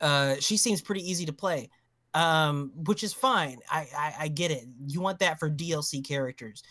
uh 0.00 0.36
she 0.40 0.56
seems 0.56 0.80
pretty 0.80 1.08
easy 1.08 1.26
to 1.26 1.32
play 1.32 1.68
um 2.14 2.72
which 2.86 3.04
is 3.04 3.12
fine 3.12 3.58
I, 3.70 3.86
I 3.96 4.14
i 4.20 4.28
get 4.28 4.50
it 4.50 4.64
you 4.86 5.00
want 5.00 5.18
that 5.18 5.38
for 5.38 5.50
dlc 5.50 6.06
characters 6.06 6.62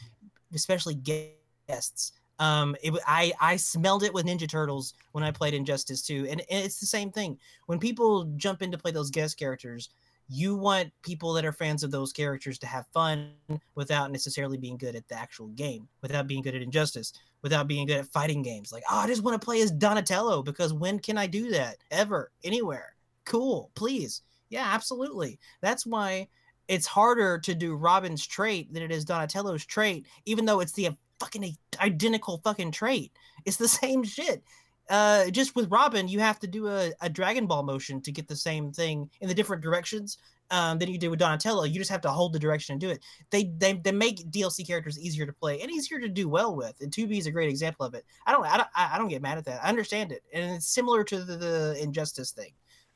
especially 0.54 0.96
guests 0.96 2.14
um 2.40 2.76
it, 2.84 2.94
i 3.08 3.32
i 3.40 3.56
smelled 3.56 4.04
it 4.04 4.14
with 4.14 4.26
ninja 4.26 4.48
turtles 4.48 4.94
when 5.12 5.24
i 5.24 5.32
played 5.32 5.54
injustice 5.54 6.02
2 6.02 6.28
and, 6.30 6.42
and 6.42 6.66
it's 6.66 6.80
the 6.80 6.86
same 6.86 7.12
thing. 7.12 7.38
When 7.66 7.80
people 7.80 8.26
jump 8.36 8.62
in 8.62 8.72
to 8.72 8.78
play 8.78 8.92
those 8.92 9.12
guest 9.12 9.38
characters 9.38 9.90
you 10.30 10.56
want 10.56 10.92
people 11.04 11.32
that 11.34 11.46
are 11.46 11.54
fans 11.54 11.84
of 11.84 11.92
those 11.92 12.12
characters 12.12 12.60
to 12.60 12.68
have 12.68 12.86
fun 12.88 13.32
without 13.76 14.12
necessarily 14.12 14.58
being 14.58 14.78
good 14.78 14.96
at 14.96 15.08
the 15.08 15.16
actual 15.16 15.48
game 15.50 15.88
without 16.02 16.28
being 16.28 16.42
good 16.42 16.56
at 16.56 16.62
injustice 16.62 17.14
without 17.44 17.68
being 17.68 17.88
good 17.88 17.98
at 17.98 18.08
fighting 18.08 18.42
games. 18.42 18.72
Like 18.72 18.84
oh 18.92 18.98
i 18.98 19.08
just 19.08 19.24
want 19.24 19.40
to 19.40 19.46
play 19.46 19.62
as 19.62 19.72
donatello 19.72 20.44
because 20.44 20.74
when 20.74 21.00
can 21.00 21.18
i 21.18 21.28
do 21.28 21.50
that? 21.52 21.78
Ever 21.92 22.32
anywhere. 22.44 22.96
Cool 23.26 23.72
please. 23.76 24.22
Yeah 24.50 24.68
absolutely. 24.74 25.40
That's 25.62 25.86
why 25.86 26.28
it's 26.68 26.86
harder 26.86 27.40
to 27.40 27.56
do 27.56 27.76
robin's 27.76 28.26
trait 28.28 28.74
than 28.74 28.84
it 28.84 28.92
is 28.92 29.06
donatello's 29.06 29.66
trait 29.66 30.06
even 30.26 30.44
though 30.46 30.60
it's 30.60 30.74
the 30.74 30.90
fucking 31.20 31.56
identical 31.80 32.40
fucking 32.44 32.72
trait 32.72 33.12
it's 33.46 33.58
the 33.58 33.68
same 33.84 34.04
shit 34.04 34.44
uh 34.90 35.30
just 35.30 35.56
with 35.56 35.70
robin 35.72 36.08
you 36.08 36.20
have 36.20 36.40
to 36.40 36.48
do 36.48 36.68
a, 36.68 36.92
a 37.02 37.10
dragon 37.10 37.46
ball 37.46 37.64
motion 37.64 38.02
to 38.02 38.12
get 38.12 38.28
the 38.28 38.36
same 38.36 38.72
thing 38.72 39.10
in 39.22 39.28
the 39.28 39.34
different 39.34 39.62
directions 39.62 40.18
um, 40.52 40.80
than 40.80 40.90
you 40.90 40.98
do 40.98 41.10
with 41.10 41.20
Donatello. 41.20 41.64
You 41.64 41.80
just 41.80 41.92
have 41.92 42.02
to 42.02 42.10
hold 42.10 42.34
the 42.34 42.40
direction 42.40 42.74
and 42.74 42.82
do 42.82 42.90
it. 42.90 43.04
They 43.32 43.52
they, 43.58 43.74
they 43.74 43.92
make 43.92 44.30
DLC 44.32 44.66
characters 44.66 45.00
easier 45.00 45.26
to 45.26 45.34
play 45.34 45.62
and 45.62 45.72
easier 45.72 46.00
to 46.00 46.08
do 46.08 46.30
well 46.30 46.56
with. 46.56 46.76
And 46.82 46.92
2B 46.92 47.18
is 47.18 47.28
a 47.28 47.32
great 47.32 47.50
example 47.50 47.86
of 47.86 47.94
it. 47.94 48.06
I 48.26 48.32
don't 48.32 48.46
I 48.46 48.58
don't 48.58 48.70
I 48.76 48.98
don't 48.98 49.10
get 49.10 49.22
mad 49.22 49.38
at 49.38 49.46
that. 49.46 49.64
I 49.64 49.70
understand 49.70 50.12
it, 50.12 50.24
and 50.34 50.56
it's 50.56 50.68
similar 50.68 51.04
to 51.06 51.24
the, 51.24 51.38
the 51.38 51.78
Injustice 51.82 52.32
thing. 52.32 52.52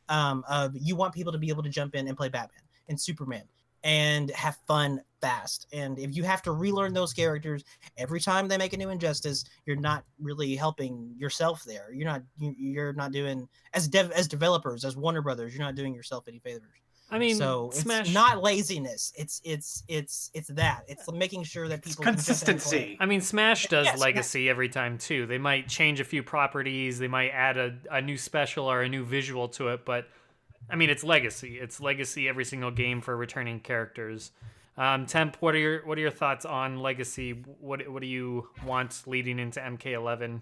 Um, 0.09 0.43
of 0.49 0.75
you 0.75 0.95
want 0.95 1.13
people 1.13 1.31
to 1.31 1.37
be 1.37 1.49
able 1.49 1.63
to 1.63 1.69
jump 1.69 1.95
in 1.95 2.07
and 2.07 2.17
play 2.17 2.27
Batman 2.27 2.63
and 2.89 2.99
Superman 2.99 3.43
and 3.83 4.29
have 4.31 4.57
fun 4.67 5.01
fast. 5.21 5.67
And 5.71 5.99
if 5.99 6.15
you 6.15 6.23
have 6.23 6.41
to 6.43 6.51
relearn 6.51 6.93
those 6.93 7.13
characters 7.13 7.63
every 7.97 8.19
time 8.19 8.47
they 8.47 8.57
make 8.57 8.73
a 8.73 8.77
new 8.77 8.89
Injustice, 8.89 9.45
you're 9.65 9.75
not 9.75 10.03
really 10.19 10.55
helping 10.55 11.13
yourself 11.17 11.63
there. 11.63 11.91
You're 11.93 12.07
not 12.07 12.23
you, 12.37 12.55
you're 12.57 12.93
not 12.93 13.11
doing 13.11 13.47
as 13.73 13.87
dev 13.87 14.11
as 14.11 14.27
developers 14.27 14.85
as 14.85 14.95
Warner 14.95 15.21
Brothers. 15.21 15.53
You're 15.53 15.65
not 15.65 15.75
doing 15.75 15.93
yourself 15.93 16.27
any 16.27 16.39
favors 16.39 16.81
I 17.13 17.19
mean, 17.19 17.35
so 17.35 17.71
it's 17.73 18.13
not 18.13 18.41
laziness. 18.41 19.11
It's 19.17 19.41
it's 19.43 19.83
it's 19.89 20.31
it's 20.33 20.47
that. 20.49 20.83
It's 20.87 21.11
making 21.11 21.43
sure 21.43 21.67
that 21.67 21.83
people 21.83 22.05
can 22.05 22.15
jump 22.15 22.25
in 22.25 22.31
and 22.31 22.37
play. 22.37 22.45
consistency. 22.55 22.97
I 23.01 23.05
mean, 23.05 23.19
Smash 23.19 23.67
does 23.67 23.85
Yes, 23.85 23.99
legacy 23.99 24.49
every 24.49 24.69
time 24.69 24.97
too. 24.97 25.25
They 25.25 25.37
might 25.37 25.67
change 25.67 25.99
a 25.99 26.05
few 26.05 26.23
properties, 26.23 26.99
they 26.99 27.09
might 27.09 27.31
add 27.31 27.57
a, 27.57 27.77
a 27.91 28.01
new 28.01 28.17
special 28.17 28.71
or 28.71 28.81
a 28.81 28.87
new 28.87 29.03
visual 29.03 29.49
to 29.49 29.69
it, 29.69 29.83
but 29.83 30.07
I 30.69 30.75
mean, 30.75 30.89
it's 30.89 31.03
legacy. 31.03 31.59
It's 31.59 31.81
legacy 31.81 32.29
every 32.29 32.45
single 32.45 32.71
game 32.71 33.01
for 33.01 33.15
returning 33.15 33.59
characters. 33.59 34.31
Um, 34.77 35.05
Temp, 35.05 35.35
what 35.41 35.53
are 35.53 35.59
your 35.59 35.85
what 35.85 35.97
are 35.97 36.01
your 36.01 36.11
thoughts 36.11 36.45
on 36.45 36.79
legacy? 36.79 37.43
What 37.59 37.87
what 37.89 38.01
do 38.01 38.07
you 38.07 38.49
want 38.65 39.03
leading 39.05 39.37
into 39.39 39.59
MK11? 39.59 40.41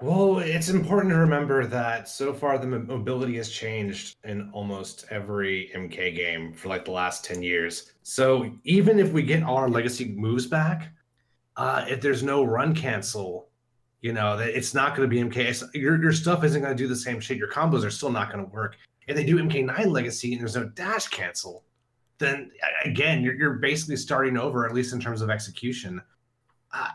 Well, 0.00 0.38
it's 0.40 0.68
important 0.68 1.12
to 1.12 1.18
remember 1.18 1.66
that 1.66 2.08
so 2.08 2.32
far 2.32 2.58
the 2.58 2.66
mobility 2.66 3.36
has 3.36 3.48
changed 3.48 4.16
in 4.24 4.50
almost 4.52 5.04
every 5.10 5.70
MK 5.74 6.16
game 6.16 6.52
for 6.52 6.68
like 6.68 6.84
the 6.84 6.90
last 6.90 7.24
10 7.24 7.42
years. 7.42 7.92
So 8.02 8.50
even 8.64 8.98
if 8.98 9.12
we 9.12 9.22
get 9.22 9.44
all 9.44 9.56
our 9.56 9.68
legacy 9.68 10.08
moves 10.08 10.46
back, 10.46 10.92
uh, 11.56 11.84
if 11.88 12.00
there's 12.00 12.24
no 12.24 12.42
run 12.42 12.74
cancel, 12.74 13.48
you 14.00 14.12
know, 14.12 14.36
that 14.36 14.48
it's 14.48 14.74
not 14.74 14.96
going 14.96 15.08
to 15.08 15.16
be 15.16 15.22
MK. 15.22 15.74
Your, 15.74 16.02
your 16.02 16.12
stuff 16.12 16.42
isn't 16.42 16.60
going 16.60 16.76
to 16.76 16.82
do 16.82 16.88
the 16.88 16.96
same 16.96 17.20
shit. 17.20 17.38
Your 17.38 17.50
combos 17.50 17.84
are 17.84 17.90
still 17.90 18.10
not 18.10 18.32
going 18.32 18.44
to 18.44 18.50
work. 18.50 18.76
If 19.06 19.16
they 19.16 19.24
do 19.24 19.36
MK9 19.36 19.86
legacy 19.86 20.32
and 20.32 20.40
there's 20.40 20.56
no 20.56 20.64
dash 20.64 21.08
cancel, 21.08 21.64
then 22.18 22.50
again, 22.84 23.22
you're, 23.22 23.34
you're 23.34 23.54
basically 23.54 23.96
starting 23.96 24.36
over, 24.36 24.66
at 24.66 24.74
least 24.74 24.92
in 24.92 25.00
terms 25.00 25.20
of 25.20 25.30
execution. 25.30 26.00
Uh, 26.72 26.88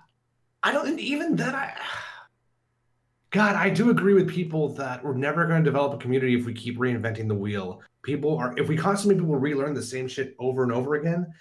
I 0.63 0.71
don't 0.71 0.99
even 0.99 1.35
that 1.37 1.55
I. 1.55 1.73
God, 3.31 3.55
I 3.55 3.69
do 3.69 3.91
agree 3.91 4.15
with 4.15 4.27
people 4.27 4.69
that 4.69 5.03
we're 5.03 5.13
never 5.13 5.45
going 5.45 5.63
to 5.63 5.69
develop 5.69 5.93
a 5.93 5.97
community 5.97 6.33
if 6.33 6.47
we 6.47 6.53
keep 6.53 6.79
reinventing 6.79 7.27
the 7.27 7.35
wheel. 7.35 7.81
People 8.01 8.35
are, 8.37 8.57
if 8.57 8.67
we 8.67 8.75
constantly 8.75 9.21
people 9.21 9.35
relearn 9.35 9.75
the 9.75 9.83
same 9.83 10.07
shit 10.07 10.35
over 10.39 10.63
and 10.63 10.71
over 10.71 10.95
again, 10.95 11.31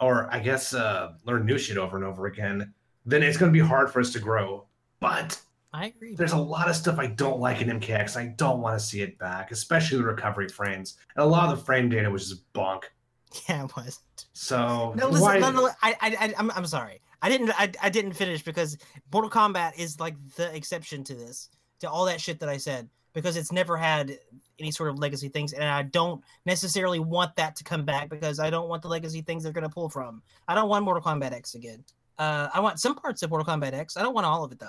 or 0.00 0.28
I 0.32 0.40
guess 0.40 0.74
uh, 0.74 1.12
learn 1.26 1.46
new 1.46 1.56
shit 1.56 1.78
over 1.78 1.96
and 1.96 2.04
over 2.04 2.26
again, 2.26 2.74
then 3.06 3.22
it's 3.22 3.36
going 3.36 3.52
to 3.52 3.56
be 3.56 3.64
hard 3.64 3.92
for 3.92 4.00
us 4.00 4.12
to 4.14 4.18
grow. 4.18 4.66
But 4.98 5.40
I 5.72 5.86
agree. 5.86 6.14
there's 6.14 6.32
a 6.32 6.38
lot 6.38 6.68
of 6.70 6.76
stuff 6.76 6.98
I 6.98 7.08
don't 7.08 7.40
like 7.40 7.60
in 7.60 7.68
MKX. 7.78 8.16
I 8.16 8.26
don't 8.36 8.60
want 8.60 8.78
to 8.78 8.84
see 8.84 9.02
it 9.02 9.18
back, 9.18 9.50
especially 9.52 9.98
the 9.98 10.04
recovery 10.04 10.48
frames. 10.48 10.96
And 11.14 11.22
a 11.24 11.28
lot 11.28 11.50
of 11.50 11.58
the 11.58 11.64
frame 11.64 11.88
data 11.90 12.10
was 12.10 12.28
just 12.30 12.50
bunk. 12.52 12.90
Yeah, 13.48 13.64
it 13.66 13.76
was. 13.76 14.00
So 14.32 14.94
No, 14.96 15.08
listen, 15.08 15.20
why- 15.22 15.38
no, 15.38 15.50
no, 15.50 15.68
I, 15.82 15.94
I, 16.00 16.16
I, 16.18 16.34
I'm, 16.38 16.50
I'm 16.52 16.64
sorry. 16.66 17.02
I 17.20 17.28
didn't, 17.28 17.50
I, 17.60 17.70
I 17.82 17.90
didn't 17.90 18.14
finish 18.14 18.42
because 18.42 18.78
Mortal 19.12 19.30
Kombat 19.30 19.78
is 19.78 20.00
like 20.00 20.14
the 20.36 20.54
exception 20.56 21.04
to 21.04 21.14
this, 21.14 21.50
to 21.80 21.90
all 21.90 22.06
that 22.06 22.22
shit 22.22 22.40
that 22.40 22.48
I 22.48 22.56
said, 22.56 22.88
because 23.12 23.36
it's 23.36 23.52
never 23.52 23.76
had 23.76 24.18
any 24.58 24.70
sort 24.70 24.88
of 24.88 24.98
legacy 24.98 25.28
things, 25.28 25.52
and 25.52 25.64
I 25.64 25.82
don't 25.82 26.22
necessarily 26.46 27.00
want 27.00 27.36
that 27.36 27.54
to 27.56 27.64
come 27.64 27.84
back 27.84 28.08
because 28.08 28.40
I 28.40 28.48
don't 28.48 28.68
want 28.70 28.80
the 28.80 28.88
legacy 28.88 29.20
things 29.20 29.42
they're 29.42 29.52
gonna 29.52 29.68
pull 29.68 29.90
from. 29.90 30.22
I 30.48 30.54
don't 30.54 30.68
want 30.70 30.84
Mortal 30.86 31.02
Kombat 31.02 31.32
X 31.32 31.54
again. 31.54 31.84
Uh, 32.18 32.48
I 32.54 32.60
want 32.60 32.80
some 32.80 32.94
parts 32.94 33.22
of 33.22 33.28
Mortal 33.30 33.46
Kombat 33.54 33.74
X. 33.74 33.96
I 33.98 34.02
don't 34.02 34.14
want 34.14 34.26
all 34.26 34.42
of 34.42 34.52
it 34.52 34.58
though. 34.58 34.68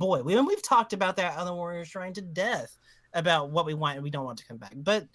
Boy, 0.00 0.22
we, 0.22 0.40
we've 0.40 0.62
talked 0.62 0.94
about 0.94 1.14
that 1.16 1.36
on 1.36 1.44
the 1.44 1.52
Warriors 1.54 1.88
Shrine 1.88 2.14
to 2.14 2.22
death. 2.22 2.76
about 3.12 3.50
what 3.50 3.66
we 3.66 3.74
want 3.74 3.96
and 3.96 4.02
we 4.04 4.08
don't 4.08 4.24
want 4.24 4.38
to 4.38 4.46
come 4.46 4.56
back. 4.56 4.72
But 4.76 5.06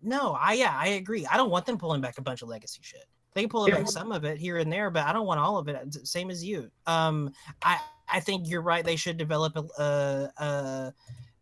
no, 0.00 0.36
I 0.38 0.52
yeah, 0.52 0.74
I 0.76 0.88
agree. 0.88 1.26
I 1.26 1.36
don't 1.36 1.50
want 1.50 1.66
them 1.66 1.76
pulling 1.76 2.00
back 2.00 2.18
a 2.18 2.22
bunch 2.22 2.42
of 2.42 2.48
legacy 2.48 2.78
shit. 2.82 3.04
They 3.34 3.40
can 3.42 3.48
pull 3.50 3.68
Yeah. 3.68 3.78
back 3.78 3.88
some 3.88 4.12
of 4.12 4.24
it 4.24 4.38
here 4.38 4.58
and 4.58 4.70
there, 4.72 4.90
but 4.90 5.04
I 5.06 5.12
don't 5.12 5.26
want 5.26 5.40
all 5.40 5.56
of 5.58 5.66
it. 5.68 6.06
Same 6.06 6.30
as 6.30 6.44
you. 6.44 6.70
Um, 6.86 7.32
I 7.62 7.80
I 8.08 8.20
think 8.20 8.48
you're 8.48 8.62
right. 8.62 8.84
They 8.84 8.96
should 8.96 9.16
develop 9.16 9.56
a 9.56 9.64
a, 9.82 10.42
a, 10.44 10.94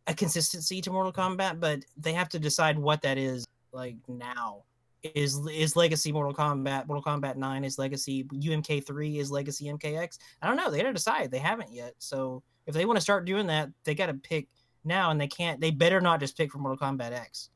a 0.06 0.14
consistency 0.14 0.80
to 0.80 0.90
Mortal 0.90 1.12
Kombat, 1.12 1.60
but 1.60 1.80
they 1.98 2.12
have 2.14 2.28
to 2.30 2.38
decide 2.38 2.78
what 2.78 3.02
that 3.02 3.18
is. 3.18 3.44
Like 3.72 3.96
now, 4.08 4.62
is 5.02 5.38
is 5.52 5.76
Legacy 5.76 6.12
Mortal 6.12 6.32
Kombat 6.32 6.86
Mortal 6.86 7.02
Kombat 7.02 7.36
Nine 7.36 7.62
is 7.64 7.78
Legacy 7.78 8.24
UMK 8.24 8.86
Three 8.86 9.18
is 9.18 9.30
Legacy 9.30 9.66
MKX? 9.66 10.18
I 10.40 10.46
don't 10.46 10.56
know. 10.56 10.70
They 10.70 10.78
got 10.78 10.84
to 10.84 10.92
decide. 10.94 11.30
They 11.30 11.38
haven't 11.40 11.72
yet. 11.72 11.92
So 11.98 12.42
if 12.66 12.74
they 12.74 12.84
want 12.84 12.96
to 12.96 13.00
start 13.00 13.24
doing 13.24 13.46
that, 13.46 13.70
they 13.84 13.94
got 13.94 14.06
to 14.06 14.14
pick 14.14 14.48
now, 14.84 15.10
and 15.10 15.20
they 15.20 15.28
can't. 15.28 15.60
They 15.60 15.70
better 15.70 16.00
not 16.00 16.20
just 16.20 16.36
pick 16.36 16.52
for 16.52 16.58
Mortal 16.58 16.78
Kombat 16.78 17.12
X. 17.12 17.50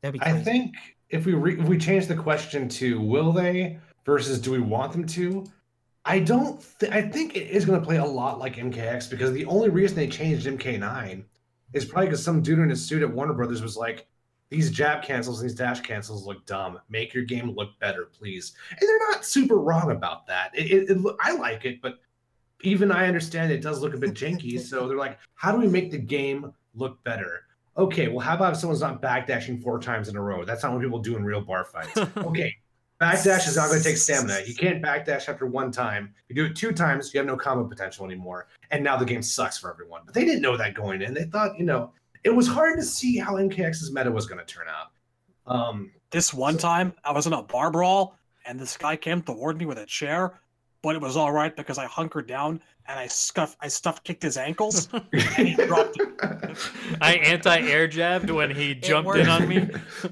That'd 0.00 0.20
be 0.20 0.26
I 0.26 0.38
think 0.38 0.74
if 1.10 1.26
we 1.26 1.34
re- 1.34 1.58
if 1.58 1.66
we 1.66 1.78
change 1.78 2.06
the 2.06 2.16
question 2.16 2.68
to 2.68 3.00
will 3.00 3.32
they 3.32 3.78
versus 4.04 4.40
do 4.40 4.52
we 4.52 4.60
want 4.60 4.92
them 4.92 5.06
to, 5.06 5.44
I 6.04 6.20
don't. 6.20 6.64
Th- 6.78 6.92
I 6.92 7.02
think 7.02 7.36
it 7.36 7.48
is 7.48 7.64
going 7.64 7.80
to 7.80 7.84
play 7.84 7.96
a 7.96 8.04
lot 8.04 8.38
like 8.38 8.56
MKX 8.56 9.10
because 9.10 9.32
the 9.32 9.44
only 9.46 9.68
reason 9.68 9.96
they 9.96 10.08
changed 10.08 10.46
MK9 10.46 11.24
is 11.72 11.84
probably 11.84 12.06
because 12.06 12.22
some 12.22 12.42
dude 12.42 12.58
in 12.58 12.70
his 12.70 12.84
suit 12.84 13.02
at 13.02 13.12
Warner 13.12 13.34
Brothers 13.34 13.62
was 13.62 13.76
like, 13.76 14.06
"These 14.50 14.70
jab 14.70 15.02
cancels, 15.02 15.40
these 15.40 15.54
dash 15.54 15.80
cancels 15.80 16.26
look 16.26 16.46
dumb. 16.46 16.78
Make 16.88 17.12
your 17.14 17.24
game 17.24 17.50
look 17.50 17.78
better, 17.80 18.06
please." 18.06 18.54
And 18.70 18.88
they're 18.88 19.10
not 19.10 19.24
super 19.24 19.56
wrong 19.56 19.90
about 19.90 20.26
that. 20.26 20.50
It, 20.54 20.70
it, 20.70 20.90
it 20.90 21.16
I 21.20 21.32
like 21.32 21.64
it, 21.64 21.80
but 21.80 21.98
even 22.62 22.90
I 22.90 23.06
understand 23.06 23.52
it 23.52 23.62
does 23.62 23.80
look 23.80 23.94
a 23.94 23.98
bit 23.98 24.14
janky. 24.14 24.58
so 24.70 24.88
they're 24.88 24.96
like, 24.96 25.18
"How 25.34 25.52
do 25.52 25.58
we 25.58 25.66
make 25.68 25.90
the 25.90 25.98
game 25.98 26.52
look 26.74 27.02
better?" 27.04 27.42
Okay, 27.76 28.08
well, 28.08 28.20
how 28.20 28.34
about 28.34 28.54
if 28.54 28.58
someone's 28.58 28.80
not 28.80 29.02
backdashing 29.02 29.62
four 29.62 29.78
times 29.78 30.08
in 30.08 30.16
a 30.16 30.20
row? 30.20 30.44
That's 30.44 30.62
not 30.62 30.72
what 30.72 30.80
people 30.82 30.98
do 30.98 31.16
in 31.16 31.24
real 31.24 31.42
bar 31.42 31.64
fights. 31.64 31.98
Okay, 32.16 32.54
backdash 33.00 33.46
is 33.46 33.56
not 33.56 33.68
going 33.68 33.82
to 33.82 33.84
take 33.84 33.98
stamina. 33.98 34.40
You 34.46 34.54
can't 34.54 34.82
backdash 34.82 35.28
after 35.28 35.46
one 35.46 35.70
time. 35.70 36.14
You 36.28 36.34
do 36.34 36.46
it 36.46 36.56
two 36.56 36.72
times, 36.72 37.12
you 37.12 37.18
have 37.20 37.26
no 37.26 37.36
combo 37.36 37.68
potential 37.68 38.06
anymore. 38.06 38.48
And 38.70 38.82
now 38.82 38.96
the 38.96 39.04
game 39.04 39.22
sucks 39.22 39.58
for 39.58 39.70
everyone. 39.70 40.02
But 40.06 40.14
they 40.14 40.24
didn't 40.24 40.40
know 40.40 40.56
that 40.56 40.72
going 40.74 41.02
in. 41.02 41.12
They 41.12 41.24
thought, 41.24 41.58
you 41.58 41.66
know, 41.66 41.92
it 42.24 42.30
was 42.30 42.48
hard 42.48 42.78
to 42.78 42.82
see 42.82 43.18
how 43.18 43.34
MKX's 43.34 43.92
meta 43.92 44.10
was 44.10 44.24
going 44.26 44.38
to 44.38 44.46
turn 44.46 44.66
out. 44.68 45.52
Um, 45.52 45.92
This 46.10 46.32
one 46.32 46.56
time, 46.56 46.94
I 47.04 47.12
was 47.12 47.26
in 47.26 47.34
a 47.34 47.42
bar 47.42 47.70
brawl, 47.70 48.16
and 48.46 48.58
this 48.58 48.76
guy 48.76 48.96
came 48.96 49.20
toward 49.20 49.58
me 49.58 49.66
with 49.66 49.78
a 49.78 49.86
chair, 49.86 50.40
but 50.86 50.94
it 50.94 51.02
was 51.02 51.16
all 51.16 51.32
right 51.32 51.56
because 51.56 51.78
I 51.78 51.86
hunkered 51.86 52.28
down 52.28 52.60
and 52.86 52.96
I 52.96 53.08
scuffed, 53.08 53.56
I 53.60 53.66
stuffed 53.66 54.04
kicked 54.04 54.22
his 54.22 54.36
ankles, 54.36 54.88
and 55.12 55.48
he 55.48 55.56
dropped. 55.56 55.98
I 57.00 57.14
anti-air 57.14 57.88
jabbed 57.88 58.30
when 58.30 58.54
he 58.54 58.72
jumped 58.76 59.16
in 59.16 59.28
on 59.28 59.48
me. 59.48 59.68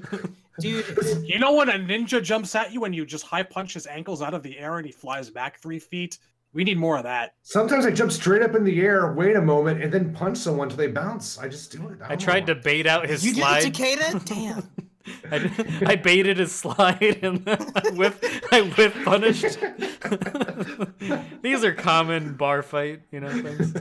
dude. 0.59 0.85
You 1.23 1.39
know 1.39 1.53
when 1.53 1.69
a 1.69 1.79
ninja 1.79 2.21
jumps 2.21 2.55
at 2.55 2.73
you 2.73 2.83
and 2.83 2.93
you 2.93 3.05
just 3.05 3.23
high 3.23 3.43
punch 3.43 3.73
his 3.73 3.87
ankles 3.87 4.21
out 4.21 4.33
of 4.33 4.43
the 4.43 4.59
air 4.59 4.75
and 4.75 4.85
he 4.85 4.91
flies 4.91 5.29
back 5.29 5.61
three 5.61 5.79
feet? 5.79 6.19
We 6.51 6.65
need 6.65 6.77
more 6.77 6.97
of 6.97 7.03
that. 7.03 7.35
Sometimes 7.41 7.85
I 7.85 7.91
jump 7.91 8.11
straight 8.11 8.41
up 8.41 8.53
in 8.53 8.65
the 8.65 8.81
air, 8.81 9.13
wait 9.13 9.37
a 9.37 9.41
moment, 9.41 9.81
and 9.81 9.93
then 9.93 10.13
punch 10.13 10.37
someone 10.37 10.67
till 10.67 10.77
they 10.77 10.87
bounce. 10.87 11.37
I 11.37 11.47
just 11.47 11.71
do 11.71 11.87
it. 11.87 11.99
I 12.03 12.17
tried 12.17 12.45
to 12.47 12.55
bait 12.55 12.85
out 12.85 13.07
his 13.07 13.25
You 13.25 13.33
did 13.33 13.43
the 13.43 13.47
slide. 13.47 13.61
cicada? 13.61 14.21
Damn. 14.25 14.69
I, 15.31 15.83
I 15.85 15.95
baited 15.95 16.37
his 16.37 16.51
slide 16.53 17.19
and 17.21 17.43
I 17.47 17.89
whip 17.93 18.23
I 18.51 18.61
whip 18.61 18.93
punished. 19.03 19.57
These 21.41 21.63
are 21.63 21.73
common 21.73 22.35
bar 22.35 22.61
fight, 22.63 23.01
you 23.11 23.19
know 23.19 23.29
things. 23.29 23.75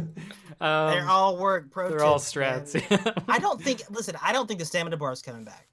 Um, 0.61 0.91
They're 0.91 1.09
all 1.09 1.37
work 1.39 1.71
pro. 1.71 1.89
they're 1.91 2.05
all 2.05 2.19
strats. 2.19 2.75
I 3.29 3.39
don't 3.39 3.61
think. 3.61 3.83
Listen, 3.91 4.17
I 4.23 4.33
don't 4.33 4.47
think 4.47 4.61
the 4.61 4.67
stamina 4.67 4.97
bar 4.97 5.13
is 5.13 5.21
coming 5.23 5.45
back. 5.45 5.67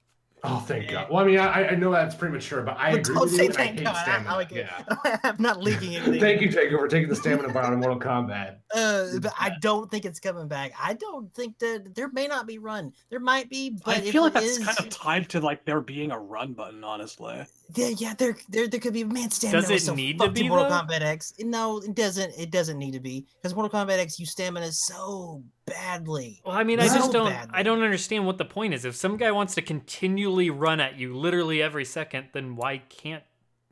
Oh, 0.44 0.58
thank 0.66 0.90
God. 0.90 1.08
Well, 1.08 1.22
I 1.22 1.26
mean, 1.26 1.38
I, 1.38 1.68
I 1.68 1.74
know 1.76 1.92
that's 1.92 2.16
premature, 2.16 2.62
but 2.62 2.76
I 2.76 2.90
But 2.90 3.00
agree 3.00 3.14
don't 3.14 3.22
with 3.24 3.36
say 3.36 3.42
you. 3.44 3.48
and 3.50 3.54
I 3.54 3.56
thank 3.58 3.78
hate 3.78 3.84
God. 3.84 3.94
I, 3.96 4.02
stamina. 4.02 4.30
I, 4.30 4.34
like 4.34 4.52
it. 4.52 4.66
yeah. 4.66 5.18
I'm 5.22 5.36
not 5.38 5.62
leaking 5.62 5.94
anything. 5.96 6.20
Thank 6.20 6.40
you, 6.40 6.48
Jacob, 6.48 6.80
for 6.80 6.88
taking 6.88 7.08
the 7.08 7.14
stamina 7.14 7.52
bar 7.52 7.62
out 7.62 7.72
of 7.72 7.78
Mortal 7.78 8.00
Kombat. 8.00 8.56
Uh, 8.74 9.18
but 9.20 9.32
I 9.38 9.52
don't 9.60 9.88
think 9.90 10.04
it's 10.04 10.18
coming 10.18 10.48
back. 10.48 10.72
I 10.82 10.94
don't 10.94 11.32
think 11.34 11.58
that 11.60 11.94
there 11.94 12.08
may 12.10 12.26
not 12.26 12.48
be 12.48 12.58
run. 12.58 12.92
There 13.10 13.20
might 13.20 13.50
be, 13.50 13.70
but 13.84 13.98
I 13.98 14.00
if 14.00 14.10
feel 14.12 14.22
like 14.22 14.32
it 14.32 14.40
that's 14.40 14.46
is- 14.58 14.64
kind 14.66 14.78
of 14.80 14.88
tied 14.90 15.28
to 15.30 15.40
like 15.40 15.64
there 15.64 15.80
being 15.80 16.10
a 16.10 16.18
run 16.18 16.54
button, 16.54 16.82
honestly. 16.82 17.46
Yeah, 17.74 17.88
yeah, 17.96 18.14
there, 18.18 18.36
there, 18.48 18.66
there 18.68 18.80
could 18.80 18.92
be. 18.92 19.02
A 19.02 19.06
man, 19.06 19.30
stamina 19.30 19.62
Does 19.62 19.70
it 19.70 19.80
so 19.82 19.94
need 19.94 20.18
to 20.20 20.28
be, 20.30 20.48
Mortal 20.48 20.68
though? 20.68 20.74
Kombat 20.82 21.00
X. 21.02 21.32
No, 21.38 21.78
it 21.78 21.94
doesn't. 21.94 22.34
It 22.36 22.50
doesn't 22.50 22.78
need 22.78 22.92
to 22.92 23.00
be 23.00 23.26
because 23.40 23.54
Mortal 23.54 23.70
Kombat 23.80 23.98
X, 23.98 24.18
you 24.18 24.26
stamina 24.26 24.66
is 24.66 24.84
so 24.86 25.42
badly. 25.66 26.42
Well, 26.44 26.54
I 26.56 26.64
mean, 26.64 26.80
I 26.80 26.84
just 26.86 27.12
don't. 27.12 27.30
badly. 27.30 27.50
I 27.54 27.62
don't 27.62 27.82
understand 27.82 28.26
what 28.26 28.38
the 28.38 28.44
point 28.44 28.74
is. 28.74 28.84
If 28.84 28.94
some 28.96 29.16
guy 29.16 29.30
wants 29.32 29.54
to 29.56 29.62
continually 29.62 30.50
run 30.50 30.80
at 30.80 30.96
you, 30.98 31.16
literally 31.16 31.62
every 31.62 31.84
second, 31.84 32.28
then 32.32 32.56
why 32.56 32.78
can't? 32.88 33.22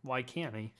Why 0.03 0.23
can't 0.23 0.55
he? 0.57 0.73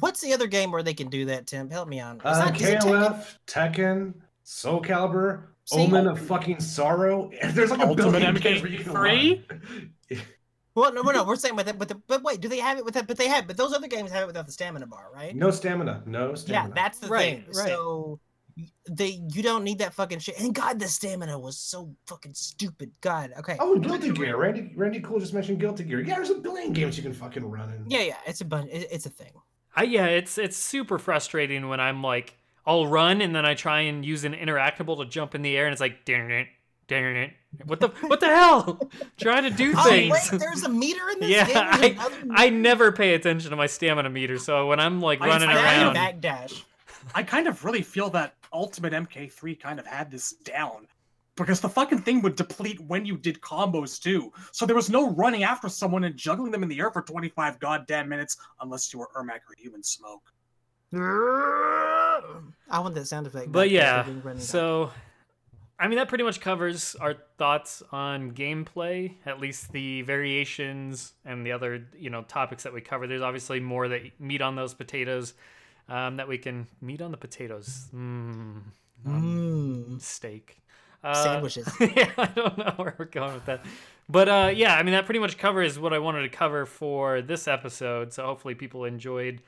What's 0.00 0.20
the 0.20 0.32
other 0.32 0.46
game 0.46 0.70
where 0.72 0.82
they 0.82 0.94
can 0.94 1.08
do 1.08 1.24
that, 1.26 1.46
Tim? 1.46 1.70
Help 1.70 1.88
me 1.88 2.00
out. 2.00 2.16
It's 2.16 2.24
Uh, 2.24 2.44
not- 2.44 2.60
is 2.60 2.66
Tekken? 2.68 2.80
KOF, 2.82 3.38
Tekken, 3.46 4.14
Soul 4.44 4.82
Calibur, 4.82 5.44
See? 5.64 5.80
Omen 5.80 6.06
of 6.08 6.18
fucking 6.20 6.60
sorrow. 6.60 7.30
There's 7.52 7.70
like 7.70 7.80
a 7.80 7.86
Ultimate 7.86 8.12
billion 8.12 8.34
games 8.36 8.62
where 8.62 8.70
you 8.70 8.78
can 8.78 8.92
MK3? 8.92 9.48
run. 10.10 10.20
Well, 10.76 10.92
no, 10.94 11.02
no, 11.02 11.10
no. 11.10 11.24
We're 11.24 11.34
saying 11.34 11.56
with 11.56 11.66
it, 11.68 11.78
but 11.80 11.88
the, 11.88 11.96
but 12.06 12.22
wait, 12.22 12.40
do 12.40 12.48
they 12.48 12.60
have 12.60 12.78
it 12.78 12.84
with 12.84 12.94
that? 12.94 13.08
But 13.08 13.16
they 13.16 13.26
have, 13.26 13.48
but 13.48 13.56
those 13.56 13.72
other 13.72 13.88
games 13.88 14.12
have 14.12 14.22
it 14.22 14.26
without 14.28 14.46
the 14.46 14.52
stamina 14.52 14.86
bar, 14.86 15.08
right? 15.12 15.34
No 15.34 15.50
stamina. 15.50 16.04
No 16.06 16.36
stamina. 16.36 16.68
Yeah, 16.68 16.74
that's 16.74 17.00
the 17.00 17.08
Right, 17.08 17.44
thing. 17.44 17.44
right. 17.56 17.66
So 17.68 18.20
they, 18.88 19.20
you 19.32 19.42
don't 19.42 19.64
need 19.64 19.78
that 19.78 19.94
fucking 19.94 20.18
shit. 20.18 20.38
And 20.40 20.54
God, 20.54 20.78
the 20.78 20.88
stamina 20.88 21.38
was 21.38 21.58
so 21.58 21.94
fucking 22.06 22.34
stupid. 22.34 22.90
God, 23.00 23.32
okay. 23.38 23.56
Oh, 23.60 23.78
Guilty 23.78 24.10
Gear. 24.12 24.36
Randy 24.36 24.72
Randy 24.74 25.00
Cool 25.00 25.20
just 25.20 25.34
mentioned 25.34 25.60
Guilty 25.60 25.84
Gear. 25.84 26.00
Yeah, 26.00 26.16
there's 26.16 26.30
a 26.30 26.34
billion 26.34 26.72
games 26.72 26.96
you 26.96 27.02
can 27.02 27.12
fucking 27.12 27.44
run 27.44 27.72
in. 27.72 27.84
Yeah, 27.88 28.02
yeah, 28.02 28.16
it's 28.26 28.40
a 28.40 28.44
bunch. 28.44 28.70
It, 28.70 28.88
it's 28.90 29.06
a 29.06 29.10
thing. 29.10 29.32
I 29.74 29.84
yeah, 29.84 30.06
it's 30.06 30.38
it's 30.38 30.56
super 30.56 30.98
frustrating 30.98 31.68
when 31.68 31.80
I'm 31.80 32.02
like, 32.02 32.36
I'll 32.66 32.86
run 32.86 33.20
and 33.20 33.34
then 33.34 33.46
I 33.46 33.54
try 33.54 33.82
and 33.82 34.04
use 34.04 34.24
an 34.24 34.34
interactable 34.34 34.98
to 34.98 35.06
jump 35.06 35.34
in 35.34 35.42
the 35.42 35.56
air 35.56 35.66
and 35.66 35.72
it's 35.72 35.80
like, 35.80 36.04
darn 36.04 36.30
it, 36.32 36.48
darn 36.88 37.16
it, 37.16 37.30
what 37.64 37.80
the 37.80 37.88
what 38.06 38.20
the 38.20 38.26
hell? 38.26 38.80
Trying 39.16 39.44
to 39.44 39.50
do 39.50 39.72
things. 39.74 40.16
Oh 40.16 40.30
wait, 40.32 40.40
there's 40.40 40.62
a 40.64 40.68
meter 40.68 41.08
in 41.10 41.20
this 41.20 41.30
yeah, 41.50 41.78
game. 41.78 41.96
There's 41.96 42.14
I, 42.30 42.46
I 42.46 42.50
never 42.50 42.92
pay 42.92 43.14
attention 43.14 43.50
to 43.50 43.56
my 43.56 43.66
stamina 43.66 44.10
meter, 44.10 44.38
so 44.38 44.66
when 44.66 44.80
I'm 44.80 45.00
like 45.00 45.20
I- 45.20 45.26
running 45.28 45.48
I- 45.48 45.54
I 45.54 45.82
around, 45.82 45.96
backdash. 45.96 46.62
I 47.14 47.22
kind 47.22 47.48
of 47.48 47.64
really 47.64 47.82
feel 47.82 48.10
that 48.10 48.34
Ultimate 48.52 48.92
MK3 48.92 49.58
kind 49.60 49.78
of 49.78 49.86
had 49.86 50.10
this 50.10 50.32
down. 50.32 50.86
Because 51.36 51.60
the 51.60 51.68
fucking 51.68 52.02
thing 52.02 52.20
would 52.22 52.36
deplete 52.36 52.80
when 52.80 53.06
you 53.06 53.16
did 53.16 53.40
combos 53.40 54.00
too. 54.00 54.32
So 54.52 54.66
there 54.66 54.76
was 54.76 54.90
no 54.90 55.10
running 55.10 55.42
after 55.42 55.68
someone 55.68 56.04
and 56.04 56.16
juggling 56.16 56.52
them 56.52 56.62
in 56.62 56.68
the 56.68 56.78
air 56.78 56.90
for 56.90 57.02
25 57.02 57.58
goddamn 57.60 58.08
minutes 58.08 58.36
unless 58.60 58.92
you 58.92 58.98
were 58.98 59.08
Ermac 59.16 59.40
or 59.48 59.54
Human 59.56 59.82
Smoke. 59.82 60.32
I 60.92 62.78
want 62.80 62.94
that 62.94 63.06
sound 63.06 63.26
effect. 63.26 63.52
But 63.52 63.70
yeah, 63.70 64.02
there, 64.02 64.34
the 64.34 64.40
so 64.40 64.90
I 65.78 65.88
mean 65.88 65.96
that 65.98 66.08
pretty 66.08 66.24
much 66.24 66.40
covers 66.40 66.94
our 66.96 67.14
thoughts 67.38 67.82
on 67.92 68.32
gameplay, 68.32 69.14
at 69.24 69.40
least 69.40 69.72
the 69.72 70.02
variations 70.02 71.12
and 71.24 71.46
the 71.46 71.52
other 71.52 71.86
you 71.96 72.10
know 72.10 72.22
topics 72.22 72.64
that 72.64 72.72
we 72.72 72.80
cover. 72.80 73.06
There's 73.06 73.22
obviously 73.22 73.60
more 73.60 73.88
that 73.88 74.02
meat 74.20 74.42
on 74.42 74.56
those 74.56 74.74
potatoes 74.74 75.34
um, 75.90 76.16
that 76.16 76.26
we 76.28 76.38
can 76.38 76.66
meat 76.80 77.02
on 77.02 77.10
the 77.10 77.16
potatoes. 77.18 77.88
Mm, 77.94 78.62
Mm, 79.06 80.00
steak. 80.00 80.60
Uh, 81.02 81.14
sandwiches. 81.14 81.66
yeah, 81.80 82.10
I 82.18 82.26
don't 82.26 82.58
know 82.58 82.72
where 82.76 82.94
we're 82.98 83.06
going 83.06 83.32
with 83.34 83.46
that. 83.46 83.64
But 84.08 84.28
uh, 84.28 84.50
yeah, 84.54 84.74
I 84.76 84.82
mean, 84.82 84.92
that 84.92 85.06
pretty 85.06 85.20
much 85.20 85.38
covers 85.38 85.78
what 85.78 85.92
I 85.94 85.98
wanted 85.98 86.22
to 86.22 86.28
cover 86.28 86.66
for 86.66 87.22
this 87.22 87.48
episode. 87.48 88.12
So 88.12 88.26
hopefully 88.26 88.54
people 88.54 88.84
enjoyed 88.84 89.40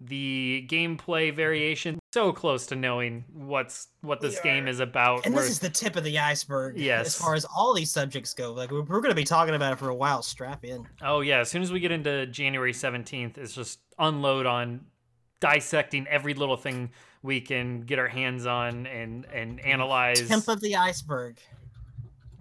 the 0.00 0.66
gameplay 0.70 1.34
variation. 1.34 1.98
So 2.14 2.32
close 2.32 2.66
to 2.68 2.76
knowing 2.76 3.24
what's 3.34 3.88
what 4.00 4.20
this 4.22 4.40
game 4.40 4.66
is 4.68 4.80
about. 4.80 5.26
And 5.26 5.34
We're- 5.34 5.44
this 5.46 5.52
is 5.52 5.58
the 5.60 5.68
tip 5.68 5.96
of 5.96 6.04
the 6.04 6.18
iceberg. 6.18 6.78
Yes. 6.78 7.08
As 7.08 7.16
far 7.16 7.34
as 7.34 7.44
all 7.44 7.74
these 7.74 7.90
subjects 7.90 8.32
go, 8.32 8.52
like 8.52 8.70
we're, 8.70 8.82
we're 8.82 9.00
going 9.00 9.10
to 9.10 9.14
be 9.14 9.24
talking 9.24 9.54
about 9.54 9.72
it 9.74 9.78
for 9.78 9.88
a 9.90 9.94
while. 9.94 10.22
Strap 10.22 10.64
in. 10.64 10.86
oh 11.02 11.20
yeah, 11.20 11.40
as 11.40 11.50
soon 11.50 11.60
as 11.62 11.70
we 11.72 11.80
get 11.80 11.90
into 11.92 12.26
January 12.26 12.72
17th, 12.72 13.36
it's 13.36 13.54
just 13.54 13.80
unload 13.98 14.46
on 14.46 14.80
dissecting 15.44 16.06
every 16.08 16.32
little 16.32 16.56
thing 16.56 16.90
we 17.22 17.40
can 17.40 17.82
get 17.82 17.98
our 17.98 18.08
hands 18.08 18.46
on 18.46 18.86
and 18.86 19.26
and 19.26 19.60
analyze 19.60 20.26
Tip 20.26 20.48
of 20.48 20.60
the 20.60 20.76
iceberg. 20.76 21.38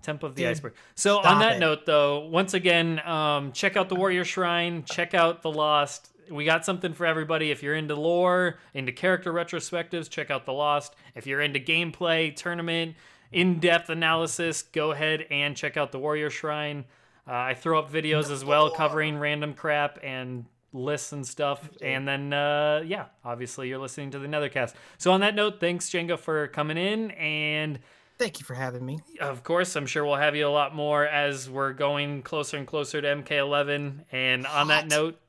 Temp 0.02 0.24
of 0.24 0.36
the 0.36 0.44
Dude, 0.44 0.52
iceberg. 0.52 0.74
So 0.96 1.20
on 1.20 1.40
that 1.40 1.56
it. 1.56 1.60
note, 1.60 1.86
though, 1.86 2.28
once 2.28 2.54
again, 2.54 3.00
um, 3.08 3.54
check 3.54 3.78
out 3.78 3.88
the 3.88 3.96
Warrior 3.96 4.26
Shrine. 4.26 4.84
Check 4.84 5.14
out 5.14 5.42
the 5.42 5.52
Lost. 5.52 6.12
We 6.30 6.44
got 6.44 6.66
something 6.66 6.94
for 6.94 7.06
everybody. 7.06 7.52
If 7.52 7.64
you're 7.64 7.76
into 7.76 7.96
lore, 7.96 8.60
into 8.74 8.92
character 8.92 9.32
retrospectives, 9.32 10.10
check 10.10 10.30
out 10.30 10.46
the 10.46 10.52
Lost. 10.54 10.96
If 11.16 11.26
you're 11.26 11.42
into 11.42 11.60
gameplay, 11.60 12.36
tournament, 12.36 12.96
in-depth 13.32 13.90
analysis, 13.90 14.62
go 14.62 14.92
ahead 14.92 15.26
and 15.32 15.56
check 15.56 15.78
out 15.78 15.94
the 15.94 16.00
Warrior 16.00 16.30
Shrine. 16.30 16.84
Uh, 17.26 17.32
I 17.32 17.54
throw 17.54 17.80
up 17.80 17.90
videos 17.90 18.30
as 18.30 18.44
well 18.44 18.70
covering 18.70 19.18
random 19.18 19.54
crap 19.54 20.00
and 20.04 20.46
lists 20.74 21.12
and 21.12 21.26
stuff. 21.26 21.70
And 21.82 22.08
then, 22.08 22.34
uh, 22.34 22.84
yeah, 22.86 23.06
obviously 23.24 23.70
you're 23.70 23.80
listening 23.80 24.12
to 24.12 24.20
the 24.20 24.28
Nethercast. 24.28 24.74
So 24.98 25.12
on 25.12 25.22
that 25.22 25.36
note, 25.36 25.60
thanks 25.60 25.90
Jenga 25.90 26.18
for 26.18 26.48
coming 26.48 26.78
in 26.78 27.12
and. 27.12 27.80
Thank 28.18 28.40
you 28.40 28.46
for 28.46 28.54
having 28.54 28.86
me. 28.86 29.00
Of 29.20 29.44
course, 29.44 29.76
I'm 29.76 29.88
sure 29.88 30.06
we'll 30.06 30.16
have 30.16 30.36
you 30.36 30.48
a 30.48 30.50
lot 30.50 30.76
more 30.76 31.06
as 31.06 31.50
we're 31.50 31.74
going 31.74 32.22
closer 32.22 32.58
and 32.58 32.68
closer 32.68 33.02
to 33.02 33.08
MK11. 33.08 34.06
And 34.12 34.46
on 34.46 34.68
that 34.68 34.88
note, 34.88 35.20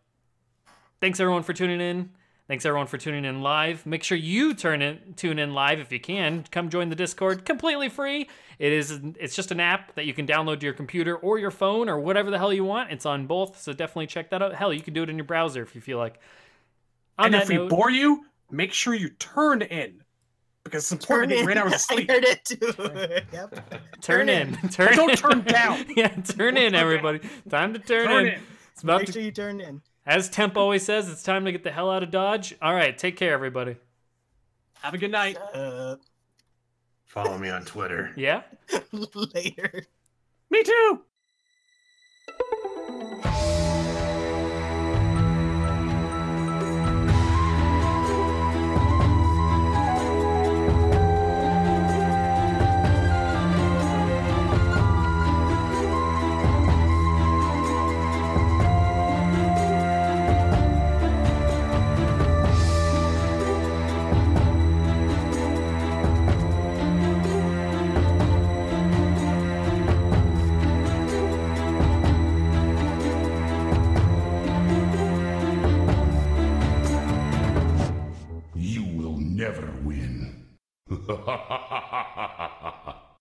thanks 1.00 1.18
everyone 1.18 1.42
for 1.42 1.54
tuning 1.54 1.80
in. 1.80 2.10
Thanks 2.46 2.66
everyone 2.66 2.88
for 2.88 2.98
tuning 2.98 3.24
in 3.24 3.40
live. 3.40 3.86
Make 3.86 4.04
sure 4.04 4.18
you 4.18 4.52
turn 4.52 4.82
in 4.82 5.14
tune 5.16 5.38
in 5.38 5.54
live 5.54 5.80
if 5.80 5.90
you 5.90 5.98
can. 5.98 6.44
Come 6.50 6.68
join 6.68 6.90
the 6.90 6.94
Discord 6.94 7.46
completely 7.46 7.88
free. 7.88 8.28
It 8.58 8.70
is 8.70 9.00
it's 9.18 9.34
just 9.34 9.50
an 9.50 9.60
app 9.60 9.94
that 9.94 10.04
you 10.04 10.12
can 10.12 10.26
download 10.26 10.60
to 10.60 10.66
your 10.66 10.74
computer 10.74 11.16
or 11.16 11.38
your 11.38 11.50
phone 11.50 11.88
or 11.88 11.98
whatever 11.98 12.30
the 12.30 12.36
hell 12.36 12.52
you 12.52 12.62
want. 12.64 12.92
It's 12.92 13.06
on 13.06 13.26
both, 13.26 13.58
so 13.58 13.72
definitely 13.72 14.08
check 14.08 14.28
that 14.28 14.42
out. 14.42 14.54
Hell, 14.54 14.74
you 14.74 14.82
can 14.82 14.92
do 14.92 15.02
it 15.02 15.08
in 15.08 15.16
your 15.16 15.24
browser 15.24 15.62
if 15.62 15.74
you 15.74 15.80
feel 15.80 15.96
like. 15.96 16.20
On 17.18 17.26
and 17.26 17.34
that 17.34 17.42
if 17.44 17.48
we 17.48 17.56
note, 17.56 17.70
bore 17.70 17.90
you, 17.90 18.26
make 18.50 18.74
sure 18.74 18.92
you 18.92 19.08
turn 19.08 19.62
in. 19.62 20.02
Because 20.64 20.82
it's 20.84 20.92
important 20.92 21.30
to 21.30 21.36
get 21.36 21.44
great 21.46 21.56
hours 21.56 21.72
of 21.72 21.80
I 21.90 21.94
heard 22.02 22.24
it 22.24 22.44
too. 22.44 22.74
yep. 23.32 23.70
turn 24.02 24.26
turn 24.26 24.28
in. 24.28 24.58
in. 24.62 24.68
Turn 24.68 24.94
Don't 24.94 25.10
in. 25.10 25.16
turn 25.16 25.40
down. 25.44 25.86
yeah, 25.96 26.08
turn 26.08 26.58
in, 26.58 26.74
everybody. 26.74 27.20
Time 27.48 27.72
to 27.72 27.78
turn, 27.78 28.06
Turn 28.06 28.26
in. 28.26 28.34
in. 28.34 28.40
It's 28.72 28.82
about 28.82 28.98
Make 28.98 29.06
to 29.06 29.12
sure 29.14 29.22
you 29.22 29.32
turn 29.32 29.62
in. 29.62 29.80
As 30.06 30.28
Temp 30.28 30.56
always 30.56 30.84
says, 30.84 31.08
it's 31.08 31.22
time 31.22 31.46
to 31.46 31.52
get 31.52 31.64
the 31.64 31.70
hell 31.70 31.90
out 31.90 32.02
of 32.02 32.10
Dodge. 32.10 32.54
All 32.60 32.74
right, 32.74 32.96
take 32.96 33.16
care, 33.16 33.32
everybody. 33.32 33.76
Have 34.82 34.92
a 34.92 34.98
good 34.98 35.10
night. 35.10 35.38
Uh, 35.54 35.96
Follow 37.06 37.38
me 37.38 37.48
on 37.48 37.64
Twitter. 37.64 38.12
Yeah? 38.16 38.42
later. 38.92 39.86
Me 40.50 40.62
too. 40.62 41.00